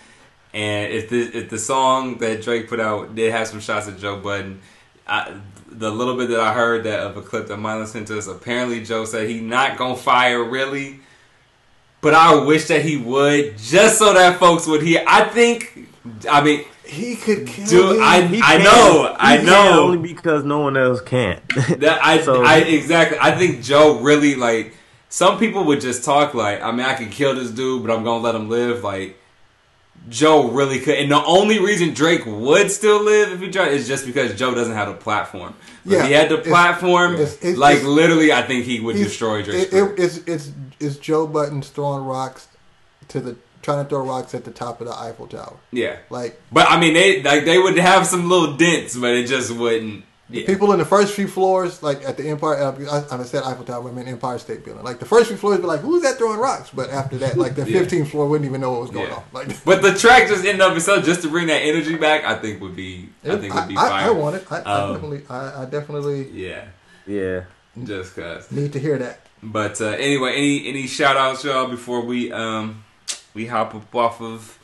and 0.57 0.93
if 0.93 1.09
the 1.11 1.21
if 1.39 1.51
the 1.51 1.59
song 1.59 2.19
that 2.19 2.43
Drake 2.43 2.69
put 2.69 2.81
out 2.81 3.15
did 3.15 3.31
have 3.33 3.47
some 3.47 3.61
shots 3.61 3.87
at 3.89 3.99
Joe 3.99 4.17
Budden, 4.19 4.61
I, 5.07 5.35
the 5.71 5.91
little 5.91 6.17
bit 6.17 6.31
that 6.31 6.41
I 6.41 6.53
heard 6.55 6.85
that 6.85 7.01
of 7.01 7.17
a 7.17 7.23
clip 7.23 7.47
that 7.49 7.59
Mylon 7.59 7.87
sent 7.87 8.11
us, 8.11 8.27
apparently 8.27 8.83
Joe 8.83 9.05
said 9.05 9.29
he 9.29 9.41
not 9.41 9.77
gonna 9.77 9.97
fire 9.97 10.43
really. 10.43 11.01
But 12.01 12.15
I 12.15 12.45
wish 12.45 12.67
that 12.67 12.83
he 12.83 12.97
would, 12.97 13.59
just 13.59 13.99
so 13.99 14.13
that 14.15 14.39
folks 14.39 14.67
would 14.67 14.83
hear. 14.83 15.03
I 15.09 15.25
think, 15.25 15.89
I 16.31 16.41
mean, 16.43 16.65
he 16.85 17.17
could 17.17 17.47
kill 17.49 17.67
Dude, 17.67 17.97
him. 17.97 18.03
I- 18.03 18.41
I 18.45 18.59
know, 18.59 19.09
He 19.09 19.17
I 19.19 19.43
know. 19.43 19.83
only 19.85 19.99
because 19.99 20.45
no 20.45 20.61
one 20.61 20.77
else 20.77 21.01
can. 21.01 21.41
That 21.79 21.99
I, 22.05 22.21
So- 22.23 22.45
I 22.45 22.59
exactly. 22.59 23.19
I 23.21 23.33
think 23.33 23.63
Joe 23.63 23.99
really 24.01 24.35
like. 24.37 24.75
Some 25.09 25.39
people 25.39 25.65
would 25.65 25.81
just 25.81 26.05
talk 26.05 26.35
like, 26.35 26.63
I 26.63 26.71
mean, 26.71 26.87
I 26.87 26.95
can 26.95 27.11
kill 27.11 27.35
this 27.35 27.51
dude, 27.51 27.85
but 27.85 27.93
I'm 27.97 28.05
gonna 28.05 28.23
let 28.23 28.35
him 28.35 28.49
live. 28.49 28.85
Like, 28.85 29.19
Joe 30.09 30.51
really 30.51 30.79
could, 30.79 30.95
and 30.99 31.11
the 31.11 31.25
only 31.25 31.59
reason 31.59 31.93
Drake 31.95 32.23
would 32.27 32.71
still 32.71 33.03
live 33.03 33.33
if 33.33 33.41
he 33.41 33.51
tried 33.51 33.73
is 33.73 33.89
just 33.89 34.07
because 34.07 34.35
Joe 34.39 34.55
doesn't 34.55 34.75
have 34.75 34.89
a 34.89 34.95
platform. 34.95 35.55
If 35.85 35.93
Yeah, 35.93 36.07
he 36.07 36.13
had 36.13 36.29
the 36.29 36.39
platform, 36.39 37.15
it's- 37.15 37.35
it's- 37.37 37.57
like 37.57 37.77
it's- 37.79 37.89
literally, 37.89 38.33
I 38.33 38.43
think 38.43 38.65
he 38.65 38.79
would 38.81 38.97
destroy 38.97 39.43
Drake. 39.43 39.73
It, 39.73 39.75
it, 39.75 39.95
it's 39.99 40.17
it's 40.27 40.51
it's 40.79 40.97
Joe 40.97 41.27
Budden's 41.27 41.69
throwing 41.69 42.05
rocks 42.05 42.47
to 43.09 43.21
the 43.21 43.37
trying 43.63 43.83
to 43.83 43.89
throw 43.89 44.05
rocks 44.07 44.33
at 44.35 44.45
the 44.45 44.51
top 44.53 44.81
of 44.81 44.87
the 44.87 44.97
Eiffel 44.97 45.27
Tower. 45.27 45.57
yeah, 45.73 45.97
Like 46.09 46.41
but 46.53 46.69
I 46.71 46.79
mean, 46.79 46.95
they 46.95 47.23
like 47.23 47.45
they 47.45 47.59
would 47.59 47.77
have 47.79 48.07
some 48.07 48.29
little 48.29 48.57
dents, 48.57 48.95
but 48.97 49.11
it 49.15 49.27
just 49.27 49.51
wouldn't. 49.51 50.05
Yeah. 50.29 50.45
people 50.45 50.73
in 50.73 50.81
the 50.81 50.85
first 50.85 51.15
few 51.15 51.29
floors, 51.29 51.85
like 51.85 52.03
at 52.05 52.17
the 52.17 52.29
Empire, 52.29 52.57
uh, 52.57 53.05
I, 53.13 53.21
I 53.21 53.23
said 53.23 53.45
Eiffel 53.45 53.65
Tower, 53.65 53.89
I 53.89 53.93
mean 53.93 54.09
Empire 54.09 54.39
State 54.41 54.65
Building. 54.65 54.83
Like 54.83 54.99
the 54.99 55.05
first 55.07 55.29
few 55.29 55.37
floors, 55.37 55.59
be 55.61 55.67
like, 55.67 55.81
"Who's 55.81 56.03
that 56.03 56.19
throwing 56.19 56.41
rocks?" 56.41 56.71
But 56.75 56.91
after 56.91 57.17
that, 57.19 57.39
like 57.39 57.55
the 57.55 57.63
Yeah. 57.71 57.83
15th 57.83 58.09
floor 58.09 58.27
wouldn't 58.29 58.49
even 58.49 58.61
know 58.61 58.73
what 58.73 58.81
was 58.81 58.91
going 58.91 59.09
Yeah. 59.09 59.17
on. 59.17 59.23
Like 59.33 59.65
But 59.65 59.83
the 59.83 59.95
track 59.95 60.27
just 60.29 60.45
in 60.45 60.55
and 60.55 60.63
of 60.63 60.77
itself, 60.77 61.05
just 61.05 61.23
to 61.23 61.29
bring 61.29 61.47
that 61.47 61.61
energy 61.63 61.95
back, 61.97 62.25
I 62.25 62.35
think 62.39 62.61
would 62.61 62.75
be, 62.75 63.09
I 63.25 63.37
think 63.37 63.55
would 63.55 63.69
be 63.69 63.77
I, 63.77 63.89
fire. 63.89 64.09
I 64.09 64.11
want 64.11 64.35
it. 64.37 64.47
I, 64.51 64.61
I 64.63 64.81
Um, 64.81 64.93
definitely, 64.95 65.23
I, 65.31 65.63
I 65.63 65.65
definitely 65.67 66.29
Yeah, 66.31 66.65
yeah. 67.07 67.45
just 67.85 68.17
cause. 68.17 68.51
need 68.51 68.73
to 68.73 68.81
hear 68.81 68.99
that. 68.99 69.21
But 69.43 69.81
uh, 69.81 69.91
anyway, 69.91 70.33
any 70.35 70.67
any 70.69 70.87
shout 70.89 71.17
outs, 71.17 71.45
y'all, 71.45 71.69
before 71.69 72.01
we 72.01 72.33
um 72.33 72.83
we 73.33 73.47
hop 73.47 73.75
up 73.77 73.95
off 73.95 74.21
of 74.21 74.59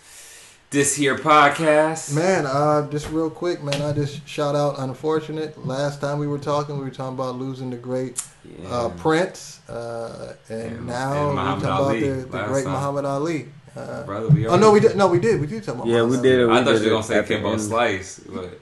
this 0.73 0.97
here 0.97 1.17
podcast? 1.17 2.15
Man, 2.15 2.47
uh, 2.47 2.91
just 2.91 3.09
real 3.11 3.31
quick, 3.31 3.63
man, 3.63 3.81
I 3.83 3.93
just 3.93 4.27
shout 4.27 4.57
out 4.57 4.79
Unfortunate. 4.79 5.65
Last 5.67 6.01
time 6.01 6.19
we 6.19 6.27
were 6.27 6.39
talking, 6.39 6.79
we 6.79 6.85
were 6.85 6.91
talking 6.91 7.15
about 7.15 7.37
losing 7.39 7.71
the 7.71 7.77
great 7.77 8.23
Yeah. 8.45 8.69
uh, 8.69 8.89
Prince, 8.91 9.61
uh, 9.69 10.35
and 10.49 10.61
And- 10.63 10.87
now 10.87 11.29
and 11.31 11.37
we're 11.39 11.45
talking 11.45 11.67
Ali 11.69 12.09
about 12.09 12.31
the, 12.33 12.39
the 12.39 12.45
great 12.53 12.65
time. 12.65 12.73
Muhammad 12.73 13.05
Ali. 13.05 13.49
Uh, 13.77 14.03
brother, 14.05 14.29
we 14.29 14.47
oh 14.47 14.57
no, 14.57 14.71
we 14.73 14.81
did. 14.81 14.97
No, 14.97 15.07
we 15.09 15.19
did. 15.19 15.41
We 15.41 15.47
did 15.47 15.63
talk 15.65 15.77
about. 15.77 15.87
Yeah, 15.87 16.03
we 16.03 16.17
did 16.21 16.41
it. 16.41 16.47
We 16.47 16.53
I 16.53 16.63
thought 16.65 16.75
you 16.77 16.85
were 16.85 16.91
gonna 16.91 17.03
say 17.05 17.23
Kimbo 17.23 17.53
end. 17.53 17.61
Slice, 17.63 18.21
but 18.29 18.61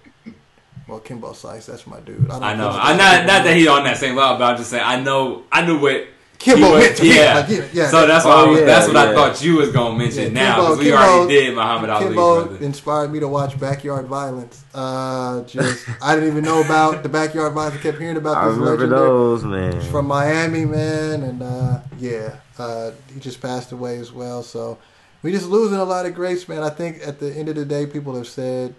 Well, 0.86 1.00
Kimbo 1.00 1.32
Slice, 1.32 1.66
that's 1.66 1.86
my 1.86 1.98
dude. 2.00 2.28
don't 2.28 2.42
I 2.42 2.54
know. 2.54 2.70
think- 2.70 2.84
I 2.84 2.96
not 2.96 3.26
not 3.26 3.44
that 3.44 3.56
he 3.56 3.66
on 3.66 3.82
that 3.84 3.96
same 3.96 4.14
level, 4.14 4.36
but 4.38 4.44
I'm 4.52 4.56
just 4.56 4.70
saying 4.70 4.84
I 4.86 5.00
know 5.00 5.42
I 5.50 5.64
knew 5.66 5.78
what 5.80 6.06
Kimbo 6.40 6.66
he 6.68 6.88
was- 6.88 6.98
to 6.98 7.06
yeah. 7.06 7.34
Like, 7.34 7.48
yeah, 7.50 7.68
yeah. 7.72 7.88
So 7.90 8.06
that's 8.06 8.24
why 8.24 8.30
I 8.32 8.40
Oh, 8.42 8.50
was, 8.50 8.60
yeah, 8.60 8.64
that's 8.66 8.86
what 8.88 8.96
I 8.96 9.14
thought 9.14 9.42
you 9.44 9.56
was 9.56 9.70
gonna 9.70 9.96
mention 9.98 10.34
Yeah, 10.34 10.42
now 10.42 10.56
because 10.56 10.78
we 10.78 10.84
Kimbo- 10.86 10.98
already 10.98 11.34
did 11.34 11.54
Muhammad 11.54 11.90
Ali. 11.90 12.04
Kimbo 12.06 12.44
brother. 12.46 12.64
inspired 12.64 13.12
me 13.12 13.20
to 13.20 13.28
watch 13.28 13.60
Backyard 13.60 14.06
Violence. 14.06 14.64
Uh, 14.74 15.42
just 15.44 15.86
I 16.02 16.14
didn't 16.14 16.30
even 16.30 16.44
know 16.44 16.60
about 16.62 17.02
the 17.02 17.08
Backyard 17.10 17.52
Violence. 17.52 17.76
I 17.76 17.82
kept 17.82 17.98
hearing 17.98 18.16
about 18.16 18.36
I 18.38 18.46
remember 18.46 18.70
legendary 18.70 19.06
those, 19.08 19.44
man. 19.44 19.80
from 19.92 20.06
Miami, 20.06 20.64
man, 20.64 21.22
and 21.24 21.42
uh, 21.42 21.80
yeah, 21.98 22.36
uh, 22.58 22.92
he 23.12 23.20
just 23.20 23.40
passed 23.42 23.70
away 23.72 23.98
as 23.98 24.10
well. 24.10 24.42
So 24.42 24.78
we 25.22 25.32
just 25.32 25.46
losing 25.46 25.76
a 25.78 25.84
lot 25.84 26.06
of 26.06 26.14
greats, 26.14 26.48
man. 26.48 26.62
I 26.62 26.70
think 26.70 27.06
at 27.06 27.20
the 27.20 27.30
end 27.32 27.50
of 27.50 27.54
the 27.56 27.66
day, 27.66 27.84
people 27.86 28.16
have 28.16 28.26
said 28.28 28.74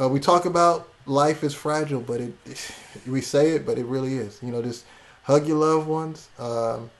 uh, 0.00 0.06
we 0.06 0.20
talk 0.20 0.44
about 0.44 0.86
life 1.06 1.42
is 1.42 1.54
fragile, 1.54 2.00
but 2.02 2.20
it 2.20 2.34
we 3.06 3.22
say 3.22 3.52
it, 3.52 3.64
but 3.64 3.78
it 3.78 3.86
really 3.86 4.16
is. 4.18 4.38
You 4.42 4.52
know, 4.52 4.60
just 4.60 4.84
hug 5.24 5.46
your 5.46 5.58
loved 5.58 5.86
ones, 5.86 6.28
um, 6.38 6.90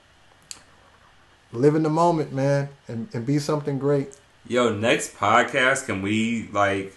live 1.53 1.75
in 1.75 1.83
the 1.83 1.91
moment, 1.91 2.33
man, 2.33 2.69
and, 2.89 3.09
and 3.13 3.27
be 3.27 3.39
something 3.39 3.79
great. 3.79 4.17
Yo, 4.47 4.73
next 4.75 5.17
podcast, 5.17 5.87
can 5.87 6.03
we 6.03 6.49
like 6.53 6.97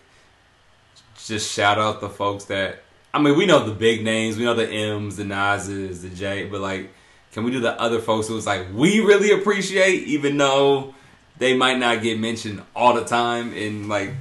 just 1.26 1.52
shout 1.52 1.78
out 1.78 2.02
the 2.02 2.10
folks 2.10 2.46
that 2.46 2.84
I 3.14 3.22
mean, 3.22 3.38
we 3.38 3.46
know 3.46 3.64
the 3.64 3.74
big 3.74 4.04
names, 4.04 4.38
we 4.38 4.44
know 4.44 4.56
the 4.56 4.68
M's, 4.68 5.18
the 5.18 5.24
Nas's, 5.24 6.02
the 6.02 6.10
J, 6.10 6.46
but 6.46 6.62
like, 6.62 6.90
can 7.32 7.44
we 7.44 7.52
do 7.52 7.60
the 7.60 7.80
other 7.80 8.00
folks 8.00 8.28
who 8.28 8.34
was 8.34 8.46
like 8.48 8.68
we 8.74 9.00
really 9.02 9.32
appreciate, 9.32 10.04
even 10.08 10.38
though 10.38 10.96
they 11.38 11.56
might 11.56 11.78
not 11.80 12.02
get 12.02 12.20
mentioned 12.20 12.62
all 12.76 12.94
the 12.94 13.06
time 13.06 13.54
in 13.54 13.88
like. 13.88 14.12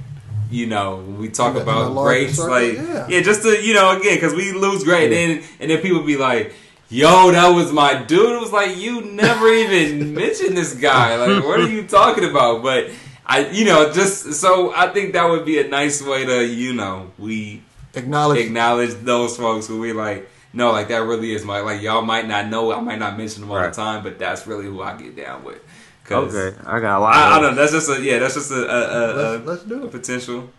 You 0.51 0.67
know, 0.67 0.97
when 0.97 1.17
we 1.17 1.29
talk 1.29 1.55
about 1.55 1.85
the 1.85 1.89
larger 1.89 2.19
greats, 2.25 2.35
circle, 2.35 2.51
like 2.51 2.73
yeah. 2.73 3.07
yeah. 3.07 3.21
just 3.21 3.41
to 3.41 3.59
you 3.59 3.73
know, 3.73 3.97
again, 3.97 4.13
because 4.17 4.35
we 4.35 4.51
lose 4.51 4.83
great, 4.83 5.11
Yeah. 5.11 5.17
and 5.17 5.43
and 5.59 5.71
then 5.71 5.81
people 5.81 6.03
be 6.03 6.15
like, 6.15 6.53
"Yo, 6.93 7.31
that 7.31 7.49
was 7.49 7.71
my 7.71 7.95
dude." 8.03 8.31
It 8.35 8.39
was 8.39 8.51
like 8.51 8.77
you 8.77 9.01
never 9.01 9.47
even 9.51 10.13
mentioned 10.21 10.55
this 10.57 10.73
guy. 10.75 11.15
Like, 11.17 11.43
what 11.43 11.59
are 11.59 11.67
you 11.69 11.83
talking 11.87 12.25
about? 12.29 12.61
But 12.63 12.91
I, 13.25 13.47
you 13.49 13.65
know, 13.65 13.91
just 13.91 14.33
so 14.33 14.73
I 14.75 14.87
think 14.93 15.13
that 15.13 15.25
would 15.29 15.45
be 15.45 15.59
a 15.59 15.67
nice 15.67 16.01
way 16.01 16.25
to, 16.25 16.45
you 16.45 16.73
know, 16.73 17.11
we 17.17 17.63
Acknowledge. 17.95 18.39
acknowledge 18.45 18.93
those 18.95 19.37
folks 19.37 19.67
who 19.67 19.79
we 19.79 19.93
like. 19.93 20.29
No, 20.53 20.71
like 20.71 20.89
that 20.89 21.01
really 21.03 21.33
is 21.33 21.43
my 21.43 21.61
like. 21.61 21.81
Y'all 21.81 22.01
might 22.03 22.27
not 22.27 22.47
know. 22.47 22.71
I 22.73 22.79
might 22.79 22.99
not 22.99 23.17
mention 23.17 23.41
them 23.41 23.51
all 23.51 23.57
Right. 23.57 23.73
the 23.73 23.75
time, 23.75 24.03
but 24.03 24.19
that's 24.19 24.45
really 24.45 24.65
who 24.65 24.81
I 24.81 24.95
get 24.95 25.15
down 25.15 25.43
with. 25.43 25.59
'Cause 26.05 26.35
Okay, 26.35 26.57
I 26.67 26.79
got 26.79 26.97
a 26.97 27.01
lot. 27.01 27.15
I, 27.15 27.37
I 27.37 27.39
don't 27.39 27.55
know. 27.55 27.61
That's 27.61 27.71
just 27.71 27.89
a 27.89 28.01
yeah. 28.01 28.19
That's 28.19 28.33
just 28.35 28.51
a 28.51 28.55
a, 28.55 28.79
a, 28.81 29.05
let's, 29.37 29.45
let's 29.47 29.63
do 29.63 29.85
it. 29.85 29.91
potential. 29.91 30.49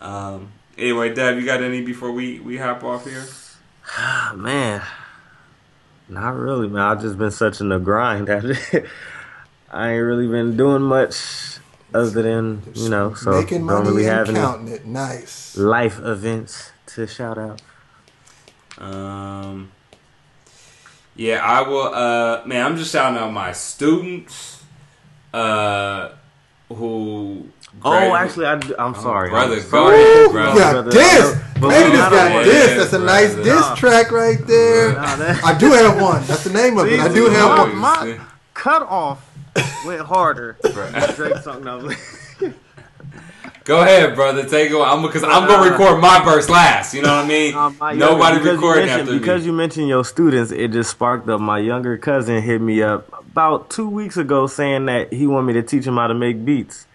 Um. 0.00 0.48
Anyway, 0.78 1.12
Deb, 1.12 1.36
you 1.38 1.44
got 1.44 1.62
any 1.62 1.82
before 1.82 2.10
we 2.12 2.40
we 2.40 2.56
hop 2.56 2.82
off 2.82 3.04
here? 3.04 3.26
Ah, 3.98 4.32
man, 4.36 4.80
not 6.10 6.34
really, 6.34 6.68
man. 6.68 6.82
I've 6.82 7.00
just 7.00 7.16
been 7.16 7.30
such 7.30 7.60
in 7.60 7.68
the 7.68 7.78
grind. 7.78 8.28
I 9.70 9.92
ain't 9.92 10.02
really 10.02 10.26
been 10.26 10.56
doing 10.56 10.82
much 10.82 11.58
other 11.94 12.22
than 12.22 12.62
you 12.74 12.88
know, 12.88 13.14
so 13.14 13.40
Making 13.40 13.66
don't 13.66 13.84
money 13.84 13.88
really 13.88 14.06
and 14.06 14.36
have 14.36 14.58
any 14.60 14.72
it. 14.72 14.86
Nice. 14.86 15.56
life 15.56 15.98
events 16.00 16.72
to 16.86 17.06
shout 17.06 17.38
out. 17.38 17.62
Um, 18.78 19.72
yeah, 21.14 21.44
I 21.44 21.62
will. 21.68 21.94
Uh, 21.94 22.42
man, 22.46 22.66
I'm 22.66 22.76
just 22.76 22.92
shouting 22.92 23.18
out 23.18 23.32
my 23.32 23.52
students. 23.52 24.62
Uh, 25.32 26.10
who? 26.68 27.48
Oh, 27.82 27.90
gradu- 27.90 28.18
actually, 28.18 28.46
I, 28.46 28.52
am 28.86 28.94
sorry, 28.94 29.30
brother, 29.30 29.54
I'm 29.56 29.62
sorry. 29.62 29.94
ahead, 30.02 30.26
Ooh, 30.26 30.32
bro. 30.32 30.52
you 30.52 30.58
got 30.58 30.72
Brother, 30.72 30.90
this. 30.90 31.38
but 31.60 31.68
Maybe 31.68 31.90
this 31.90 31.98
gotta 32.00 32.16
got 32.16 32.44
this. 32.44 32.76
That's 32.78 32.92
a 32.92 32.98
Yeah, 32.98 33.04
nice 33.04 33.34
brother. 33.34 33.44
diss 33.50 33.60
Nah. 33.60 33.74
track 33.76 34.10
right 34.12 34.46
there. 34.46 34.92
Nah, 34.94 35.16
that- 35.16 35.44
I 35.44 35.54
do 35.58 35.70
have 35.72 36.00
one. 36.02 36.22
That's 36.26 36.44
the 36.44 36.52
name 36.52 36.76
of 36.78 36.86
it. 36.88 37.00
I 37.00 37.08
do 37.08 37.28
See, 37.28 37.32
have 37.34 37.48
my- 37.48 37.58
one. 37.62 37.76
my- 37.76 38.18
Cut 38.54 38.82
off 38.82 39.24
went 39.86 40.02
harder. 40.02 40.58
Drake 41.16 41.36
song. 41.38 41.64
No, 41.64 41.90
Go 43.64 43.82
ahead, 43.82 44.14
brother. 44.14 44.44
Take 44.44 44.70
it. 44.70 44.76
I'm 44.76 45.02
because 45.02 45.22
I'm 45.22 45.46
gonna 45.46 45.70
record 45.70 46.00
my 46.00 46.22
verse 46.24 46.48
last. 46.50 46.92
You 46.92 47.02
know 47.02 47.14
what 47.16 47.24
I 47.24 47.28
mean? 47.28 47.54
Uh, 47.54 47.70
my 47.78 47.92
Nobody 47.92 47.98
younger- 48.36 48.38
because 48.38 48.44
you 48.44 48.52
recording 48.52 48.86
mentioned- 48.86 49.08
after 49.08 49.18
because 49.20 49.40
me. 49.42 49.46
you 49.46 49.52
mentioned 49.52 49.88
your 49.88 50.04
students. 50.04 50.50
It 50.50 50.68
just 50.72 50.90
sparked 50.90 51.28
up. 51.28 51.40
My 51.40 51.58
younger 51.58 51.96
cousin 51.96 52.42
hit 52.42 52.60
me 52.60 52.82
up 52.82 53.06
about 53.32 53.70
two 53.70 53.88
weeks 53.88 54.16
ago 54.16 54.46
saying 54.46 54.86
that 54.86 55.12
he 55.12 55.26
wanted 55.26 55.46
me 55.46 55.52
to 55.54 55.62
teach 55.62 55.84
him 55.86 55.96
how 55.96 56.06
to 56.08 56.14
make 56.14 56.44
beats. 56.44 56.86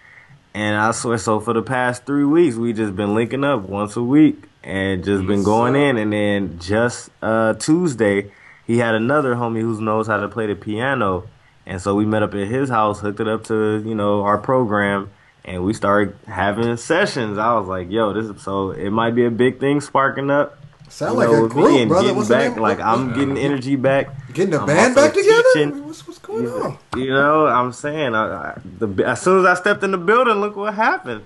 And 0.56 0.78
I 0.78 0.92
swear, 0.92 1.18
so 1.18 1.42
for 1.42 1.52
the 1.52 1.62
past 1.62 2.06
three 2.06 2.24
weeks, 2.24 2.56
we 2.56 2.72
just 2.72 2.96
been 2.96 3.14
linking 3.14 3.44
up 3.44 3.64
once 3.64 3.98
a 3.98 4.02
week 4.02 4.42
and 4.64 5.04
just 5.04 5.28
been 5.28 5.44
going 5.44 5.76
in. 5.76 5.98
And 5.98 6.14
then 6.14 6.60
just 6.60 7.10
uh, 7.22 7.56
Tuesday, 7.56 8.32
he 8.66 8.78
had 8.78 8.96
another 8.96 9.36
homie 9.36 9.60
who 9.60 9.82
knows 9.82 10.08
how 10.08 10.16
to 10.16 10.30
play 10.30 10.48
the 10.48 10.56
piano, 10.56 11.28
and 11.66 11.82
so 11.82 11.94
we 11.94 12.06
met 12.06 12.24
up 12.24 12.34
at 12.34 12.48
his 12.48 12.70
house, 12.70 13.02
hooked 13.02 13.20
it 13.20 13.28
up 13.28 13.44
to 13.46 13.84
you 13.86 13.96
know 13.96 14.22
our 14.22 14.38
program, 14.38 15.12
and 15.44 15.66
we 15.66 15.74
started 15.74 16.16
having 16.26 16.78
sessions. 16.78 17.38
I 17.38 17.60
was 17.60 17.68
like, 17.68 17.92
"Yo, 17.92 18.14
this 18.14 18.34
is 18.34 18.42
so 18.42 18.72
it 18.72 18.92
might 18.92 19.14
be 19.14 19.26
a 19.26 19.32
big 19.32 19.60
thing 19.60 19.82
sparking 19.82 20.32
up." 20.32 20.58
Sound 20.90 21.14
you 21.14 21.18
like 21.20 21.30
know, 21.30 21.36
a 21.36 21.44
with 21.44 21.52
group, 21.52 21.68
and 21.72 21.90
brother. 21.90 22.04
getting 22.04 22.16
What's 22.18 22.30
the 22.30 22.36
back, 22.36 22.52
name? 22.54 22.62
like 22.62 22.80
I'm 22.80 23.10
getting 23.14 23.38
energy 23.38 23.76
back. 23.76 24.08
Getting 24.34 24.52
the 24.52 24.62
I'm 24.62 24.68
band 24.68 24.96
back 24.96 25.14
together? 25.14 25.44
teaching. 25.54 25.86
What's, 25.86 26.08
what's 26.08 26.20
going 26.20 26.48
on? 26.48 26.78
You 26.96 27.10
know, 27.10 27.48
I'm 27.48 27.74
saying, 27.74 28.16
I, 28.16 28.26
I, 28.52 28.58
the, 28.64 29.04
as 29.06 29.22
soon 29.22 29.40
as 29.40 29.46
I 29.46 29.54
stepped 29.60 29.84
in 29.84 29.92
the 29.92 29.98
building, 29.98 30.36
look 30.36 30.56
what 30.56 30.74
happened. 30.74 31.24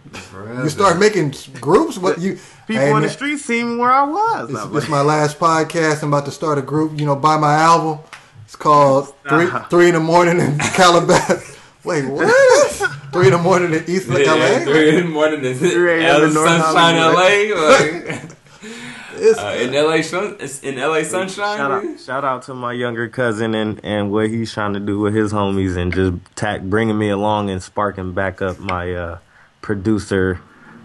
You 0.64 0.70
start 0.70 0.98
making 1.00 1.34
groups? 1.62 1.98
What 1.98 2.20
you 2.20 2.40
People 2.68 2.96
in 2.98 3.04
the 3.04 3.10
street 3.10 3.38
seen 3.38 3.78
where 3.78 3.92
I 3.92 4.04
was. 4.04 4.50
This, 4.50 4.58
I'm 4.60 4.74
this 4.74 4.84
like, 4.84 4.90
my 4.92 5.02
last 5.02 5.38
podcast. 5.40 6.02
I'm 6.04 6.10
about 6.10 6.26
to 6.26 6.32
start 6.32 6.58
a 6.58 6.62
group. 6.64 7.00
You 7.00 7.06
know, 7.06 7.16
buy 7.16 7.38
my 7.38 7.54
album. 7.56 8.00
It's 8.46 8.56
called 8.56 9.14
Three 9.30 9.48
Three 9.70 9.88
in 9.90 9.94
the 9.94 10.00
Morning 10.00 10.40
in 10.40 10.58
Calabasas. 10.74 11.58
Wait, 11.84 12.06
what? 12.08 12.28
three 13.14 13.28
in 13.28 13.32
the 13.32 13.38
morning 13.38 13.74
in 13.74 13.84
East 13.90 14.08
Yeah, 14.10 14.34
LA. 14.34 14.60
three 14.66 14.90
in 14.90 14.96
the 14.98 15.10
morning 15.10 15.44
is 15.46 15.62
it? 15.64 15.72
3 15.74 15.92
a.m. 15.94 16.00
in 16.02 16.06
L- 16.28 16.34
North 16.34 16.50
Sunshine 16.50 16.96
Hollywood. 16.96 17.16
LA. 17.16 17.68
Like, 17.70 18.22
This 18.22 18.36
Uh, 19.22 19.58
in 19.60 19.74
LA, 19.74 20.02
sun, 20.02 20.38
it's 20.40 20.62
in 20.62 20.76
LA 20.78 21.04
sunshine. 21.04 21.58
Shout 21.58 21.72
out, 21.72 22.00
shout 22.00 22.24
out 22.26 22.42
to 22.44 22.54
my 22.54 22.74
younger 22.74 23.08
cousin 23.10 23.54
and, 23.56 23.80
and 23.84 24.12
what 24.12 24.30
he's 24.30 24.54
trying 24.54 24.74
to 24.74 24.80
do 24.80 25.00
with 25.00 25.14
his 25.14 25.32
homies 25.34 25.78
and 25.78 25.94
just 25.94 26.14
tack, 26.36 26.62
bringing 26.62 26.98
me 26.98 27.10
along 27.10 27.50
and 27.50 27.62
sparking 27.62 28.14
back 28.14 28.42
up 28.42 28.60
my 28.60 28.94
uh, 28.94 29.18
producer 29.62 30.42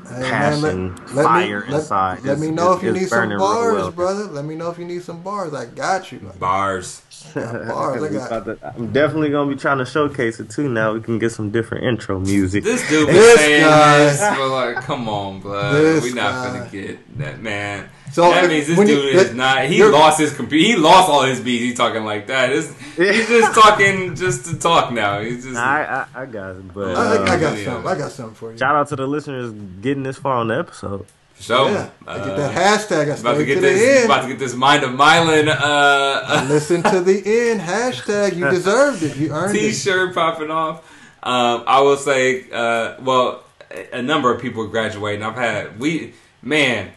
Hey, 0.06 0.20
man, 0.20 0.30
passion, 0.30 0.96
let- 0.96 1.14
let 1.14 1.24
fire 1.24 1.64
me, 1.66 1.74
inside. 1.76 2.22
Let 2.24 2.34
is- 2.34 2.40
me 2.42 2.50
know 2.50 2.72
is- 2.72 2.76
if 2.78 2.82
you 2.84 2.92
need 2.92 3.08
some 3.08 3.18
burning 3.20 3.38
real 3.38 3.46
bars, 3.46 3.74
well. 3.74 3.90
brother. 3.92 4.24
Let 4.24 4.44
me 4.44 4.54
know 4.54 4.70
if 4.70 4.78
you 4.78 4.84
need 4.84 5.02
some 5.02 5.22
bars. 5.22 5.54
I 5.54 5.64
got 5.64 6.12
you. 6.12 6.20
I 6.30 6.36
Bars. 6.36 7.00
Got 7.32 7.68
bars. 7.68 8.02
I 8.02 8.08
got... 8.28 8.44
to, 8.44 8.72
I'm 8.76 8.92
definitely 8.92 9.30
gonna 9.30 9.50
be 9.50 9.56
trying 9.58 9.78
to 9.78 9.86
showcase 9.86 10.40
it 10.40 10.50
too. 10.50 10.68
Now 10.68 10.92
we 10.92 11.00
can 11.00 11.18
get 11.18 11.30
some 11.32 11.50
different 11.50 11.84
intro 11.84 12.18
music. 12.20 12.64
This 12.64 12.86
dude 12.88 13.06
was 13.06 13.16
This 13.16 13.40
saying 13.40 13.62
guy. 13.62 13.98
this, 14.04 14.20
but 14.20 14.48
like, 14.50 14.76
come 14.84 15.08
on, 15.08 15.40
blood. 15.40 15.74
This 15.74 16.04
we 16.04 16.12
not 16.12 16.32
guy. 16.32 16.58
gonna 16.58 16.70
get 16.70 17.18
that 17.18 17.40
man. 17.40 17.88
So, 18.12 18.30
that 18.30 18.48
means 18.48 18.68
this 18.68 18.78
when 18.78 18.86
you- 18.86 18.94
dude 18.94 19.14
is 19.16 19.28
that- 19.28 19.34
not. 19.36 19.64
He 19.64 19.82
lost 19.82 20.20
his 20.20 20.32
computer. 20.34 20.64
He 20.64 20.76
lost 20.76 21.08
all 21.08 21.22
his 21.22 21.40
beats. 21.40 21.64
He's 21.64 21.76
talking 21.76 22.04
like 22.04 22.28
that. 22.28 22.52
It's, 22.52 22.72
he's 22.96 23.26
just 23.28 23.60
talking 23.60 24.14
just 24.14 24.44
to 24.46 24.56
talk 24.58 24.92
now. 24.92 25.18
He's 25.20 25.42
just. 25.44 25.56
I, 25.56 26.06
I 26.14 26.22
I 26.22 26.26
got 26.26 26.50
it, 26.56 26.72
but 26.72 26.94
I, 26.96 27.16
I, 27.16 27.22
I 27.22 27.40
got 27.40 27.58
yeah. 27.58 27.64
something. 27.64 27.90
I 27.90 27.98
got 27.98 28.12
something 28.12 28.34
for 28.36 28.52
you. 28.52 28.58
shout 28.58 28.76
out 28.76 28.88
to 28.88 28.96
the 28.96 29.06
listeners 29.08 29.50
getting 29.80 30.04
this 30.04 30.16
far 30.16 30.34
on 30.34 30.46
the 30.48 30.58
episode. 30.58 31.06
Show. 31.40 31.66
yeah, 31.68 31.90
I 32.06 32.12
Uh, 32.16 32.24
get 32.26 32.36
that 32.36 32.54
hashtag. 32.54 33.10
I 33.12 33.16
about 33.18 33.34
to 33.38 33.44
get 33.44 33.54
to 33.56 33.60
this. 33.60 33.96
end. 33.98 34.04
About 34.06 34.22
to 34.22 34.28
get 34.28 34.38
this 34.38 34.54
mind 34.54 34.82
of 34.84 34.90
Mylan. 34.92 35.48
Uh, 35.48 36.46
Listen 36.48 36.82
to 36.82 37.00
the 37.00 37.22
end. 37.50 37.60
Hashtag. 37.60 38.36
You 38.36 38.48
deserved 38.50 39.02
it. 39.02 39.16
You 39.16 39.30
earned 39.32 39.54
it. 39.56 39.60
T-shirt 39.60 40.14
popping 40.14 40.50
off. 40.50 40.78
Um, 41.22 41.64
I 41.66 41.80
will 41.80 41.96
say, 41.96 42.50
uh, 42.52 42.96
well, 43.00 43.42
a 43.70 43.98
a 43.98 44.02
number 44.02 44.32
of 44.32 44.40
people 44.40 44.66
graduating. 44.66 45.22
I've 45.24 45.34
had 45.36 45.80
we, 45.80 46.14
man, 46.42 46.90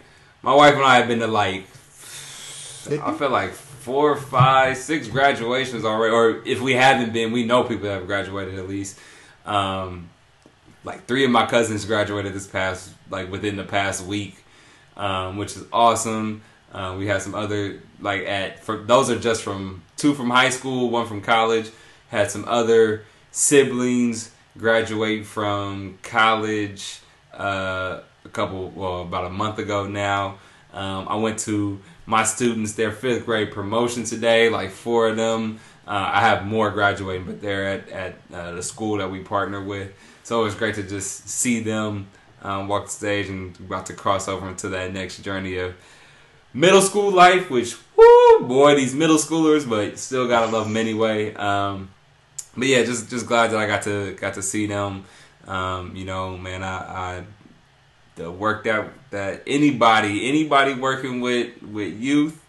my 0.43 0.53
wife 0.53 0.75
and 0.75 0.83
I 0.83 0.97
have 0.97 1.07
been 1.07 1.19
to 1.19 1.27
like, 1.27 1.65
I 2.89 3.13
feel 3.17 3.29
like 3.29 3.51
four, 3.51 4.15
five, 4.15 4.77
six 4.77 5.07
graduations 5.07 5.83
already. 5.85 6.13
Or 6.13 6.41
if 6.45 6.61
we 6.61 6.73
haven't 6.73 7.13
been, 7.13 7.31
we 7.31 7.45
know 7.45 7.63
people 7.63 7.85
that 7.87 7.95
have 7.99 8.07
graduated 8.07 8.59
at 8.59 8.67
least. 8.67 8.97
Um, 9.45 10.09
like 10.83 11.05
three 11.05 11.25
of 11.25 11.31
my 11.31 11.45
cousins 11.45 11.85
graduated 11.85 12.33
this 12.33 12.47
past, 12.47 12.91
like 13.09 13.31
within 13.31 13.55
the 13.55 13.63
past 13.63 14.05
week, 14.05 14.43
um, 14.95 15.37
which 15.37 15.55
is 15.55 15.63
awesome. 15.71 16.41
Uh, 16.71 16.95
we 16.97 17.07
had 17.07 17.21
some 17.21 17.33
other 17.33 17.81
like 17.99 18.23
at 18.23 18.63
for 18.63 18.77
those 18.77 19.09
are 19.09 19.19
just 19.19 19.41
from 19.41 19.83
two 19.95 20.13
from 20.13 20.29
high 20.29 20.49
school, 20.49 20.89
one 20.89 21.07
from 21.07 21.21
college. 21.21 21.69
Had 22.09 22.31
some 22.31 22.45
other 22.47 23.03
siblings 23.31 24.31
graduate 24.57 25.25
from 25.25 25.97
college 26.03 26.99
uh, 27.33 28.01
a 28.25 28.29
couple, 28.29 28.69
well, 28.69 29.01
about 29.01 29.25
a 29.25 29.29
month 29.29 29.59
ago 29.59 29.87
now. 29.87 30.39
Um, 30.73 31.07
I 31.07 31.15
went 31.15 31.39
to 31.39 31.79
my 32.05 32.23
students 32.23 32.73
their 32.73 32.91
fifth 32.91 33.25
grade 33.25 33.51
promotion 33.51 34.03
today, 34.03 34.49
like 34.49 34.71
four 34.71 35.09
of 35.09 35.17
them. 35.17 35.59
Uh, 35.87 36.11
I 36.13 36.21
have 36.21 36.45
more 36.45 36.69
graduating, 36.71 37.25
but 37.25 37.41
they're 37.41 37.67
at 37.67 37.89
at 37.89 38.15
uh, 38.33 38.51
the 38.53 38.63
school 38.63 38.97
that 38.97 39.09
we 39.09 39.19
partner 39.19 39.63
with. 39.63 39.93
So 40.23 40.41
it 40.41 40.43
was 40.43 40.55
great 40.55 40.75
to 40.75 40.83
just 40.83 41.29
see 41.29 41.61
them 41.61 42.07
um, 42.41 42.67
the 42.67 42.87
stage 42.87 43.29
and 43.29 43.57
about 43.59 43.85
to 43.87 43.93
cross 43.93 44.27
over 44.27 44.47
into 44.47 44.69
that 44.69 44.93
next 44.93 45.21
journey 45.23 45.57
of 45.57 45.75
middle 46.53 46.81
school 46.81 47.11
life, 47.11 47.49
which 47.49 47.75
whoo 47.95 48.47
boy, 48.47 48.75
these 48.75 48.93
middle 48.93 49.17
schoolers, 49.17 49.67
but 49.67 49.97
still 49.97 50.27
gotta 50.27 50.51
love 50.51 50.65
them 50.67 50.77
anyway. 50.77 51.33
Um, 51.35 51.89
but 52.55 52.67
yeah, 52.67 52.83
just 52.83 53.09
just 53.09 53.27
glad 53.27 53.51
that 53.51 53.57
I 53.57 53.67
got 53.67 53.83
to 53.83 54.13
got 54.13 54.35
to 54.35 54.41
see 54.41 54.65
them. 54.65 55.05
Um, 55.47 55.95
you 55.95 56.05
know, 56.05 56.37
man, 56.37 56.63
I, 56.63 56.77
I 56.77 57.23
the 58.15 58.31
work 58.31 58.63
that 58.65 58.89
that 59.11 59.43
anybody 59.47 60.27
anybody 60.27 60.73
working 60.73 61.21
with 61.21 61.61
with 61.61 61.99
youth, 61.99 62.43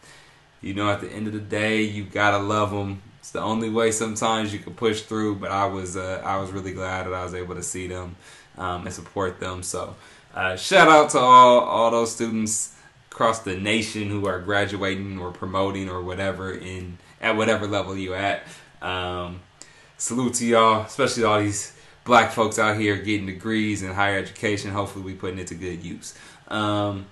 you 0.61 0.75
know, 0.75 0.91
at 0.91 1.01
the 1.01 1.11
end 1.11 1.27
of 1.27 1.33
the 1.33 1.41
day, 1.41 1.83
you 1.83 2.05
gotta 2.05 2.39
love 2.39 2.71
them. 2.71 3.03
It's 3.19 3.31
the 3.31 3.41
only 3.41 3.69
way 3.69 3.91
sometimes 3.91 4.53
you 4.53 4.59
can 4.59 4.75
push 4.75 5.03
through. 5.03 5.37
But 5.37 5.51
I 5.51 5.67
was 5.67 5.97
uh, 5.97 6.23
I 6.25 6.39
was 6.39 6.51
really 6.51 6.73
glad 6.73 7.07
that 7.07 7.15
I 7.15 7.23
was 7.23 7.35
able 7.35 7.55
to 7.55 7.63
see 7.63 7.87
them 7.87 8.17
um, 8.59 8.85
and 8.85 8.95
support 8.95 9.41
them. 9.41 9.63
So 9.63 9.97
uh, 10.35 10.57
shout 10.57 10.89
out 10.89 11.11
to 11.11 11.19
all 11.19 11.61
all 11.61 11.91
those 11.91 12.15
students 12.15 12.75
across 13.11 13.41
the 13.41 13.57
nation 13.57 14.09
who 14.09 14.27
are 14.27 14.41
graduating 14.41 15.19
or 15.19 15.33
promoting 15.33 15.89
or 15.89 16.03
whatever 16.03 16.53
in 16.53 16.99
at 17.21 17.37
whatever 17.37 17.67
level 17.67 17.97
you 17.97 18.15
at. 18.15 18.43
Um, 18.81 19.41
salute 19.97 20.35
to 20.35 20.47
y'all, 20.47 20.83
especially 20.83 21.25
all 21.25 21.41
these 21.41 21.77
black 22.05 22.33
folks 22.33 22.59
out 22.59 22.77
here 22.77 22.97
getting 22.97 23.27
degrees 23.27 23.83
in 23.83 23.93
higher 23.93 24.19
education. 24.19 24.71
Hopefully, 24.71 25.05
we 25.05 25.15
putting 25.15 25.39
it 25.39 25.49
to 25.49 25.55
good 25.55 25.83
use. 25.83 26.17
Um, 26.49 27.07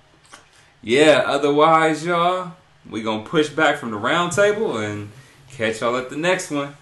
yeah. 0.81 1.23
Otherwise, 1.25 2.05
y'all, 2.05 2.53
we 2.89 3.01
gonna 3.01 3.23
push 3.23 3.49
back 3.49 3.77
from 3.77 3.91
the 3.91 3.97
round 3.97 4.31
table 4.31 4.77
and 4.77 5.11
catch 5.51 5.81
y'all 5.81 5.97
at 5.97 6.09
the 6.09 6.17
next 6.17 6.51
one. 6.51 6.75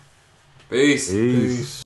Peace. 0.70 1.12
Peace. 1.12 1.82
Peace. 1.82 1.85